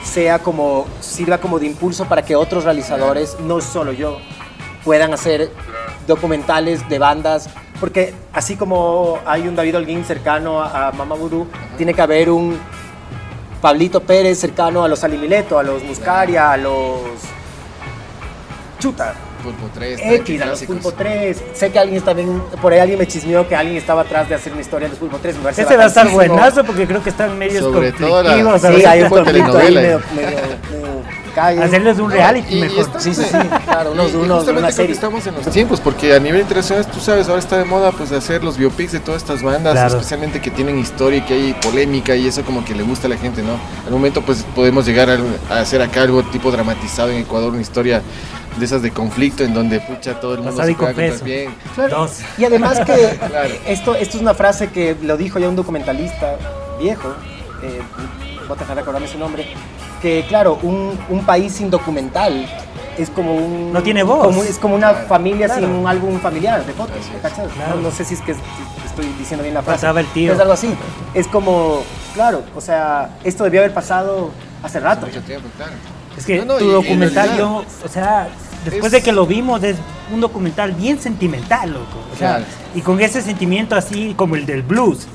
sea 0.04 0.40
como, 0.40 0.86
sirva 1.00 1.38
como 1.38 1.60
de 1.60 1.68
impulso 1.68 2.06
para 2.06 2.24
que 2.24 2.36
otros 2.36 2.64
realizadores, 2.64 3.38
no 3.40 3.62
solo 3.62 3.92
yo, 3.92 4.20
puedan 4.84 5.14
hacer 5.14 5.52
documentales 6.08 6.88
de 6.90 7.00
bandas, 7.00 7.50
porque 7.80 8.14
así 8.34 8.56
como 8.56 9.20
hay 9.26 9.48
un 9.48 9.56
David 9.56 9.78
Holguín 9.78 10.04
cercano 10.06 10.62
a, 10.62 10.90
a 10.90 10.92
Mama 10.92 11.16
tiene 11.78 11.94
que 11.94 12.02
haber 12.02 12.30
un 12.30 12.60
Pablito 13.62 14.02
Pérez 14.02 14.40
cercano 14.40 14.84
a 14.84 14.90
los 14.90 15.06
Alimileto, 15.06 15.58
a 15.58 15.64
los 15.64 15.82
Muscaria, 15.84 16.52
a 16.52 16.58
los 16.58 17.00
Chuta, 18.80 19.14
Pulpo 19.44 19.70
3, 19.74 20.00
X, 20.02 20.42
a 20.42 20.46
los 20.46 20.62
Pulpo 20.64 20.92
3. 20.94 21.38
Sé 21.54 21.72
que 21.72 21.80
alguien 21.80 22.02
también, 22.02 22.42
por 22.62 22.74
ahí 22.74 22.80
alguien 22.80 22.98
me 23.00 23.08
chismeó 23.08 23.48
que 23.48 23.56
alguien 23.56 23.78
estaba 23.78 24.02
atrás 24.02 24.30
de 24.30 24.36
hacer 24.36 24.54
una 24.54 24.62
historia 24.62 24.88
de 24.88 24.92
los 24.92 25.00
Pulpo 25.00 25.18
3. 25.22 25.36
Me 25.38 25.44
parece 25.44 25.62
Ese 25.64 25.78
va 25.78 25.84
a 25.84 25.88
estar 25.88 26.10
buenazo 26.10 26.64
porque 26.64 26.88
creo 26.88 27.04
que 27.04 27.10
están 27.10 27.38
medios 27.38 27.64
Sobre 27.64 27.92
todo 27.92 28.24
la- 28.24 28.34
conflictivos. 28.44 28.62
Sí, 28.80 28.86
hay 28.86 29.00
un 29.02 29.06
está 29.06 29.16
conflicto 29.18 29.58
ahí 29.58 29.66
telenovela. 29.68 29.82
medio- 29.82 30.02
medio, 30.16 30.38
medio 30.72 31.04
calle. 31.36 31.64
Hacerles 31.64 31.98
un 31.98 32.12
reality 32.12 32.54
Y- 32.54 32.58
y 32.58 32.62
mejor. 32.62 32.80
está- 32.86 33.00
Sí, 33.00 33.14
sí, 33.16 33.24
sí, 33.24 33.38
claro, 33.66 33.92
unos, 33.94 34.12
Y- 34.12 34.14
y 34.14 34.16
unos, 34.18 34.38
justamente 34.38 34.60
una 34.68 34.72
serie. 34.72 34.94
estamos 34.94 35.26
en 35.26 35.34
los 35.34 35.48
tiempos, 35.48 35.80
porque 35.82 36.14
a 36.14 36.20
nivel 36.20 36.42
internacional, 36.42 36.86
tú 36.86 37.00
sabes, 37.00 37.28
ahora 37.28 37.40
está 37.40 37.58
de 37.58 37.66
moda 37.66 37.92
pues 37.92 38.12
hacer 38.12 38.44
los 38.44 38.56
biopics 38.56 38.92
de 38.92 39.00
todas 39.00 39.24
estas 39.24 39.42
bandas, 39.42 39.74
Claro. 39.74 39.96
especialmente 39.98 40.40
que 40.42 40.52
tienen 40.52 40.78
historia 40.78 41.18
y 41.18 41.22
que 41.24 41.34
hay 41.34 41.54
polémica 41.56 42.16
y 42.16 42.28
eso 42.28 42.44
como 42.44 42.64
que 42.64 42.76
le 42.76 42.84
gusta 42.84 43.08
a 43.08 43.10
la 43.10 43.18
gente, 43.18 43.42
¿no? 43.42 43.54
Al 43.88 43.92
momento 43.92 44.22
pues 44.22 44.46
podemos 44.56 44.86
llegar 44.86 45.10
a, 45.10 45.18
a 45.50 45.60
hacer 45.62 45.82
acá 45.82 46.04
algo 46.04 46.22
tipo 46.22 46.52
dramatizado 46.52 47.10
en 47.10 47.18
Ecuador, 47.18 47.52
una 47.52 47.62
historia 47.62 48.04
de 48.58 48.66
esas 48.66 48.82
de 48.82 48.92
conflicto 48.92 49.44
en 49.44 49.54
donde 49.54 49.80
pucha 49.80 50.20
todo 50.20 50.34
el 50.34 50.40
mundo 50.40 50.52
Pasado 50.52 50.68
se 50.68 50.72
y 50.72 50.76
confeso. 50.76 51.26
bien. 51.26 51.54
Claro. 51.76 51.98
Dos. 52.02 52.20
Y 52.38 52.46
además 52.46 52.80
que 52.82 53.18
Claro. 53.28 53.50
esto, 53.68 53.96
esto 53.96 54.18
es 54.18 54.22
una 54.22 54.34
frase 54.34 54.70
que 54.70 54.96
lo 55.02 55.18
dijo 55.18 55.40
ya 55.40 55.50
un 55.50 55.56
documentalista 55.56 56.36
viejo, 56.80 57.10
eh, 57.64 57.82
voy 58.48 58.56
a 58.56 58.58
tratar 58.58 58.76
de 58.76 58.82
acordarme 58.82 59.08
su 59.08 59.18
nombre, 59.18 59.46
que 60.02 60.26
claro, 60.28 60.60
un, 60.64 60.98
un 61.10 61.26
país 61.26 61.54
sin 61.54 61.70
documental 61.70 62.46
es 62.98 63.10
como 63.10 63.34
un... 63.36 63.74
No 63.74 63.82
tiene 63.82 64.04
voz. 64.04 64.24
como- 64.28 64.44
es 64.44 64.60
como 64.60 64.76
una 64.76 64.94
familia 64.94 65.48
Claro. 65.48 65.62
sin 65.66 65.72
un 65.72 65.88
álbum 65.88 66.20
familiar 66.20 66.64
de 66.64 66.74
fotos. 66.74 66.98
No, 67.70 67.82
no 67.82 67.90
sé 67.92 68.06
si 68.06 68.14
es 68.14 68.22
que 68.22 68.34
es- 68.34 68.38
estoy 68.86 69.08
diciendo 69.18 69.42
bien 69.42 69.56
la 69.56 69.64
frase. 69.64 69.80
Faltaba 69.88 70.00
el 70.02 70.08
tío. 70.08 70.34
Es 70.34 70.40
algo 70.40 70.54
así. 70.54 70.70
Es 71.16 71.28
como, 71.28 71.82
claro, 72.14 72.44
o 72.56 72.62
sea, 72.62 73.18
esto 73.24 73.46
debió 73.46 73.62
haber 73.62 73.74
pasado 73.74 74.30
hace 74.62 74.80
rato. 74.80 75.08
Mucho 75.08 75.22
tiempo, 75.22 75.48
claro. 75.58 75.72
Es 76.18 76.26
que 76.26 76.38
No, 76.40 76.46
no, 76.46 76.58
tu 76.58 76.66
y- 76.66 76.72
documental, 76.72 77.38
yo, 77.38 77.64
o 77.84 77.88
sea, 77.88 78.28
después 78.66 78.86
es- 78.86 78.92
de 78.92 79.02
que 79.02 79.12
lo 79.12 79.26
vimos, 79.26 79.64
es 79.64 79.78
un 80.14 80.22
documental 80.22 80.72
bien 80.74 81.00
sentimental, 81.00 81.72
loco. 81.72 81.98
O 82.14 82.18
sea, 82.18 82.38
Claro. 82.38 82.46
y 82.76 82.82
con 82.82 83.00
ese 83.02 83.22
sentimiento 83.22 83.76
así 83.76 84.14
como 84.16 84.36
el 84.36 84.46
del 84.46 84.62
blues, 84.62 85.08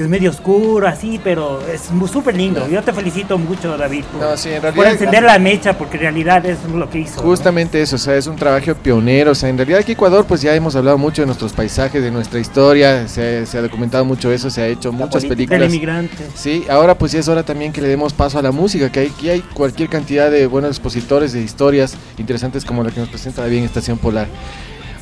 que 0.00 0.04
es 0.04 0.08
medio 0.08 0.30
oscuro, 0.30 0.86
así, 0.88 1.20
pero 1.22 1.60
es 1.70 1.90
súper 2.10 2.34
lindo. 2.34 2.66
Yo 2.70 2.82
te 2.82 2.90
felicito 2.90 3.36
mucho, 3.36 3.76
David, 3.76 4.04
por, 4.04 4.22
No, 4.22 4.34
sí, 4.34 4.48
en 4.48 4.54
por 4.62 4.72
realidad- 4.72 4.92
encender 4.92 5.22
la 5.24 5.38
mecha, 5.38 5.76
porque 5.76 5.96
en 5.98 6.02
realidad 6.04 6.46
es 6.46 6.56
lo 6.64 6.88
que 6.88 7.00
hizo. 7.00 7.16
¿no? 7.20 7.28
Justamente 7.28 7.82
eso, 7.82 7.96
o 7.96 7.98
sea, 7.98 8.16
es 8.16 8.26
un 8.26 8.36
trabajo 8.36 8.74
pionero, 8.76 9.32
o 9.32 9.34
sea, 9.34 9.50
en 9.50 9.58
realidad 9.58 9.80
aquí 9.80 9.92
Ecuador 9.92 10.24
pues 10.24 10.40
ya 10.40 10.54
hemos 10.54 10.74
hablado 10.74 10.96
mucho 10.96 11.20
de 11.20 11.26
nuestros 11.26 11.52
paisajes, 11.52 12.02
de 12.02 12.10
nuestra 12.10 12.40
historia, 12.40 13.06
se, 13.08 13.44
se 13.44 13.58
ha 13.58 13.60
documentado 13.60 14.06
mucho 14.06 14.32
eso, 14.32 14.48
se 14.48 14.62
ha 14.62 14.68
hecho 14.68 14.90
muchas. 14.90 15.20
Del 15.20 15.28
películas. 15.32 15.68
inmigrante. 15.68 16.24
Sí, 16.34 16.64
ahora 16.70 16.94
pues 16.96 17.12
ya 17.12 17.18
es 17.20 17.28
hora 17.28 17.42
también 17.42 17.70
que 17.70 17.82
le 17.82 17.88
demos 17.88 18.14
paso 18.14 18.38
a 18.38 18.42
la 18.42 18.52
música, 18.52 18.90
que 18.90 19.00
aquí 19.00 19.28
hay 19.28 19.40
cualquier 19.52 19.90
cantidad 19.90 20.30
de 20.30 20.46
buenos 20.46 20.70
expositores 20.70 21.34
de 21.34 21.42
historias 21.42 21.94
interesantes 22.16 22.64
como 22.64 22.82
la 22.82 22.90
que 22.90 23.00
nos 23.00 23.10
presenta 23.10 23.42
David 23.42 23.58
en 23.58 23.64
Estación 23.64 23.98
Polar. 23.98 24.28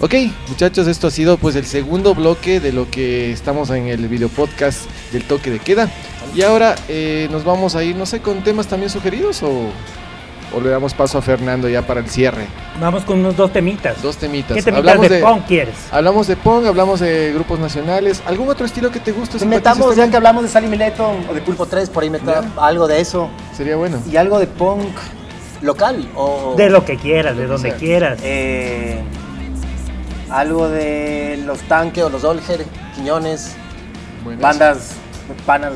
Ok, 0.01 0.15
muchachos, 0.49 0.87
esto 0.87 1.09
ha 1.09 1.11
sido 1.11 1.39
pues 1.39 1.57
el 1.57 1.67
segundo 1.67 2.15
bloque 2.15 2.61
de 2.61 2.73
lo 2.73 2.89
que 2.89 3.33
estamos 3.33 3.71
en 3.71 3.89
el 3.89 4.07
video 4.07 4.29
podcast 4.29 4.89
del 5.13 5.25
toque 5.25 5.51
de 5.51 5.59
queda. 5.59 5.89
Y 6.37 6.43
ahora 6.43 6.77
eh, 6.89 7.27
nos 7.33 7.43
vamos 7.45 7.75
a 7.75 7.83
ir, 7.83 7.97
no 7.97 8.07
sé, 8.07 8.21
con 8.21 8.45
temas 8.45 8.69
también 8.69 8.91
sugeridos 8.91 9.43
o, 9.43 9.49
o 10.55 10.61
le 10.61 10.69
damos 10.71 10.95
paso 10.95 11.19
a 11.19 11.23
Fernando 11.23 11.69
ya 11.69 11.83
para 11.85 11.99
el 11.99 12.09
cierre. 12.09 12.47
Vamos 12.81 13.03
con 13.03 13.19
unos 13.19 13.37
dos 13.37 13.53
temitas. 13.53 14.01
Dos 14.01 14.17
temitas. 14.19 14.57
¿Qué 14.57 14.63
temitas 14.63 14.79
Hablamos 14.89 15.09
de, 15.09 15.17
de- 15.17 15.23
punk 15.23 15.47
quieres? 15.49 15.75
Hablamos 15.91 16.27
de 16.29 16.37
punk, 16.37 16.67
hablamos 16.67 17.01
de 17.01 17.33
grupos 17.35 17.59
nacionales. 17.59 18.23
¿Algún 18.25 18.49
otro 18.49 18.67
estilo 18.67 18.93
que 18.93 19.01
te 19.01 19.11
guste? 19.11 19.45
Metamos, 19.47 19.97
ya 19.97 20.09
que 20.09 20.17
hablamos 20.17 20.45
de 20.45 20.49
Sally 20.49 20.69
Mileto 20.69 21.11
o 21.29 21.35
de 21.35 21.41
Pulpo 21.41 21.67
3, 21.67 21.91
por 21.91 22.05
ahí 22.05 22.11
meter 22.11 22.37
algo 22.57 22.87
de 22.87 23.01
eso. 23.01 23.31
Sería 23.57 23.75
bueno. 23.75 24.01
Y 24.09 24.17
algo 24.17 24.39
de 24.39 24.47
punk 24.47 24.95
local. 25.61 26.09
O, 26.15 26.55
De 26.57 26.71
lo 26.71 26.85
que 26.85 26.97
quieras, 26.99 27.37
de 27.37 27.49
donde 27.49 27.71
sea. 27.71 27.79
quieras. 27.79 28.21
eh, 28.23 29.01
algo 30.31 30.69
de 30.69 31.41
los 31.45 31.59
tanques 31.61 32.03
o 32.05 32.11
los 32.11 32.25
Olger, 32.25 32.65
Quiñones, 32.95 33.53
bandas 34.41 34.93
panas 35.47 35.73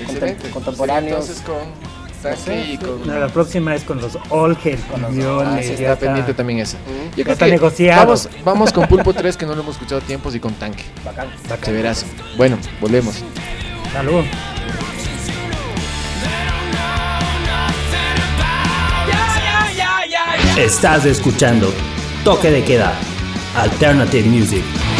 Excelente. 0.00 0.48
contem- 0.48 0.50
contemporáneos. 0.52 1.24
Sí, 1.26 1.32
entonces 1.32 2.78
con. 2.80 3.06
No, 3.06 3.18
la 3.20 3.28
próxima 3.28 3.74
es 3.74 3.84
con 3.84 4.00
los 4.00 4.18
Olgel, 4.30 4.80
con 4.90 5.00
los 5.02 5.10
Ah, 5.46 5.58
sí, 5.62 5.72
está 5.74 5.96
pendiente 5.96 6.34
también 6.34 6.58
esa. 6.60 6.76
Yo 6.78 6.92
Ya 7.18 7.22
creo 7.22 7.32
está 7.34 7.44
que 7.44 7.50
negociado. 7.52 8.00
Vamos, 8.06 8.28
vamos 8.44 8.72
con 8.72 8.88
Pulpo 8.88 9.12
3 9.14 9.36
que 9.36 9.46
no 9.46 9.54
lo 9.54 9.62
hemos 9.62 9.76
escuchado 9.76 10.00
tiempos 10.00 10.34
y 10.34 10.40
con 10.40 10.52
Tanque. 10.54 10.84
Bacán. 11.04 11.28
Se 11.62 11.72
verás. 11.72 12.04
Bueno, 12.36 12.58
volvemos. 12.80 13.16
Salud. 13.92 14.24
Estás 20.58 21.04
escuchando 21.04 21.72
Toque 22.24 22.50
de 22.50 22.64
Queda, 22.64 22.94
Alternative 23.56 24.26
Music. 24.26 24.95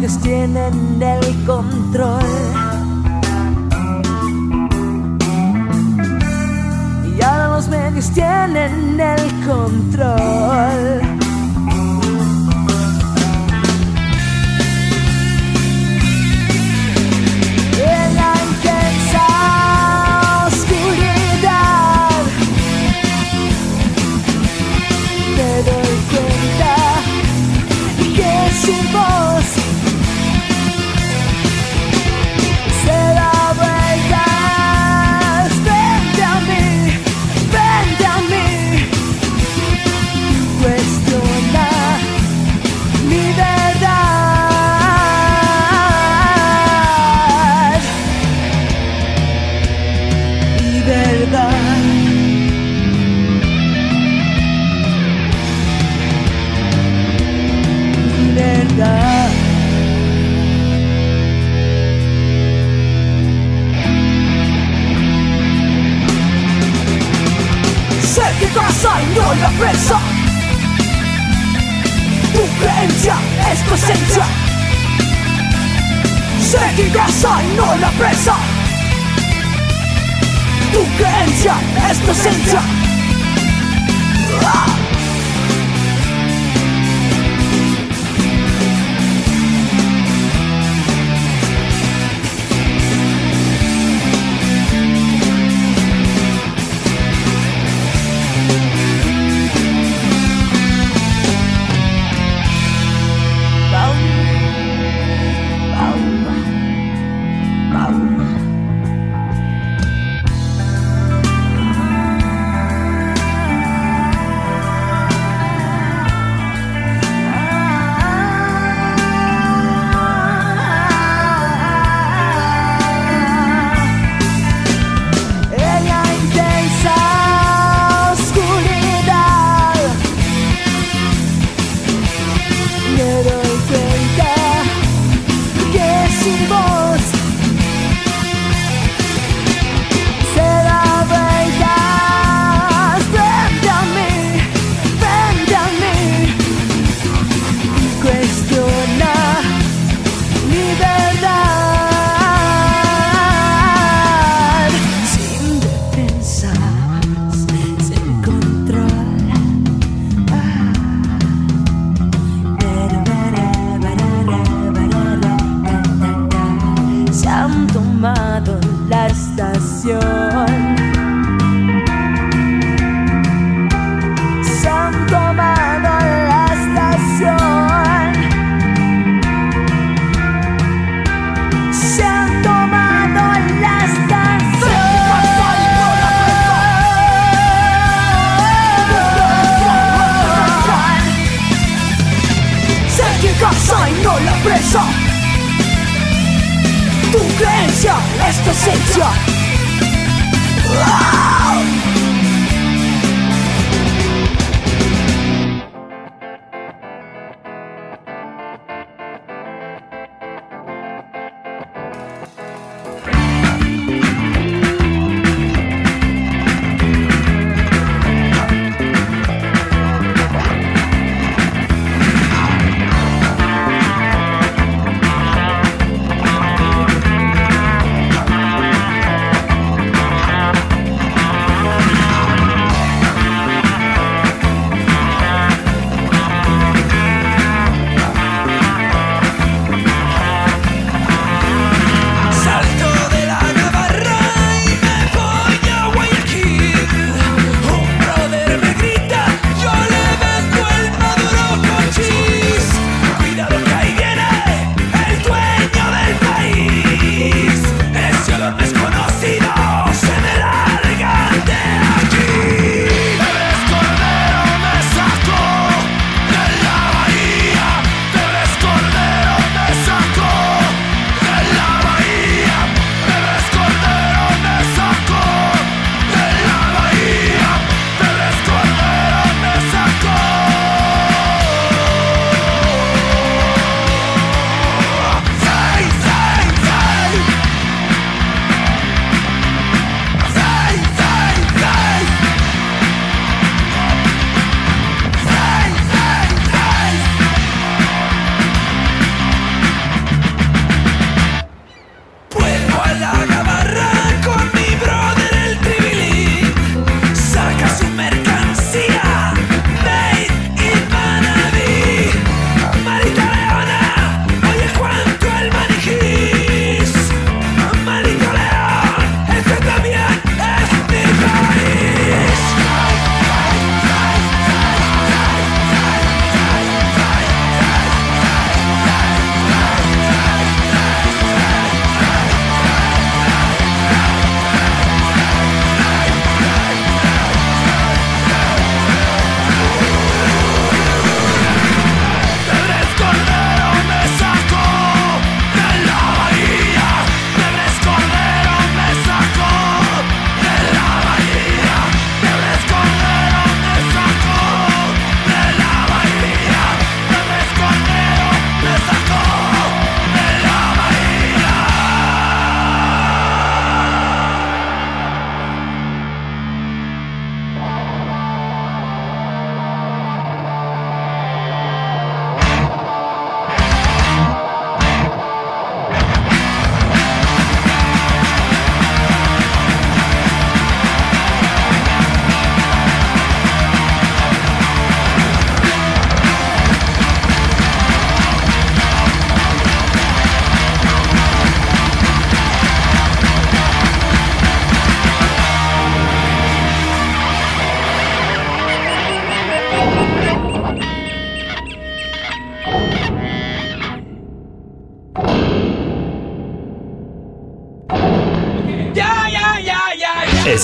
Medios 0.00 0.20
tienen 0.20 1.02
el 1.02 1.44
control. 1.44 2.22
Y 7.16 7.22
ahora 7.22 7.48
los 7.48 7.68
medios 7.68 8.08
tienen 8.12 9.00
el 9.00 9.44
control. 9.44 11.07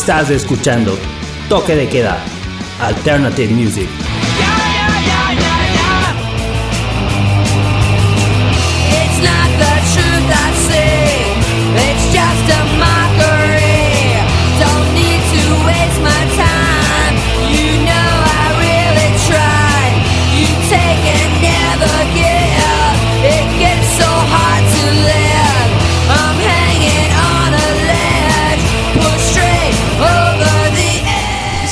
Estás 0.05 0.29
escuchando 0.29 0.99
Toque 1.49 1.75
de 1.75 1.89
Queda, 1.89 2.19
Alternative 2.79 3.55
Music. 3.55 3.89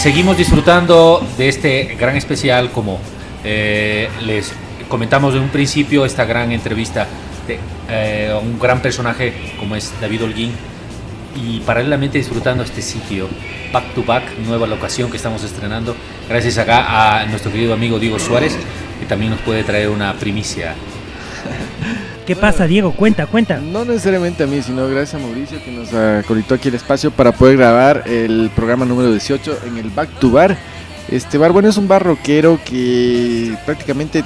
seguimos 0.02 0.36
disfrutando 0.36 1.24
de 1.38 1.48
este 1.48 1.94
gran 1.94 2.16
especial, 2.16 2.72
como 2.72 2.98
eh, 3.44 4.08
les 4.26 4.52
comentamos 4.88 5.32
en 5.36 5.42
un 5.42 5.48
principio, 5.48 6.04
esta 6.04 6.24
gran 6.24 6.50
entrevista 6.50 7.06
de 7.46 7.60
eh, 7.88 8.36
un 8.42 8.58
gran 8.58 8.82
personaje 8.82 9.32
como 9.60 9.76
es 9.76 9.92
David 10.00 10.24
Holguín. 10.24 10.50
Y 11.36 11.60
paralelamente 11.60 12.18
disfrutando 12.18 12.64
este 12.64 12.82
sitio, 12.82 13.28
Back 13.72 13.94
to 13.94 14.02
Back, 14.02 14.24
nueva 14.44 14.66
locación 14.66 15.08
que 15.08 15.18
estamos 15.18 15.44
estrenando, 15.44 15.94
gracias 16.28 16.58
acá 16.58 17.20
a 17.20 17.26
nuestro 17.26 17.52
querido 17.52 17.72
amigo 17.72 18.00
Diego 18.00 18.18
Suárez, 18.18 18.56
que 18.98 19.06
también 19.06 19.30
nos 19.30 19.40
puede 19.42 19.62
traer 19.62 19.88
una 19.88 20.14
primicia 20.14 20.74
¿Qué 22.32 22.36
pasa, 22.40 22.66
Diego? 22.66 22.92
Cuenta, 22.92 23.26
cuenta. 23.26 23.58
No 23.58 23.84
necesariamente 23.84 24.44
a 24.44 24.46
mí, 24.46 24.62
sino 24.62 24.88
gracias 24.88 25.20
a 25.20 25.26
Mauricio 25.26 25.62
que 25.62 25.70
nos 25.70 25.92
acolitó 25.92 26.54
aquí 26.54 26.68
el 26.68 26.76
espacio 26.76 27.10
para 27.10 27.32
poder 27.32 27.58
grabar 27.58 28.04
el 28.06 28.50
programa 28.56 28.86
número 28.86 29.10
18 29.10 29.58
en 29.66 29.76
el 29.76 29.90
Back 29.90 30.08
to 30.18 30.30
Bar. 30.30 30.56
Este 31.10 31.36
bar, 31.36 31.52
bueno, 31.52 31.68
es 31.68 31.76
un 31.76 31.88
bar 31.88 32.02
rockero 32.02 32.58
que 32.64 33.54
prácticamente 33.66 34.24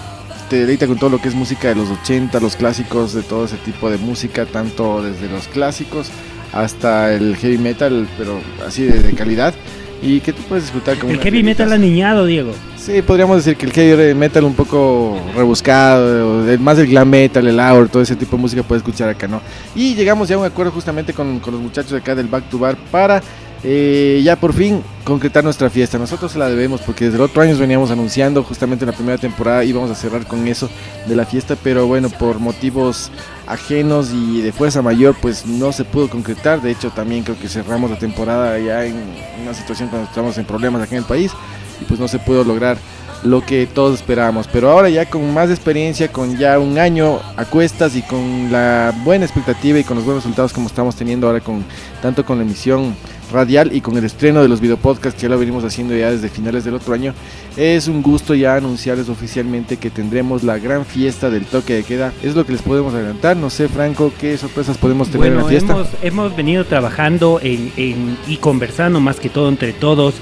te 0.48 0.60
deleita 0.60 0.86
con 0.86 1.00
todo 1.00 1.10
lo 1.10 1.20
que 1.20 1.26
es 1.26 1.34
música 1.34 1.66
de 1.66 1.74
los 1.74 1.90
80, 1.90 2.38
los 2.38 2.54
clásicos, 2.54 3.12
de 3.12 3.22
todo 3.22 3.46
ese 3.46 3.56
tipo 3.56 3.90
de 3.90 3.98
música, 3.98 4.46
tanto 4.46 5.02
desde 5.02 5.28
los 5.28 5.48
clásicos 5.48 6.08
hasta 6.52 7.12
el 7.12 7.34
heavy 7.34 7.58
metal, 7.58 8.06
pero 8.16 8.38
así 8.64 8.84
de, 8.84 9.00
de 9.00 9.14
calidad. 9.14 9.52
Y 10.00 10.20
que 10.20 10.32
tú 10.32 10.42
puedes 10.42 10.62
disfrutar 10.62 10.96
como 10.96 11.12
El 11.12 11.18
heavy 11.18 11.42
metal 11.42 11.72
aniñado, 11.72 12.24
Diego. 12.24 12.52
Sí, 12.86 13.02
podríamos 13.02 13.38
decir 13.38 13.56
que 13.56 13.66
el 13.66 13.72
heavy 13.72 14.14
metal 14.14 14.44
un 14.44 14.54
poco 14.54 15.20
rebuscado, 15.34 16.44
más 16.60 16.78
el 16.78 16.86
glam 16.86 17.08
metal, 17.08 17.44
el 17.48 17.58
hour, 17.58 17.88
todo 17.88 18.00
ese 18.00 18.14
tipo 18.14 18.36
de 18.36 18.42
música 18.42 18.62
puedes 18.62 18.80
escuchar 18.80 19.08
acá, 19.08 19.26
¿no? 19.26 19.40
Y 19.74 19.96
llegamos 19.96 20.28
ya 20.28 20.36
a 20.36 20.38
un 20.38 20.44
acuerdo 20.44 20.70
justamente 20.70 21.12
con, 21.12 21.40
con 21.40 21.52
los 21.54 21.60
muchachos 21.60 21.90
de 21.90 21.98
acá 21.98 22.14
del 22.14 22.28
Back 22.28 22.48
to 22.48 22.60
Bar 22.60 22.76
para 22.92 23.20
eh, 23.64 24.20
ya 24.22 24.36
por 24.36 24.52
fin 24.52 24.84
concretar 25.02 25.42
nuestra 25.42 25.68
fiesta. 25.68 25.98
Nosotros 25.98 26.30
se 26.30 26.38
la 26.38 26.48
debemos 26.48 26.80
porque 26.80 27.06
desde 27.06 27.16
el 27.16 27.24
otro 27.24 27.42
año 27.42 27.56
veníamos 27.56 27.90
anunciando 27.90 28.44
justamente 28.44 28.84
en 28.84 28.92
la 28.92 28.96
primera 28.96 29.18
temporada 29.18 29.64
íbamos 29.64 29.90
a 29.90 29.96
cerrar 29.96 30.24
con 30.24 30.46
eso 30.46 30.70
de 31.08 31.16
la 31.16 31.26
fiesta, 31.26 31.56
pero 31.60 31.88
bueno, 31.88 32.08
por 32.08 32.38
motivos 32.38 33.10
ajenos 33.48 34.12
y 34.14 34.42
de 34.42 34.52
fuerza 34.52 34.80
mayor 34.80 35.16
pues 35.20 35.44
no 35.44 35.72
se 35.72 35.82
pudo 35.82 36.08
concretar. 36.08 36.62
De 36.62 36.70
hecho 36.70 36.90
también 36.90 37.24
creo 37.24 37.36
que 37.36 37.48
cerramos 37.48 37.90
la 37.90 37.98
temporada 37.98 38.56
ya 38.60 38.84
en 38.84 38.94
una 39.42 39.54
situación 39.54 39.88
cuando 39.88 40.06
estamos 40.08 40.38
en 40.38 40.44
problemas 40.44 40.82
aquí 40.82 40.94
en 40.94 41.00
el 41.00 41.08
país 41.08 41.32
y 41.80 41.84
pues 41.84 42.00
no 42.00 42.08
se 42.08 42.18
pudo 42.18 42.44
lograr 42.44 42.76
lo 43.24 43.44
que 43.44 43.66
todos 43.66 43.94
esperábamos. 43.98 44.46
Pero 44.52 44.70
ahora 44.70 44.88
ya 44.90 45.06
con 45.08 45.32
más 45.32 45.50
experiencia, 45.50 46.08
con 46.12 46.36
ya 46.38 46.58
un 46.58 46.78
año 46.78 47.18
a 47.36 47.44
cuestas 47.44 47.96
y 47.96 48.02
con 48.02 48.52
la 48.52 48.92
buena 49.04 49.24
expectativa 49.24 49.78
y 49.78 49.84
con 49.84 49.96
los 49.96 50.04
buenos 50.04 50.22
resultados 50.22 50.52
como 50.52 50.66
estamos 50.68 50.94
teniendo 50.96 51.26
ahora 51.26 51.40
con 51.40 51.64
tanto 52.02 52.24
con 52.24 52.38
la 52.38 52.44
emisión 52.44 52.94
radial 53.32 53.74
y 53.74 53.80
con 53.80 53.96
el 53.96 54.04
estreno 54.04 54.40
de 54.40 54.48
los 54.48 54.60
videopodcasts 54.60 55.16
que 55.18 55.22
ya 55.22 55.28
lo 55.30 55.36
venimos 55.38 55.64
haciendo 55.64 55.96
ya 55.96 56.12
desde 56.12 56.28
finales 56.28 56.62
del 56.64 56.74
otro 56.74 56.94
año, 56.94 57.12
es 57.56 57.88
un 57.88 58.00
gusto 58.00 58.34
ya 58.36 58.54
anunciarles 58.54 59.08
oficialmente 59.08 59.78
que 59.78 59.90
tendremos 59.90 60.44
la 60.44 60.58
gran 60.58 60.84
fiesta 60.84 61.28
del 61.28 61.44
toque 61.46 61.74
de 61.74 61.82
queda. 61.82 62.12
Es 62.22 62.36
lo 62.36 62.46
que 62.46 62.52
les 62.52 62.62
podemos 62.62 62.94
adelantar. 62.94 63.36
No 63.36 63.50
sé, 63.50 63.66
Franco, 63.68 64.12
qué 64.20 64.36
sorpresas 64.38 64.78
podemos 64.78 65.08
tener 65.08 65.28
en 65.32 65.38
la 65.38 65.44
fiesta. 65.44 65.72
hemos, 65.72 65.88
hemos 66.02 66.36
venido 66.36 66.64
trabajando 66.66 67.40
en, 67.42 67.72
en- 67.76 68.16
y 68.28 68.36
conversando 68.36 69.00
más 69.00 69.18
que 69.18 69.28
todo 69.30 69.48
entre 69.48 69.72
todos 69.72 70.14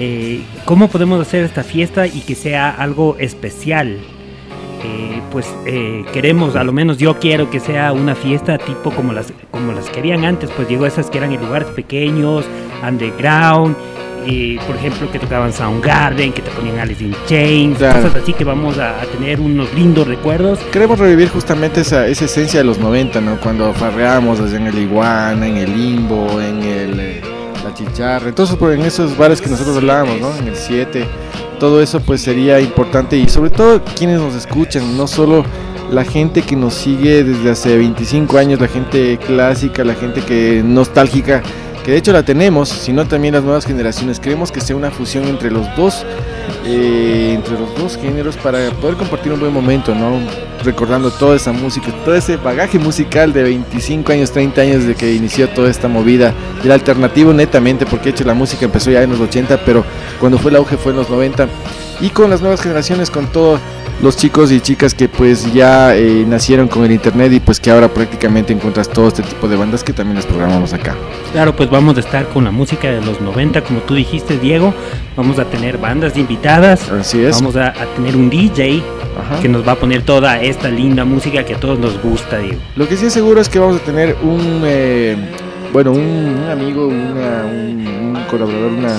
eh, 0.00 0.40
cómo 0.64 0.88
podemos 0.88 1.20
hacer 1.20 1.44
esta 1.44 1.62
fiesta 1.62 2.06
y 2.06 2.20
que 2.22 2.34
sea 2.34 2.70
algo 2.70 3.16
especial. 3.18 3.98
Eh, 4.82 5.20
pues 5.30 5.46
eh, 5.66 6.04
queremos, 6.12 6.56
a 6.56 6.64
lo 6.64 6.72
menos 6.72 6.96
yo 6.96 7.18
quiero 7.18 7.50
que 7.50 7.60
sea 7.60 7.92
una 7.92 8.14
fiesta 8.14 8.56
tipo 8.56 8.90
como 8.90 9.12
las, 9.12 9.30
como 9.50 9.72
las 9.72 9.90
que 9.90 10.00
habían 10.00 10.24
antes, 10.24 10.48
pues 10.56 10.66
digo 10.68 10.86
esas 10.86 11.10
que 11.10 11.18
eran 11.18 11.32
en 11.32 11.40
lugares 11.42 11.68
pequeños, 11.68 12.46
underground, 12.82 13.76
eh, 14.26 14.58
por 14.66 14.76
ejemplo 14.76 15.10
que 15.12 15.18
tocaban 15.18 15.52
Soundgarden, 15.52 16.32
que 16.32 16.40
te 16.40 16.50
ponían 16.50 16.78
Alice 16.78 17.04
in 17.04 17.14
Chains, 17.26 17.76
Claro. 17.76 18.00
cosas 18.02 18.22
así 18.22 18.32
que 18.32 18.44
vamos 18.44 18.78
a, 18.78 19.02
a 19.02 19.04
tener 19.04 19.38
unos 19.38 19.72
lindos 19.74 20.08
recuerdos. 20.08 20.58
Queremos 20.72 20.98
revivir 20.98 21.28
justamente 21.28 21.82
esa, 21.82 22.06
esa 22.06 22.24
esencia 22.24 22.60
de 22.60 22.64
los 22.64 22.78
90, 22.78 23.20
¿no? 23.20 23.38
Cuando 23.38 23.74
farreábamos 23.74 24.40
allá 24.40 24.56
en 24.56 24.66
el 24.66 24.78
Iguana, 24.78 25.46
en 25.46 25.58
el 25.58 25.76
Limbo, 25.76 26.40
en 26.40 26.62
el 26.62 27.00
eh, 27.00 27.20
Chicharra, 27.74 28.28
entonces 28.28 28.56
pues, 28.56 28.78
en 28.78 28.84
esos 28.84 29.16
bares 29.16 29.40
que 29.40 29.48
nosotros 29.48 29.76
hablábamos, 29.76 30.20
¿no? 30.20 30.34
En 30.36 30.48
el 30.48 30.56
7, 30.56 31.04
todo 31.58 31.82
eso 31.82 32.00
pues 32.00 32.22
sería 32.22 32.60
importante 32.60 33.16
y 33.16 33.28
sobre 33.28 33.50
todo 33.50 33.82
quienes 33.84 34.20
nos 34.20 34.34
escuchan, 34.34 34.96
no 34.96 35.06
solo 35.06 35.44
la 35.90 36.04
gente 36.04 36.42
que 36.42 36.56
nos 36.56 36.74
sigue 36.74 37.24
desde 37.24 37.50
hace 37.50 37.76
25 37.76 38.38
años, 38.38 38.60
la 38.60 38.68
gente 38.68 39.18
clásica, 39.18 39.84
la 39.84 39.94
gente 39.94 40.22
que 40.22 40.62
nostálgica, 40.64 41.42
que 41.84 41.92
de 41.92 41.96
hecho 41.96 42.12
la 42.12 42.22
tenemos, 42.22 42.68
sino 42.68 43.06
también 43.06 43.34
las 43.34 43.42
nuevas 43.42 43.64
generaciones. 43.64 44.20
Queremos 44.20 44.52
que 44.52 44.60
sea 44.60 44.76
una 44.76 44.90
fusión 44.90 45.24
entre 45.24 45.50
los 45.50 45.66
dos, 45.76 46.04
eh, 46.64 47.32
entre 47.34 47.58
los 47.58 47.74
dos 47.76 47.96
géneros 47.96 48.36
para 48.36 48.70
poder 48.72 48.96
compartir 48.96 49.32
un 49.32 49.40
buen 49.40 49.52
momento, 49.52 49.94
¿no? 49.94 50.18
Recordando 50.62 51.10
toda 51.10 51.36
esa 51.36 51.52
música, 51.52 51.88
todo 52.04 52.14
ese 52.14 52.36
bagaje 52.36 52.78
musical 52.78 53.32
de 53.32 53.42
25 53.44 54.12
años, 54.12 54.30
30 54.30 54.60
años 54.60 54.84
de 54.84 54.94
que 54.94 55.14
inició 55.14 55.48
toda 55.48 55.70
esta 55.70 55.88
movida 55.88 56.34
del 56.62 56.72
alternativo 56.72 57.32
netamente, 57.32 57.86
porque 57.86 58.04
de 58.04 58.10
hecho 58.10 58.24
la 58.24 58.34
música 58.34 58.66
empezó 58.66 58.90
ya 58.90 59.02
en 59.02 59.10
los 59.10 59.20
80, 59.20 59.64
pero 59.64 59.84
cuando 60.18 60.38
fue 60.38 60.50
el 60.50 60.56
auge 60.58 60.76
fue 60.76 60.92
en 60.92 60.98
los 60.98 61.08
90. 61.08 61.48
Y 62.02 62.10
con 62.10 62.30
las 62.30 62.40
nuevas 62.40 62.62
generaciones, 62.62 63.10
con 63.10 63.26
todos 63.26 63.60
los 64.02 64.16
chicos 64.16 64.50
y 64.50 64.60
chicas 64.60 64.94
que 64.94 65.08
pues 65.08 65.52
ya 65.52 65.94
eh, 65.94 66.24
nacieron 66.26 66.68
con 66.68 66.84
el 66.84 66.92
internet 66.92 67.32
y 67.34 67.40
pues 67.40 67.60
que 67.60 67.70
ahora 67.70 67.88
prácticamente 67.88 68.52
encuentras 68.52 68.88
todo 68.88 69.08
este 69.08 69.22
tipo 69.22 69.46
de 69.46 69.56
bandas 69.56 69.84
que 69.84 69.92
también 69.92 70.16
las 70.16 70.24
programamos 70.26 70.72
acá. 70.72 70.94
Claro, 71.32 71.54
pues 71.54 71.68
vamos 71.68 71.96
a 71.98 72.00
estar 72.00 72.26
con 72.28 72.44
la 72.44 72.50
música 72.50 72.88
de 72.88 73.00
los 73.02 73.20
90, 73.20 73.62
como 73.62 73.80
tú 73.80 73.94
dijiste, 73.94 74.38
Diego. 74.38 74.72
Vamos 75.16 75.38
a 75.38 75.44
tener 75.44 75.76
bandas 75.76 76.16
invitadas. 76.16 76.90
Así 76.90 77.22
es. 77.22 77.36
Vamos 77.36 77.56
a, 77.56 77.68
a 77.68 77.86
tener 77.94 78.16
un 78.16 78.30
DJ 78.30 78.82
que 79.42 79.48
nos 79.48 79.66
va 79.68 79.72
a 79.72 79.76
poner 79.76 80.02
toda 80.02 80.40
esta 80.40 80.68
linda 80.70 81.04
música 81.04 81.44
que 81.44 81.54
a 81.54 81.60
todos 81.60 81.78
nos 81.78 82.00
gusta, 82.02 82.38
Diego. 82.38 82.58
Lo 82.76 82.88
que 82.88 82.96
sí 82.96 83.06
es 83.06 83.12
seguro 83.12 83.40
es 83.40 83.48
que 83.50 83.58
vamos 83.58 83.76
a 83.76 83.84
tener 83.84 84.16
un, 84.22 84.62
eh, 84.64 85.14
bueno, 85.74 85.92
un, 85.92 86.00
un 86.42 86.50
amigo, 86.50 86.86
una- 86.88 87.44
un, 87.44 87.86
un 88.16 88.24
colaborador, 88.30 88.72
una, 88.72 88.92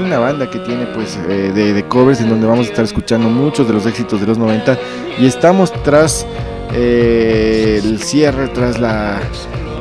una 0.00 0.18
banda 0.18 0.48
que 0.50 0.58
tiene 0.60 0.86
pues 0.86 1.18
eh, 1.28 1.52
de, 1.54 1.84
covers 1.86 2.20
en 2.20 2.28
donde 2.28 2.46
vamos 2.46 2.66
a 2.66 2.70
estar 2.70 2.84
escuchando 2.84 3.28
muchos 3.28 3.66
de 3.66 3.74
los 3.74 3.86
éxitos 3.86 4.20
de 4.20 4.26
los 4.26 4.38
90 4.38 4.78
y 5.18 5.26
estamos 5.26 5.72
tras 5.82 6.26
eh, 6.72 7.80
el 7.82 8.00
cierre, 8.02 8.48
tras 8.48 8.78
la, 8.78 9.20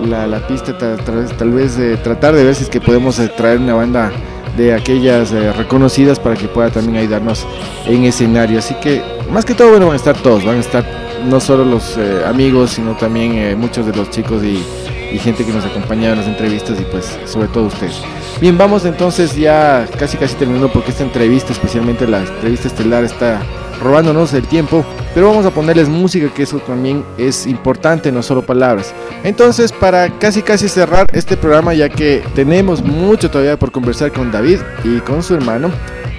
la, 0.07 0.47
pista, 0.47 0.77
tra- 0.77 1.27
tal 1.37 1.51
vez 1.51 1.77
eh, 1.77 1.97
tratar 2.03 2.35
de 2.35 2.43
ver 2.43 2.55
si 2.55 2.63
es 2.63 2.69
que 2.69 2.81
podemos 2.81 3.19
eh, 3.19 3.29
traer 3.35 3.59
una 3.59 3.75
banda 3.75 4.11
de 4.57 4.73
aquellas 4.73 5.31
eh, 5.31 5.51
reconocidas 5.53 6.19
para 6.19 6.35
que 6.35 6.47
pueda 6.47 6.69
también 6.69 6.97
ayudarnos 6.97 7.45
en 7.85 8.03
escenario. 8.05 8.59
Así 8.59 8.73
que 8.75 9.01
más 9.31 9.45
que 9.45 9.53
todo, 9.53 9.69
bueno, 9.69 9.85
van 9.87 9.93
a 9.93 9.97
estar 9.97 10.17
todos, 10.17 10.43
van 10.43 10.57
a 10.57 10.59
estar 10.59 10.83
no 11.29 11.39
solo 11.39 11.63
los 11.65 11.97
amigos, 12.25 12.71
sino 12.71 12.93
también 12.95 13.57
muchos 13.59 13.85
de 13.85 13.93
los 13.93 14.09
chicos 14.09 14.41
y, 14.43 14.63
y 15.11 15.18
gente 15.19 15.45
que 15.45 15.52
nos 15.52 15.65
acompaña 15.65 16.11
en 16.11 16.18
las 16.18 16.27
entrevistas 16.27 16.80
y 16.80 16.84
pues 16.84 17.18
sobre 17.26 17.48
todo 17.48 17.65
ustedes. 17.65 18.02
Bien, 18.40 18.57
vamos 18.57 18.86
entonces 18.86 19.36
ya 19.36 19.88
casi 19.98 20.18
casi 20.18 20.36
terminando 20.36 20.72
porque 20.72 20.91
esta 20.91 21.03
entrevista, 21.03 21.52
especialmente 21.52 22.07
la 22.07 22.19
entrevista 22.19 22.68
estelar, 22.68 23.03
está 23.03 23.41
robándonos 23.81 24.34
el 24.34 24.45
tiempo, 24.48 24.84
pero 25.14 25.30
vamos 25.30 25.45
a 25.45 25.52
ponerles 25.52 25.90
música 25.90 26.31
que 26.34 26.44
eso 26.44 26.60
también 26.60 27.03
es 27.18 27.48
importante, 27.48 28.11
no 28.11 28.22
solo 28.22 28.41
palabras. 28.41 28.94
Entonces, 29.23 29.72
para 29.72 30.10
casi 30.19 30.41
casi 30.41 30.68
cerrar 30.68 31.07
este 31.14 31.38
programa, 31.38 31.73
ya 31.73 31.90
que 31.90 32.23
tenemos 32.36 32.84
mucho 32.84 33.30
todavía 33.30 33.57
por 33.57 33.72
conversar 33.72 34.11
con 34.11 34.31
David 34.31 34.60
y 34.84 34.99
con 34.99 35.23
su 35.23 35.36
hermano, 35.36 35.72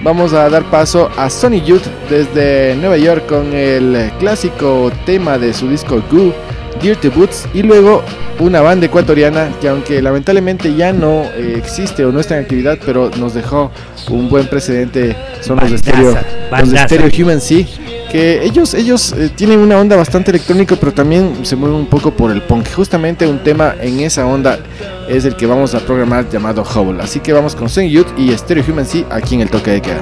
vamos 0.03 0.33
a 0.33 0.49
dar 0.49 0.63
paso 0.69 1.09
a 1.17 1.29
Sony 1.29 1.61
Youth 1.63 1.85
desde 2.09 2.75
Nueva 2.75 2.97
York 2.97 3.25
con 3.27 3.53
el 3.53 4.11
clásico 4.19 4.91
tema 5.05 5.37
de 5.37 5.53
su 5.53 5.67
disco 5.67 6.01
Goo, 6.11 6.33
Dirty 6.81 7.09
Boots, 7.09 7.47
y 7.53 7.63
luego 7.63 8.03
una 8.39 8.61
banda 8.61 8.85
ecuatoriana 8.85 9.49
que 9.59 9.69
aunque 9.69 10.01
lamentablemente 10.01 10.75
ya 10.75 10.93
no 10.93 11.23
eh, 11.35 11.55
existe 11.57 12.05
o 12.05 12.11
no 12.11 12.19
está 12.19 12.37
en 12.37 12.43
actividad, 12.43 12.77
pero 12.85 13.09
nos 13.17 13.33
dejó 13.33 13.71
un 14.09 14.29
buen 14.29 14.47
precedente, 14.47 15.15
son 15.41 15.59
los 15.59 15.81
de 15.81 15.91
Bandaza, 15.91 16.21
Stereo, 16.21 16.59
los 16.59 16.71
de. 16.71 16.77
Stereo 16.77 17.09
Human 17.19 17.41
Sea, 17.41 17.65
que 18.11 18.43
ellos, 18.43 18.73
ellos 18.73 19.13
eh, 19.13 19.29
tienen 19.33 19.59
una 19.59 19.79
onda 19.79 19.95
bastante 19.95 20.31
electrónica, 20.31 20.75
pero 20.75 20.93
también 20.93 21.45
se 21.45 21.55
mueven 21.55 21.77
un 21.77 21.87
poco 21.87 22.11
por 22.11 22.31
el 22.31 22.41
punk. 22.41 22.67
Justamente 22.75 23.25
un 23.25 23.39
tema 23.39 23.75
en 23.79 24.01
esa 24.01 24.25
onda 24.25 24.59
es 25.07 25.25
el 25.25 25.35
que 25.35 25.45
vamos 25.45 25.75
a 25.75 25.79
programar 25.79 26.29
llamado 26.29 26.63
Howl. 26.63 26.99
Así 26.99 27.19
que 27.19 27.31
vamos 27.31 27.55
con 27.55 27.69
Sing 27.69 27.89
Youth 27.89 28.07
y 28.17 28.35
Stereo 28.37 28.63
Human 28.67 28.85
Sea 28.85 29.05
aquí 29.09 29.35
en 29.35 29.41
el 29.41 29.49
toque 29.49 29.71
de 29.71 29.81
queda. 29.81 30.01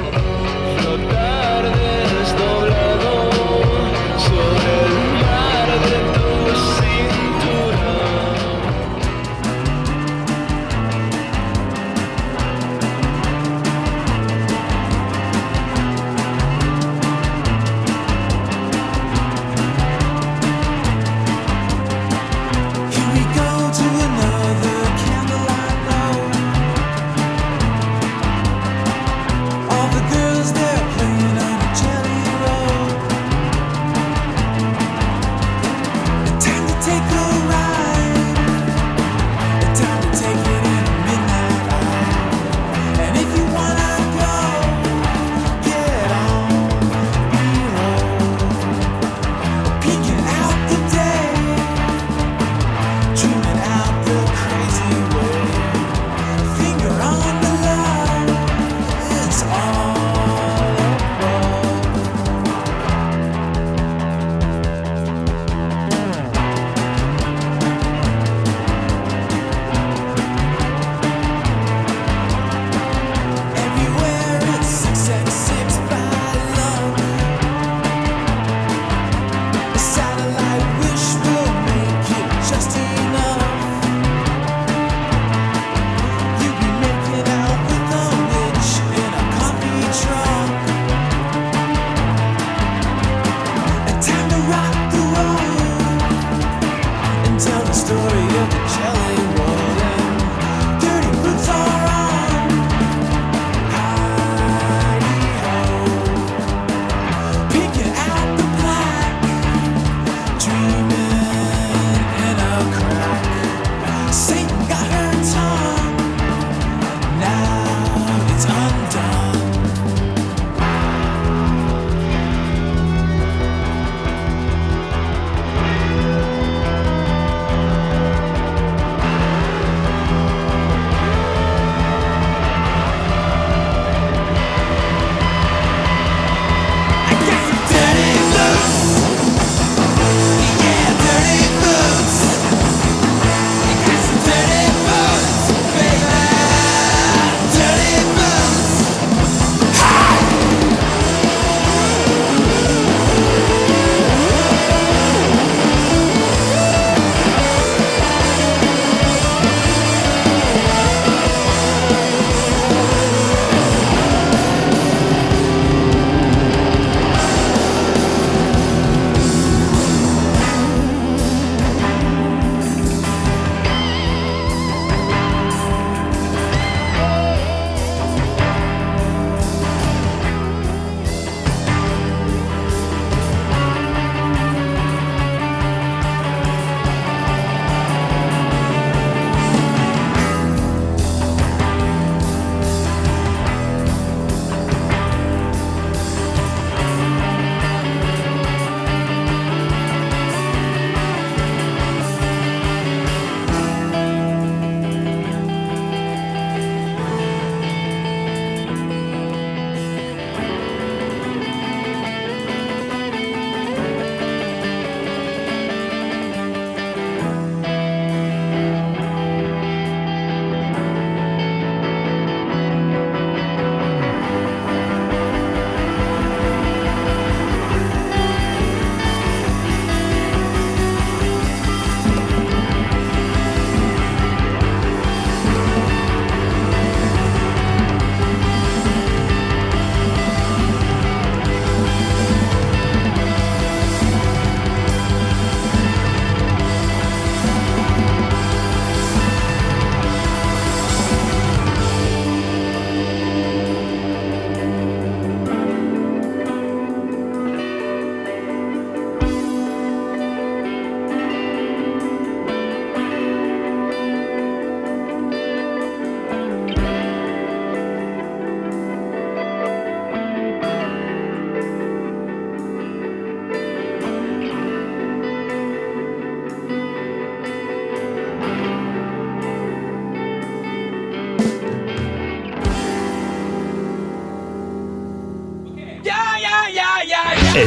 sing. 114.11 114.58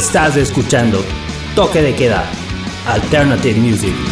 Estás 0.04 0.36
escuchando 0.36 1.04
Toque 1.54 1.80
de 1.80 1.94
Queda, 1.94 2.24
Alternative 2.86 3.60
Music. 3.60 4.11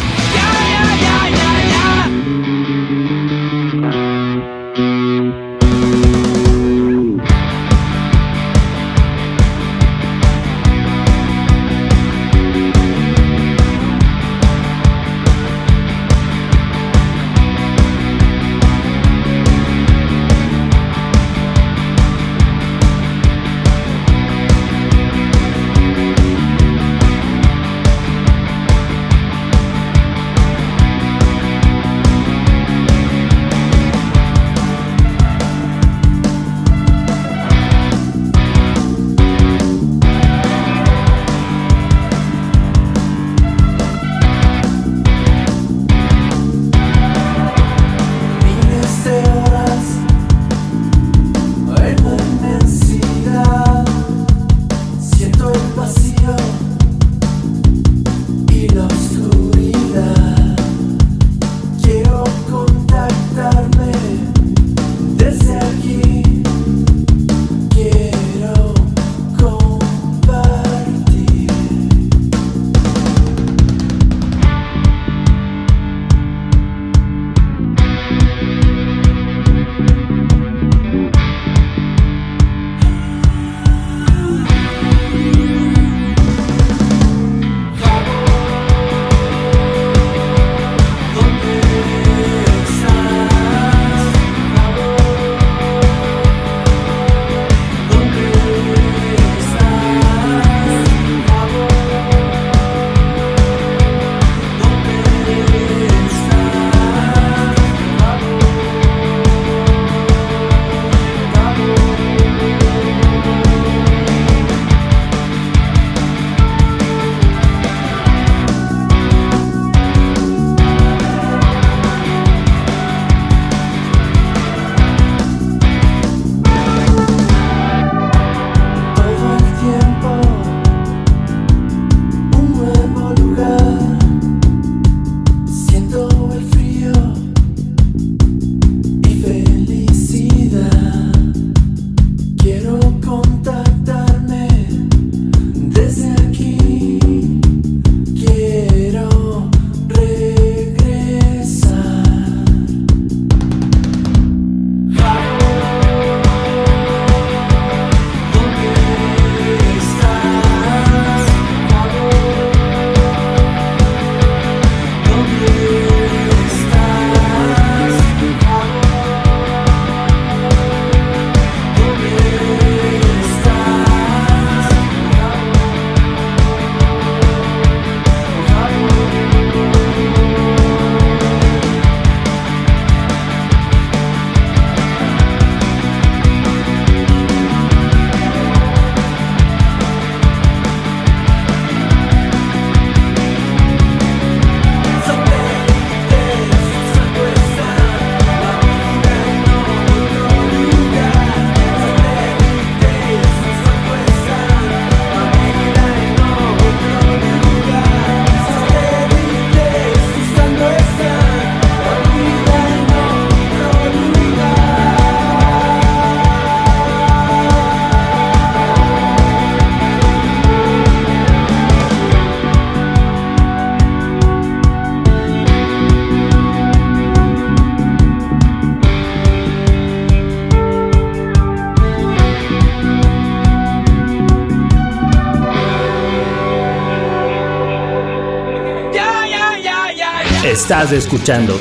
Estás 240.61 240.91
escuchando 240.91 241.59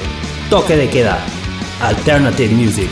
Toque 0.51 0.77
de 0.77 0.91
Queda, 0.91 1.19
Alternative 1.81 2.55
Music. 2.55 2.91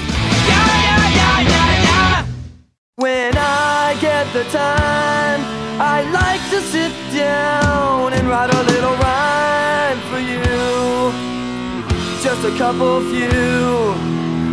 When 2.96 3.36
I 3.36 3.94
get 4.00 4.26
the 4.32 4.44
time, 4.50 5.44
I 5.78 6.02
like 6.10 6.40
to 6.50 6.62
sit 6.72 6.92
down 7.14 8.14
and 8.14 8.26
write 8.26 8.50
a 8.50 8.62
little 8.62 8.96
rhyme 8.96 10.00
for 10.10 10.18
you. 10.18 11.12
Just 12.22 12.42
a 12.42 12.56
couple 12.56 13.02
few. 13.10 13.94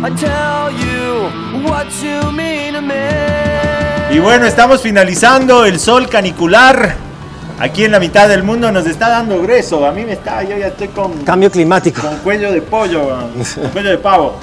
I 0.04 0.10
tell 0.14 0.70
you 0.70 1.30
what 1.66 1.86
you 2.02 2.32
mean 2.32 2.74
to 2.74 2.82
me. 2.82 4.14
Y 4.14 4.18
bueno, 4.18 4.44
estamos 4.44 4.82
finalizando 4.82 5.64
el 5.64 5.80
sol 5.80 6.06
canicular. 6.10 7.05
Aquí 7.58 7.84
en 7.84 7.92
la 7.92 8.00
mitad 8.00 8.28
del 8.28 8.42
mundo 8.42 8.70
nos 8.70 8.86
está 8.86 9.08
dando 9.08 9.40
grueso. 9.40 9.86
A 9.86 9.92
mí 9.92 10.04
me 10.04 10.12
está, 10.12 10.42
yo 10.42 10.58
ya 10.58 10.66
estoy 10.66 10.88
con 10.88 11.24
Cambio 11.24 11.50
climático. 11.50 12.02
con 12.02 12.16
cuello 12.18 12.52
de 12.52 12.60
pollo, 12.60 13.08
con 13.08 13.70
cuello 13.72 13.90
de 13.90 13.98
pavo. 13.98 14.38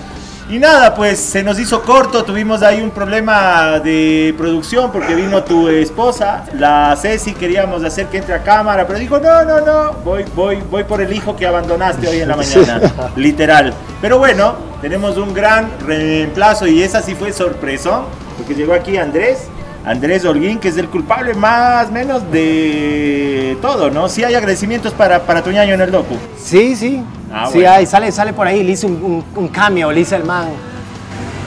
Y 0.50 0.60
nada, 0.60 0.94
pues 0.94 1.20
se 1.20 1.42
nos 1.42 1.58
hizo 1.58 1.82
corto, 1.84 2.26
tuvimos 2.26 2.64
ahí 2.64 2.82
un 2.82 2.92
problema 2.92 3.80
de 3.80 4.36
producción 4.38 4.92
porque 4.92 5.16
vino 5.16 5.42
tu 5.44 5.70
esposa, 5.70 6.44
la 6.58 6.98
Ceci, 7.02 7.34
queríamos 7.34 7.82
hacer 7.84 8.08
que 8.08 8.18
entre 8.18 8.34
a 8.34 8.44
cámara, 8.44 8.86
pero 8.86 9.00
dijo, 9.00 9.20
no, 9.20 9.46
no, 9.46 9.62
no, 9.62 9.94
voy, 10.04 10.26
voy, 10.36 10.62
voy 10.70 10.84
por 10.84 11.02
el 11.02 11.14
hijo 11.14 11.36
que 11.36 11.48
abandonaste 11.48 12.08
hoy 12.10 12.20
en 12.20 12.28
la 12.28 12.36
mañana, 12.36 12.82
literal. 13.16 13.74
Pero 14.02 14.18
bueno, 14.18 14.56
tenemos 14.82 15.16
un 15.18 15.34
gran 15.34 15.72
reemplazo 15.80 16.68
y 16.68 16.84
esa 16.84 17.02
sí 17.02 17.16
fue 17.16 17.32
sorpresa, 17.32 18.02
porque 18.38 18.54
llegó 18.54 18.74
aquí 18.74 18.98
Andrés 18.98 19.48
Andrés 19.86 20.24
Holguín, 20.26 20.60
que 20.60 20.70
es 20.70 20.78
el 20.78 20.88
culpable 20.88 21.34
más 21.34 21.92
menos 21.92 22.30
de 22.32 23.58
todo, 23.62 23.90
¿no? 23.90 24.08
Sí 24.08 24.24
hay 24.24 24.34
agradecimientos 24.36 24.94
para, 24.94 25.22
para 25.24 25.44
tu 25.44 25.52
ñaño 25.52 25.74
en 25.74 25.82
el 25.82 25.92
docu. 25.92 26.16
Sí, 26.42 26.76
sí. 26.76 27.04
Ah, 27.34 27.48
sí, 27.52 27.60
bueno. 27.60 27.72
hay, 27.74 27.86
sale, 27.86 28.12
sale 28.12 28.32
por 28.34 28.48
ahí, 28.48 28.64
le 28.64 28.72
hice 28.74 28.86
un, 28.86 28.94
un, 29.04 29.24
un 29.36 29.48
cameo, 29.50 29.92
le 29.92 30.02
hice 30.02 30.16
el 30.16 30.24
man 30.24 30.48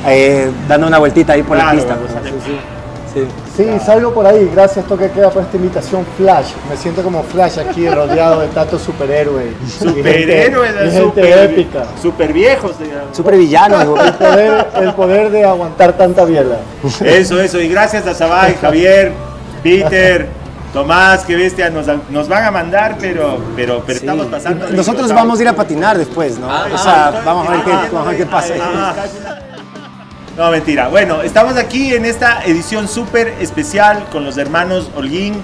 eh, 0.07 0.51
dando 0.69 0.87
una 0.87 0.99
vueltita 0.99 1.33
ahí 1.33 1.43
por 1.43 1.57
Claro, 1.57 1.73
la 1.73 1.77
pista. 1.77 1.97
pues, 1.97 2.13
sale- 2.13 2.31
sí, 2.31 2.59
sí. 3.15 3.21
Sí. 3.57 3.66
Salgo 3.85 4.12
por 4.12 4.27
ahí. 4.27 4.51
Gracias, 4.53 4.85
Toque 4.87 5.11
Queda, 5.11 5.31
por 5.31 5.43
esta 5.43 5.57
invitación 5.57 6.05
Flash. 6.16 6.51
Me 6.69 6.77
siento 6.77 7.03
como 7.03 7.23
Flash 7.23 7.59
aquí, 7.59 7.89
rodeado 7.91 8.41
de 8.41 8.49
tantos 8.49 8.83
superhéroes. 8.83 9.55
Superhéroes, 9.78 10.70
Y 10.73 10.77
gente, 10.77 10.87
y 10.87 11.01
super, 11.01 11.24
gente 11.24 11.45
épica. 11.45 11.85
super 12.03 12.33
viejos, 12.33 12.78
digamos. 12.78 13.16
Super 13.16 13.37
villano. 13.37 13.81
El 13.97 14.12
poder, 14.15 14.66
el 14.77 14.95
poder 14.95 15.31
de 15.31 15.45
aguantar 15.45 15.93
tanta 15.95 16.24
biela. 16.24 16.59
Eso, 17.05 17.41
eso. 17.41 17.61
Y 17.61 17.69
gracias 17.69 18.07
a 18.07 18.15
Sabay, 18.15 18.55
Javier, 18.61 19.12
Peter, 19.62 20.28
Tomás, 20.73 21.24
que 21.24 21.35
bestia, 21.37 21.70
nos, 21.70 21.87
nos 22.11 22.28
van 22.28 22.45
a 22.45 22.51
mandar, 22.51 22.97
pero, 23.01 23.39
pero, 23.57 23.83
pero 23.87 23.99
Sí. 23.99 24.05
estamos 24.05 24.27
pasando. 24.27 24.69
Nosotros 24.69 25.11
vamos 25.12 25.39
a 25.39 25.43
ir 25.43 25.49
a 25.49 25.55
patinar 25.55 25.97
después, 25.97 26.39
¿no? 26.39 26.47
o 26.49 26.78
sea, 26.78 27.23
vamos 27.24 27.49
a 27.49 27.53
ver 27.53 27.61
qué, 27.62 27.70
vamos 27.70 28.07
a 28.07 28.11
ver 28.11 28.16
qué 28.19 28.27
pasa. 28.27 28.55
No, 30.37 30.51
mentira. 30.51 30.89
Bueno, 30.89 31.23
estamos 31.23 31.57
aquí 31.57 31.95
en 31.95 32.05
esta 32.05 32.45
edición 32.45 32.89
súper 32.89 33.29
especial 33.41 34.05
con 34.13 34.23
los 34.23 34.37
hermanos 34.37 34.91
Holguín, 34.95 35.35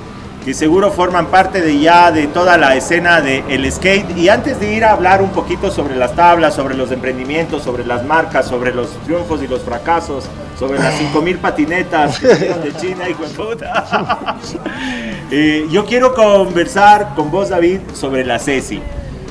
que 0.45 0.53
seguro 0.53 0.91
forman 0.91 1.29
parte 1.29 1.63
de 1.63 1.81
ya 1.81 2.13
de 2.13 2.27
toda 2.27 2.59
la 2.59 2.77
escena 2.77 3.23
del 3.23 3.73
skate. 3.73 4.15
Y 4.19 4.29
antes 4.29 4.61
de 4.61 4.75
ir 4.75 4.85
a 4.85 4.93
hablar 4.93 5.23
un 5.23 5.31
poquito 5.31 5.71
sobre 5.71 5.97
las 5.97 6.15
tablas, 6.15 6.55
sobre 6.55 6.75
los 6.75 6.93
emprendimientos, 6.93 7.63
sobre 7.63 7.87
las 7.87 8.05
marcas, 8.05 8.47
sobre 8.47 8.75
los 8.75 8.91
triunfos 9.05 9.43
y 9.43 9.49
los 9.49 9.63
fracasos, 9.63 10.27
sobre 10.59 10.79
las 10.79 10.93
5000 10.99 11.39
patinetas 11.39 12.19
que 12.19 12.27
de 12.27 12.77
China, 12.79 13.09
hijo 13.09 13.25
de 13.25 13.35
puta. 13.35 14.37
Eh, 15.35 15.67
yo 15.71 15.87
quiero 15.87 16.13
conversar 16.15 17.15
con 17.17 17.31
vos, 17.31 17.49
David, 17.49 17.81
sobre 17.95 18.23
la 18.23 18.39
Ceci. 18.39 18.83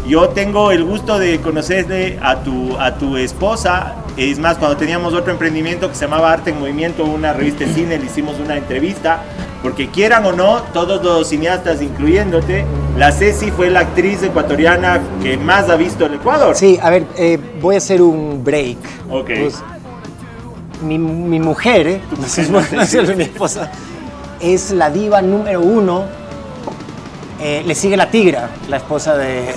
Yo 0.07 0.29
tengo 0.29 0.71
el 0.71 0.83
gusto 0.83 1.19
de 1.19 1.39
conocerle 1.41 2.17
a 2.23 2.37
tu, 2.37 2.75
a 2.79 2.95
tu 2.95 3.17
esposa. 3.17 3.93
Es 4.29 4.37
más, 4.37 4.59
cuando 4.59 4.77
teníamos 4.77 5.15
otro 5.15 5.31
emprendimiento 5.31 5.89
que 5.89 5.95
se 5.95 6.05
llamaba 6.05 6.31
Arte 6.31 6.51
en 6.51 6.59
Movimiento, 6.59 7.05
una 7.05 7.33
revista 7.33 7.65
de 7.65 7.73
cine, 7.73 7.97
le 7.97 8.05
hicimos 8.05 8.39
una 8.39 8.55
entrevista. 8.55 9.23
Porque 9.63 9.89
quieran 9.89 10.25
o 10.25 10.31
no, 10.31 10.61
todos 10.73 11.03
los 11.03 11.27
cineastas, 11.27 11.81
incluyéndote, 11.81 12.65
la 12.97 13.11
Ceci 13.11 13.49
fue 13.49 13.71
la 13.71 13.79
actriz 13.81 14.21
ecuatoriana 14.21 14.99
que 15.23 15.37
más 15.37 15.69
ha 15.69 15.75
visto 15.75 16.05
el 16.05 16.15
Ecuador. 16.15 16.55
Sí, 16.55 16.79
a 16.81 16.91
ver, 16.91 17.05
eh, 17.17 17.39
voy 17.59 17.75
a 17.75 17.77
hacer 17.79 18.01
un 18.01 18.43
break. 18.43 18.77
Ok. 19.09 19.25
Pues, 19.39 19.63
mi, 20.83 20.99
mi 20.99 21.39
mujer, 21.39 21.87
¿eh? 21.87 22.01
no 22.49 22.61
no 22.61 23.15
mi 23.15 23.23
esposa, 23.23 23.71
es 24.39 24.71
la 24.71 24.89
diva 24.89 25.21
número 25.21 25.61
uno. 25.61 26.05
Eh, 27.39 27.63
le 27.65 27.73
sigue 27.73 27.97
la 27.97 28.11
tigra, 28.11 28.49
la 28.69 28.77
esposa 28.77 29.15
de... 29.17 29.53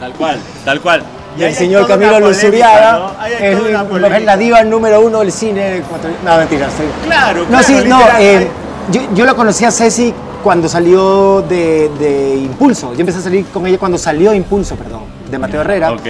Tal 0.00 0.12
cual, 0.12 0.38
tal 0.64 0.80
cual. 0.80 1.02
Y 1.38 1.42
hay 1.44 1.54
señor 1.54 1.86
Camilo 1.86 2.20
Luzuriaga. 2.20 2.92
¿no? 2.98 3.26
Es 3.26 4.24
la- 4.24 4.36
diva 4.36 4.62
número 4.64 5.00
uno 5.00 5.20
del 5.20 5.32
cine. 5.32 5.82
No, 6.24 6.36
mentira, 6.38 6.66
estoy... 6.68 6.86
Claro, 7.04 7.40
No, 7.42 7.48
claro, 7.48 7.64
sí, 7.64 7.74
no, 7.86 8.00
eh, 8.18 8.48
yo, 8.90 9.00
yo 9.14 9.24
la 9.26 9.34
conocí 9.34 9.64
a 9.64 9.70
Ceci 9.70 10.12
cuando 10.42 10.68
salió 10.68 11.42
de, 11.42 11.90
de 11.98 12.36
Impulso. 12.36 12.94
Yo 12.94 13.00
empecé 13.00 13.18
a 13.18 13.22
salir 13.22 13.46
con 13.46 13.66
ella 13.66 13.78
cuando 13.78 13.98
salió 13.98 14.32
Impulso, 14.32 14.76
perdón, 14.76 15.00
de 15.30 15.38
Mateo 15.38 15.60
Herrera. 15.62 15.92
Ok. 15.92 16.06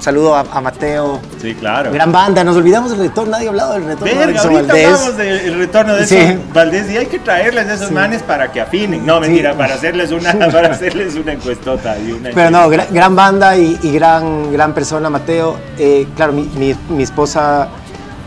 Saludo 0.00 0.36
a, 0.36 0.40
a 0.52 0.60
Mateo. 0.60 1.20
Sí, 1.42 1.54
claro. 1.54 1.90
Gran 1.92 2.12
banda, 2.12 2.44
nos 2.44 2.56
olvidamos 2.56 2.90
del 2.92 3.00
retorno, 3.00 3.32
nadie 3.32 3.46
ha 3.46 3.50
hablado 3.50 3.72
del 3.72 3.84
retorno 3.84 4.06
de 4.06 4.14
Verga, 4.26 4.32
Edson 4.40 4.52
ahorita 4.54 4.72
Valdés. 4.72 4.86
hablamos 4.94 5.16
del 5.16 5.54
retorno 5.58 5.94
de 5.96 6.06
Sí. 6.06 6.16
esos 6.16 6.52
Valdés 6.54 6.90
y 6.90 6.96
hay 6.96 7.06
que 7.06 7.18
traerles 7.18 7.66
a 7.68 7.74
esos 7.74 7.90
manes 7.90 8.22
para 8.22 8.52
que 8.52 8.60
afinen. 8.60 9.04
No, 9.04 9.18
mentira, 9.20 9.54
para 9.56 9.74
hacerles 9.74 10.12
una, 10.12 10.32
para 10.52 10.68
hacerles 10.72 11.16
una 11.16 11.32
encuestota 11.32 11.98
y 11.98 12.12
una 12.12 12.30
Pero 12.32 12.50
no, 12.50 12.70
gra- 12.70 12.86
gran 12.90 13.16
banda 13.16 13.56
y, 13.56 13.76
y 13.82 13.90
gran, 13.92 14.52
gran 14.52 14.72
persona, 14.72 15.10
Mateo. 15.10 15.56
Eh, 15.78 16.06
claro, 16.14 16.32
mi, 16.32 16.42
mi- 16.56 16.76
mi 16.90 17.02
esposa 17.02 17.66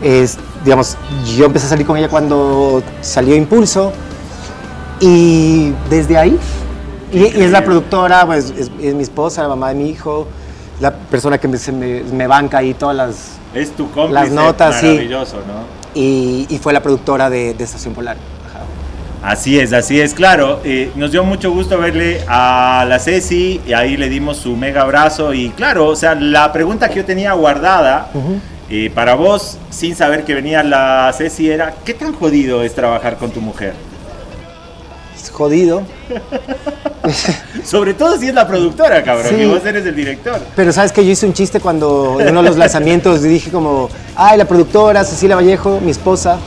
es, 0.02 0.36
digamos, 0.64 0.96
yo 1.36 1.46
empecé 1.46 1.66
a 1.66 1.68
salir 1.70 1.86
con 1.86 1.96
ella 1.96 2.08
cuando 2.08 2.82
salió 3.00 3.34
Impulso 3.34 3.92
y 5.00 5.72
desde 5.88 6.18
ahí. 6.18 6.38
Y, 7.12 7.18
y 7.18 7.42
es 7.42 7.50
la 7.50 7.64
productora, 7.64 8.24
pues 8.26 8.52
es, 8.56 8.70
es 8.80 8.94
mi 8.94 9.02
esposa, 9.02 9.42
la 9.42 9.48
mamá 9.48 9.68
de 9.70 9.74
mi 9.74 9.90
hijo, 9.90 10.26
la 10.82 10.90
persona 10.92 11.38
que 11.38 11.48
me, 11.48 11.56
me, 11.72 12.02
me 12.02 12.26
banca 12.26 12.58
ahí 12.58 12.74
todas 12.74 12.96
las, 12.96 13.38
Es 13.54 13.70
tu 13.70 13.90
cómplice 13.92 14.24
las 14.24 14.30
notas, 14.30 14.80
sí. 14.80 14.86
maravilloso, 14.86 15.36
¿no? 15.36 15.64
Y, 15.94 16.46
y 16.48 16.58
fue 16.58 16.72
la 16.72 16.82
productora 16.82 17.30
de, 17.30 17.54
de 17.54 17.64
Estación 17.64 17.94
Polar. 17.94 18.16
Así 19.22 19.56
es, 19.60 19.72
así 19.72 20.00
es, 20.00 20.14
claro. 20.14 20.60
eh, 20.64 20.90
nos 20.96 21.12
dio 21.12 21.22
mucho 21.22 21.52
gusto 21.52 21.78
verle 21.78 22.22
a 22.26 22.84
la 22.88 22.98
Ceci 22.98 23.60
y 23.64 23.72
ahí 23.72 23.96
le 23.96 24.08
dimos 24.08 24.38
su 24.38 24.56
mega 24.56 24.82
abrazo. 24.82 25.32
Y 25.32 25.50
claro, 25.50 25.86
o 25.86 25.94
sea, 25.94 26.16
la 26.16 26.52
pregunta 26.52 26.88
que 26.88 26.96
yo 26.96 27.04
tenía 27.04 27.32
guardada 27.34 28.10
eh, 28.68 28.90
para 28.92 29.14
vos, 29.14 29.58
sin 29.70 29.94
saber 29.94 30.24
que 30.24 30.34
venía 30.34 30.64
la 30.64 31.14
Ceci, 31.16 31.48
era: 31.48 31.72
¿qué 31.84 31.94
tan 31.94 32.12
jodido 32.12 32.64
es 32.64 32.74
trabajar 32.74 33.16
con 33.16 33.30
tu 33.30 33.40
mujer? 33.40 33.74
Jodido. 35.32 35.82
Sobre 37.64 37.94
todo 37.94 38.18
si 38.18 38.28
es 38.28 38.34
la 38.34 38.46
productora, 38.46 39.02
cabrón, 39.02 39.26
Sí. 39.30 39.36
que 39.36 39.46
vos 39.46 39.64
eres 39.64 39.84
el 39.86 39.94
director. 39.96 40.38
Pero 40.54 40.72
sabes 40.72 40.92
que 40.92 41.04
yo 41.04 41.10
hice 41.10 41.26
un 41.26 41.32
chiste 41.32 41.60
cuando 41.60 42.18
en 42.20 42.28
uno 42.30 42.42
de 42.42 42.48
los 42.50 42.58
lanzamientos 42.58 43.22
dije 43.22 43.50
como, 43.50 43.88
ay, 44.16 44.38
la 44.38 44.44
productora 44.44 45.04
Cecilia 45.04 45.36
Vallejo, 45.36 45.80
mi 45.80 45.90
esposa, 45.90 46.38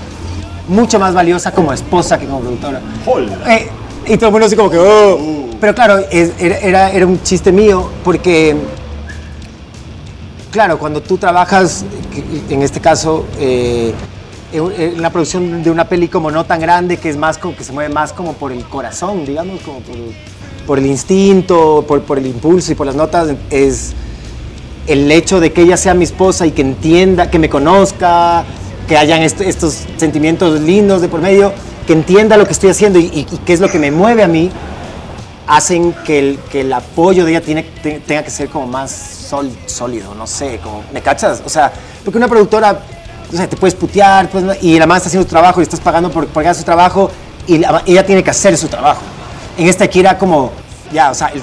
mucho 0.67 0.97
más 0.99 1.13
valiosa 1.13 1.51
como 1.51 1.73
esposa 1.73 2.17
que 2.17 2.25
como 2.25 2.39
productora. 2.41 2.81
Eh, 3.47 3.69
y 4.07 4.17
todo 4.17 4.27
el 4.27 4.31
mundo 4.31 4.47
así 4.47 4.55
como 4.55 4.69
que, 4.69 4.77
oh. 4.79 5.17
Pero 5.59 5.73
claro, 5.73 5.99
es- 6.11 6.31
era, 6.39 6.91
era, 6.91 7.05
un 7.07 7.21
chiste 7.23 7.51
mío 7.51 7.89
porque, 8.03 8.55
claro, 10.51 10.77
cuando 10.77 11.01
tú 11.01 11.17
trabajas, 11.17 11.85
en 12.49 12.61
este 12.61 12.79
caso, 12.79 13.25
eh, 13.39 13.93
en 14.51 14.71
en 14.81 15.01
la 15.01 15.09
producción 15.09 15.63
de 15.63 15.71
una 15.71 15.87
peli 15.87 16.07
como 16.07 16.31
no 16.31 16.45
tan 16.45 16.59
grande, 16.59 16.97
que 16.97 17.09
es 17.09 17.17
más 17.17 17.37
como 17.37 17.55
que 17.55 17.63
se 17.63 17.71
mueve 17.73 17.93
más 17.93 18.13
como 18.13 18.33
por 18.33 18.51
el 18.51 18.63
corazón, 18.65 19.25
digamos, 19.25 19.59
como 19.61 19.79
por, 19.79 19.95
por 20.67 20.79
el 20.79 20.85
instinto, 20.85 21.83
por, 21.87 22.01
por 22.01 22.17
el 22.17 22.27
impulso 22.27 22.71
y 22.71 22.75
por 22.75 22.85
las 22.87 22.95
notas, 22.95 23.29
es 23.49 23.93
el 24.87 25.11
hecho 25.11 25.39
de 25.39 25.51
que 25.51 25.61
ella 25.61 25.77
sea 25.77 25.93
mi 25.93 26.03
esposa 26.03 26.45
y 26.45 26.51
que 26.51 26.61
entienda, 26.61 27.29
que 27.31 27.39
me 27.39 27.49
conozca, 27.49 28.43
que 28.87 28.95
hayan 28.97 29.23
est- 29.23 29.41
estos 29.41 29.83
sentimientos 29.97 30.59
lindos 30.61 31.01
de 31.01 31.07
por 31.07 31.21
medio, 31.21 31.51
que 31.87 31.93
entienda 31.93 32.37
lo 32.37 32.45
que 32.45 32.53
estoy 32.53 32.69
haciendo 32.69 32.99
y, 32.99 33.05
y- 33.05 33.27
y 33.31 33.37
qué 33.45 33.53
es 33.53 33.59
lo 33.59 33.69
que 33.69 33.79
me 33.79 33.89
mueve 33.91 34.23
a 34.23 34.27
mí, 34.27 34.51
hacen 35.47 35.93
que 36.05 36.17
el, 36.19 36.39
que 36.51 36.61
el 36.61 36.73
apoyo 36.73 37.25
de 37.25 37.31
ella 37.31 37.41
tiene, 37.41 37.63
te- 37.63 37.99
tenga 37.99 38.23
que 38.23 38.31
ser 38.31 38.49
como 38.49 38.67
más 38.67 38.91
sol- 38.91 39.51
sólido, 39.65 40.13
no 40.15 40.25
sé, 40.27 40.59
como, 40.63 40.83
¿me 40.93 41.01
cachas? 41.01 41.41
O 41.45 41.49
sea, 41.49 41.71
porque 42.03 42.17
una 42.17 42.27
productora, 42.27 42.79
o 43.33 43.35
sea, 43.37 43.47
te 43.49 43.57
puedes 43.57 43.75
putear, 43.75 44.29
pues, 44.29 44.43
y 44.61 44.77
la 44.79 44.85
más 44.87 44.97
está 44.97 45.07
haciendo 45.09 45.25
su 45.25 45.29
trabajo 45.29 45.59
y 45.59 45.63
estás 45.63 45.79
pagando 45.79 46.09
por, 46.11 46.27
por 46.27 46.43
hacer 46.43 46.55
su 46.61 46.63
trabajo 46.63 47.09
y 47.47 47.57
la- 47.59 47.83
ella 47.85 48.05
tiene 48.05 48.23
que 48.23 48.29
hacer 48.31 48.57
su 48.57 48.67
trabajo. 48.67 49.01
En 49.57 49.67
esta 49.67 49.85
aquí 49.85 49.99
era 49.99 50.17
como, 50.17 50.51
ya, 50.93 51.11
o 51.11 51.15
sea, 51.15 51.27
el, 51.27 51.39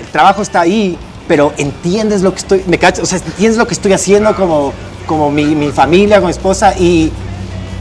el 0.00 0.06
trabajo 0.12 0.42
está 0.42 0.60
ahí, 0.60 0.96
pero 1.28 1.52
entiendes 1.56 2.22
lo 2.22 2.32
que 2.32 2.38
estoy, 2.38 2.64
me 2.66 2.78
cachas, 2.78 3.00
o 3.04 3.06
sea, 3.06 3.18
entiendes 3.18 3.56
lo 3.58 3.66
que 3.66 3.74
estoy 3.74 3.92
haciendo 3.92 4.34
como, 4.34 4.72
como 5.06 5.30
mi, 5.30 5.44
mi 5.54 5.70
familia, 5.70 6.16
como 6.16 6.26
mi 6.28 6.32
esposa 6.32 6.74
y, 6.78 7.10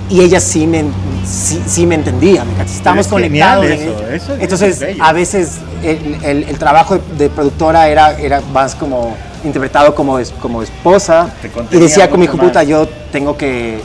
y 0.09 0.21
ella 0.21 0.39
sí 0.39 0.67
me, 0.67 0.83
sí, 1.25 1.61
sí 1.67 1.85
me 1.85 1.95
entendía, 1.95 2.43
¿me 2.43 2.53
cachas? 2.53 2.75
Estamos 2.75 3.05
es 3.05 3.11
conectados. 3.11 3.65
en 3.65 3.71
eso, 4.13 4.33
Entonces, 4.39 4.81
es 4.81 4.97
a 4.99 5.13
veces 5.13 5.51
el, 5.83 6.17
el- 6.23 6.43
el 6.43 6.57
trabajo 6.57 6.95
de, 6.97 7.01
de 7.17 7.29
productora 7.29 7.87
era, 7.89 8.17
era 8.19 8.41
más 8.53 8.75
como 8.75 9.15
interpretado 9.43 9.93
como, 9.95 10.19
es- 10.19 10.31
como 10.41 10.61
esposa 10.61 11.29
y 11.71 11.79
decía 11.79 12.09
con 12.09 12.19
mi 12.19 12.25
hijo 12.25 12.37
puta, 12.47 12.63
yo 12.63 12.87
tengo 13.11 13.35
que, 13.37 13.79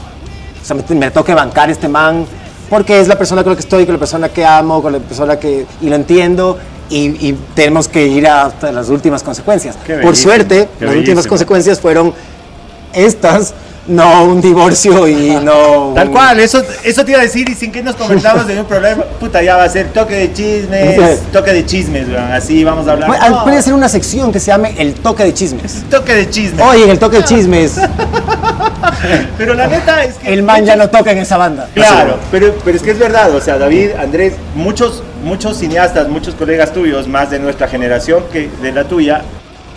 o 0.61 0.65
sea, 0.65 0.75
me, 0.75 0.95
me 0.95 1.11
tengo 1.11 1.25
que 1.25 1.33
bancar 1.33 1.69
este 1.69 1.87
man 1.87 2.25
porque 2.69 2.99
es 2.99 3.07
la 3.07 3.17
persona 3.17 3.43
con 3.43 3.51
la 3.51 3.55
que 3.55 3.61
estoy, 3.63 3.85
con 3.85 3.93
la 3.93 3.99
persona 3.99 4.29
que 4.29 4.45
amo, 4.45 4.81
con 4.81 4.93
la 4.93 4.99
persona 4.99 5.37
que, 5.39 5.65
y 5.81 5.89
lo 5.89 5.95
entiendo. 5.95 6.57
Y, 6.91 7.27
y 7.29 7.37
tenemos 7.53 7.87
que 7.87 8.07
ir 8.07 8.27
hasta 8.27 8.71
las 8.71 8.89
últimas 8.89 9.21
consecuencias. 9.21 9.75
Por 10.01 10.15
suerte, 10.15 10.67
las 10.79 10.95
últimas 10.99 11.27
consecuencias 11.29 11.79
fueron 11.79 12.13
estas, 12.93 13.53
no 13.89 14.23
un 14.23 14.39
divorcio 14.39 15.07
y 15.07 15.31
no... 15.43 15.91
Tal 15.95 16.09
cual, 16.09 16.39
eso, 16.39 16.61
eso 16.83 17.03
te 17.03 17.11
iba 17.11 17.19
a 17.19 17.23
decir 17.23 17.49
y 17.49 17.55
sin 17.55 17.71
que 17.71 17.81
nos 17.81 17.95
comentamos 17.95 18.47
de 18.47 18.59
un 18.59 18.65
problema, 18.65 19.03
puta, 19.19 19.41
ya 19.41 19.57
va 19.57 19.63
a 19.63 19.69
ser 19.69 19.89
toque 19.89 20.15
de 20.15 20.33
chismes, 20.33 21.19
toque 21.31 21.51
de 21.51 21.65
chismes, 21.65 22.07
weón, 22.07 22.31
así 22.31 22.63
vamos 22.63 22.87
a 22.87 22.93
hablar. 22.93 23.09
Puede, 23.09 23.29
No, 23.29 23.43
puede 23.43 23.61
ser 23.61 23.73
una 23.73 23.89
sección 23.89 24.31
que 24.31 24.39
se 24.39 24.47
llame 24.47 24.75
El 24.77 24.93
Toque 24.93 25.23
de 25.23 25.33
Chismes. 25.33 25.83
toque 25.89 26.15
de 26.15 26.29
chismes. 26.29 26.65
Oye, 26.65 26.83
en 26.83 26.89
el 26.91 26.99
Toque 26.99 27.17
de 27.17 27.23
Chismes, 27.23 27.79
Pero 29.37 29.53
la 29.53 29.67
neta 29.67 30.03
es 30.03 30.15
que... 30.15 30.33
el 30.33 30.43
man 30.43 30.65
ya 30.65 30.75
no 30.75 30.89
toca 30.89 31.11
en 31.11 31.19
esa 31.19 31.37
banda. 31.37 31.67
Claro, 31.73 32.17
pero, 32.31 32.53
pero 32.63 32.77
es 32.77 32.83
que 32.83 32.91
es 32.91 32.99
verdad, 32.99 33.33
o 33.33 33.41
sea, 33.41 33.57
David, 33.57 33.91
Andrés, 33.99 34.33
muchos, 34.55 35.03
muchos 35.23 35.57
cineastas, 35.57 36.07
muchos 36.09 36.35
colegas 36.35 36.73
tuyos, 36.73 37.07
más 37.07 37.29
de 37.29 37.39
nuestra 37.39 37.67
generación 37.67 38.23
que 38.31 38.49
de 38.61 38.71
la 38.71 38.85
tuya, 38.85 39.23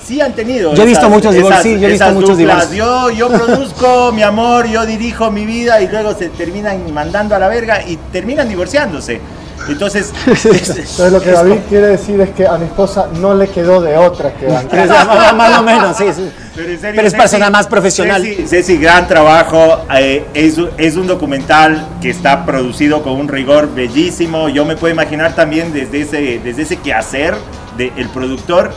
sí 0.04 0.20
han 0.20 0.32
tenido. 0.32 0.74
Yo 0.74 0.82
he 0.82 0.86
visto 0.86 1.08
muchos 1.08 1.34
divorcios, 1.34 1.62
sí, 1.62 1.78
yo 1.78 1.88
he 1.88 1.90
visto 1.90 2.04
esas 2.04 2.14
muchos 2.14 2.36
divorcios. 2.38 2.74
Yo, 2.74 3.10
yo 3.10 3.28
produzco 3.32 4.12
mi 4.12 4.22
amor, 4.22 4.66
yo 4.66 4.86
dirijo 4.86 5.30
mi 5.30 5.44
vida 5.46 5.80
y 5.80 5.88
luego 5.88 6.14
se 6.14 6.28
terminan 6.28 6.92
mandando 6.92 7.34
a 7.34 7.38
la 7.38 7.48
verga 7.48 7.82
y 7.86 7.96
terminan 8.12 8.48
divorciándose. 8.48 9.20
Entonces, 9.68 10.12
Entonces 10.26 11.12
lo 11.12 11.20
que 11.20 11.30
David 11.30 11.58
quiere 11.68 11.86
decir 11.88 12.20
es 12.20 12.30
que 12.30 12.46
a 12.46 12.58
mi 12.58 12.64
esposa 12.64 13.08
no 13.20 13.34
le 13.34 13.48
quedó 13.48 13.80
de 13.80 13.96
otra 13.96 14.34
que 14.34 14.46
bancar. 14.48 14.88
más, 14.88 15.34
más 15.34 15.58
o 15.58 15.62
menos, 15.62 15.96
sí, 15.96 16.06
sí. 16.14 16.30
Pero, 16.54 16.68
serio, 16.68 16.78
Pero 16.80 17.06
es 17.06 17.12
Ceci, 17.12 17.16
persona 17.16 17.50
más 17.50 17.66
profesional. 17.66 18.22
Ceci, 18.22 18.46
Ceci, 18.46 18.76
gran 18.76 19.06
trabajo. 19.06 19.84
eh, 19.96 20.26
es, 20.34 20.56
es 20.78 20.96
un 20.96 21.06
documental 21.06 21.86
que 22.00 22.10
está 22.10 22.44
producido 22.44 23.02
con 23.02 23.14
un 23.14 23.28
rigor 23.28 23.72
bellísimo. 23.72 24.48
Yo 24.48 24.64
me 24.64 24.76
puedo 24.76 24.92
imaginar 24.92 25.34
también 25.34 25.72
desde 25.72 26.00
ese, 26.00 26.40
desde 26.42 26.62
ese 26.62 26.76
quehacer 26.76 27.36
del 27.76 28.08
productor. 28.08 28.72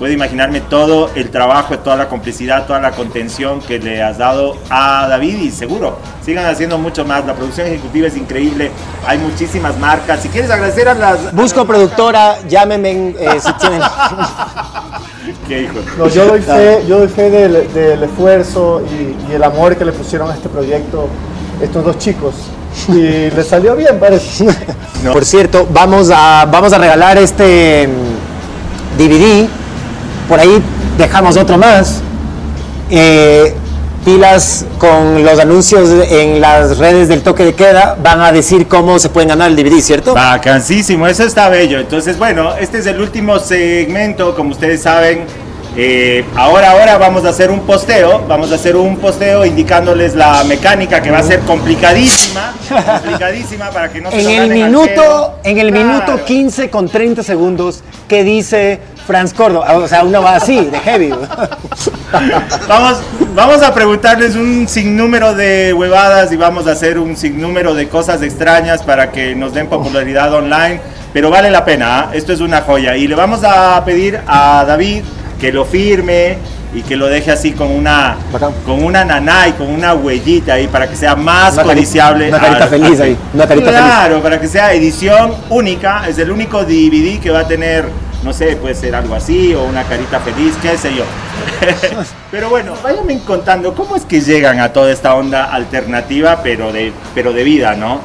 Puedo 0.00 0.14
imaginarme 0.14 0.62
todo 0.62 1.10
el 1.14 1.28
trabajo, 1.28 1.78
toda 1.78 1.94
la 1.94 2.08
complicidad, 2.08 2.66
toda 2.66 2.80
la 2.80 2.92
contención 2.92 3.60
que 3.60 3.78
le 3.78 4.02
has 4.02 4.16
dado 4.16 4.56
a 4.70 5.06
David 5.06 5.36
y 5.40 5.50
seguro 5.50 5.98
sigan 6.24 6.46
haciendo 6.46 6.78
mucho 6.78 7.04
más. 7.04 7.26
La 7.26 7.34
producción 7.34 7.66
ejecutiva 7.66 8.06
es 8.06 8.16
increíble. 8.16 8.70
Hay 9.06 9.18
muchísimas 9.18 9.78
marcas. 9.78 10.22
Si 10.22 10.30
quieres 10.30 10.50
agradecer 10.50 10.88
a 10.88 10.94
las... 10.94 11.34
Busco 11.34 11.66
productora, 11.66 12.38
llámenme 12.48 13.10
eh, 13.10 13.40
si 13.40 13.52
tienen. 13.52 13.82
¿Qué 15.46 15.62
hijo? 15.64 15.74
No, 15.98 16.08
yo 16.08 16.28
doy 16.28 16.40
fe, 16.40 16.82
yo 16.88 17.00
doy 17.00 17.08
fe 17.08 17.28
del, 17.28 17.70
del 17.74 18.02
esfuerzo 18.02 18.82
y, 18.90 19.30
y 19.30 19.34
el 19.34 19.44
amor 19.44 19.76
que 19.76 19.84
le 19.84 19.92
pusieron 19.92 20.30
a 20.30 20.34
este 20.34 20.48
proyecto 20.48 21.08
estos 21.60 21.84
dos 21.84 21.98
chicos. 21.98 22.36
Y 22.88 23.28
le 23.28 23.44
salió 23.44 23.76
bien, 23.76 24.00
parece. 24.00 24.46
Por 25.12 25.26
cierto, 25.26 25.68
vamos 25.70 26.10
a, 26.10 26.46
vamos 26.50 26.72
a 26.72 26.78
regalar 26.78 27.18
este 27.18 27.86
mm, 27.86 28.98
DVD. 28.98 29.59
Por 30.30 30.38
ahí 30.38 30.62
dejamos 30.96 31.36
otro 31.36 31.58
más. 31.58 32.00
Eh, 32.88 33.52
pilas 34.04 34.64
con 34.78 35.24
los 35.24 35.40
anuncios 35.40 35.90
en 36.08 36.40
las 36.40 36.78
redes 36.78 37.08
del 37.08 37.22
toque 37.22 37.44
de 37.44 37.54
queda 37.54 37.96
van 38.00 38.20
a 38.20 38.30
decir 38.30 38.68
cómo 38.68 39.00
se 39.00 39.08
pueden 39.08 39.30
ganar 39.30 39.50
el 39.50 39.56
DVD, 39.56 39.80
¿cierto? 39.80 40.14
Vacancísimo, 40.14 41.08
eso 41.08 41.24
está 41.24 41.48
bello. 41.48 41.80
Entonces, 41.80 42.16
bueno, 42.16 42.54
este 42.60 42.78
es 42.78 42.86
el 42.86 43.00
último 43.00 43.40
segmento, 43.40 44.36
como 44.36 44.52
ustedes 44.52 44.82
saben. 44.82 45.24
Eh, 45.76 46.24
ahora, 46.36 46.72
ahora 46.72 46.98
vamos 46.98 47.24
a 47.24 47.28
hacer 47.28 47.50
un 47.50 47.60
posteo, 47.60 48.24
vamos 48.26 48.50
a 48.50 48.56
hacer 48.56 48.76
un 48.76 48.96
posteo 48.96 49.44
indicándoles 49.46 50.14
la 50.14 50.42
mecánica 50.44 51.00
que 51.00 51.10
va 51.10 51.18
a 51.18 51.22
ser 51.22 51.40
complicadísima, 51.40 52.54
complicadísima 52.68 53.70
para 53.70 53.88
que 53.90 54.00
no 54.00 54.10
se 54.10 54.20
En 54.20 54.42
el 54.42 54.50
minuto, 54.50 55.38
en 55.44 55.58
el 55.58 55.70
Claro. 55.70 55.86
minuto 55.86 56.24
15 56.24 56.70
con 56.70 56.88
30 56.88 57.22
segundos, 57.22 57.82
¿qué 58.08 58.24
dice 58.24 58.80
Franz 59.06 59.32
Córdoba? 59.32 59.76
O 59.76 59.86
sea, 59.86 60.02
uno 60.02 60.22
va 60.22 60.36
así, 60.36 60.60
de 60.64 60.78
heavy. 60.80 61.10
Vamos, 62.68 62.98
vamos 63.36 63.62
a 63.62 63.72
preguntarles 63.72 64.34
un 64.34 64.66
sinnúmero 64.66 65.34
de 65.34 65.72
huevadas 65.72 66.32
y 66.32 66.36
vamos 66.36 66.66
a 66.66 66.72
hacer 66.72 66.98
un 66.98 67.16
sinnúmero 67.16 67.74
de 67.74 67.88
cosas 67.88 68.22
extrañas 68.22 68.82
para 68.82 69.12
que 69.12 69.36
nos 69.36 69.54
den 69.54 69.68
popularidad 69.68 70.32
online, 70.34 70.80
pero 71.12 71.30
vale 71.30 71.50
la 71.50 71.64
pena, 71.64 72.00
¿ah? 72.00 72.10
esto 72.12 72.32
es 72.32 72.40
una 72.40 72.62
joya. 72.62 72.96
Y 72.96 73.06
le 73.06 73.14
vamos 73.14 73.42
a 73.44 73.80
pedir 73.84 74.20
a 74.26 74.64
David 74.66 75.04
que 75.40 75.50
lo 75.52 75.64
firme 75.64 76.38
y 76.72 76.82
que 76.82 76.96
lo 76.96 77.06
deje 77.08 77.32
así 77.32 77.52
con 77.52 77.68
una, 77.70 78.16
con 78.64 78.84
una 78.84 79.04
naná 79.04 79.48
y 79.48 79.52
con 79.52 79.68
una 79.68 79.94
huellita 79.94 80.54
ahí 80.54 80.68
para 80.68 80.88
que 80.88 80.94
sea 80.94 81.16
más 81.16 81.54
Una 81.54 81.64
codiciable. 81.64 82.28
una 82.28 82.38
carita 82.40 82.66
feliz 82.68 83.00
ahí, 83.00 83.16
una 83.34 83.46
carita 83.48 83.66
feliz. 83.66 83.80
claro, 83.80 84.22
para 84.22 84.40
que 84.40 84.46
sea 84.46 84.72
edición 84.72 85.34
única, 85.48 86.06
es 86.08 86.18
el 86.18 86.30
único 86.30 86.62
DVD 86.64 87.18
que 87.20 87.30
va 87.30 87.40
a 87.40 87.48
tener, 87.48 87.86
no 88.22 88.32
sé, 88.32 88.54
puede 88.56 88.74
ser 88.76 88.94
algo 88.94 89.14
así 89.16 89.52
o 89.54 89.64
una 89.64 89.82
carita 89.84 90.20
feliz, 90.20 90.54
qué 90.62 90.76
sé 90.78 90.94
yo. 90.94 91.04
Pero 92.30 92.48
bueno, 92.50 92.74
váyanme 92.82 93.18
contando 93.20 93.74
cómo 93.74 93.96
es 93.96 94.04
que 94.04 94.20
llegan 94.20 94.60
a 94.60 94.72
toda 94.72 94.92
esta 94.92 95.14
onda 95.14 95.46
alternativa, 95.46 96.42
pero 96.44 96.72
de, 96.72 96.92
pero 97.14 97.32
de 97.32 97.42
vida, 97.42 97.74
¿no? 97.74 98.00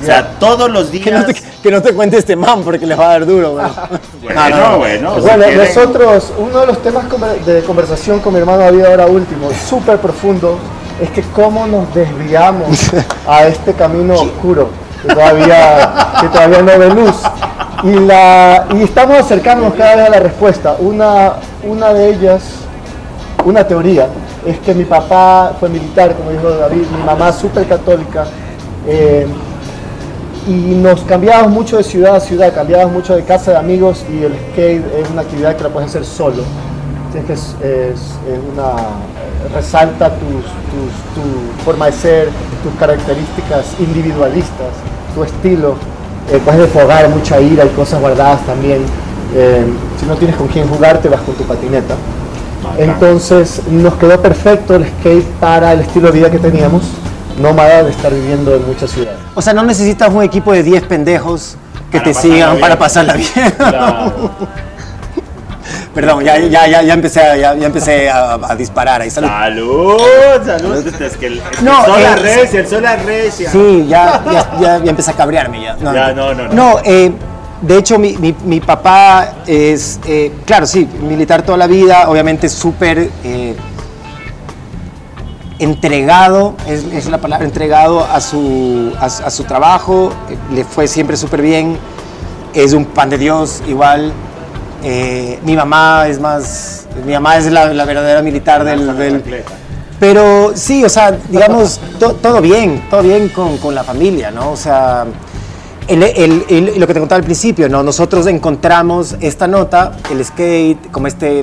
O 0.00 0.04
sea, 0.04 0.38
todos 0.38 0.70
los 0.70 0.90
días. 0.90 1.04
Que 1.04 1.10
no, 1.10 1.24
te, 1.24 1.34
que 1.34 1.70
no 1.70 1.82
te 1.82 1.92
cuente 1.94 2.18
este 2.18 2.36
man 2.36 2.62
porque 2.62 2.86
les 2.86 2.98
va 2.98 3.06
a 3.06 3.08
dar 3.08 3.26
duro. 3.26 3.52
güey. 3.52 3.66
Bueno, 4.22 4.40
No, 4.50 4.56
no, 4.56 4.70
no. 4.72 4.78
bueno. 4.78 5.14
si 5.16 5.20
Bueno, 5.22 5.44
quieren- 5.44 5.58
nosotros, 5.74 6.32
uno 6.38 6.60
de 6.60 6.66
los 6.66 6.82
temas 6.82 7.04
de 7.46 7.62
conversación 7.62 8.20
con 8.20 8.32
mi 8.34 8.38
hermano 8.40 8.58
David 8.58 8.84
ahora 8.84 9.06
último, 9.06 9.48
súper 9.68 9.98
profundo, 9.98 10.58
es 11.00 11.10
que 11.10 11.22
cómo 11.22 11.66
nos 11.66 11.92
desviamos 11.94 12.90
a 13.26 13.46
este 13.46 13.72
camino 13.72 14.14
oscuro 14.14 14.68
que 15.02 15.14
todavía, 15.14 15.94
que 16.20 16.28
todavía 16.28 16.62
no 16.62 16.78
ve 16.78 16.90
luz. 16.90 17.16
Y, 17.82 17.92
la, 18.06 18.66
y 18.74 18.82
estamos 18.82 19.16
acercándonos 19.18 19.72
cada 19.74 19.96
vez 19.96 20.06
a 20.06 20.10
la 20.10 20.20
respuesta. 20.20 20.76
Una, 20.78 21.32
una 21.64 21.94
de 21.94 22.10
ellas, 22.10 22.42
una 23.46 23.66
teoría, 23.66 24.08
es 24.46 24.58
que 24.58 24.74
mi 24.74 24.84
papá 24.84 25.52
fue 25.58 25.70
militar, 25.70 26.14
como 26.14 26.30
dijo 26.30 26.50
David, 26.50 26.82
mi 26.94 27.02
mamá 27.04 27.32
súper 27.32 27.66
católica. 27.66 28.26
eh, 28.86 29.26
y 30.50 30.74
nos 30.74 31.02
cambiábamos 31.02 31.52
mucho 31.52 31.76
de 31.76 31.84
ciudad 31.84 32.16
a 32.16 32.20
ciudad, 32.20 32.52
cambiábamos 32.54 32.92
mucho 32.92 33.14
de 33.14 33.22
casa 33.24 33.52
de 33.52 33.56
amigos 33.58 34.04
y 34.10 34.24
el 34.24 34.32
skate 34.52 34.84
es 35.02 35.10
una 35.10 35.22
actividad 35.22 35.56
que 35.56 35.62
la 35.64 35.68
puedes 35.70 35.90
hacer 35.90 36.04
solo. 36.04 36.42
Tienes 37.12 37.26
que 37.26 37.32
es, 37.34 37.56
es- 37.62 38.18
una 38.52 38.72
resalta 39.54 40.10
tus, 40.10 40.44
tus- 40.44 41.14
tu 41.14 41.64
forma 41.64 41.86
de 41.86 41.92
ser, 41.92 42.28
tus 42.62 42.72
características 42.78 43.74
individualistas, 43.78 44.68
tu 45.14 45.22
estilo. 45.24 45.74
Eh, 46.32 46.40
puedes 46.44 46.60
desfogar 46.60 47.08
mucha 47.08 47.40
ira 47.40 47.64
y 47.64 47.68
cosas 47.70 48.00
guardadas 48.00 48.44
también. 48.46 48.82
Eh, 49.34 49.64
si 49.98 50.06
no 50.06 50.14
tienes 50.16 50.36
con 50.36 50.48
quién 50.48 50.68
jugar, 50.68 50.98
te 50.98 51.08
vas 51.08 51.20
con 51.22 51.34
tu 51.34 51.44
patineta. 51.44 51.94
Entonces 52.78 53.62
nos 53.70 53.94
quedó 53.94 54.20
perfecto 54.20 54.74
el 54.76 54.84
skate 54.86 55.24
para 55.40 55.72
el 55.72 55.80
estilo 55.80 56.10
de 56.10 56.18
vida 56.18 56.30
que 56.30 56.38
teníamos, 56.38 56.82
nómada 57.40 57.82
de 57.82 57.90
estar 57.90 58.12
viviendo 58.12 58.54
en 58.54 58.66
muchas 58.66 58.90
ciudades. 58.90 59.18
O 59.34 59.42
sea, 59.42 59.52
no 59.52 59.62
necesitas 59.62 60.08
un 60.10 60.22
equipo 60.22 60.52
de 60.52 60.62
10 60.62 60.82
pendejos 60.84 61.56
que 61.90 61.98
Para 61.98 62.10
te 62.12 62.14
sigan 62.14 62.50
bien. 62.52 62.60
para 62.60 62.78
pasarla 62.78 63.14
bien. 63.14 63.30
Claro. 63.56 64.30
Perdón, 65.94 66.22
ya, 66.24 66.38
ya, 66.38 66.66
ya, 66.68 66.82
ya 66.82 66.94
empecé, 66.94 67.20
a, 67.20 67.36
ya, 67.36 67.54
ya 67.56 67.66
empecé 67.66 68.08
a, 68.08 68.34
a 68.34 68.54
disparar 68.56 69.00
ahí. 69.02 69.10
Salud. 69.10 69.28
Salud, 69.98 70.46
salud. 70.46 70.86
Es 71.00 71.16
que 71.16 71.26
el, 71.26 71.38
es 71.38 71.44
que 71.58 71.62
No, 71.64 71.80
el 71.84 71.86
sol 71.92 72.00
eh, 72.00 72.06
arrecia, 72.06 72.60
el 72.60 72.66
sol 72.68 72.86
arrecia. 72.86 73.50
Sí, 73.50 73.86
ya, 73.88 74.22
ya, 74.24 74.50
ya, 74.60 74.78
ya 74.84 74.90
empecé 74.90 75.10
a 75.10 75.14
cabrearme 75.14 75.62
ya. 75.62 75.76
Ya, 75.80 76.12
no, 76.12 76.32
no, 76.32 76.44
no. 76.48 76.52
No, 76.52 76.78
eh, 76.84 77.10
de 77.62 77.76
hecho 77.76 77.98
mi, 77.98 78.16
mi- 78.18 78.36
mi 78.44 78.60
papá 78.60 79.32
es, 79.46 79.98
eh, 80.06 80.32
claro, 80.46 80.64
sí, 80.66 80.88
militar 81.02 81.42
toda 81.42 81.58
la 81.58 81.66
vida, 81.66 82.08
obviamente 82.08 82.48
súper 82.48 83.10
eh, 83.24 83.56
entregado, 85.60 86.54
es, 86.66 86.84
es 86.92 87.06
la 87.08 87.18
palabra, 87.18 87.44
entregado 87.44 88.04
a 88.04 88.20
su, 88.20 88.92
a, 88.98 89.04
a 89.06 89.30
su 89.30 89.44
trabajo, 89.44 90.12
le 90.52 90.64
fue 90.64 90.88
siempre 90.88 91.16
súper 91.16 91.42
bien, 91.42 91.78
es 92.54 92.72
un 92.72 92.84
pan 92.86 93.10
de 93.10 93.18
Dios 93.18 93.62
igual. 93.68 94.12
eh, 94.82 95.38
mi 95.44 95.54
mamá 95.56 96.06
es 96.08 96.18
más, 96.18 96.86
mi 97.06 97.12
mamá 97.12 97.36
es 97.36 97.46
la, 97.52 97.72
la 97.74 97.84
verdadera 97.84 98.22
militar 98.22 98.64
del, 98.64 98.96
del, 98.96 99.22
pero 100.00 100.52
sí, 100.54 100.82
o 100.82 100.88
sea, 100.88 101.12
digamos, 101.28 101.78
to- 101.98 102.14
todo 102.14 102.40
bien, 102.40 102.82
todo 102.88 103.02
bien 103.02 103.28
con, 103.28 103.58
con 103.58 103.74
la 103.74 103.84
familia, 103.84 104.30
¿no? 104.30 104.52
O 104.52 104.56
sea, 104.56 105.04
el- 105.86 106.02
el- 106.02 106.44
el- 106.48 106.80
lo 106.80 106.86
que 106.86 106.94
te 106.94 107.00
contaba 107.00 107.18
al 107.18 107.24
principio, 107.24 107.68
¿no? 107.68 107.82
Nosotros 107.82 108.26
encontramos 108.26 109.16
esta 109.20 109.46
nota, 109.46 109.92
el 110.10 110.24
skate, 110.24 110.90
como 110.90 111.06
este 111.08 111.42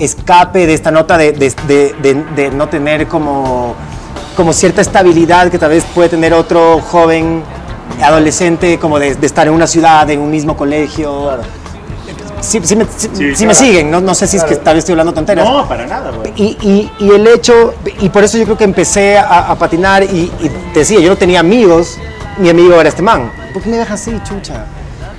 escape 0.00 0.66
de 0.66 0.74
esta 0.74 0.90
nota 0.90 1.16
de, 1.18 1.32
de- 1.32 2.24
de- 2.34 2.50
no 2.50 2.68
tener 2.68 3.06
como, 3.06 3.74
como 4.36 4.52
cierta 4.52 4.80
estabilidad 4.80 5.50
que 5.50 5.58
tal 5.58 5.70
vez 5.70 5.84
puede 5.94 6.08
tener 6.08 6.32
otro 6.32 6.80
joven 6.80 7.42
adolescente, 8.02 8.78
como 8.78 8.98
de, 8.98 9.16
estar 9.22 9.46
en 9.46 9.52
una 9.52 9.66
ciudad, 9.66 10.08
en 10.10 10.20
un 10.20 10.30
mismo 10.30 10.56
colegio. 10.56 11.30
Sí, 12.40 12.58
sí 12.62 12.74
me, 12.74 12.84
sí- 12.96 13.10
sí 13.12 13.46
me 13.46 13.52
claro. 13.52 13.54
siguen, 13.54 13.90
no, 13.90 14.00
no 14.00 14.14
sé 14.14 14.26
si 14.26 14.38
es 14.38 14.42
que 14.44 14.50
Claro. 14.50 14.62
tal 14.64 14.74
vez 14.76 14.82
estoy 14.82 14.92
hablando 14.94 15.12
tonteras. 15.12 15.46
No, 15.46 15.68
para 15.68 15.86
nada, 15.86 16.10
güey. 16.10 16.32
Y, 16.36 16.56
y- 16.62 16.90
y 16.98 17.10
el 17.10 17.26
hecho, 17.26 17.74
y 18.00 18.08
por 18.08 18.24
eso 18.24 18.38
yo 18.38 18.44
creo 18.44 18.56
que 18.56 18.64
empecé 18.64 19.18
a, 19.18 19.50
a 19.50 19.54
patinar 19.56 20.02
y, 20.04 20.32
y 20.40 20.50
te 20.72 20.78
decía, 20.80 21.00
yo 21.00 21.10
no 21.10 21.16
tenía 21.16 21.40
amigos, 21.40 21.98
mi 22.38 22.48
amigo 22.48 22.80
era 22.80 22.88
este 22.88 23.02
man. 23.02 23.30
¿Por 23.52 23.62
qué 23.62 23.68
me 23.68 23.76
dejas 23.76 24.00
así, 24.00 24.18
chucha? 24.24 24.64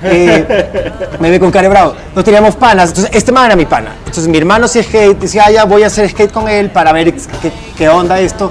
Eh, 0.04 0.90
me 1.20 1.30
ve 1.30 1.38
con 1.40 1.50
cara 1.50 1.62
de 1.64 1.68
bravo. 1.68 1.94
No 2.14 2.24
teníamos 2.24 2.56
panas, 2.56 2.88
entonces 2.90 3.14
este 3.14 3.30
man 3.32 3.46
era 3.46 3.56
mi 3.56 3.66
pana. 3.66 3.94
Entonces 3.98 4.28
mi 4.28 4.38
hermano 4.38 4.66
hacía 4.66 4.82
skate, 4.82 5.18
decía, 5.18 5.44
ah, 5.46 5.50
ya 5.50 5.64
voy 5.64 5.82
a 5.82 5.86
hacer 5.86 6.08
skate 6.10 6.32
con 6.32 6.48
él 6.48 6.70
para 6.70 6.92
ver 6.92 7.12
qué, 7.14 7.52
qué 7.76 7.88
onda 7.88 8.18
esto. 8.20 8.50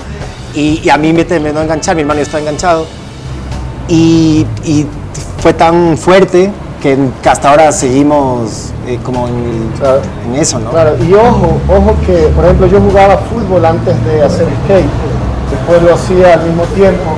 Y, 0.53 0.81
y 0.83 0.89
a 0.89 0.97
mí 0.97 1.13
me 1.13 1.25
terminó 1.25 1.61
enganchar, 1.61 1.95
mi 1.95 2.01
hermano 2.01 2.19
ya 2.19 2.23
estaba 2.23 2.39
enganchado. 2.41 2.85
Y, 3.87 4.45
y 4.63 4.85
fue 5.39 5.53
tan 5.53 5.97
fuerte 5.97 6.51
que, 6.81 6.97
hasta 7.29 7.49
ahora 7.49 7.71
seguimos 7.71 8.71
eh, 8.87 8.97
como 9.03 9.27
en, 9.27 9.35
el- 9.35 10.33
en 10.35 10.41
eso, 10.41 10.59
¿no? 10.59 10.71
Claro, 10.71 10.95
y 11.03 11.13
ojo, 11.13 11.59
ojo 11.67 11.95
que, 12.05 12.13
por 12.35 12.45
ejemplo, 12.45 12.67
yo 12.67 12.79
jugaba 12.79 13.17
fútbol 13.17 13.65
antes 13.65 13.93
de 14.05 14.21
hacer 14.23 14.47
skate, 14.63 14.85
después 15.51 15.83
lo 15.83 15.93
hacía 15.95 16.33
al 16.33 16.43
mismo 16.43 16.63
tiempo, 16.75 17.17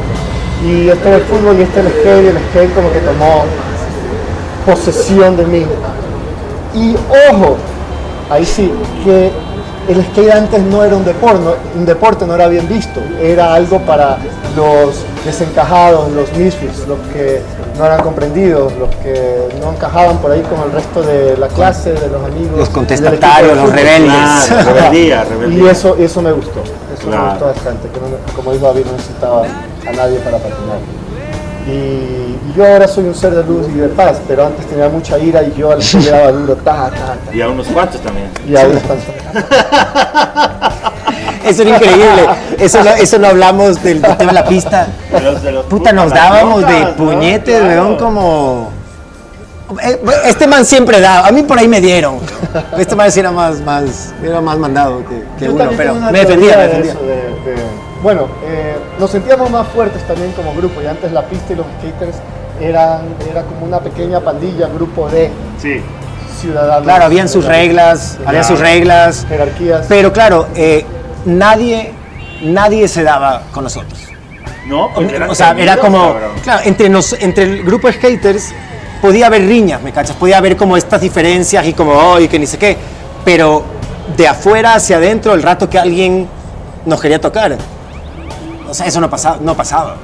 y 0.65 0.89
este 0.89 1.07
era 1.07 1.17
el 1.17 1.23
fútbol 1.23 1.57
y 1.59 1.61
este 1.63 1.79
el 1.81 1.87
skate, 1.89 2.23
y 2.23 2.27
el 2.27 2.37
skate 2.49 2.73
como 2.75 2.91
que 2.91 2.99
tomó 2.99 3.43
posesión 4.65 5.35
de 5.37 5.45
mí. 5.45 5.65
Y 6.75 6.95
ojo, 7.31 7.55
ahí 8.29 8.45
sí, 8.45 8.71
que 9.03 9.31
el 9.87 10.03
skate 10.05 10.31
antes 10.31 10.61
no 10.63 10.83
era 10.83 10.95
un 10.95 11.03
deporte, 11.05 11.39
no, 11.43 11.51
un 11.79 11.85
deporte 11.85 12.25
no 12.25 12.35
era 12.35 12.47
bien 12.47 12.67
visto, 12.67 12.99
era 13.21 13.53
algo 13.53 13.79
para 13.79 14.17
los 14.55 14.95
desencajados, 15.25 16.11
los 16.11 16.31
misfits, 16.33 16.87
los 16.87 16.97
que 17.13 17.41
no 17.77 17.85
eran 17.85 18.01
comprendidos, 18.01 18.71
los 18.77 18.89
que 18.97 19.49
no 19.61 19.71
encajaban 19.73 20.17
por 20.19 20.31
ahí 20.31 20.41
con 20.43 20.61
el 20.63 20.71
resto 20.71 21.01
de 21.01 21.35
la 21.37 21.47
clase, 21.47 21.91
de 21.93 22.07
los 22.07 22.23
amigos. 22.23 22.57
Los 22.57 22.69
contestatarios, 22.69 23.55
los 23.57 23.71
rebeldes. 23.71 24.11
Claro, 24.47 24.63
rebeldía, 24.73 25.23
rebeldía. 25.25 25.63
Y 25.63 25.67
eso, 25.67 25.95
eso 25.97 26.21
me 26.21 26.31
gustó, 26.31 26.59
eso 26.61 27.07
Claro. 27.07 27.23
me 27.23 27.29
gustó 27.31 27.45
bastante, 27.47 27.87
que 27.89 27.99
no- 27.99 28.35
como 28.35 28.53
dijo 28.53 28.65
David, 28.67 28.85
no 28.85 28.91
necesitaba 28.93 29.41
a 29.43 29.91
nadie 29.91 30.17
para 30.19 30.37
patinar. 30.37 30.77
Y, 31.65 31.71
y 31.71 32.53
yo 32.57 32.65
ahora 32.65 32.87
soy 32.87 33.05
un 33.05 33.15
ser 33.15 33.33
de 33.35 33.43
luz 33.43 33.67
y 33.69 33.77
de 33.77 33.87
paz, 33.89 34.17
pero 34.27 34.45
antes 34.47 34.65
tenía 34.67 34.89
mucha 34.89 35.17
ira 35.17 35.41
y 35.43 35.53
yo 35.57 35.73
le 35.75 36.09
daba 36.11 36.31
duro, 36.31 36.55
ta, 36.57 36.89
ta, 36.89 37.15
ta. 37.25 37.35
Y 37.35 37.41
a 37.41 37.47
unos 37.47 37.67
cuantos 37.67 38.01
también. 38.01 38.29
Y 38.47 38.55
ahí 38.55 38.71
están. 38.73 38.97
Eso 41.45 41.61
era 41.63 41.71
increíble. 41.75 42.25
Eso 42.57 42.81
no, 42.83 42.89
eso 42.91 43.19
no 43.19 43.27
hablamos 43.27 43.83
del 43.83 44.01
tema 44.01 44.15
de 44.15 44.31
la 44.31 44.45
pista. 44.45 44.87
De 45.11 45.19
los- 45.21 45.43
de 45.43 45.51
los 45.51 45.65
Puta, 45.65 45.91
nos 45.91 46.13
dábamos 46.13 46.65
de 46.65 46.79
¿no? 46.79 46.95
puñetes, 46.95 47.59
Claro. 47.59 47.81
weón, 47.83 47.97
como... 47.97 48.71
Eh, 49.81 49.99
Este 50.25 50.47
man 50.47 50.65
siempre 50.65 51.01
daba, 51.01 51.27
a 51.27 51.31
mí 51.31 51.43
por 51.43 51.57
ahí 51.59 51.67
me 51.67 51.81
dieron. 51.81 52.19
Este 52.77 52.95
man 52.95 53.11
sí 53.11 53.19
era 53.19 53.31
más, 53.31 53.59
más, 53.61 54.13
era 54.23 54.39
más 54.39 54.57
mandado 54.57 55.03
que, 55.05 55.23
que 55.37 55.49
uno, 55.49 55.65
pero 55.75 55.95
me 55.95 56.11
defendía, 56.19 56.55
me 56.57 56.63
defendía. 56.63 56.91
eso, 56.91 57.01
de- 57.01 57.51
de- 57.51 57.63
bueno, 58.03 58.27
eh, 58.45 58.75
nos 58.99 59.09
sentíamos 59.09 59.49
más 59.49 59.65
fuertes 59.69 60.05
también 60.05 60.33
como 60.33 60.53
grupo 60.53 60.81
y 60.81 60.85
antes 60.85 61.11
la 61.13 61.23
pista 61.23 61.53
y 61.53 61.55
los 61.55 61.65
skaters 61.79 62.17
eran 62.59 63.15
era 63.31 63.43
como 63.43 63.65
una 63.65 63.79
pequeña 63.79 64.19
pandilla, 64.19 64.67
grupo 64.67 65.09
de 65.09 65.31
ciudadanos. 66.39 66.83
Claro, 66.83 67.05
habían 67.05 67.29
sus 67.29 67.45
reglas, 67.45 68.19
había 68.25 68.43
sus 68.43 68.59
reglas. 68.59 69.25
Jerarquías. 69.27 69.85
Pero 69.87 70.11
claro, 70.11 70.47
eh, 70.53 70.85
nadie, 71.25 71.93
nadie 72.41 72.89
se 72.89 73.03
daba 73.03 73.43
con 73.53 73.63
nosotros. 73.63 73.99
No, 74.67 74.89
porque 74.93 75.15
eran 75.15 75.29
O 75.29 75.35
sea, 75.35 75.55
era 75.57 75.77
como, 75.77 76.13
cabrón. 76.13 76.31
claro, 76.43 76.61
entre, 76.65 76.89
nos, 76.89 77.13
entre 77.13 77.43
el 77.43 77.63
grupo 77.63 77.87
de 77.87 77.93
skaters 77.93 78.53
podía 79.01 79.27
haber 79.27 79.47
riñas, 79.47 79.81
¿me 79.81 79.93
cachas? 79.93 80.15
Podía 80.17 80.37
haber 80.37 80.57
como 80.57 80.75
estas 80.75 80.99
diferencias 80.99 81.65
y 81.65 81.73
como, 81.73 81.93
oh, 81.93 82.19
y 82.19 82.27
que 82.27 82.37
ni 82.37 82.47
sé 82.47 82.57
qué. 82.57 82.77
Pero 83.23 83.63
de 84.17 84.27
afuera 84.27 84.75
hacia 84.75 84.97
adentro, 84.97 85.33
el 85.33 85.41
rato 85.41 85.69
que 85.69 85.79
alguien 85.79 86.27
nos 86.85 87.01
quería 87.01 87.19
tocar, 87.19 87.57
o 88.73 88.75
sea, 88.75 88.87
eso 88.87 88.99
no 88.99 89.07
pasaba. 89.09 89.37
No 89.39 89.55
pasaba. 89.55 89.95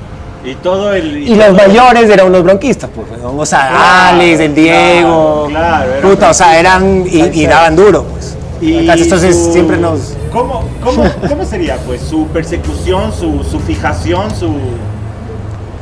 Y 0.46 0.54
todo 0.56 0.94
el. 0.94 1.18
Y 1.28 1.36
los 1.36 1.54
mayores 1.54 2.08
eran 2.10 2.28
unos 2.28 2.44
bronquistas, 2.44 2.90
pues, 2.96 3.08
o 3.22 3.46
sea, 3.46 3.68
Claro, 3.70 4.16
Alex, 4.16 4.40
el 4.40 4.56
Diego, 4.56 5.48
claro, 5.50 5.86
claro, 5.91 6.10
puta, 6.10 6.30
o 6.30 6.34
sea, 6.34 6.60
eran 6.60 7.04
y, 7.06 7.41
y 7.41 7.46
daban 7.48 7.76
duro, 7.76 8.04
pues. 8.04 8.38
Y. 8.62 8.88
Entonces 8.90 9.36
su- 9.36 9.52
siempre 9.52 9.78
nos... 9.78 10.14
¿Cómo, 10.32 10.64
cómo, 10.84 11.04
cómo 11.28 11.44
sería? 11.46 11.78
Pues 11.88 12.02
su 12.02 12.28
persecución, 12.28 13.12
su, 13.12 13.44
su 13.44 13.60
fijación, 13.60 14.34
su. 14.34 14.56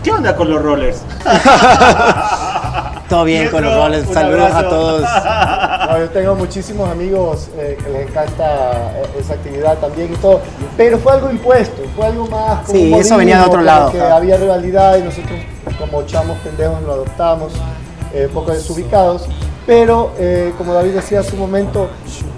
¿Qué 0.03 0.11
onda 0.11 0.35
con 0.35 0.49
los 0.49 0.61
rollers? 0.61 1.01
Todo 3.09 3.23
bien 3.25 3.47
con 3.51 3.63
los 3.63 4.07
un 4.07 4.13
saludos 4.13 4.51
a 4.53 4.69
todos. 4.69 5.01
No, 5.87 5.97
yo 5.99 6.09
tengo 6.09 6.35
muchísimos 6.35 6.89
amigos 6.89 7.47
eh, 7.57 7.77
que 7.81 7.89
les 7.89 8.09
encanta 8.09 8.91
eh, 8.97 9.19
esa 9.21 9.35
actividad 9.35 9.77
también 9.77 10.11
y 10.13 10.17
todo, 10.17 10.41
pero 10.75 10.99
fue 10.99 11.13
algo 11.13 11.31
impuesto, 11.31 11.81
fue 11.95 12.07
algo 12.07 12.27
más 12.27 12.65
como 12.65 12.77
Sí, 12.77 12.93
eso 12.93 13.15
venía 13.15 13.39
de 13.39 13.45
otro 13.45 13.61
lado, 13.61 13.91
que 13.93 14.01
había 14.01 14.35
rivalidad 14.35 14.97
y 14.97 15.03
nosotros 15.03 15.39
como 15.79 16.03
chamos 16.05 16.37
pendejos 16.39 16.81
lo 16.83 16.91
adoptamos, 16.91 17.53
eh, 18.13 18.25
un 18.27 18.33
poco 18.33 18.51
desubicados, 18.51 19.27
pero 19.65 20.11
eh, 20.19 20.53
como 20.57 20.73
David 20.73 20.91
decía 20.91 21.21
hace 21.21 21.35
un 21.35 21.39
momento, 21.39 21.89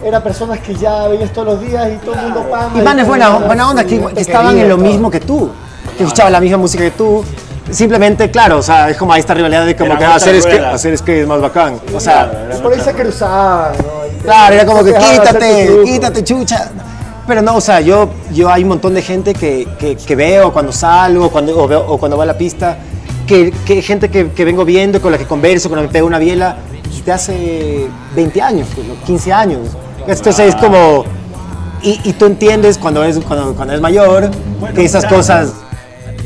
eran 0.06 0.22
personas 0.22 0.60
que 0.60 0.76
ya 0.76 1.08
veías 1.08 1.34
todos 1.34 1.48
los 1.48 1.62
días 1.62 1.90
y 1.92 1.98
todo 2.06 2.14
el 2.14 2.22
mundo 2.22 2.46
pana. 2.52 2.72
Y 2.76 2.84
todo 2.84 3.00
el 3.00 3.06
buena, 3.06 3.30
buena 3.40 3.70
onda, 3.70 3.84
que, 3.84 4.00
estaban 4.18 4.60
en 4.60 4.70
lo 4.70 4.76
todo. 4.76 4.86
mismo 4.86 5.10
que 5.10 5.22
tú, 5.22 5.50
que 5.98 6.04
escuchaban 6.04 6.34
la 6.34 6.40
misma 6.40 6.58
música 6.58 6.84
que 6.84 6.92
tú. 6.92 7.24
Simplemente, 7.72 8.32
claro, 8.32 8.58
o 8.58 8.62
sea, 8.62 8.90
es 8.90 8.98
como 8.98 9.14
hay 9.14 9.20
esta 9.20 9.34
rivalidad 9.34 9.66
de 9.66 9.76
como 9.76 9.92
Era 9.92 10.00
que 10.00 10.06
hacer 10.06 10.42
skate, 10.42 10.58
rueda. 10.58 10.74
hacer 10.74 10.98
skate 10.98 11.22
es 11.22 11.28
más 11.28 11.40
bacán. 11.42 11.80
O 11.94 12.00
sea, 12.00 12.48
por 12.62 12.74
ahí 12.74 12.80
se 12.82 12.94
cruzaban, 12.94 13.74
¿no? 13.78 14.24
Claro, 14.24 14.56
era 14.56 14.66
como 14.66 14.84
que 14.84 14.94
quítate, 14.94 15.80
quítate, 15.86 16.24
chucha. 16.24 16.72
Pero 17.28 17.42
no, 17.44 17.56
o 17.58 17.62
sea, 17.62 17.80
yo, 17.80 18.10
yo 18.32 18.50
hay 18.52 18.64
un 18.64 18.70
montón 18.70 18.96
de 18.96 19.04
gente 19.04 19.34
que, 19.36 19.68
que, 19.78 19.96
que 19.96 20.16
veo 20.16 20.52
cuando 20.52 20.72
salgo 20.72 21.30
cuando, 21.30 21.58
o, 21.62 21.68
veo- 21.68 21.86
o 21.88 21.98
cuando 22.00 22.18
voy 22.18 22.24
a 22.24 22.28
la 22.28 22.38
pista, 22.38 22.78
que, 23.28 23.52
que 23.66 23.82
gente 23.84 24.10
que, 24.10 24.32
que 24.32 24.46
vengo 24.46 24.66
viendo, 24.66 25.00
con 25.00 25.12
la 25.12 25.18
que 25.20 25.26
converso, 25.26 25.70
con 25.70 25.78
la 25.78 25.84
que 25.84 25.88
me 25.90 25.94
pego 25.94 26.08
una 26.08 26.18
biela, 26.18 26.58
de 27.06 27.12
hace 27.12 27.88
20 28.16 28.42
años, 28.42 28.68
pues, 28.76 28.86
¿no? 28.88 28.96
15 29.06 29.32
años. 29.32 29.60
Entonces 30.08 30.40
es 30.40 30.56
como... 30.56 31.06
Y, 31.82 32.02
y 32.04 32.14
tú 32.14 32.26
entiendes 32.26 32.78
cuando 32.78 33.04
eres, 33.04 33.20
cuando, 33.20 33.54
cuando 33.56 33.74
eres 33.74 33.82
mayor 33.82 34.30
que 34.76 34.84
esas 34.84 35.04
claro. 35.04 35.16
cosas... 35.18 35.54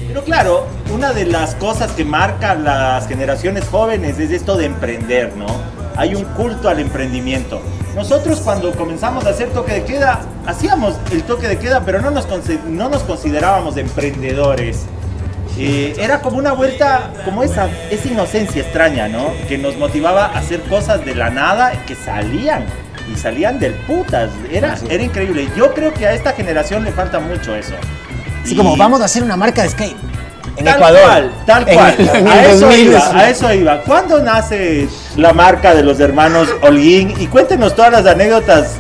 Pero 0.08 0.24
claro, 0.24 0.66
una 0.94 1.12
de 1.12 1.26
las 1.26 1.56
cosas 1.56 1.92
que 1.94 2.06
marcan 2.06 2.64
las 2.64 3.08
generaciones 3.08 3.66
jóvenes 3.66 4.20
es 4.20 4.32
esto 4.32 4.56
de 4.56 4.66
emprender, 4.66 5.36
¿no? 5.36 5.48
Hay 5.96 6.14
un 6.14 6.24
culto 6.24 6.70
al 6.70 6.80
emprendimiento. 6.80 7.62
Nosotros 7.96 8.40
cuando 8.40 8.72
comenzamos 8.72 9.26
a 9.26 9.30
hacer 9.30 9.50
toque 9.50 9.74
de 9.74 9.84
queda, 9.84 10.22
hacíamos 10.46 10.96
el 11.12 11.24
toque 11.24 11.48
de 11.48 11.58
queda, 11.58 11.82
pero 11.86 12.00
no 12.02 12.12
nos, 12.12 12.28
no 12.68 12.90
nos 12.90 13.04
considerábamos 13.04 13.78
emprendedores. 13.78 14.86
Eh, 15.58 15.96
era 16.00 16.22
como 16.22 16.38
una 16.38 16.54
vuelta, 16.54 17.12
como 17.26 17.44
esa, 17.44 17.70
esa 17.90 18.08
inocencia 18.08 18.62
extraña, 18.62 19.08
¿no? 19.08 19.32
Que 19.48 19.58
nos 19.58 19.78
motivaba 19.78 20.28
a 20.28 20.40
hacer 20.40 20.62
cosas 20.62 21.06
de 21.06 21.16
la 21.16 21.30
nada 21.30 21.72
que 21.86 21.96
salían. 21.96 22.66
Y 23.12 23.18
salían 23.18 23.60
del 23.60 23.74
putas. 23.74 24.30
Era, 24.52 24.78
era 24.90 25.04
increíble. 25.04 25.50
Yo 25.58 25.74
creo 25.74 25.94
que 25.94 26.08
a 26.08 26.14
esta 26.14 26.32
generación 26.32 26.84
le 26.84 26.92
falta 26.92 27.20
mucho 27.20 27.56
eso. 27.56 27.74
Así 28.44 28.56
como, 28.56 28.78
vamos 28.78 29.02
a 29.02 29.06
hacer 29.06 29.24
una 29.24 29.36
marca 29.36 29.64
de 29.64 29.70
skate. 29.70 29.98
En 30.58 30.66
tal 30.66 30.76
Ecuador. 30.76 31.02
Cual, 31.02 31.32
tal 31.46 31.66
cual. 31.66 31.96
en 31.98 32.28
a, 32.28 32.46
eso 32.46 32.66
2000. 32.68 32.88
iba, 32.88 33.20
a 33.20 33.30
eso 33.30 33.54
iba. 33.54 33.82
¿Cuándo 33.82 34.20
nace 34.20 34.88
la 35.18 35.34
marca 35.34 35.74
de 35.74 35.84
los 35.84 36.00
hermanos 36.00 36.48
Holguín? 36.62 37.14
Y 37.20 37.28
cuéntenos 37.28 37.76
todas 37.76 37.92
las 37.92 38.06
anécdotas 38.06 38.78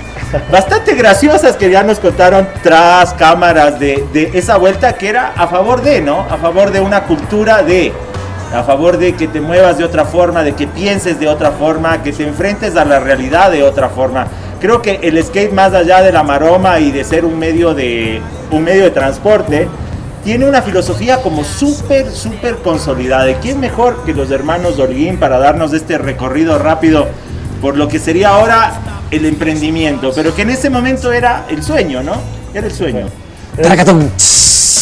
bastante 0.51 0.95
graciosas 0.95 1.55
que 1.55 1.69
ya 1.69 1.83
nos 1.83 1.99
contaron 1.99 2.47
tras 2.61 3.13
cámaras 3.13 3.79
de, 3.79 4.03
de 4.13 4.31
esa 4.33 4.57
vuelta 4.57 4.93
que 4.93 5.09
era 5.09 5.33
a 5.35 5.47
favor 5.47 5.81
de, 5.81 6.01
¿no? 6.01 6.21
A 6.21 6.37
favor 6.37 6.71
de 6.71 6.79
una 6.79 7.03
cultura 7.03 7.63
de. 7.63 7.91
A 8.53 8.61
favor 8.61 8.97
de 8.97 9.15
que 9.15 9.27
te 9.27 9.41
muevas 9.41 9.79
de 9.79 9.83
otra 9.83 10.05
forma, 10.05 10.43
de 10.43 10.53
que 10.53 10.67
pienses 10.67 11.19
de 11.19 11.27
otra 11.27 11.51
forma, 11.51 12.03
que 12.03 12.11
te 12.11 12.23
enfrentes 12.23 12.75
a 12.75 12.85
la 12.85 12.99
realidad 12.99 13.49
de 13.49 13.63
otra 13.63 13.89
forma. 13.89 14.27
Creo 14.61 14.79
que 14.79 14.99
el 15.01 15.21
skate 15.23 15.51
más 15.51 15.73
allá 15.73 16.03
de 16.03 16.11
la 16.11 16.21
maroma 16.21 16.79
y 16.79 16.91
de 16.91 17.03
ser 17.03 17.25
un 17.25 17.39
medio 17.39 17.73
de 17.73 18.21
un 18.51 18.63
medio 18.63 18.83
de 18.83 18.91
transporte, 18.91 19.67
tiene 20.23 20.47
una 20.47 20.61
filosofía 20.61 21.21
como 21.21 21.43
súper, 21.43 22.11
súper 22.11 22.57
consolidada. 22.57 23.29
¿Y 23.29 23.35
quién 23.35 23.59
mejor 23.59 24.03
que 24.05 24.13
los 24.13 24.31
hermanos 24.31 24.79
Holguín 24.79 25.17
para 25.17 25.37
darnos 25.37 25.73
este 25.73 25.97
recorrido 25.97 26.57
rápido 26.57 27.07
por 27.61 27.77
lo 27.77 27.87
que 27.87 27.99
sería 27.99 28.29
ahora 28.29 28.73
el 29.11 29.25
emprendimiento? 29.25 30.11
Pero 30.15 30.33
que 30.33 30.43
en 30.43 30.51
ese 30.51 30.69
momento 30.69 31.11
era 31.11 31.45
el 31.49 31.61
sueño, 31.61 32.01
¿no? 32.03 32.13
Era 32.53 32.67
el 32.67 32.73
sueño. 32.73 33.07
Tracatón. 33.55 34.11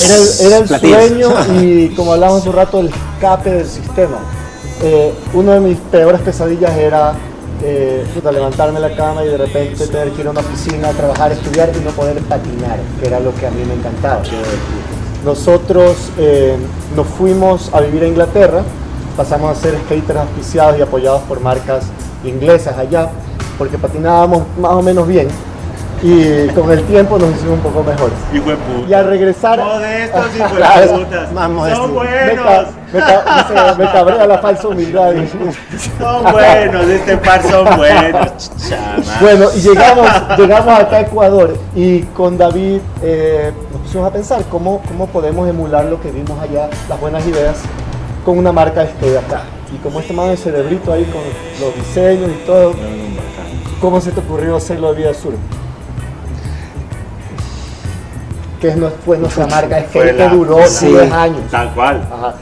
Era 0.03 0.15
el, 0.15 0.27
era 0.39 0.57
el 0.57 0.67
sueño 0.67 1.29
y 1.61 1.89
como 1.95 2.13
hablábamos 2.13 2.45
un 2.45 2.53
rato, 2.53 2.79
el 2.79 2.87
escape 2.87 3.49
del 3.51 3.67
sistema. 3.67 4.19
Eh, 4.83 5.13
uno 5.33 5.51
de 5.53 5.59
mis 5.59 5.77
peores 5.77 6.21
pesadillas 6.21 6.75
era 6.75 7.13
eh, 7.63 8.03
puta, 8.13 8.31
levantarme 8.31 8.79
de 8.79 8.89
la 8.89 8.95
cama 8.95 9.23
y 9.23 9.27
de 9.27 9.37
repente 9.37 9.87
tener 9.87 10.11
que 10.11 10.21
ir 10.21 10.27
a 10.27 10.31
una 10.31 10.39
oficina, 10.39 10.89
trabajar, 10.89 11.31
estudiar 11.31 11.71
y 11.75 11.83
no 11.83 11.91
poder 11.91 12.17
patinar, 12.21 12.79
que 12.99 13.07
era 13.07 13.19
lo 13.19 13.33
que 13.35 13.45
a 13.45 13.51
mí 13.51 13.63
me 13.65 13.75
encantaba. 13.75 14.23
Nosotros 15.25 16.09
eh, 16.17 16.55
nos 16.95 17.07
fuimos 17.07 17.73
a 17.73 17.81
vivir 17.81 18.03
a 18.03 18.07
Inglaterra, 18.07 18.63
pasamos 19.15 19.57
a 19.57 19.61
ser 19.61 19.77
skaters 19.85 20.19
auspiciados 20.19 20.77
y 20.79 20.81
apoyados 20.81 21.21
por 21.23 21.39
marcas 21.39 21.85
inglesas 22.23 22.77
allá, 22.77 23.09
porque 23.57 23.77
patinábamos 23.77 24.43
más 24.59 24.71
o 24.71 24.81
menos 24.81 25.07
bien 25.07 25.27
y 26.03 26.47
con 26.49 26.71
el 26.71 26.83
tiempo 26.85 27.19
nos 27.19 27.29
hicimos 27.31 27.57
un 27.57 27.59
poco 27.61 27.83
mejores. 27.83 28.17
Y 28.87 28.93
al 28.93 29.05
regresar. 29.05 29.59
Modestos 29.59 30.25
y 30.35 31.75
Son 31.75 31.93
buenos. 31.93 32.80
Me 32.93 32.99
ca- 32.99 33.75
me 33.77 33.85
cabrea 33.85 34.27
la 34.27 34.37
falsa 34.39 34.67
humildad. 34.67 35.11
Son 35.99 36.23
buenos. 36.31 36.87
Este 36.87 37.17
par 37.17 37.41
son 37.43 37.65
buenos. 37.77 38.51
Bueno, 39.21 39.45
y 39.55 39.59
llegamos, 39.61 40.07
llegamos 40.37 40.79
acá 40.79 40.97
a 40.97 41.01
Ecuador 41.01 41.57
y 41.75 42.01
con 42.01 42.37
David 42.37 42.79
eh, 43.01 43.51
nos 43.71 43.81
pusimos 43.81 44.07
a 44.07 44.11
pensar 44.13 44.43
cómo, 44.49 44.81
cómo 44.87 45.07
podemos 45.07 45.47
emular 45.49 45.85
lo 45.85 46.01
que 46.01 46.11
vimos 46.11 46.39
allá, 46.41 46.69
las 46.89 46.99
buenas 46.99 47.25
ideas, 47.25 47.57
con 48.25 48.37
una 48.37 48.51
marca 48.51 48.85
de 48.99 49.17
acá. 49.17 49.43
Y 49.73 49.77
como 49.77 49.99
este 50.01 50.13
man 50.13 50.29
de 50.29 50.37
cerebrito 50.37 50.91
ahí 50.91 51.05
con 51.05 51.21
los 51.65 51.75
diseños 51.75 52.29
y 52.31 52.45
todo, 52.45 52.73
¿cómo 53.79 54.01
se 54.01 54.11
te 54.11 54.19
ocurrió 54.19 54.57
hacerlo 54.57 54.93
de 54.93 55.01
Vida 55.01 55.13
Sur? 55.13 55.33
Que 58.59 58.67
es, 58.67 58.75
nuestra 58.77 59.47
marca 59.47 59.81
skate 59.89 60.17
que 60.17 60.29
duró 60.29 60.59
Sí, 60.67 60.87
10 60.87 61.11
años. 61.11 61.49
Tal 61.49 61.73
cual. 61.73 62.07
Ajá. 62.11 62.35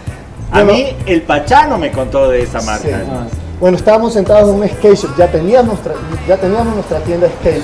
A 0.52 0.64
Bueno, 0.64 0.74
mí 0.74 0.96
el 1.06 1.22
Pachano 1.22 1.78
me 1.78 1.92
contó 1.92 2.28
de 2.28 2.44
esa 2.44 2.62
marca. 2.62 2.88
Sí. 2.88 3.38
Bueno, 3.60 3.78
estábamos 3.78 4.14
sentados 4.14 4.50
en 4.50 4.56
un 4.62 4.68
skate 4.68 4.96
shop, 4.96 5.16
ya 5.18 5.32
teníamos 5.32 5.68
nuestra, 5.68 5.94
ya 6.28 6.38
teníamos 6.38 6.76
nuestra 6.76 7.00
tienda 7.02 7.28
skate. 7.40 7.64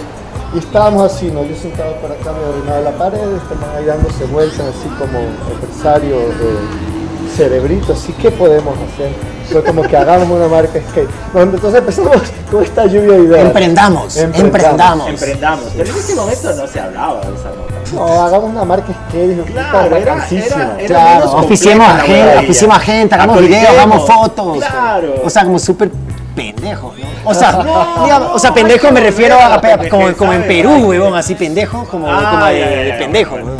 Y 0.53 0.59
estábamos 0.59 1.11
así, 1.11 1.31
¿no? 1.31 1.43
Yo 1.43 1.55
sentado 1.55 1.93
por 1.95 2.11
acá, 2.11 2.31
me 2.31 2.45
orinaba 2.45 2.81
la 2.81 2.91
pared, 2.91 3.19
man 3.19 3.69
ahí 3.77 3.85
dándose 3.85 4.25
vueltas, 4.25 4.59
así 4.59 4.87
como 4.99 5.19
empresario 5.51 6.17
de 6.17 7.35
cerebrito, 7.35 7.93
así, 7.93 8.13
¿qué 8.21 8.31
podemos 8.31 8.75
hacer? 8.75 9.09
Fue 9.51 9.63
como 9.63 9.83
que 9.83 9.95
hagamos 9.95 10.29
una 10.29 10.47
marca 10.47 10.79
skate. 10.89 11.09
Bueno, 11.33 11.51
entonces 11.53 11.79
empezamos 11.79 12.17
con 12.51 12.63
esta 12.63 12.85
lluvia 12.85 13.13
de 13.13 13.23
ideas. 13.23 13.45
Emprendamos, 13.45 14.17
emprendamos. 14.17 15.09
Emprendamos. 15.09 15.65
Pero 15.77 15.89
en 15.91 15.97
ese 15.97 16.15
momento 16.15 16.53
no 16.55 16.67
se 16.67 16.79
hablaba 16.79 17.21
de 17.21 17.35
esa 17.35 17.49
nota. 17.49 17.75
No, 17.93 18.21
hagamos 18.23 18.49
una 18.49 18.65
marca 18.65 18.87
skate, 19.09 19.45
Claro, 19.45 19.95
era- 19.95 20.15
bacanísima. 20.15 20.55
era- 20.63 20.75
era 20.79 20.87
Claro, 20.87 21.19
menos 21.19 21.33
oficiemos 21.45 21.87
a 21.87 21.97
gente, 21.99 22.37
oficiemos 22.39 22.75
a 22.75 22.79
gente, 22.79 23.15
hagamos 23.15 23.39
videos, 23.39 23.69
hagamos 23.69 24.07
fotos. 24.07 24.57
Claro. 24.57 25.13
O 25.23 25.29
sea, 25.29 25.43
como 25.43 25.59
súper 25.59 25.91
pendejo, 26.35 26.93
¿no? 26.99 27.29
O 27.29 27.33
sea, 27.33 27.51
No, 27.53 28.03
digamos, 28.03 28.31
o 28.33 28.39
sea, 28.39 28.53
pendejo 28.53 28.91
me 28.91 28.99
refiero 28.99 29.37
a, 29.39 29.61
como, 29.89 30.11
como 30.13 30.33
en 30.33 30.43
Perú, 30.43 30.87
huevón, 30.89 31.15
así 31.15 31.33
pendejo, 31.35 31.85
como, 31.85 32.07
Ah, 32.11 32.27
como 32.31 32.45
de, 32.47 32.59
ya, 32.59 32.69
ya, 32.69 32.75
de 32.81 32.93
pendejo, 32.93 33.31
bueno. 33.31 33.51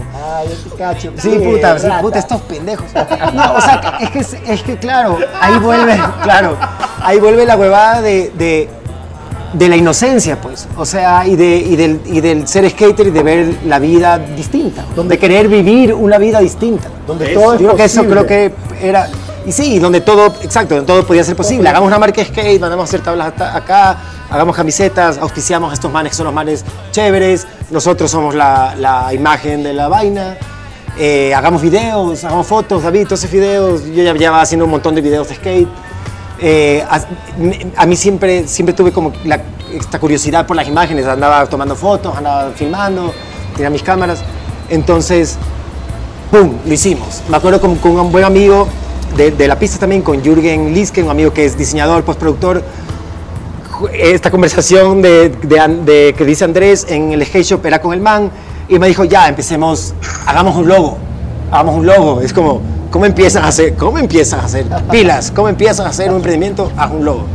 Huevón. 0.41 0.53
Ah, 0.53 0.63
yo 0.63 0.71
te 0.71 0.77
cacho. 0.77 1.11
Sí, 1.17 1.29
puta, 1.39 1.79
sí, 1.79 1.87
puta, 2.01 2.19
estos 2.19 2.41
pendejos. 2.41 2.87
No, 3.33 3.53
o 3.55 3.61
sea, 3.61 3.97
es 3.99 4.09
que, 4.09 4.53
es 4.53 4.63
que 4.63 4.77
claro, 4.77 5.17
ahí 5.41 5.57
vuelve, 5.59 5.99
claro, 6.23 6.57
ahí 7.01 7.19
vuelve 7.19 7.45
la 7.45 7.57
huevada 7.57 8.01
de, 8.01 8.31
de, 8.37 8.69
de 9.53 9.69
la 9.69 9.75
inocencia, 9.75 10.39
pues. 10.39 10.67
O 10.77 10.85
sea, 10.85 11.25
y, 11.27 11.35
de, 11.35 11.57
y, 11.57 11.75
del, 11.75 12.01
y 12.05 12.21
del 12.21 12.47
ser 12.47 12.69
skater 12.69 13.07
y 13.07 13.11
de 13.11 13.23
ver 13.23 13.55
la 13.65 13.79
vida 13.79 14.17
distinta. 14.17 14.85
de 14.95 15.17
querer 15.17 15.47
vivir 15.47 15.93
una 15.93 16.17
vida 16.17 16.39
distinta. 16.39 16.89
Donde 17.07 17.27
todo 17.29 17.53
es 17.53 17.61
Yo 17.61 17.67
creo 17.67 17.77
que 17.77 17.83
eso 17.85 18.03
creo 18.05 18.25
que 18.25 18.53
era... 18.81 19.07
Y 19.45 19.51
sí, 19.51 19.77
donde 19.79 20.01
todo, 20.01 20.27
exacto, 20.41 20.75
donde 20.75 20.87
todo 20.91 21.05
podía 21.05 21.23
ser 21.23 21.35
posible. 21.35 21.69
Hagamos 21.69 21.87
una 21.87 21.99
marca 21.99 22.21
de 22.21 22.27
skate, 22.27 22.59
mandamos 22.59 22.83
a 22.83 22.87
hacer 22.89 23.01
tablas 23.01 23.33
acá, 23.39 23.97
hagamos 24.29 24.55
camisetas, 24.55 25.17
auspiciamos 25.19 25.69
a 25.71 25.73
estos 25.75 25.91
manes 25.91 26.11
que 26.11 26.15
son 26.17 26.25
los 26.25 26.33
manes 26.33 26.65
chéveres, 26.91 27.45
nosotros 27.69 28.09
somos 28.09 28.33
la, 28.33 28.73
la 28.79 29.13
imagen 29.13 29.61
de 29.61 29.73
la 29.73 29.87
vaina. 29.87 30.37
Eh, 30.97 31.33
hagamos 31.35 31.61
videos, 31.61 32.23
hagamos 32.23 32.47
fotos, 32.47 32.81
David, 32.81 33.03
todos 33.05 33.19
esos 33.19 33.31
videos. 33.31 33.85
Yo 33.85 34.01
ya 34.01 34.13
llevaba 34.13 34.41
haciendo 34.41 34.65
un 34.65 34.71
montón 34.71 34.95
de 34.95 35.01
videos 35.01 35.27
de 35.29 35.35
skate. 35.35 35.67
Eh, 36.39 36.83
a, 36.89 37.01
a 37.77 37.85
mí 37.85 37.95
siempre, 37.95 38.47
siempre 38.47 38.73
tuve 38.73 38.91
como 38.91 39.13
la- 39.25 39.41
esta 39.73 39.99
curiosidad 39.99 40.47
por 40.47 40.55
las 40.55 40.67
imágenes. 40.67 41.05
Andaba 41.05 41.45
tomando 41.47 41.75
fotos, 41.75 42.15
andaba 42.17 42.51
filmando, 42.51 43.13
tenía 43.55 43.69
mis 43.69 43.83
cámaras. 43.83 44.23
Entonces, 44.69 45.37
¡pum! 46.31 46.53
Lo 46.65 46.73
hicimos. 46.73 47.21
Me 47.29 47.37
acuerdo 47.37 47.59
con, 47.61 47.75
con 47.75 47.91
un 47.99 48.11
buen 48.11 48.23
amigo 48.23 48.67
de, 49.15 49.31
de 49.31 49.47
la 49.47 49.57
pista 49.57 49.77
también, 49.79 50.01
con 50.01 50.21
Jürgen 50.23 50.73
Liske, 50.73 51.01
un 51.03 51.09
amigo 51.09 51.31
que 51.33 51.45
es 51.45 51.57
diseñador, 51.57 52.03
postproductor. 52.03 52.63
Esta 53.93 54.31
conversación 54.31 55.01
de, 55.01 55.29
de 55.29 56.13
que 56.17 56.23
dice 56.25 56.45
Andrés 56.45 56.85
en 56.89 57.11
el 57.11 57.25
skate 57.25 57.43
shop 57.45 57.65
era 57.65 57.81
con 57.81 57.93
el 57.93 57.99
man 57.99 58.31
y 58.69 58.79
me 58.79 58.87
dijo, 58.87 59.03
ya, 59.03 59.27
empecemos, 59.27 59.93
hagamos 60.25 60.55
un 60.55 60.67
logo, 60.67 60.97
hagamos 61.51 61.75
un 61.75 61.85
logo. 61.85 62.21
Es 62.21 62.31
como, 62.31 62.61
¿cómo 62.89 63.05
empiezas 63.05 63.43
a 63.43 63.47
hacer, 63.47 63.75
cómo 63.75 63.97
empiezas 63.97 64.41
a 64.41 64.45
hacer 64.45 64.65
pilas? 64.91 65.31
¿Cómo 65.35 65.49
empiezas 65.49 65.81
a 65.85 65.89
hacer 65.89 66.09
un 66.09 66.17
emprendimiento? 66.17 66.71
Haz 66.77 66.91
un 66.91 67.03
logo. 67.03 67.25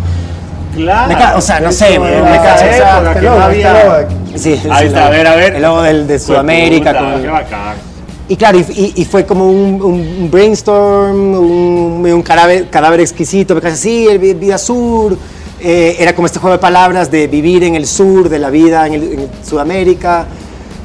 Claro. 0.74 1.36
O 1.38 1.40
sea, 1.40 1.60
no 1.60 1.72
sé, 1.72 1.98
me, 1.98 2.08
era 2.12 2.22
me 2.30 2.36
cacho, 2.38 2.64
o 2.64 2.68
esa 2.68 2.76
sea, 2.76 2.96
época 2.98 3.14
que 3.14 3.26
no 3.26 3.32
logo, 3.32 3.42
había- 3.42 3.84
logo 3.84 3.94
aquí. 3.96 4.14
Sí, 4.36 4.56
sí, 4.62 4.68
Ahí 4.70 4.86
está, 4.86 5.06
a 5.08 5.10
ver, 5.10 5.26
a 5.26 5.34
ver. 5.34 5.56
El 5.56 5.62
logo 5.62 5.82
del, 5.82 6.06
de 6.06 6.18
Fue 6.18 6.26
Sudamérica. 6.26 6.92
puta, 6.92 7.12
con- 7.12 7.22
Qué 7.22 7.28
bacán. 7.28 7.89
Y 8.30 8.36
claro, 8.36 8.58
y, 8.60 8.92
y- 8.94 9.04
fue 9.04 9.26
como 9.26 9.44
un, 9.50 9.82
un 9.82 10.30
brainstorm, 10.30 11.34
un, 11.34 12.06
un 12.08 12.22
cadáver, 12.22 12.70
cadáver 12.70 13.00
exquisito, 13.00 13.56
me 13.56 13.68
así, 13.68 14.06
el 14.06 14.18
vi- 14.20 14.34
vida 14.34 14.56
sur. 14.56 15.16
eh, 15.60 15.96
era 15.98 16.14
como 16.14 16.26
este 16.26 16.38
juego 16.38 16.54
de 16.56 16.60
palabras 16.60 17.10
de 17.10 17.26
vivir 17.26 17.64
en 17.64 17.74
el 17.74 17.86
sur, 17.86 18.28
de 18.28 18.38
la 18.38 18.48
vida 18.50 18.86
en, 18.86 18.94
el- 18.94 19.12
en 19.14 19.28
Sudamérica 19.44 20.26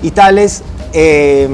y 0.02 0.10
tales. 0.12 0.64
Eh, 0.92 1.48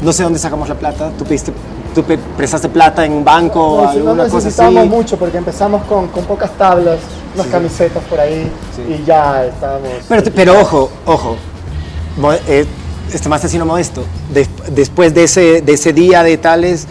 no 0.00 0.12
sé 0.12 0.22
dónde 0.22 0.38
sacamos 0.38 0.68
la 0.68 0.76
plata. 0.76 1.10
Tú, 1.18 1.24
pediste, 1.24 1.52
tú 1.94 2.04
prestaste 2.36 2.68
plata 2.68 3.04
en 3.04 3.12
un 3.12 3.24
banco, 3.24 3.78
No, 3.78 3.82
no 3.82 3.88
alguna 3.90 4.22
cosa 4.24 4.36
así. 4.36 4.44
necesitábamos 4.46 4.86
mucho 4.86 5.16
porque 5.16 5.38
empezamos 5.38 5.82
con, 5.84 6.06
con 6.08 6.24
pocas 6.24 6.50
tablas, 6.56 6.98
unas 7.34 7.46
camisetas 7.48 8.02
por 8.04 8.20
ahí 8.20 8.48
y 8.88 9.04
ya 9.04 9.44
estábamos. 9.46 9.88
Pero, 10.08 10.22
pero 10.34 10.60
ojo, 10.60 10.88
ojo, 11.04 11.36
eh, 12.46 12.64
este 13.12 13.28
más 13.28 13.40
asesino 13.44 13.64
modesto. 13.66 14.04
De- 14.32 14.46
después 14.74 15.14
de 15.14 15.24
ese, 15.24 15.62
de 15.62 15.72
ese 15.72 15.92
día 15.92 16.22
de 16.22 16.36
tales 16.38 16.86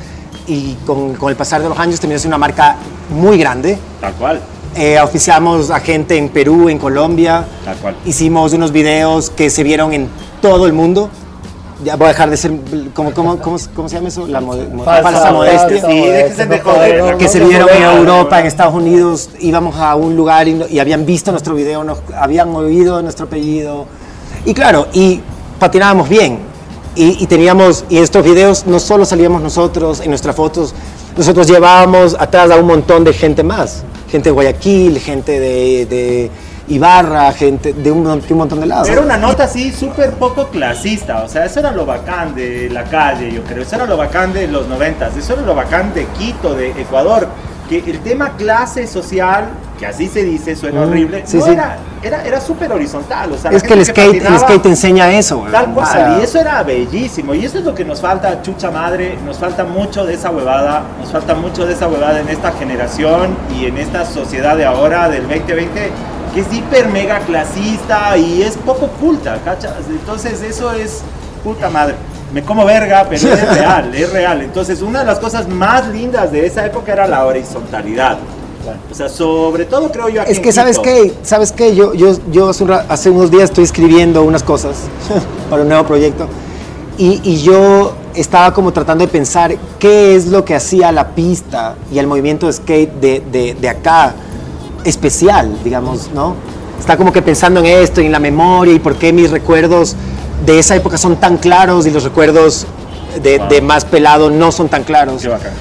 y 0.47 0.73
con, 0.85 1.13
con 1.15 1.29
el 1.29 1.35
pasar 1.35 1.61
de 1.61 1.69
los 1.69 1.77
años 1.79 1.99
terminó 1.99 2.19
siendo 2.19 2.35
una 2.35 2.39
marca 2.45 2.75
muy 3.09 3.37
grande. 3.37 3.77
Tal 3.99 4.13
cual. 4.13 4.41
Eh, 4.75 4.97
oficiamos 5.01 5.69
a 5.69 5.79
gente 5.81 6.17
en 6.17 6.29
Perú, 6.29 6.69
en 6.69 6.77
Colombia. 6.77 7.45
Tal 7.65 7.75
cual. 7.77 7.95
Hicimos 8.05 8.53
unos 8.53 8.71
videos 8.71 9.29
que 9.29 9.49
se 9.49 9.63
vieron 9.63 9.93
en 9.93 10.07
todo 10.41 10.65
el 10.65 10.73
mundo. 10.73 11.09
Ya 11.83 11.95
voy 11.95 12.05
a 12.05 12.09
dejar 12.09 12.29
de 12.29 12.37
ser. 12.37 12.51
¿Cómo, 12.93 13.11
cómo, 13.11 13.37
cómo, 13.39 13.57
cómo 13.75 13.89
se 13.89 13.95
llama 13.95 14.07
eso? 14.09 14.27
La 14.27 14.39
mo- 14.39 14.53
falsa, 14.85 15.31
modestia. 15.31 15.81
Sí, 15.83 15.99
déjense 16.05 16.45
de 16.45 16.59
joder. 16.59 17.17
que 17.17 17.27
se 17.27 17.39
vieron 17.43 17.67
en 17.69 17.81
Europa, 17.83 18.39
en 18.39 18.45
Estados 18.45 18.75
Unidos, 18.75 19.31
íbamos 19.39 19.75
a 19.77 19.95
un 19.95 20.15
lugar 20.15 20.47
y, 20.47 20.63
y 20.69 20.77
habían 20.79 21.07
visto 21.07 21.31
nuestro 21.31 21.55
video, 21.55 21.83
nos 21.83 21.97
habían 22.15 22.55
oído 22.55 23.01
nuestro 23.01 23.25
apellido. 23.25 23.87
Y 24.45 24.53
claro, 24.53 24.87
y 24.93 25.21
patinábamos 25.61 26.09
bien. 26.09 26.39
Y, 26.95 27.23
y 27.23 27.27
teníamos, 27.27 27.85
y 27.87 27.99
estos 27.99 28.25
videos 28.25 28.65
no 28.65 28.79
solo 28.79 29.05
salíamos 29.05 29.43
nosotros, 29.43 30.01
en 30.01 30.09
nuestras 30.09 30.35
fotos, 30.35 30.73
nosotros 31.15 31.47
llevábamos 31.47 32.17
atrás 32.19 32.49
a 32.49 32.55
un 32.55 32.65
montón 32.65 33.03
de 33.03 33.13
gente 33.13 33.43
más. 33.43 33.83
Gente 34.09 34.29
de 34.29 34.33
Guayaquil, 34.33 34.99
gente 34.99 35.39
de, 35.39 35.85
de 35.85 36.31
Ibarra, 36.67 37.31
gente 37.31 37.73
de 37.73 37.91
un, 37.91 38.03
de 38.03 38.33
un 38.33 38.37
montón 38.39 38.59
de 38.59 38.65
lados. 38.65 38.89
Era 38.89 39.01
una 39.01 39.17
nota 39.17 39.43
así 39.43 39.71
súper 39.71 40.13
poco 40.15 40.47
clasista, 40.47 41.23
o 41.23 41.29
sea, 41.29 41.45
eso 41.45 41.59
era 41.59 41.71
lo 41.71 41.85
bacán 41.85 42.33
de 42.33 42.67
la 42.69 42.83
calle, 42.85 43.31
yo 43.31 43.43
creo, 43.43 43.61
eso 43.61 43.75
era 43.75 43.85
lo 43.85 43.97
bacán 43.97 44.33
de 44.33 44.47
los 44.47 44.67
noventas, 44.67 45.15
eso 45.15 45.33
era 45.33 45.43
lo 45.43 45.53
bacán 45.53 45.93
de 45.93 46.05
Quito, 46.07 46.55
de 46.55 46.71
Ecuador, 46.71 47.27
que 47.69 47.77
el 47.79 47.99
tema 47.99 48.35
clase 48.35 48.87
social, 48.87 49.45
que 49.81 49.87
así 49.87 50.07
se 50.07 50.23
dice, 50.23 50.55
suena 50.55 50.81
Mm, 50.81 50.89
horrible, 50.89 51.23
sí, 51.25 51.37
no 51.37 51.45
sí. 51.45 51.51
era, 51.53 51.75
era, 52.03 52.23
era 52.23 52.39
súper 52.39 52.71
horizontal, 52.71 53.31
o 53.31 53.37
sea, 53.37 53.49
es 53.49 53.63
que 53.63 53.73
el 53.73 53.83
skate, 53.83 54.23
el 54.23 54.37
skate 54.39 54.61
te 54.61 54.69
enseña 54.69 55.11
eso, 55.11 55.39
güey. 55.39 55.51
Tal 55.51 55.73
cual, 55.73 55.87
O 55.87 55.91
sea, 55.91 56.17
y 56.19 56.23
eso 56.23 56.39
era 56.39 56.61
bellísimo, 56.61 57.33
y 57.33 57.43
eso 57.45 57.57
es 57.57 57.65
lo 57.65 57.73
que 57.73 57.83
nos 57.83 57.99
falta, 57.99 58.43
chucha 58.43 58.69
madre, 58.69 59.17
nos 59.25 59.39
falta 59.39 59.63
mucho 59.63 60.05
de 60.05 60.13
esa 60.13 60.29
huevada, 60.29 60.83
nos 60.99 61.11
falta 61.11 61.33
mucho 61.33 61.65
de 61.65 61.73
esa 61.73 61.87
huevada 61.87 62.19
en 62.19 62.29
esta 62.29 62.51
generación 62.51 63.35
y 63.59 63.65
en 63.65 63.79
esta 63.79 64.05
sociedad 64.05 64.55
de 64.55 64.65
ahora, 64.65 65.09
del 65.09 65.23
2020, 65.27 65.91
que 66.35 66.39
es 66.41 66.53
hiper 66.53 66.87
mega 66.89 67.17
clasista 67.21 68.15
y 68.17 68.43
es 68.43 68.57
poco 68.57 68.87
culta, 68.87 69.39
¿cachas? 69.43 69.73
Entonces 69.89 70.43
eso 70.43 70.71
es 70.73 71.01
puta 71.43 71.71
madre. 71.71 71.95
Me 72.31 72.43
como 72.43 72.65
verga, 72.65 73.07
pero 73.09 73.33
es 73.33 73.55
real, 73.57 73.95
es 73.95 74.13
real. 74.13 74.41
Entonces 74.43 74.83
una 74.83 74.99
de 74.99 75.05
las 75.05 75.17
cosas 75.17 75.47
más 75.47 75.87
lindas 75.87 76.31
de 76.31 76.45
esa 76.45 76.63
época 76.67 76.93
era 76.93 77.07
la 77.07 77.25
horizontalidad. 77.25 78.19
O 78.91 78.95
sea, 78.95 79.09
sobre 79.09 79.65
todo 79.65 79.91
creo 79.91 80.09
yo 80.09 80.21
aquí 80.21 80.31
Es 80.31 80.37
en 80.37 80.43
que, 80.43 80.51
¿sabes 80.51 80.79
qué? 80.79 81.13
¿Sabes 81.23 81.51
qué? 81.51 81.75
Yo, 81.75 81.93
yo, 81.93 82.15
yo 82.31 82.49
hace, 82.89 83.09
unos 83.09 83.31
días 83.31 83.43
estoy 83.45 83.63
escribiendo 83.63 84.23
unas 84.23 84.43
cosas 84.43 84.75
para 85.49 85.63
un 85.63 85.69
nuevo 85.69 85.85
proyecto 85.85 86.27
y, 86.97 87.21
y 87.23 87.41
yo 87.41 87.93
estaba 88.13 88.53
como 88.53 88.71
tratando 88.73 89.05
de 89.05 89.11
pensar 89.11 89.55
qué 89.79 90.15
es 90.15 90.27
lo 90.27 90.43
que 90.45 90.53
hacía 90.55 90.91
la 90.91 91.09
pista 91.09 91.75
y 91.91 91.97
el 91.97 92.07
movimiento 92.07 92.47
de 92.47 92.53
skate 92.53 92.93
de, 92.99 93.23
de, 93.31 93.53
de 93.55 93.69
acá 93.69 94.13
especial, 94.83 95.57
digamos, 95.63 96.09
¿no? 96.13 96.35
Estaba 96.79 96.97
como 96.97 97.13
que 97.13 97.21
pensando 97.21 97.59
en 97.61 97.67
esto 97.67 98.01
y 98.01 98.07
en 98.07 98.11
la 98.11 98.19
memoria 98.19 98.73
y 98.73 98.79
por 98.79 98.95
qué 98.95 99.13
mis 99.13 99.31
recuerdos 99.31 99.95
de 100.45 100.59
esa 100.59 100.75
época 100.75 100.97
son 100.97 101.15
tan 101.17 101.37
claros 101.37 101.85
y 101.85 101.91
los 101.91 102.03
recuerdos 102.03 102.65
de, 103.23 103.37
Wow. 103.37 103.47
de 103.49 103.61
más 103.61 103.85
pelado 103.85 104.29
no 104.29 104.51
son 104.51 104.69
tan 104.69 104.83
claros. 104.83 105.21
Qué 105.21 105.27
bacán. 105.27 105.53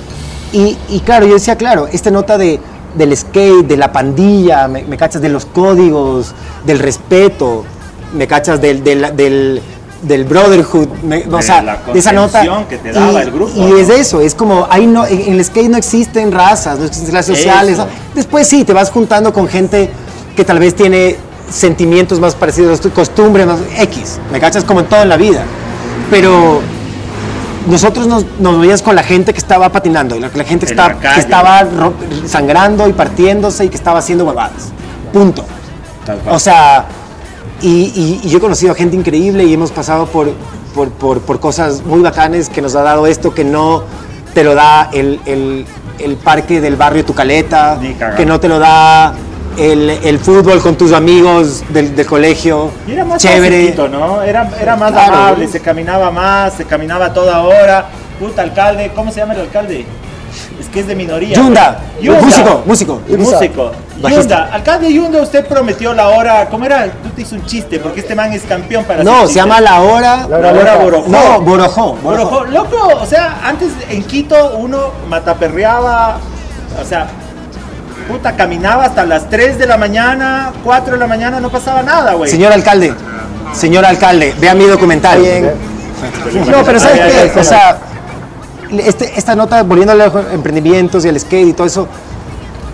Y, 0.53 0.77
y 0.89 1.01
claro, 1.01 1.27
yo 1.27 1.35
decía, 1.35 1.57
claro, 1.57 1.87
esta 1.93 2.11
nota 2.11 2.37
de, 2.39 2.59
del 2.95 3.17
skate, 3.17 3.67
de 3.67 3.77
la 3.77 3.93
pandilla, 3.93 4.69
me, 4.69 4.83
me 4.85 4.97
cachas 4.97 5.23
de 5.23 5.29
los 5.29 5.45
códigos, 5.47 6.35
del 6.65 6.79
respeto, 6.79 7.65
me 8.15 8.27
cachas 8.27 8.61
del, 8.61 8.83
del, 8.83 9.15
del, 9.17 9.63
del 10.03 10.25
brotherhood, 10.25 10.89
me- 11.05 11.25
o 11.31 11.37
De 11.37 11.43
sea, 11.43 11.81
de 11.93 11.99
esa 11.99 12.13
nota. 12.13 12.43
que 12.69 12.79
te 12.79 12.93
daba 12.93 13.21
y, 13.21 13.23
el 13.23 13.31
grupo, 13.31 13.53
Y 13.57 13.61
¿no? 13.61 13.77
es 13.77 13.89
eso, 13.89 14.21
es 14.21 14.35
como, 14.35 14.67
hay 14.71 14.87
no, 14.87 15.07
en, 15.07 15.35
el 15.35 15.45
skate 15.45 15.69
no 15.71 15.77
existen 15.77 16.33
razas, 16.33 16.79
no 16.79 16.87
existen 16.87 17.11
clases 17.11 17.37
sociales. 17.37 17.79
Después 18.15 18.49
sí, 18.49 18.65
te 18.65 18.73
vas 18.73 18.91
juntando 18.91 19.33
con 19.33 19.47
gente 19.47 19.91
que 20.35 20.45
tal 20.45 20.59
vez 20.59 20.75
tiene 20.75 21.17
sentimientos 21.51 22.19
más 22.21 22.35
parecidos 22.35 22.79
a 22.79 22.83
tu 22.83 22.91
costumbre, 22.91 23.45
más 23.47 23.59
X, 23.79 24.19
me 24.33 24.41
cachas 24.41 24.65
como 24.65 24.81
en 24.81 24.87
todo 24.87 25.03
en 25.03 25.09
la 25.09 25.17
vida. 25.17 25.43
Pero 26.11 26.61
nosotros 27.67 28.07
nos, 28.07 28.25
nos 28.39 28.59
veíamos 28.59 28.83
con 28.83 28.97
la 28.97 29.03
gente 29.03 29.33
que 29.33 29.39
estaba 29.39 29.69
patinando, 29.71 30.17
y 30.17 30.21
la, 30.21 30.31
la 30.35 30.45
gente 30.45 30.67
que, 30.67 30.73
estaba, 30.73 30.89
la 30.95 30.99
calle. 30.99 31.15
que 31.15 31.21
estaba 31.21 31.63
ro- 31.63 31.95
sangrando 32.27 32.89
y 32.89 32.93
partiéndose 32.93 33.65
y 33.65 33.69
que 33.69 33.77
estaba 33.77 33.99
haciendo 33.99 34.25
huevadas. 34.25 34.71
Punto. 35.13 35.45
O 36.29 36.39
sea, 36.39 36.87
y, 37.61 37.69
y- 37.69 38.21
y 38.25 38.29
yo 38.29 38.39
he 38.39 38.41
conocido 38.41 38.73
a 38.73 38.75
gente 38.75 38.97
increíble 38.97 39.45
y 39.45 39.53
hemos 39.53 39.71
pasado 39.71 40.07
por, 40.07 40.33
por, 40.75 40.91
por- 40.91 41.21
por 41.21 41.41
cosas 41.41 41.83
muy 41.85 42.01
bacanes 42.01 42.49
que 42.49 42.63
nos 42.63 42.75
ha 42.75 42.83
dado 42.83 43.07
esto 43.07 43.35
que 43.35 43.45
no 43.45 43.85
te 44.35 44.43
lo 44.45 44.55
da 44.55 44.89
el, 44.93 45.21
el- 45.27 45.67
el 45.99 46.17
parque 46.17 46.61
del 46.63 46.77
barrio 46.77 47.05
Tu 47.05 47.13
Caleta, 47.15 47.77
Ni 47.81 47.93
cagando. 47.93 48.17
que 48.17 48.25
no 48.27 48.41
te 48.41 48.49
lo 48.49 48.59
da 48.59 49.13
el, 49.61 49.91
el 49.91 50.19
fútbol 50.19 50.61
con 50.61 50.77
tus 50.77 50.93
amigos 50.93 51.63
del, 51.69 51.95
del 51.95 52.07
colegio. 52.07 52.71
Y 52.87 52.93
era 52.93 53.05
más 53.05 53.21
chévere. 53.23 53.75
¿no? 53.91 54.23
Era, 54.23 54.51
era 54.61 54.77
más 54.77 54.93
Claro. 54.93 55.15
amable, 55.15 55.47
se 55.49 55.61
caminaba 55.61 56.11
más, 56.11 56.55
se 56.55 56.65
caminaba 56.65 57.13
toda 57.13 57.43
hora. 57.43 57.87
Puta 58.19 58.43
alcalde, 58.43 58.91
¿cómo 58.95 59.11
se 59.11 59.21
llama 59.21 59.35
el 59.35 59.41
alcalde? 59.41 59.87
Es 60.61 60.69
que 60.69 60.81
es 60.81 60.87
de 60.87 60.95
minoría. 60.95 61.35
Yunda, 61.37 61.81
Yunda. 62.01 62.21
músico, 62.21 62.63
músico. 62.67 63.01
Músico. 63.09 63.73
Yunda, 64.09 64.49
alcalde 64.53 64.93
Yunda, 64.93 65.21
usted 65.23 65.45
prometió 65.47 65.93
la 65.93 66.09
hora. 66.09 66.47
¿Cómo 66.49 66.65
era? 66.67 66.85
Tú 67.03 67.09
te 67.17 67.23
hizo 67.23 67.35
un 67.35 67.45
chiste, 67.47 67.79
porque 67.81 68.01
este 68.01 68.15
man 68.15 68.33
es 68.33 68.43
campeón 68.43 68.85
para 68.85 69.03
No, 69.03 69.27
se 69.27 69.35
llama 69.35 69.61
La 69.61 69.81
Hora. 69.81 70.27
La 70.29 70.53
hora 70.53 70.77
Borojó. 70.77 71.09
No, 71.09 71.41
Borojó. 71.41 71.95
Borojó. 72.03 72.45
Loco, 72.45 72.77
o 73.01 73.07
sea, 73.07 73.41
antes 73.43 73.71
en 73.89 74.03
Quito 74.05 74.57
uno 74.59 74.93
mataperreaba, 75.09 76.19
o 76.81 76.85
sea, 76.85 77.09
puta, 78.11 78.37
caminaba 78.37 78.85
hasta 78.85 79.05
las 79.07 79.29
3 79.31 79.59
de 79.59 79.67
la 79.67 79.77
mañana, 79.77 80.53
4 80.65 80.95
de 80.95 80.99
la 80.99 81.07
mañana, 81.07 81.41
no 81.41 81.51
pasaba 81.51 81.83
nada, 81.83 82.15
güey. 82.15 82.31
Señor 82.31 82.53
alcalde, 82.53 82.95
señor 83.55 83.85
alcalde, 83.85 84.35
vea 84.41 84.55
mi 84.55 84.65
documental. 84.65 85.23
No, 86.51 86.65
pero 86.65 86.79
¿sabes 86.81 87.01
qué? 87.35 87.41
O 87.41 87.45
sea, 87.45 87.79
este- 88.79 89.13
esta 89.19 89.35
nota, 89.35 89.63
volviendo 89.63 89.93
a 89.93 89.97
los 89.97 90.13
emprendimientos 90.33 91.05
y 91.05 91.09
el 91.09 91.19
skate 91.21 91.49
y 91.49 91.53
todo 91.53 91.67
eso, 91.67 91.89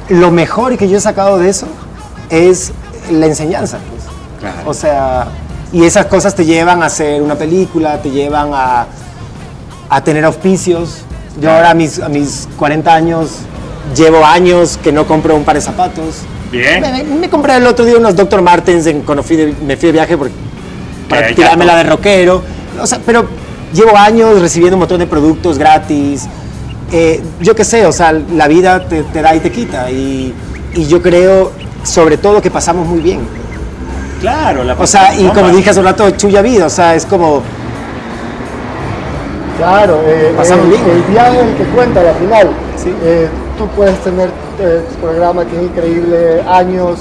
lo 0.08 0.30
mejor 0.30 0.76
que 0.76 0.88
yo 0.88 0.98
he 0.98 1.00
sacado 1.00 1.38
de 1.38 1.48
eso 1.48 1.66
es 2.30 2.72
la 3.10 3.26
enseñanza. 3.26 3.78
pues. 3.88 4.02
O 4.66 4.74
sea, 4.74 5.26
y 5.72 5.84
esas 5.84 6.06
cosas 6.06 6.34
te 6.34 6.44
llevan 6.44 6.82
a 6.82 6.86
hacer 6.86 7.20
una 7.22 7.34
película, 7.34 8.00
te 8.00 8.10
llevan 8.10 8.50
a, 8.54 8.86
a 9.90 10.00
tener 10.04 10.24
auspicios. 10.24 10.98
Yo 11.40 11.50
ahora 11.50 11.70
a 11.70 11.74
mis, 11.74 11.98
a 12.00 12.08
mis 12.08 12.48
40 12.56 12.94
años 12.94 13.30
llevo 13.94 14.24
años 14.24 14.78
que 14.82 14.92
no 14.92 15.06
compro 15.06 15.36
un 15.36 15.44
par 15.44 15.56
de 15.56 15.60
zapatos. 15.62 16.16
Bien. 16.50 16.80
Me, 16.80 17.02
me 17.04 17.28
compré 17.30 17.56
el 17.56 17.66
otro 17.66 17.84
día 17.84 17.96
unos 17.98 18.14
Dr. 18.16 18.40
Martens 18.40 18.86
en, 18.86 19.02
cuando 19.02 19.22
fui 19.22 19.36
de- 19.36 19.54
me 19.66 19.76
fui 19.76 19.88
de 19.88 19.92
viaje 19.92 20.16
porque, 20.16 20.32
para 21.08 21.34
tirarme 21.34 21.64
no. 21.64 21.72
la 21.72 21.78
de 21.78 21.84
rockero. 21.84 22.42
O 22.80 22.86
sea, 22.86 23.00
pero 23.04 23.26
llevo 23.72 23.96
años 23.96 24.40
recibiendo 24.40 24.76
un 24.76 24.80
montón 24.80 24.98
de 25.00 25.06
productos 25.06 25.58
gratis. 25.58 26.26
Eh, 26.92 27.20
yo 27.40 27.54
qué 27.56 27.64
sé, 27.64 27.84
o 27.84 27.92
sea, 27.92 28.12
la 28.12 28.46
vida 28.48 28.86
te, 28.88 29.02
te 29.02 29.22
da 29.22 29.34
y 29.34 29.40
te 29.40 29.50
quita. 29.50 29.90
Y, 29.90 30.32
y 30.74 30.86
yo 30.86 31.02
creo, 31.02 31.52
sobre 31.82 32.16
todo, 32.16 32.40
que 32.40 32.50
pasamos 32.50 32.86
muy 32.86 33.00
bien. 33.00 33.20
Claro, 34.20 34.62
la 34.64 34.74
O 34.74 34.86
sea, 34.86 35.14
y 35.18 35.24
como 35.28 35.48
dije 35.50 35.70
hace 35.70 35.80
un 35.80 35.86
rato, 35.86 36.08
chulla 36.10 36.42
vida, 36.42 36.66
o 36.66 36.70
sea, 36.70 36.94
es 36.94 37.04
como... 37.04 37.42
Claro, 39.58 40.00
eh, 40.06 40.32
Pasamos 40.36 40.64
el, 40.66 40.70
bien. 40.70 40.82
el 40.90 41.02
viaje 41.12 41.36
es 41.40 41.46
el 41.46 41.54
que 41.56 41.64
cuenta 41.74 42.00
al 42.00 42.14
final. 42.16 42.50
Eh, 43.02 43.28
tú 43.58 43.66
puedes 43.68 43.98
tener 44.02 44.28
eh, 44.60 44.82
tu 44.88 44.94
programa 45.00 45.44
que 45.44 45.56
es 45.56 45.62
increíble, 45.62 46.42
años, 46.48 46.98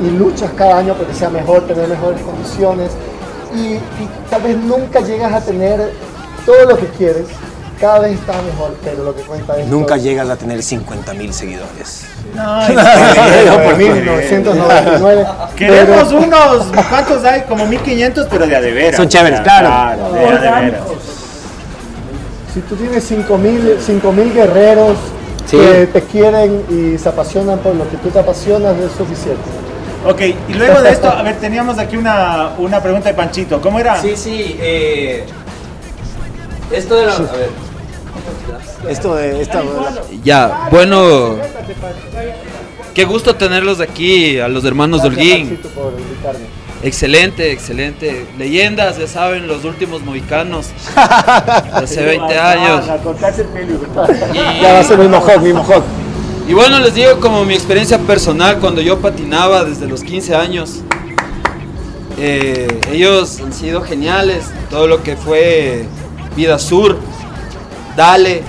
y 0.00 0.10
luchas 0.16 0.50
cada 0.56 0.78
año 0.78 0.94
porque 0.94 1.14
sea 1.14 1.30
mejor, 1.30 1.66
tener 1.66 1.88
mejores 1.88 2.20
condiciones, 2.22 2.90
y, 3.54 3.74
y 3.74 3.80
tal 4.30 4.42
vez 4.42 4.56
nunca 4.56 5.00
llegas 5.00 5.32
a 5.32 5.40
tener 5.40 5.92
todo 6.44 6.64
lo 6.66 6.76
que 6.76 6.86
quieres, 6.98 7.24
cada 7.80 7.98
vez 8.00 8.12
está 8.12 8.32
mejor, 8.42 8.74
pero 8.82 9.04
lo 9.04 9.14
que 9.14 9.22
cuenta 9.22 9.58
es... 9.58 9.66
Nunca 9.68 9.96
llegas 9.96 10.28
a 10.30 10.36
tener 10.36 10.62
50 10.62 11.12
mil 11.14 11.32
seguidores. 11.34 12.04
Ay, 12.38 12.74
No, 13.46 13.62
por 13.62 13.74
güey. 13.74 13.90
1999. 13.92 15.26
Queremos 15.56 16.04
pero- 16.08 16.18
unos, 16.20 16.66
¿cuántos 16.88 17.24
hay? 17.24 17.42
Como 17.42 17.66
1500, 17.66 18.26
pero 18.30 18.46
de 18.46 18.56
a 18.56 18.60
de 18.60 18.72
veras. 18.72 18.96
Son 18.96 19.08
chéveres, 19.08 19.40
O 19.40 19.44
sea, 19.44 19.58
claro. 19.60 20.12
de 20.12 20.20
a 20.20 20.60
de 20.60 20.70
veras. 20.70 20.80
Si 22.54 22.60
tú 22.60 22.76
tienes 22.76 23.10
5.000 23.10 24.32
guerreros 24.32 24.96
Sí. 25.46 25.56
que 25.56 25.86
te 25.86 26.02
quieren 26.02 26.64
y 26.68 26.98
se 26.98 27.08
apasionan 27.08 27.58
por 27.60 27.74
lo 27.74 27.88
que 27.88 27.96
tú 27.98 28.08
te 28.10 28.18
apasionas, 28.18 28.76
es 28.78 28.92
suficiente. 28.92 29.42
Ok, 30.04 30.20
y 30.48 30.54
luego 30.54 30.82
de 30.82 30.90
esto, 30.90 31.08
a 31.08 31.22
ver, 31.22 31.36
teníamos 31.36 31.78
aquí 31.78 31.96
una, 31.96 32.50
una 32.58 32.82
pregunta 32.82 33.08
de 33.08 33.14
Panchito. 33.14 33.60
¿Cómo 33.60 33.78
era? 33.78 34.00
Sí, 34.00 34.14
sí. 34.16 34.56
Eh, 34.60 35.24
esto 36.70 36.96
de 36.96 37.06
la. 37.06 37.12
A 37.14 37.18
ver. 37.18 37.66
Esto 38.88 39.14
de... 39.16 39.42
Esta, 39.42 39.62
Ya, 40.22 40.68
bueno. 40.70 41.36
Qué 42.94 43.04
gusto 43.04 43.36
tenerlos 43.36 43.80
aquí, 43.80 44.38
a 44.38 44.48
los 44.48 44.64
hermanos 44.64 45.02
Gracias, 45.02 45.58
por 45.74 45.92
invitarme. 45.98 46.46
Excelente, 46.86 47.50
excelente. 47.50 48.26
Leyendas, 48.38 48.96
ya 48.96 49.08
saben, 49.08 49.48
los 49.48 49.64
últimos 49.64 50.02
mohicanos. 50.04 50.68
hace 51.72 52.04
20 52.04 52.38
años. 52.38 52.88
A 52.88 52.98
cortarse 52.98 53.42
el 53.42 53.48
pelo. 53.48 53.80
Ya 54.62 54.72
va 54.72 54.78
a 54.78 54.84
ser 54.84 54.96
mismo 54.98 55.20
hot, 55.20 55.40
mismo 55.40 55.64
hot. 55.64 55.82
Y 56.48 56.54
bueno, 56.54 56.78
les 56.78 56.94
digo 56.94 57.18
como 57.18 57.44
mi 57.44 57.54
experiencia 57.54 57.98
personal 57.98 58.58
cuando 58.60 58.80
yo 58.80 59.00
patinaba 59.00 59.64
desde 59.64 59.88
los 59.88 60.04
15 60.04 60.36
años. 60.36 60.82
Eh, 62.18 62.68
ellos 62.92 63.40
han 63.40 63.52
sido 63.52 63.82
geniales. 63.82 64.44
Todo 64.70 64.86
lo 64.86 65.02
que 65.02 65.16
fue 65.16 65.86
Vida 66.36 66.56
Sur, 66.60 66.98
Dale. 67.96 68.44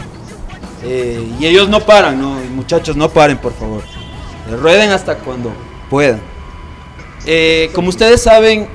eh, 0.83 1.27
y 1.39 1.45
ellos 1.47 1.69
no 1.69 1.79
paran, 1.79 2.21
¿no? 2.21 2.37
Y 2.43 2.47
muchachos, 2.49 2.95
no 2.95 3.09
paren, 3.09 3.37
por 3.39 3.53
favor. 3.53 3.81
Eh, 4.47 4.55
Rueden 4.55 4.91
hasta 4.91 5.15
cuando 5.15 5.51
puedan. 5.89 6.21
Eh, 7.29 7.69
como 7.73 7.89
ustedes 7.89 8.23
saben, 8.23 8.67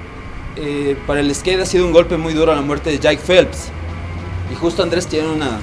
eh, 0.57 0.95
para 1.07 1.21
el 1.21 1.35
skate 1.35 1.63
ha 1.63 1.67
sido 1.67 1.87
un 1.87 1.93
golpe 1.93 2.19
muy 2.19 2.35
duro 2.35 2.55
la 2.55 2.61
muerte 2.61 2.91
de 2.91 2.99
Jake 2.99 3.23
Phelps. 3.27 3.71
Y 4.53 4.55
justo 4.55 4.83
Andrés 4.83 5.07
tiene 5.07 5.29
una 5.29 5.59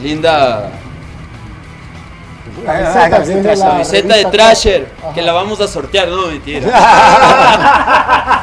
linda 0.00 0.70
Camiseta, 2.64 4.16
de 4.16 4.24
Trasher, 4.26 4.88
que 5.14 5.22
la 5.22 5.32
vamos 5.32 5.60
a 5.60 5.66
sortear, 5.66 6.08
no 6.08 6.28
mentira. 6.28 6.68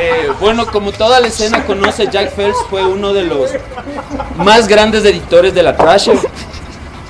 Eh, 0.00 0.30
bueno, 0.40 0.66
como 0.66 0.92
toda 0.92 1.20
la 1.20 1.28
escena 1.28 1.64
conoce, 1.64 2.08
Jack 2.10 2.34
Phelps 2.34 2.58
fue 2.70 2.84
uno 2.84 3.12
de 3.12 3.24
los 3.24 3.50
más 4.36 4.66
grandes 4.66 5.04
editores 5.04 5.54
de 5.54 5.62
la 5.62 5.76
Trasher. 5.76 6.18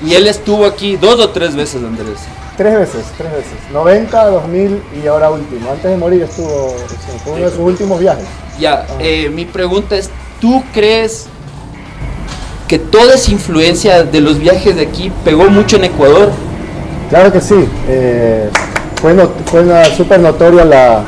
Y 0.03 0.15
él 0.15 0.27
estuvo 0.27 0.65
aquí 0.65 0.95
dos 0.95 1.19
o 1.19 1.29
tres 1.29 1.55
veces, 1.55 1.83
Andrés. 1.83 2.19
Tres 2.57 2.77
veces, 2.77 3.03
tres 3.17 3.31
veces. 3.31 3.53
90, 3.71 4.25
2000 4.29 4.81
y 5.03 5.07
ahora 5.07 5.31
último. 5.31 5.71
Antes 5.71 5.89
de 5.89 5.97
morir 5.97 6.21
estuvo, 6.23 6.75
fue 7.23 7.33
uno 7.33 7.45
de 7.45 7.49
sus 7.49 7.59
últimos 7.59 7.99
viajes. 7.99 8.25
Ya, 8.59 8.85
eh, 8.99 9.29
mi 9.33 9.45
pregunta 9.45 9.95
es, 9.95 10.09
¿tú 10.39 10.63
crees 10.73 11.25
que 12.67 12.77
toda 12.77 13.15
esa 13.15 13.31
influencia 13.31 14.03
de 14.03 14.21
los 14.21 14.37
viajes 14.37 14.75
de 14.75 14.83
aquí 14.83 15.11
pegó 15.25 15.45
mucho 15.49 15.77
en 15.77 15.85
Ecuador? 15.85 16.29
Claro 17.09 17.31
que 17.31 17.41
sí. 17.41 17.55
eh, 17.87 18.49
fue, 19.01 19.13
no- 19.13 19.29
fue 19.45 19.61
una 19.61 19.85
súper 19.85 20.19
notoria 20.19 20.63
la... 20.63 21.03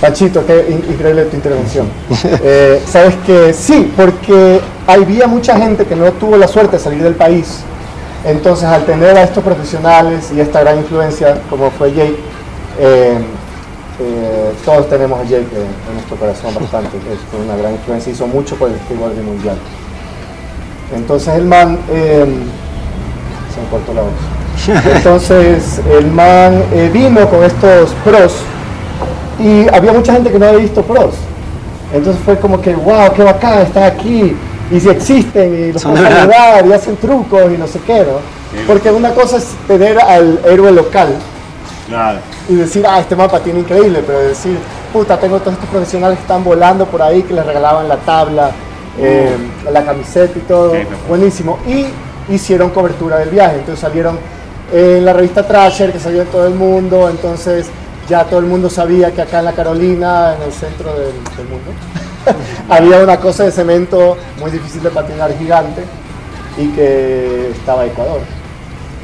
Panchito, 0.00 0.46
qué 0.46 0.64
in- 0.70 0.92
increíble 0.92 1.24
tu 1.24 1.34
intervención. 1.36 1.88
Eh, 2.42 2.80
Sabes 2.88 3.16
que 3.26 3.52
sí, 3.52 3.92
porque 3.96 4.60
había 4.86 5.26
mucha 5.26 5.56
gente 5.58 5.84
que 5.84 5.96
no 5.96 6.12
tuvo 6.12 6.36
la 6.36 6.46
suerte 6.46 6.76
de 6.76 6.82
salir 6.82 7.02
del 7.02 7.14
país. 7.16 7.58
Entonces, 8.24 8.64
al 8.64 8.84
tener 8.84 9.16
a 9.16 9.22
estos 9.22 9.44
profesionales 9.44 10.32
y 10.34 10.40
esta 10.40 10.60
gran 10.60 10.78
influencia, 10.78 11.40
como 11.48 11.70
fue 11.70 11.92
Jake, 11.92 12.16
eh, 12.78 13.18
eh, 14.00 14.52
todos 14.64 14.88
tenemos 14.88 15.20
a 15.20 15.22
Jake 15.24 15.46
en, 15.54 15.94
nuestro 15.94 16.16
corazón 16.16 16.54
bastante. 16.54 16.96
Es 16.98 17.44
una 17.44 17.56
gran 17.56 17.72
influencia, 17.72 18.12
hizo 18.12 18.26
mucho 18.26 18.56
por 18.56 18.70
el 18.70 18.76
skateboarding 18.80 19.24
mundial. 19.24 19.56
Entonces, 20.94 21.34
el 21.34 21.44
man. 21.44 21.78
eh, 21.90 22.26
se 23.54 23.60
me 23.60 23.68
cortó 23.70 23.94
la 23.94 24.02
voz. 24.02 24.12
Entonces, 24.96 25.80
el 25.98 26.10
man 26.10 26.62
vino 26.92 27.28
con 27.28 27.44
estos 27.44 27.90
pros 28.04 28.34
y 29.38 29.68
había 29.72 29.92
mucha 29.92 30.12
gente 30.14 30.30
que 30.30 30.38
no 30.38 30.46
había 30.46 30.60
visto 30.60 30.82
pros. 30.82 31.14
Entonces 31.92 32.20
fue 32.24 32.38
como 32.38 32.60
que, 32.60 32.74
wow, 32.74 33.12
qué 33.14 33.22
bacán, 33.22 33.60
están 33.60 33.84
aquí. 33.84 34.36
Y 34.70 34.80
si 34.80 34.88
existen 34.88 35.54
y 35.68 35.72
los 35.72 35.82
pueden 35.82 36.06
ayudar 36.06 36.66
y 36.66 36.72
hacen 36.72 36.96
trucos 36.96 37.44
y 37.52 37.58
no 37.58 37.66
sé 37.66 37.80
qué, 37.86 38.00
¿no? 38.00 38.20
Porque 38.66 38.90
una 38.90 39.10
cosa 39.14 39.36
es 39.38 39.46
tener 39.66 39.98
al 39.98 40.40
héroe 40.44 40.72
local 40.72 41.14
Claro. 41.86 42.18
y 42.48 42.54
decir, 42.54 42.84
ah, 42.86 43.00
este 43.00 43.16
mapa 43.16 43.40
tiene 43.40 43.60
increíble, 43.60 44.02
pero 44.06 44.20
decir, 44.20 44.58
puta, 44.92 45.18
tengo 45.18 45.38
todos 45.38 45.54
estos 45.54 45.68
profesionales 45.70 46.18
que 46.18 46.22
están 46.22 46.44
volando 46.44 46.84
por 46.86 47.00
ahí, 47.00 47.22
que 47.22 47.32
les 47.32 47.46
regalaban 47.46 47.88
la 47.88 47.96
tabla, 47.96 48.50
eh, 48.98 49.34
la 49.72 49.84
camiseta 49.84 50.38
y 50.38 50.42
todo, 50.42 50.74
buenísimo. 51.08 51.58
Y 51.66 51.86
hicieron 52.34 52.70
cobertura 52.70 53.16
del 53.16 53.30
viaje, 53.30 53.56
entonces 53.56 53.80
salieron 53.80 54.18
en 54.72 55.02
la 55.04 55.14
revista 55.14 55.46
Trasher, 55.46 55.92
que 55.92 55.98
salió 55.98 56.20
en 56.22 56.28
todo 56.28 56.46
el 56.46 56.54
mundo, 56.54 57.08
entonces 57.08 57.68
ya 58.06 58.24
todo 58.24 58.40
el 58.40 58.46
mundo 58.46 58.68
sabía 58.68 59.10
que 59.12 59.22
acá 59.22 59.38
en 59.38 59.46
la 59.46 59.52
Carolina, 59.52 60.34
en 60.36 60.42
el 60.42 60.52
centro 60.52 60.90
del, 60.92 61.12
del 61.36 61.46
mundo, 61.48 61.70
había 62.68 62.98
una 63.00 63.16
cosa 63.18 63.44
de 63.44 63.52
cemento 63.52 64.16
muy 64.40 64.50
difícil 64.50 64.82
de 64.82 64.90
patinar 64.90 65.32
gigante 65.38 65.82
y 66.56 66.68
que 66.68 67.50
estaba 67.52 67.84
Ecuador 67.86 68.20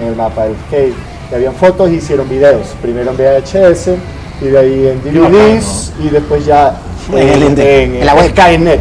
en 0.01 0.09
el 0.09 0.17
mapa 0.17 0.45
del 0.45 0.55
skate. 0.67 0.95
Y 1.31 1.35
habían 1.35 1.55
fotos 1.55 1.91
y 1.91 1.95
hicieron 1.95 2.29
videos. 2.29 2.69
Primero 2.83 3.11
en 3.13 3.17
VHS 3.17 3.89
y 4.43 4.47
de 4.47 4.59
ahí 4.59 4.89
en 4.89 4.99
bacán, 5.23 5.33
DVDs 5.33 5.93
y 6.01 6.09
después 6.09 6.45
ya 6.45 6.77
En 7.13 7.29
el 7.29 7.43
ende- 7.43 8.01
en 8.01 8.07
la 8.07 8.15
web. 8.15 8.31
Skynet. 8.31 8.81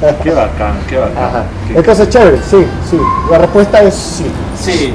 Qué 0.22 0.30
bacán, 0.30 0.72
qué 0.88 0.96
bacán. 0.96 1.18
Ajá. 1.24 1.44
Qué- 1.68 1.76
Entonces, 1.78 2.08
chévere, 2.08 2.38
sí, 2.38 2.64
sí. 2.90 2.98
La 3.30 3.36
respuesta 3.38 3.82
es 3.82 3.94
sí. 3.94 4.24
Sí. 4.58 4.94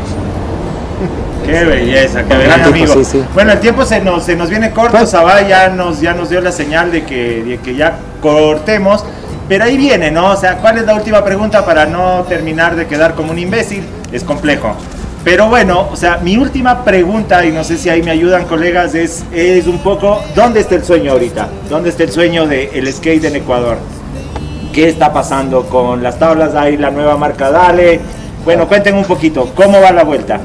Qué 1.45 1.64
belleza, 1.64 2.23
qué 2.23 2.38
Gran 2.39 2.61
amigo. 2.64 2.91
sí, 2.91 3.06
sí. 3.06 3.23
Bueno, 3.35 3.52
el 3.52 3.60
tiempo 3.60 3.85
se 3.85 4.02
nos, 4.02 4.23
se 4.23 4.35
nos 4.35 4.49
viene 4.49 4.72
corto, 4.72 5.06
Sabá 5.06 5.47
ya 5.47 5.69
nos, 5.69 6.02
ya 6.02 6.14
nos 6.15 6.30
dio 6.30 6.41
la 6.41 6.52
señal 6.52 6.91
de 6.91 7.03
que, 7.06 7.43
de 7.43 7.57
que 7.60 7.76
ya 7.76 7.99
cortemos, 8.26 9.03
pero 9.47 9.65
ahí 9.65 9.77
viene, 9.77 10.10
¿no? 10.10 10.31
O 10.31 10.35
sea, 10.35 10.57
¿cuál 10.57 10.80
es 10.80 10.85
la 10.85 10.95
última 10.95 11.23
pregunta 11.23 11.64
para 11.64 11.85
no 11.85 12.26
terminar 12.27 12.76
de 12.76 12.88
quedar 12.88 13.14
como 13.14 13.31
un 13.31 13.38
imbécil? 13.38 13.84
Es 14.11 14.23
complejo. 14.23 14.76
Pero 15.23 15.47
bueno, 15.47 15.88
o 15.91 15.95
sea, 15.95 16.18
mi 16.18 16.38
última 16.38 16.84
pregunta, 16.84 17.45
y 17.45 17.52
no 17.52 17.64
sé 17.64 17.77
si 17.77 17.89
ahí 17.89 18.02
me 18.02 18.10
ayudan 18.10 18.45
colegas, 18.45 18.95
es, 18.95 19.23
es 19.31 19.68
un 19.68 19.80
poco, 19.80 20.22
¿dónde 20.35 20.61
está 20.61 20.73
el 20.76 20.84
sueño 20.84 21.11
ahorita? 21.11 21.49
¿Dónde 21.69 21.89
está 21.89 22.03
el 22.03 22.11
sueño 22.11 22.47
del 22.47 22.91
skate 22.91 23.26
en 23.26 23.35
Ecuador? 23.35 23.77
¿Qué 24.73 24.89
está 24.89 25.14
pasando 25.14 25.68
con 25.68 26.02
las 26.02 26.18
tablas? 26.18 26.56
Hay 26.56 26.77
la 26.77 26.89
nueva 26.89 27.15
marca 27.15 27.52
Dale. 27.52 27.99
Bueno, 28.43 28.68
cuenten 28.68 28.95
un 28.95 29.06
poquito, 29.06 29.52
¿cómo 29.56 29.80
va 29.80 29.91
la 29.91 30.03
vuelta? 30.03 30.39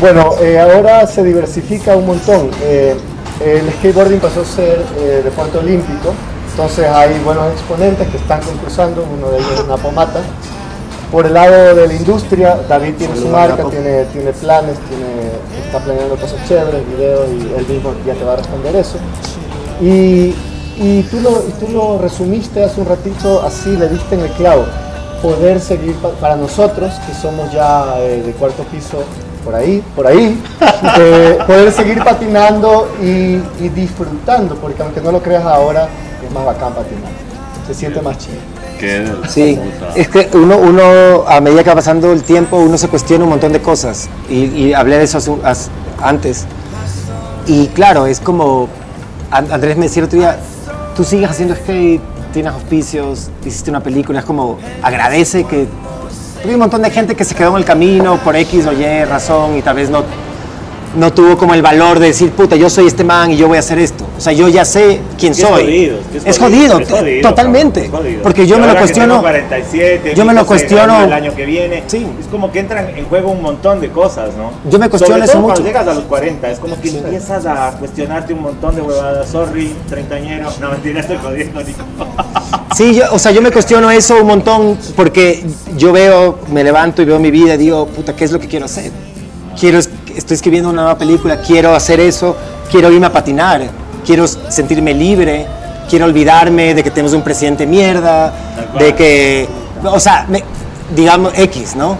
Bueno, 0.00 0.34
eh, 0.40 0.58
ahora 0.58 1.06
se 1.06 1.22
diversifica 1.22 1.94
un 1.94 2.06
montón. 2.06 2.50
Eh, 2.62 2.96
el 3.44 3.70
skateboarding 3.72 4.20
pasó 4.20 4.42
a 4.42 4.44
ser 4.44 4.84
eh, 4.98 5.22
deporte 5.24 5.58
olímpico, 5.58 6.14
entonces 6.50 6.86
hay 6.86 7.18
buenos 7.24 7.52
exponentes 7.52 8.08
que 8.08 8.16
están 8.16 8.40
concursando, 8.42 9.04
uno 9.16 9.30
de 9.30 9.38
ellos 9.38 9.60
es 9.60 9.66
Napomata. 9.66 10.20
Por 11.10 11.26
el 11.26 11.34
lado 11.34 11.74
de 11.74 11.88
la 11.88 11.94
industria, 11.94 12.56
David 12.68 12.94
tiene 12.96 13.16
su 13.16 13.26
marca, 13.32 13.64
tiene, 13.70 14.04
tiene 14.06 14.32
planes, 14.32 14.76
tiene, 14.88 15.66
está 15.66 15.78
planeando 15.80 16.14
cosas 16.16 16.38
chéveres, 16.46 16.86
videos 16.88 17.26
y 17.30 17.58
él 17.58 17.66
mismo 17.68 17.92
ya 18.06 18.14
te 18.14 18.24
va 18.24 18.34
a 18.34 18.36
responder 18.36 18.76
eso. 18.76 18.96
Y, 19.80 20.34
y 20.76 21.02
tú, 21.10 21.20
lo, 21.20 21.30
y 21.48 21.52
tú 21.58 21.72
lo 21.72 21.98
resumiste 21.98 22.62
hace 22.62 22.80
un 22.80 22.86
ratito, 22.86 23.42
así 23.44 23.70
le 23.76 23.88
diste 23.88 24.14
en 24.14 24.20
el 24.20 24.30
clavo. 24.32 24.66
Poder 25.20 25.60
seguir 25.60 25.94
pa- 25.96 26.10
para 26.20 26.36
nosotros, 26.36 26.92
que 27.06 27.12
somos 27.14 27.50
ya 27.52 27.94
eh, 27.98 28.22
de 28.24 28.32
cuarto 28.32 28.62
piso, 28.64 28.98
por 29.44 29.54
ahí, 29.56 29.82
por 29.96 30.06
ahí, 30.06 30.40
eh, 31.00 31.38
poder 31.44 31.72
seguir 31.72 32.04
patinando 32.04 32.88
y, 33.02 33.40
y 33.64 33.68
disfrutando, 33.74 34.54
porque 34.56 34.80
aunque 34.82 35.00
no 35.00 35.10
lo 35.10 35.20
creas 35.20 35.44
ahora, 35.44 35.88
más 36.34 36.44
bacán 36.44 36.72
patinar. 36.74 37.12
Se 37.66 37.74
siente 37.74 38.00
más 38.00 38.18
chido. 38.18 38.38
Sí, 39.28 39.58
es 39.94 40.08
que 40.08 40.28
uno, 40.32 40.56
uno, 40.56 40.82
a 41.28 41.40
medida 41.40 41.62
que 41.62 41.68
va 41.68 41.76
pasando 41.76 42.12
el 42.12 42.22
tiempo, 42.22 42.56
uno 42.56 42.78
se 42.78 42.88
cuestiona 42.88 43.24
un 43.24 43.30
montón 43.30 43.52
de 43.52 43.60
cosas. 43.60 44.08
Y, 44.28 44.44
y 44.46 44.72
hablé 44.74 44.96
de 44.96 45.04
eso 45.04 45.18
hace 45.44 45.70
antes. 46.02 46.46
Y 47.46 47.66
claro, 47.68 48.06
es 48.06 48.20
como, 48.20 48.68
An- 49.30 49.52
Andrés 49.52 49.76
me 49.76 49.84
decía 49.84 50.00
el 50.00 50.06
otro 50.06 50.18
día, 50.18 50.38
tú 50.96 51.04
sigues 51.04 51.28
haciendo 51.30 51.54
skate, 51.54 52.00
tienes 52.32 52.52
auspicios, 52.54 53.28
hiciste 53.44 53.70
una 53.70 53.82
película, 53.82 54.20
es 54.20 54.24
como, 54.24 54.58
agradece 54.82 55.44
que... 55.44 55.66
Porque 56.34 56.48
hay 56.48 56.54
un 56.54 56.60
montón 56.60 56.80
de 56.80 56.90
gente 56.90 57.14
que 57.14 57.24
se 57.24 57.34
quedó 57.34 57.50
en 57.50 57.56
el 57.56 57.64
camino 57.66 58.16
por 58.18 58.34
X 58.34 58.66
o 58.66 58.72
Y 58.72 59.04
razón 59.04 59.58
y 59.58 59.62
tal 59.62 59.76
vez 59.76 59.90
no, 59.90 60.04
no 60.96 61.12
tuvo 61.12 61.36
como 61.38 61.54
el 61.54 61.62
valor 61.62 61.98
de 61.98 62.08
decir, 62.08 62.30
puta, 62.32 62.56
yo 62.56 62.68
soy 62.68 62.86
este 62.86 63.04
man 63.04 63.30
y 63.30 63.36
yo 63.36 63.46
voy 63.48 63.56
a 63.56 63.60
hacer 63.60 63.78
esto. 63.78 64.04
O 64.16 64.20
sea, 64.20 64.32
yo 64.32 64.48
ya 64.48 64.64
sé 64.64 65.00
quién 65.18 65.32
es 65.32 65.38
soy. 65.38 65.62
jodido, 65.64 65.98
es 66.24 66.38
jodido, 66.38 66.80
es 66.80 66.90
jodido, 66.90 67.28
totalmente. 67.28 67.82
cabrón, 67.82 68.00
es 68.00 68.02
jodido. 68.06 68.22
Porque 68.22 68.46
yo 68.46 68.56
Y 68.56 68.60
me 68.60 68.66
lo 68.66 68.76
cuestiono. 68.76 69.14
tengo 69.14 69.22
47, 69.22 70.14
yo 70.14 70.24
me 70.24 70.34
lo 70.34 70.46
cuestiono. 70.46 71.04
El 71.04 71.12
año 71.12 71.34
que 71.34 71.44
viene. 71.46 71.84
Es 71.90 72.26
como 72.30 72.50
que 72.50 72.58
entran 72.60 72.88
en 72.96 73.04
juego 73.06 73.30
un 73.30 73.42
montón 73.42 73.80
de 73.80 73.90
cosas, 73.90 74.30
¿no? 74.36 74.52
Yo 74.70 74.78
me 74.78 74.88
cuestiono 74.88 75.14
Sobre 75.14 75.24
eso 75.24 75.32
todo 75.34 75.42
mucho. 75.42 75.54
Cuando 75.54 75.68
llegas 75.68 75.88
a 75.88 75.94
los 75.94 76.04
40, 76.04 76.50
es 76.50 76.58
como 76.58 76.80
que 76.80 76.88
empiezas 76.88 77.46
a 77.46 77.72
cuestionarte 77.78 78.34
un 78.34 78.42
montón 78.42 78.74
de 78.74 78.82
huevadas. 78.82 79.28
Sorry, 79.28 79.72
treintañero. 79.88 80.48
No, 80.60 80.70
mentira, 80.70 81.00
estoy 81.00 81.18
jodiendo, 81.18 81.62
Nico. 81.62 81.82
Sí, 82.76 82.94
yo, 82.94 83.02
o 83.12 83.18
sea, 83.18 83.32
yo 83.32 83.42
me 83.42 83.50
cuestiono 83.50 83.90
eso 83.90 84.20
un 84.20 84.28
montón 84.28 84.78
porque 84.94 85.44
yo 85.76 85.90
veo, 85.92 86.38
me 86.52 86.62
levanto 86.62 87.02
y 87.02 87.04
veo 87.04 87.18
mi 87.18 87.32
vida 87.32 87.54
y 87.54 87.58
digo, 87.58 87.86
puta, 87.86 88.14
¿qué 88.14 88.24
es 88.24 88.30
lo 88.30 88.38
que 88.38 88.46
quiero 88.46 88.66
hacer? 88.66 88.92
Quiero, 89.58 89.80
estoy 90.20 90.36
escribiendo 90.36 90.68
una 90.70 90.82
nueva 90.82 90.98
película, 90.98 91.40
quiero 91.40 91.74
hacer 91.74 91.98
eso, 92.00 92.36
quiero 92.70 92.90
irme 92.92 93.06
a 93.06 93.12
patinar, 93.12 93.62
quiero 94.06 94.26
sentirme 94.28 94.94
libre, 94.94 95.46
quiero 95.88 96.04
olvidarme 96.06 96.74
de 96.74 96.82
que 96.84 96.90
tenemos 96.90 97.12
un 97.14 97.22
presidente 97.22 97.66
mierda, 97.66 98.32
de 98.78 98.94
que, 98.94 99.48
o 99.84 99.98
sea, 99.98 100.26
me- 100.28 100.44
digamos 100.94 101.32
X, 101.36 101.74
¿no? 101.76 101.96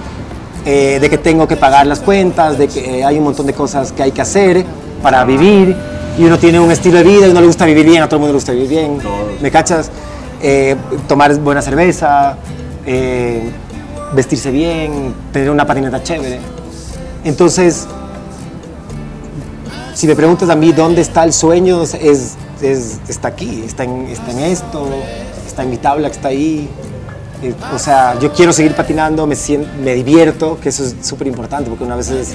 Eh, 0.64 0.98
de 1.00 1.08
que 1.10 1.16
tengo 1.18 1.48
que 1.48 1.56
pagar 1.56 1.86
las 1.86 2.00
cuentas, 2.00 2.58
de 2.58 2.68
que 2.68 3.00
eh, 3.00 3.04
hay 3.04 3.16
un 3.18 3.24
montón 3.24 3.46
de 3.46 3.54
cosas 3.54 3.92
que 3.92 4.02
hay 4.02 4.12
que 4.12 4.20
hacer 4.20 4.64
para 5.02 5.24
vivir 5.24 5.74
y 6.18 6.24
uno 6.24 6.38
tiene 6.38 6.60
un 6.60 6.70
estilo 6.70 6.98
de 6.98 7.04
vida 7.04 7.26
y 7.26 7.30
uno 7.30 7.40
le 7.40 7.46
gusta 7.46 7.64
vivir 7.64 7.86
bien, 7.86 8.02
a 8.02 8.06
todo 8.06 8.16
el 8.16 8.20
mundo 8.20 8.32
le 8.32 8.36
gusta 8.36 8.52
vivir 8.52 8.68
bien, 8.68 8.98
¿me 9.40 9.50
cachas? 9.50 9.90
Eh, 10.42 10.76
tomar 11.08 11.34
buena 11.36 11.62
cerveza, 11.62 12.36
eh, 12.86 13.50
vestirse 14.14 14.50
bien, 14.50 15.14
tener 15.32 15.50
una 15.50 15.66
patineta 15.66 16.02
chévere. 16.02 16.40
Entonces, 17.24 17.86
si 20.00 20.06
me 20.06 20.16
preguntas 20.16 20.48
a 20.48 20.56
mí 20.56 20.72
dónde 20.72 21.02
está 21.02 21.24
el 21.24 21.32
sueño, 21.34 21.82
es, 21.82 21.92
es- 22.62 22.98
está 23.06 23.28
aquí, 23.28 23.62
está 23.66 23.84
en, 23.84 24.06
está 24.08 24.30
en 24.30 24.38
esto, 24.38 24.88
está 25.46 25.62
en 25.62 25.68
mi 25.68 25.76
tabla 25.76 26.08
que 26.08 26.16
está 26.16 26.28
ahí. 26.28 26.70
Eh, 27.42 27.52
o 27.74 27.78
sea, 27.78 28.18
yo 28.18 28.32
quiero 28.32 28.50
seguir 28.54 28.74
patinando, 28.74 29.26
me, 29.26 29.36
me 29.84 29.92
divierto, 29.94 30.58
que 30.58 30.70
eso 30.70 30.84
es 30.84 30.94
súper 31.06 31.26
importante, 31.26 31.68
porque 31.68 31.84
una 31.84 31.96
vez 31.96 32.08
es- 32.08 32.32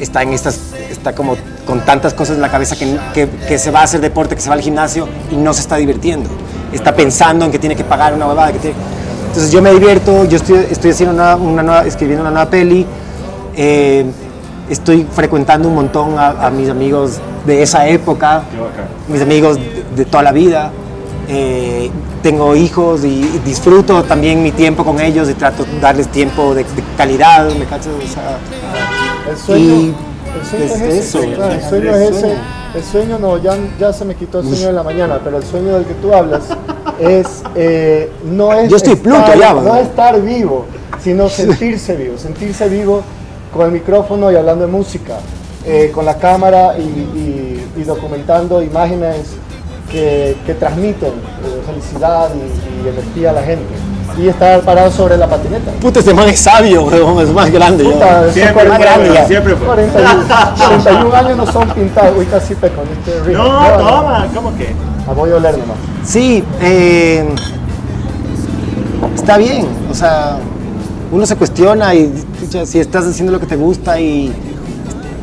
está 0.00 0.22
en 0.22 0.32
estas, 0.32 0.58
está 0.90 1.14
como 1.14 1.36
con 1.66 1.84
tantas 1.84 2.14
cosas 2.14 2.36
en 2.36 2.40
la 2.40 2.50
cabeza 2.50 2.76
que, 2.76 3.28
que, 3.46 3.58
se 3.58 3.70
va 3.70 3.80
a 3.80 3.82
hacer 3.82 4.00
deporte, 4.00 4.34
que 4.34 4.40
se 4.40 4.48
va 4.48 4.54
al 4.54 4.62
gimnasio 4.62 5.06
y 5.30 5.36
no 5.36 5.52
se 5.52 5.60
está 5.60 5.76
divirtiendo. 5.76 6.30
Está 6.72 6.96
pensando 6.96 7.44
en 7.44 7.52
que 7.52 7.58
tiene 7.58 7.76
que 7.76 7.84
pagar 7.84 8.14
una 8.14 8.26
huevada. 8.26 8.52
Entonces 8.52 9.52
yo 9.52 9.60
me 9.60 9.70
divierto, 9.70 10.24
yo 10.24 10.38
estoy, 10.38 10.66
estoy 10.70 10.92
haciendo 10.92 11.14
una, 11.14 11.36
una 11.36 11.62
nueva, 11.62 11.84
escribiendo 11.84 12.22
una 12.22 12.30
nueva 12.30 12.48
peli, 12.48 12.86
eh, 13.54 14.06
estoy 14.70 15.06
frecuentando 15.10 15.68
un 15.68 15.74
montón 15.74 16.18
a, 16.18 16.46
a 16.46 16.50
mis 16.50 16.68
amigos 16.68 17.18
de 17.46 17.62
esa 17.62 17.86
época, 17.88 18.42
mis 19.08 19.22
amigos 19.22 19.56
de, 19.56 19.84
de 19.96 20.04
toda 20.04 20.22
la 20.22 20.32
vida. 20.32 20.70
Eh, 21.28 21.90
tengo 22.22 22.54
hijos 22.54 23.04
y, 23.04 23.08
y 23.08 23.40
disfruto 23.44 24.02
también 24.04 24.42
mi 24.42 24.52
tiempo 24.52 24.84
con 24.84 25.00
ellos 25.00 25.28
y 25.28 25.34
trato 25.34 25.64
de 25.64 25.80
darles 25.80 26.08
tiempo 26.08 26.54
de, 26.54 26.62
de 26.64 26.82
calidad, 26.96 27.48
¿me 27.54 27.64
cachas? 27.66 27.88
O 27.88 28.12
sea, 28.12 28.38
El 29.30 29.36
sueño, 29.36 29.74
y 29.74 29.94
el 30.38 30.46
sueño 30.46 30.64
es, 30.64 30.70
es 30.72 30.80
ese, 30.80 30.98
eso, 30.98 31.34
claro, 31.34 31.52
el 31.54 31.62
sueño 31.62 31.94
es 31.96 32.10
ese. 32.16 32.34
El 32.74 32.84
sueño 32.84 33.18
no, 33.18 33.38
ya, 33.38 33.56
ya 33.78 33.92
se 33.92 34.04
me 34.04 34.14
quitó 34.14 34.40
el 34.40 34.48
sueño 34.48 34.66
de 34.68 34.72
la 34.72 34.82
mañana, 34.82 35.18
pero 35.24 35.38
el 35.38 35.44
sueño 35.44 35.72
del 35.74 35.84
que 35.84 35.94
tú 35.94 36.12
hablas 36.14 36.42
es 37.00 37.42
eh, 37.54 38.10
no 38.24 38.52
es 38.52 38.68
Yo 38.70 38.76
estoy 38.76 38.96
Pluto 38.96 39.18
estar- 39.18 39.32
allá, 39.32 39.52
no 39.54 39.76
estar 39.76 40.20
vivo, 40.22 40.66
sino 41.02 41.28
sentirse 41.28 41.96
vivo, 41.96 42.18
sentirse 42.18 42.68
vivo 42.68 43.02
con 43.52 43.66
el 43.66 43.72
micrófono 43.72 44.30
y 44.30 44.36
hablando 44.36 44.66
de 44.66 44.72
música, 44.72 45.14
eh, 45.64 45.90
con 45.94 46.04
la 46.04 46.16
cámara 46.16 46.76
y, 46.78 46.82
y- 46.82 47.66
y 47.76 47.84
documentando 47.84 48.62
imágenes 48.62 49.34
que, 49.90 50.36
que 50.46 50.54
transmiten 50.54 51.10
eh, 51.10 51.62
felicidad 51.66 52.28
y, 52.34 52.86
y 52.86 52.88
energía 52.88 53.30
a 53.30 53.32
la 53.34 53.42
gente. 53.42 53.74
Y 54.18 54.28
estar 54.28 54.60
parado 54.62 54.90
sobre 54.90 55.16
la 55.18 55.26
patineta. 55.26 55.70
Puta, 55.72 55.98
este 56.00 56.14
man 56.14 56.26
es 56.28 56.40
sabio, 56.40 56.84
weón, 56.84 57.20
es 57.20 57.28
más 57.34 57.50
grande. 57.50 57.84
Puta, 57.84 58.30
Siempre 58.32 58.54
40 58.66 58.76
fue, 58.94 59.10
weón, 59.10 59.26
siempre 59.26 59.56
fue. 59.56 59.66
41, 59.66 60.10
41 60.56 61.14
años 61.16 61.36
no 61.36 61.52
son 61.52 61.68
pintados. 61.70 62.14
Uy, 62.18 62.24
casi 62.26 62.54
peco 62.54 62.82
este. 63.06 63.32
No, 63.32 63.44
toma, 63.44 64.26
¿cómo 64.34 64.56
que? 64.56 64.68
Ah, 65.06 65.12
voy 65.14 65.30
a 65.32 65.36
oler 65.36 65.58
nomás. 65.58 65.76
Sí, 66.04 66.42
eh, 66.62 67.28
está 69.14 69.36
bien, 69.36 69.66
o 69.90 69.94
sea, 69.94 70.38
uno 71.12 71.24
se 71.26 71.36
cuestiona 71.36 71.94
y 71.94 72.06
pucha, 72.40 72.66
si 72.66 72.78
estás 72.80 73.06
haciendo 73.06 73.32
lo 73.32 73.40
que 73.40 73.46
te 73.46 73.56
gusta 73.56 73.98
y 74.00 74.32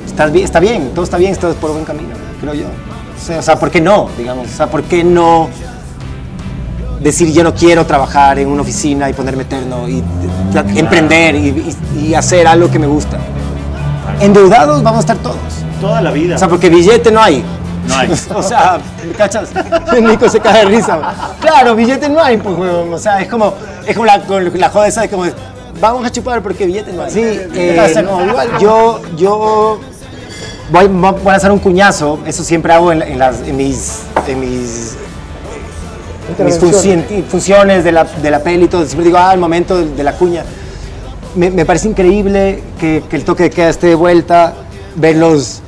estás 0.06 0.32
bien, 0.32 0.46
está 0.46 0.60
bien, 0.60 0.92
todo 0.94 1.04
está 1.04 1.18
bien, 1.18 1.32
estás 1.32 1.56
por 1.56 1.72
buen 1.72 1.86
camino, 1.86 2.10
creo 2.42 2.54
yo. 2.54 2.66
O 2.66 3.26
sea, 3.26 3.40
o 3.40 3.42
sea, 3.42 3.60
¿por 3.60 3.70
qué 3.72 3.82
no? 3.82 4.10
Digamos, 4.18 4.48
o 4.48 4.56
sea, 4.58 4.68
¿por 4.68 4.84
qué 4.84 5.04
no 5.04 5.50
decir 7.02 7.32
yo 7.34 7.44
no 7.44 7.54
quiero 7.54 7.86
trabajar 7.86 8.40
en 8.40 8.48
una 8.48 8.62
oficina 8.62 9.10
y 9.10 9.14
ponerme 9.14 9.44
eterno 9.44 9.88
y 9.90 10.04
emprender 10.76 11.36
y, 11.36 11.48
y- 11.96 12.06
y 12.08 12.14
hacer 12.16 12.48
algo 12.48 12.70
que 12.70 12.80
me 12.80 12.88
gusta? 12.88 13.18
Endeudados 14.20 14.84
vamos 14.84 14.98
a 14.98 15.02
estar 15.02 15.18
todos. 15.18 15.38
Toda 15.82 16.02
la 16.02 16.12
vida. 16.12 16.36
O 16.36 16.40
sea, 16.40 16.48
porque 16.48 16.70
billete 16.70 17.12
no 17.12 17.22
hay. 17.22 17.44
No 17.88 17.96
hay. 17.98 18.10
o 18.36 18.44
sea, 18.44 18.80
¿me 19.06 19.14
cachas? 19.14 19.50
Nico 20.02 20.30
se 20.30 20.40
cae 20.40 20.66
de 20.66 20.72
risa. 20.78 21.00
Claro, 21.42 21.76
billete 21.76 22.08
no 22.10 22.22
hay, 22.22 22.38
pues. 22.38 22.56
O 22.58 22.98
sea, 22.98 23.22
es 23.22 23.28
como, 23.28 23.54
es 23.86 23.94
como 23.96 24.06
la, 24.06 24.18
la 24.18 24.70
joda 24.70 24.88
esa 24.88 25.02
de 25.02 25.10
como, 25.10 25.26
vamos 25.80 26.06
a 26.06 26.12
chupar 26.12 26.42
porque 26.42 26.66
billete 26.66 26.94
no 26.94 27.04
hay. 27.04 27.12
Sí, 27.12 27.22
eh, 27.24 28.04
no, 28.04 28.26
igual, 28.26 28.50
yo, 28.60 29.02
yo 29.16 29.80
voy, 30.72 30.88
voy 30.88 31.28
a 31.28 31.32
lanzar 31.32 31.52
un 31.52 31.60
cuñazo, 31.60 32.20
eso 32.26 32.44
siempre 32.44 32.74
hago 32.74 32.92
en, 32.92 33.02
en 33.02 33.20
las, 33.20 33.42
en 33.42 33.56
mis, 33.58 34.00
en 34.28 34.40
mis, 34.40 34.96
mis 36.40 37.24
funciones 37.28 37.84
de 37.84 37.92
la, 37.92 38.04
de 38.04 38.32
la 38.32 38.40
peli 38.40 38.66
y 38.66 38.68
todo. 38.68 38.86
Siempre 38.86 39.06
digo, 39.06 39.18
ah, 39.18 39.34
el 39.34 39.40
momento 39.40 39.78
de, 39.78 39.94
de 39.94 40.04
la 40.04 40.14
cuña. 40.14 40.44
Me, 41.36 41.50
me 41.50 41.66
parece 41.66 41.88
increíble 41.88 42.62
que, 42.80 43.04
que 43.10 43.16
el 43.16 43.26
toque 43.26 43.44
de 43.44 43.50
queda 43.50 43.70
esté 43.70 43.88
de 43.88 43.96
vuelta, 43.96 44.54
verlos 44.96 45.62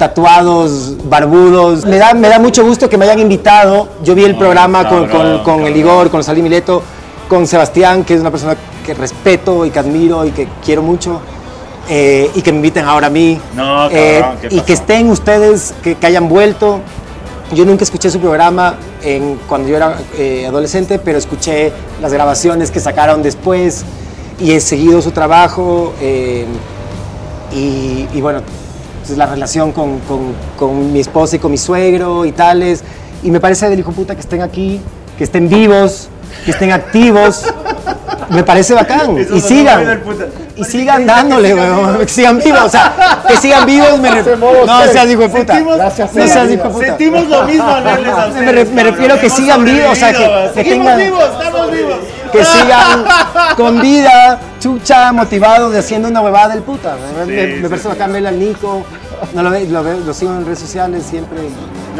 tatuados, 0.00 0.96
barbudos. 1.08 1.84
Me 1.84 1.98
da, 1.98 2.14
me 2.14 2.28
da 2.30 2.38
mucho 2.38 2.64
gusto 2.64 2.88
que 2.88 2.96
me 2.96 3.04
hayan 3.04 3.18
invitado. 3.18 3.88
Yo 4.02 4.14
vi 4.14 4.24
el 4.24 4.34
programa 4.34 4.88
con, 4.88 5.08
con, 5.08 5.44
con 5.44 5.60
el 5.66 5.76
Igor, 5.76 6.10
con 6.10 6.24
Salim 6.24 6.42
Mileto, 6.42 6.82
con 7.30 7.46
Sebastián, 7.46 8.04
que 8.04 8.12
es 8.14 8.20
una 8.20 8.30
persona 8.30 8.56
que 8.84 8.92
respeto 8.92 9.64
y 9.64 9.70
que 9.70 9.78
admiro 9.78 10.26
y 10.26 10.32
que 10.32 10.46
quiero 10.64 10.82
mucho. 10.82 11.20
eh, 11.88 12.30
y 12.34 12.42
que 12.42 12.52
me 12.52 12.58
inviten 12.58 12.84
ahora 12.84 13.06
a 13.08 13.10
mí. 13.10 13.40
No, 13.56 13.88
Eh, 13.90 14.18
cabrón, 14.20 14.38
¿qué 14.42 14.54
y 14.54 14.60
que 14.60 14.72
estén 14.74 15.10
ustedes, 15.10 15.74
que, 15.82 15.94
que 15.96 16.06
hayan 16.06 16.28
vuelto. 16.28 16.80
Yo 17.52 17.64
nunca 17.64 17.82
escuché 17.82 18.10
su 18.10 18.20
programa 18.20 18.76
en, 19.02 19.38
cuando 19.48 19.68
yo 19.68 19.76
era 19.76 19.96
eh, 20.16 20.46
adolescente, 20.46 21.00
pero 21.00 21.18
escuché 21.18 21.72
las 22.00 22.12
grabaciones 22.12 22.70
que 22.70 22.78
sacaron 22.78 23.22
después 23.24 23.84
y 24.38 24.52
he 24.52 24.60
seguido 24.60 25.00
su 25.02 25.10
trabajo. 25.10 25.92
y, 27.52 28.06
y 28.14 28.20
bueno, 28.20 28.40
pues 29.04 29.18
la 29.18 29.26
relación 29.26 29.72
con, 29.72 29.98
con- 30.00 30.34
con 30.58 30.92
mi 30.92 31.00
esposa 31.00 31.36
y 31.36 31.38
con 31.40 31.50
mi 31.50 31.58
suegro 31.58 32.24
y 32.24 32.32
tales. 32.32 32.84
Y 33.22 33.30
me 33.30 33.40
parece 33.40 33.68
del 33.68 33.78
hijo 33.80 33.92
puta 33.92 34.14
que 34.14 34.20
estén 34.20 34.42
aquí, 34.42 34.80
que 35.18 35.24
estén 35.24 35.48
vivos, 35.48 36.08
que 36.44 36.50
estén 36.50 36.72
activos. 36.72 37.44
Me 38.28 38.44
parece 38.44 38.74
bacán. 38.74 39.18
Eso 39.18 39.34
y 39.36 39.40
sigan. 39.40 40.00
Y 40.56 40.64
sigan 40.64 41.04
dándole, 41.06 41.54
weón. 41.54 41.98
Que 41.98 42.08
sigan 42.08 42.38
vivos. 42.38 42.60
O 42.64 42.68
sea, 42.68 43.18
que 43.26 43.36
sigan 43.38 43.66
vivos. 43.66 43.98
Me 43.98 44.10
ref- 44.10 44.38
no 44.38 44.82
seas 44.92 45.06
hijo 45.10 45.22
de 45.22 45.28
puta. 45.30 45.54
Sentimos- 45.54 45.78
no 45.78 45.90
seas 45.90 46.50
hijo 46.50 46.62
de 46.64 46.70
puta. 46.70 46.86
Sentimos 46.86 47.26
lo 47.28 47.42
mismo 47.44 47.68
al 47.68 47.82
verles 47.84 48.12
a 48.14 48.26
Me, 48.28 48.52
re- 48.52 48.64
me 48.66 48.82
refiero 48.84 49.18
que 49.18 49.26
Hemos 49.26 49.38
sigan 49.38 49.64
vivos. 49.64 49.90
O 49.90 49.94
sea, 49.96 50.12
que, 50.12 50.50
que 50.62 50.70
tengan. 50.70 50.98
vivos, 50.98 51.24
estamos 51.24 51.72
vivos. 51.72 51.96
Que 52.30 52.44
sigan 52.44 53.04
con 53.56 53.80
vida, 53.80 54.38
chucha, 54.60 55.12
motivados 55.12 55.72
de 55.72 55.80
haciendo 55.80 56.08
una 56.08 56.20
huevada 56.20 56.50
del 56.54 56.62
puta. 56.62 56.94
Me, 56.94 57.24
Sí, 57.24 57.30
me- 57.32 57.56
sí, 57.56 57.62
parece 57.62 57.82
sí. 57.82 57.88
bacán 57.88 58.14
al 58.26 58.38
Nico. 58.38 58.84
No 59.34 59.42
lo, 59.42 59.50
ve- 59.50 59.66
lo, 59.68 59.82
lo 59.82 60.14
sigo 60.14 60.32
en 60.32 60.44
redes 60.44 60.60
sociales 60.60 61.04
siempre. 61.08 61.38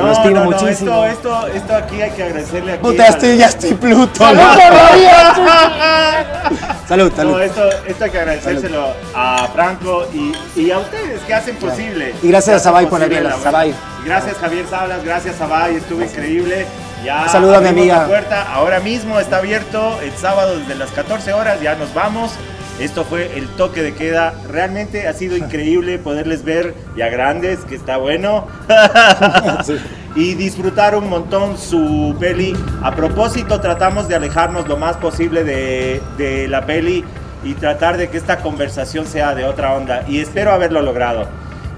No, 0.00 0.06
lo 0.06 0.12
estimo 0.12 0.34
no, 0.36 0.44
no, 0.44 0.50
muchísimo. 0.50 1.04
esto, 1.04 1.06
esto, 1.06 1.46
esto 1.48 1.76
aquí 1.76 2.02
hay 2.02 2.10
que 2.10 2.22
agradecerle 2.24 2.72
aquí. 2.72 2.82
Puta, 2.82 3.06
estoy, 3.08 3.36
ya 3.36 3.46
estoy 3.46 3.74
Pluto. 3.74 4.24
¡Salud. 4.24 4.42
Salud, 6.88 7.12
salud. 7.14 7.32
No, 7.32 7.40
esto, 7.40 7.62
esto 7.86 8.04
hay 8.04 8.10
que 8.10 8.18
agradecérselo 8.18 8.92
a 9.14 9.48
Franco 9.54 10.08
y, 10.12 10.32
y 10.60 10.70
a 10.72 10.78
ustedes 10.78 11.20
que 11.22 11.34
hacen 11.34 11.56
posible. 11.56 12.14
Y 12.22 12.28
gracias 12.28 12.56
a 12.56 12.60
Sabay 12.60 12.86
por 12.86 12.98
la 12.98 13.06
posible 13.06 13.20
biela, 13.20 13.36
la- 13.36 13.42
Sabay. 13.42 13.70
Y 13.70 14.04
Gracias 14.06 14.36
Javier 14.38 14.66
Sablas, 14.68 15.04
gracias 15.04 15.36
Sabay, 15.36 15.76
estuvo 15.76 16.02
increíble. 16.02 16.66
Ya 17.04 17.22
Un 17.22 17.28
saludo 17.28 17.56
a 17.56 17.60
mi 17.60 17.68
amiga. 17.68 17.98
la 17.98 18.06
puerta, 18.06 18.52
ahora 18.52 18.80
mismo 18.80 19.20
está 19.20 19.36
abierto 19.38 20.00
el 20.02 20.12
sábado 20.16 20.58
desde 20.58 20.74
las 20.74 20.90
14 20.90 21.32
horas, 21.32 21.60
ya 21.60 21.74
nos 21.76 21.94
vamos. 21.94 22.32
Esto 22.80 23.04
fue 23.04 23.36
el 23.36 23.46
toque 23.56 23.82
de 23.82 23.94
queda. 23.94 24.32
Realmente 24.48 25.06
ha 25.06 25.12
sido 25.12 25.36
increíble 25.38 25.98
poderles 25.98 26.44
ver 26.44 26.74
ya 26.96 27.08
grandes, 27.08 27.60
que 27.60 27.74
está 27.74 27.98
bueno. 27.98 28.46
y 30.16 30.34
disfrutar 30.34 30.96
un 30.96 31.08
montón 31.08 31.58
su 31.58 32.16
peli. 32.18 32.54
A 32.82 32.94
propósito, 32.94 33.60
tratamos 33.60 34.08
de 34.08 34.16
alejarnos 34.16 34.66
lo 34.66 34.76
más 34.76 34.96
posible 34.96 35.44
de, 35.44 36.02
de 36.16 36.48
la 36.48 36.66
peli 36.66 37.04
y 37.44 37.54
tratar 37.54 37.96
de 37.96 38.08
que 38.08 38.16
esta 38.16 38.38
conversación 38.38 39.06
sea 39.06 39.34
de 39.34 39.44
otra 39.44 39.74
onda. 39.74 40.04
Y 40.08 40.20
espero 40.20 40.52
haberlo 40.52 40.82
logrado. 40.82 41.26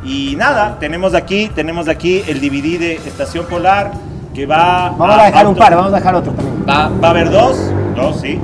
Y 0.04 0.34
nada, 0.36 0.78
tenemos 0.80 1.14
aquí, 1.14 1.50
tenemos 1.54 1.88
aquí 1.88 2.22
el 2.26 2.40
DVD 2.40 2.78
de 2.78 2.94
Estación 2.94 3.46
Polar 3.46 3.92
que 4.34 4.46
va 4.46 4.90
Vamos 4.96 5.18
a 5.18 5.24
dejar 5.26 5.46
un 5.46 5.54
par, 5.54 5.74
vamos 5.74 5.92
a 5.92 5.96
dejar 5.96 6.14
otro 6.14 6.32
también. 6.32 6.64
Va, 6.68 6.88
va 6.88 7.08
a 7.08 7.10
haber 7.10 7.30
dos, 7.30 7.56
dos, 7.94 8.20
sí. 8.20 8.40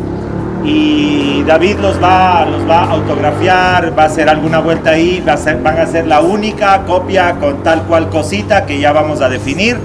Y 0.64 1.43
David 1.44 1.78
los 1.78 2.02
va, 2.02 2.44
los 2.44 2.68
va 2.68 2.85
a 2.85 2.90
autografiar, 2.90 3.97
va 3.98 4.02
a 4.05 4.06
hacer 4.06 4.28
alguna 4.28 4.59
vuelta 4.60 4.90
ahí, 4.90 5.22
va 5.26 5.35
a 5.35 5.36
ser- 5.36 5.62
van 5.62 5.78
a 5.78 5.86
ser 5.86 6.06
la 6.06 6.20
única 6.20 6.82
copia 6.86 7.36
con 7.40 7.62
tal 7.62 7.82
cual 7.85 8.09
cosita 8.10 8.66
que 8.66 8.78
ya 8.78 8.93
vamos 8.93 9.20
a 9.20 9.28
definir. 9.28 9.78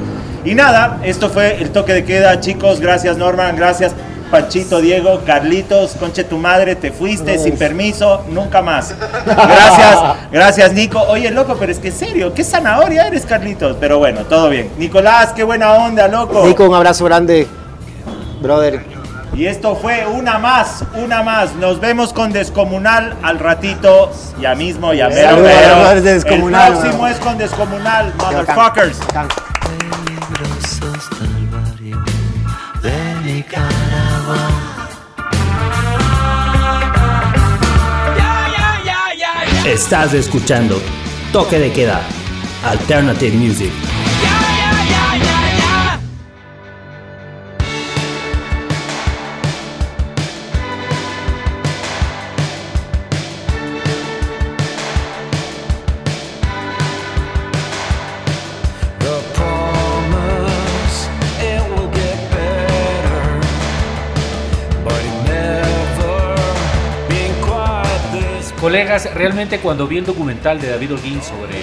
Y 0.45 0.55
nada, 0.55 0.99
esto 1.03 1.29
fue 1.29 1.61
el 1.61 1.69
toque 1.71 1.93
de 1.93 2.03
queda, 2.03 2.39
chicos. 2.39 2.79
Gracias 2.81 3.17
Norman, 3.17 3.55
gracias 3.55 3.93
Panchito, 4.29 4.81
Diego, 4.81 5.21
Carlitos, 5.27 5.91
conche 5.99 6.23
tu 6.23 6.37
madre, 6.39 6.75
te 6.75 6.91
fuiste 6.91 7.37
sin 7.37 7.55
permiso, 7.55 8.23
nunca 8.31 8.63
más. 8.63 8.95
Gracias, 9.25 9.99
gracias 10.31 10.73
Nico. 10.73 10.99
Oye, 11.03 11.29
loco, 11.29 11.55
pero 11.59 11.71
es 11.71 11.77
que 11.77 11.89
en 11.89 11.93
serio, 11.93 12.33
qué 12.33 12.43
zanahoria 12.43 13.05
eres, 13.07 13.27
Carlitos. 13.27 13.77
Pero 13.79 13.99
bueno, 13.99 14.21
todo 14.21 14.49
bien. 14.49 14.69
Nicolás, 14.79 15.33
qué 15.35 15.43
buena 15.43 15.73
onda, 15.73 16.07
loco. 16.07 16.47
Nico, 16.47 16.67
un 16.67 16.73
abrazo 16.73 17.05
grande, 17.05 17.47
brother. 18.41 18.92
Y 19.35 19.47
esto 19.47 19.75
fue 19.75 20.05
una 20.05 20.37
más, 20.37 20.83
una 20.93 21.23
más. 21.23 21.55
Nos 21.55 21.79
vemos 21.79 22.13
con 22.13 22.31
Descomunal 22.31 23.17
al 23.23 23.39
ratito, 23.39 24.11
ya 24.39 24.53
mismo, 24.53 24.93
ya 24.93 25.09
mero, 25.09 25.37
mero. 25.37 25.91
El 25.91 26.21
próximo 26.21 27.07
es 27.07 27.17
con 27.17 27.37
Descomunal, 27.39 28.13
motherfuckers. 28.17 28.99
Estás 39.65 40.13
escuchando 40.13 40.79
Toque 41.31 41.57
de 41.57 41.71
Queda, 41.71 42.01
Alternative 42.65 43.35
Music. 43.35 43.71
Colegas, 68.93 69.15
realmente 69.15 69.59
cuando 69.59 69.87
vi 69.87 69.97
el 69.97 70.05
documental 70.05 70.59
de 70.61 70.69
David 70.69 70.93
Holguín 70.93 71.21
sobre 71.21 71.55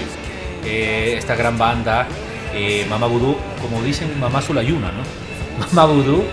eh, 0.65 1.15
esta 1.17 1.37
gran 1.37 1.57
banda, 1.57 2.07
eh, 2.55 2.85
Mamá 2.91 3.07
Vudú, 3.07 3.37
como 3.63 3.81
dicen, 3.83 4.19
Mamá 4.19 4.43
Sulayuna, 4.43 4.91
¿no? 4.91 5.67
Mamá 5.73 5.93
Vudú, 5.93 6.25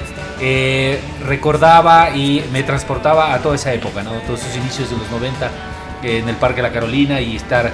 eh, 0.41 0.99
recordaba 1.27 2.09
y 2.11 2.43
me 2.51 2.63
transportaba 2.63 3.33
a 3.33 3.39
toda 3.39 3.55
esa 3.55 3.73
época, 3.73 4.01
¿no? 4.01 4.11
Todos 4.25 4.41
esos 4.43 4.55
inicios 4.57 4.89
de 4.89 4.97
los 4.97 5.09
90 5.11 5.45
eh, 6.03 6.17
en 6.19 6.29
el 6.29 6.35
Parque 6.35 6.61
La 6.63 6.71
Carolina 6.71 7.21
y 7.21 7.35
estar 7.35 7.67
eh, 7.67 7.71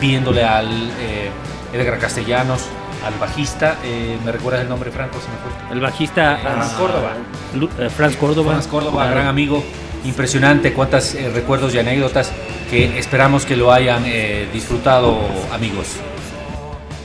viéndole 0.00 0.42
al 0.42 0.66
eh, 1.00 1.30
Edgar 1.72 1.98
Castellanos, 1.98 2.62
al 3.04 3.14
bajista, 3.20 3.76
eh, 3.84 4.16
¿me 4.24 4.32
recuerdas 4.32 4.62
el 4.62 4.68
nombre, 4.68 4.90
Franco? 4.90 5.18
Se 5.20 5.28
me 5.28 5.36
fue. 5.36 5.72
El 5.76 5.80
bajista 5.80 6.38
Franz 6.42 6.72
ah, 6.72 6.76
Córdoba. 6.78 7.12
Lu- 7.54 7.70
eh, 7.78 7.90
Franz 7.90 8.16
Córdoba. 8.16 8.52
Franz 8.52 8.66
Córdoba, 8.66 9.06
gran 9.06 9.26
amigo, 9.28 9.62
impresionante, 10.04 10.72
cuántos 10.72 11.14
recuerdos 11.32 11.72
y 11.74 11.78
anécdotas 11.78 12.32
que 12.70 12.98
esperamos 12.98 13.44
que 13.46 13.56
lo 13.56 13.72
hayan 13.72 14.02
eh, 14.06 14.48
disfrutado, 14.52 15.18
amigos. 15.52 15.88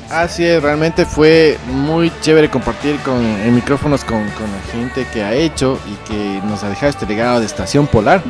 Así 0.09 0.43
es, 0.45 0.61
realmente 0.61 1.05
fue 1.05 1.57
muy 1.67 2.11
chévere 2.21 2.49
compartir 2.49 2.97
con 2.97 3.23
en 3.23 3.55
micrófonos 3.55 4.03
con, 4.03 4.19
con 4.31 4.45
la 4.51 4.71
gente 4.73 5.05
que 5.13 5.23
ha 5.23 5.33
hecho 5.33 5.79
y 5.87 5.95
que 6.11 6.41
nos 6.47 6.63
ha 6.63 6.69
dejado 6.69 6.89
este 6.89 7.05
legado 7.05 7.39
de 7.39 7.45
Estación 7.45 7.87
Polar. 7.87 8.21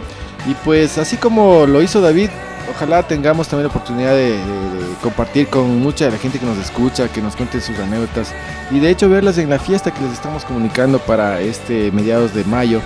Y 0.47 0.53
pues 0.63 0.97
así 0.99 1.17
como 1.17 1.65
lo 1.65 1.81
hizo 1.81 1.99
David, 1.99 2.29
ojalá 2.75 3.01
tengamos 3.03 3.47
también 3.47 3.67
la 3.67 3.69
oportunidad 3.75 4.11
de, 4.11 4.31
de- 4.37 4.37
de 4.37 4.95
compartir 5.01 5.47
con 5.47 5.79
mucha 5.79 6.05
de 6.05 6.11
la 6.11 6.17
gente 6.19 6.37
que 6.37 6.45
nos 6.45 6.57
escucha, 6.59 7.07
que 7.07 7.21
nos 7.21 7.35
cuente 7.35 7.59
sus 7.59 7.77
anécdotas 7.79 8.31
y 8.69 8.79
de 8.79 8.89
hecho 8.91 9.09
verlas 9.09 9.39
en 9.39 9.49
la 9.49 9.57
fiesta 9.57 9.91
que 9.91 10.01
les 10.01 10.13
estamos 10.13 10.45
comunicando 10.45 10.99
para 10.99 11.41
este 11.41 11.91
mediados 11.91 12.33
de 12.35 12.43
mayo 12.43 12.79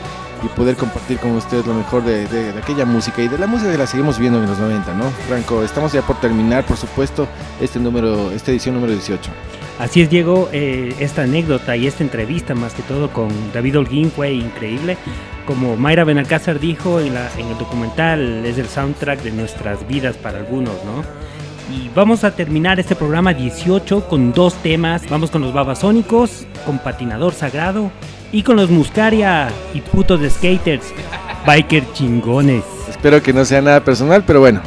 y 0.46 0.48
poder 0.50 0.76
compartir 0.76 1.18
con 1.18 1.32
ustedes 1.32 1.66
lo 1.66 1.74
mejor 1.74 2.04
de, 2.04 2.54
aquella 2.62 2.86
música 2.86 3.22
y 3.22 3.28
de 3.28 3.38
la 3.38 3.48
música 3.48 3.72
que 3.72 3.78
la 3.78 3.88
seguimos 3.88 4.20
viendo 4.20 4.42
en 4.42 4.48
los 4.48 4.60
90, 4.60 4.94
¿no? 4.94 5.10
Franco, 5.28 5.64
estamos 5.64 5.92
ya 5.92 6.02
por 6.02 6.20
terminar, 6.20 6.66
por 6.66 6.78
supuesto, 6.78 7.28
este 7.60 7.80
número, 7.80 8.32
esta 8.32 8.52
edición 8.52 8.76
número 8.76 8.94
18. 8.94 9.32
Así 9.80 10.02
es, 10.02 10.10
Diego, 10.10 10.50
eh, 10.54 10.96
esta 11.00 11.24
anécdota 11.24 11.76
y 11.76 11.88
esta 11.88 12.04
entrevista 12.04 12.56
más 12.56 12.74
que 12.74 12.82
todo 12.84 13.10
con 13.12 13.30
David 13.54 13.80
Holguín 13.80 14.12
fue 14.12 14.32
increíble. 14.34 14.98
Como 15.46 15.76
Mayra 15.76 16.04
Benalcázar 16.06 16.60
dijo 16.60 17.00
en, 17.00 17.16
en 17.38 17.48
el 17.48 17.58
documental, 17.58 18.46
es 18.46 18.58
el 18.58 18.68
soundtrack 18.68 19.22
de 19.22 19.32
nuestras 19.32 19.86
vidas 19.88 20.16
para 20.16 20.40
algunos, 20.40 20.76
¿no? 20.86 21.04
Y 21.74 21.90
vamos 21.96 22.24
a 22.24 22.36
terminar 22.36 22.80
este 22.80 22.96
programa 22.96 23.34
18 23.34 24.08
con 24.08 24.32
dos 24.32 24.54
temas. 24.56 25.10
Vamos 25.10 25.32
con 25.32 25.42
los 25.42 25.52
Babasónicos, 25.52 26.46
con 26.66 26.78
Patinador 26.78 27.34
Sagrado 27.34 27.92
y 28.36 28.44
con 28.44 28.58
los 28.58 28.70
Muscaria 28.70 29.48
y 29.74 29.80
putos 29.80 30.20
de 30.20 30.30
skaters, 30.30 30.94
biker 31.46 31.86
chingones. 31.94 32.66
Espero 32.90 33.24
que 33.24 33.32
no 33.32 33.46
sea 33.46 33.62
nada 33.62 33.80
personal, 33.80 34.26
pero 34.28 34.42
bueno, 34.42 34.60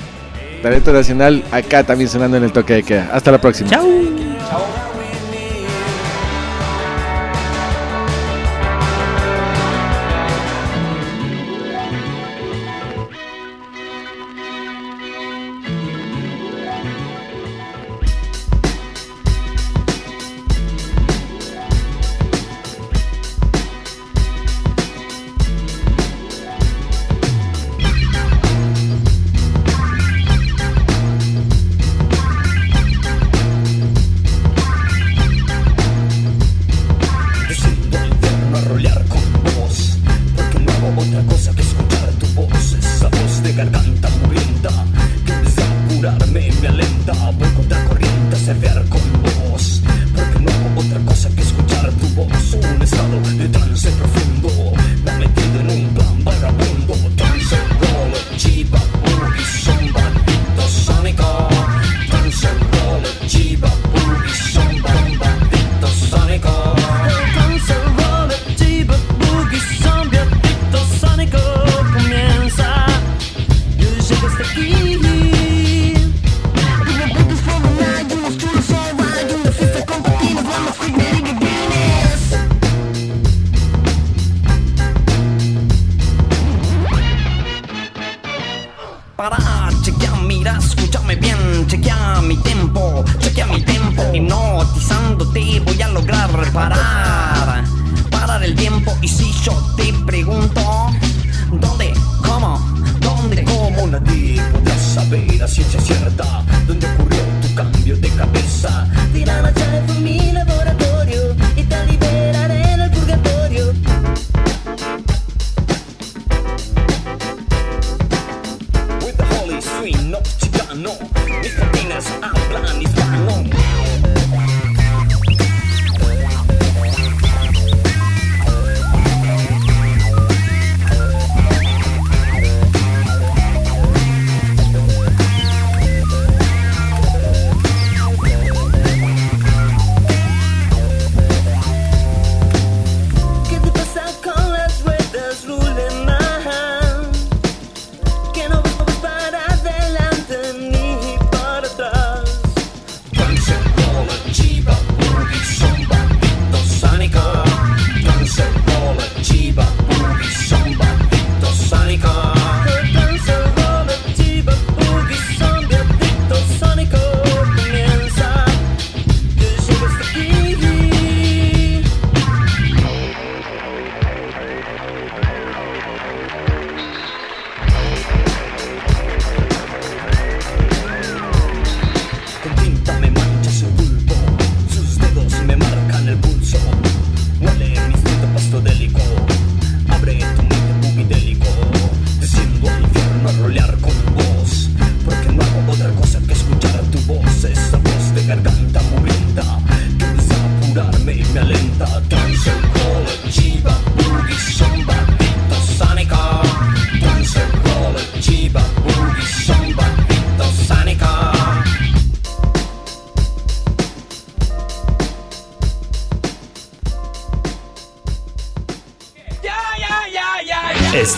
talento 0.62 0.90
nacional 0.90 1.44
acá 1.52 1.84
también 1.84 2.08
sonando 2.08 2.38
en 2.38 2.44
el 2.44 2.52
toque 2.52 2.72
de 2.72 2.82
queda. 2.82 3.10
Hasta 3.12 3.30
la 3.30 3.38
próxima. 3.38 3.68
Chao. 3.68 4.87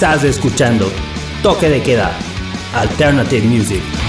Estás 0.00 0.24
escuchando 0.24 0.90
Toque 1.42 1.68
de 1.68 1.82
Queda, 1.82 2.10
Alternative 2.72 3.46
Music. 3.46 3.99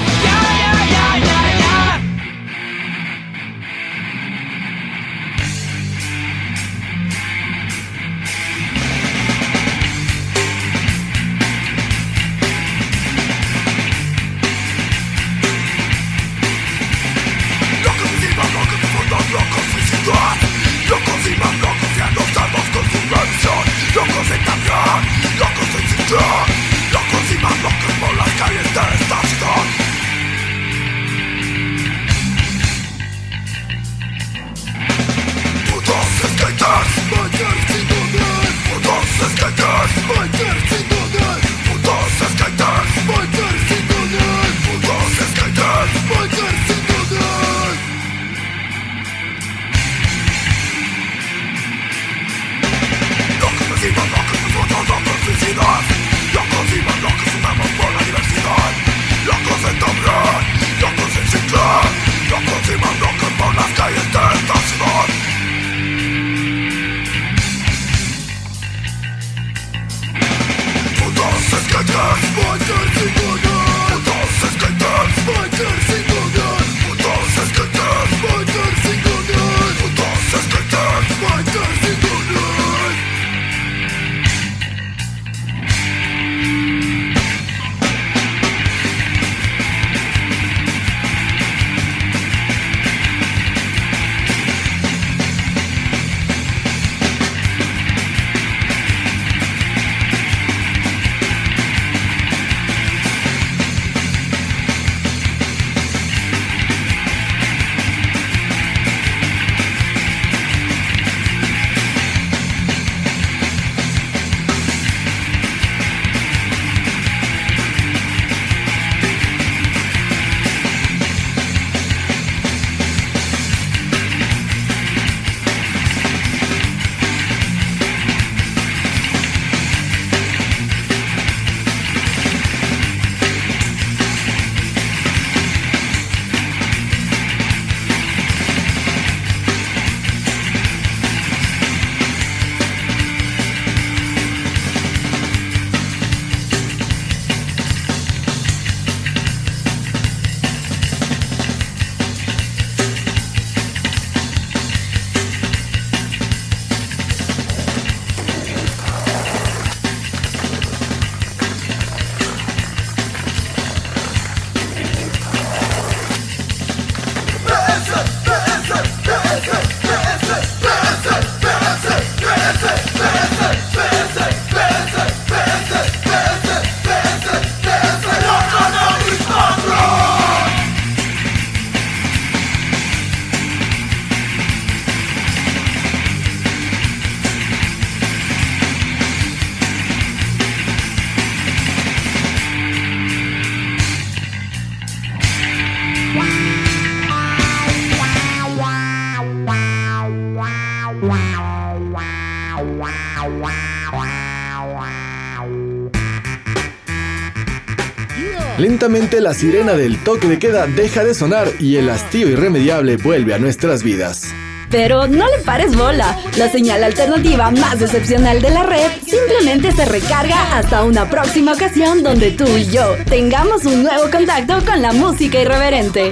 La 208.81 209.35
sirena 209.35 209.73
del 209.73 210.03
toque 210.03 210.27
de 210.27 210.39
queda 210.39 210.65
deja 210.65 211.03
de 211.03 211.13
sonar 211.13 211.47
y 211.59 211.75
el 211.75 211.87
hastío 211.87 212.27
irremediable 212.27 212.97
vuelve 212.97 213.35
a 213.35 213.37
nuestras 213.37 213.83
vidas. 213.83 214.33
Pero 214.71 215.05
no 215.07 215.27
le 215.27 215.43
pares 215.43 215.75
bola. 215.75 216.17
La 216.35 216.49
señal 216.49 216.83
alternativa 216.83 217.51
más 217.51 217.79
excepcional 217.79 218.41
de 218.41 218.49
la 218.49 218.63
red 218.63 218.89
simplemente 219.05 219.71
se 219.71 219.85
recarga 219.85 220.57
hasta 220.57 220.83
una 220.83 221.07
próxima 221.07 221.53
ocasión 221.53 222.01
donde 222.01 222.31
tú 222.31 222.45
y 222.57 222.71
yo 222.71 222.95
tengamos 223.07 223.65
un 223.65 223.83
nuevo 223.83 224.09
contacto 224.09 224.65
con 224.65 224.81
la 224.81 224.93
música 224.93 225.39
irreverente. 225.39 226.09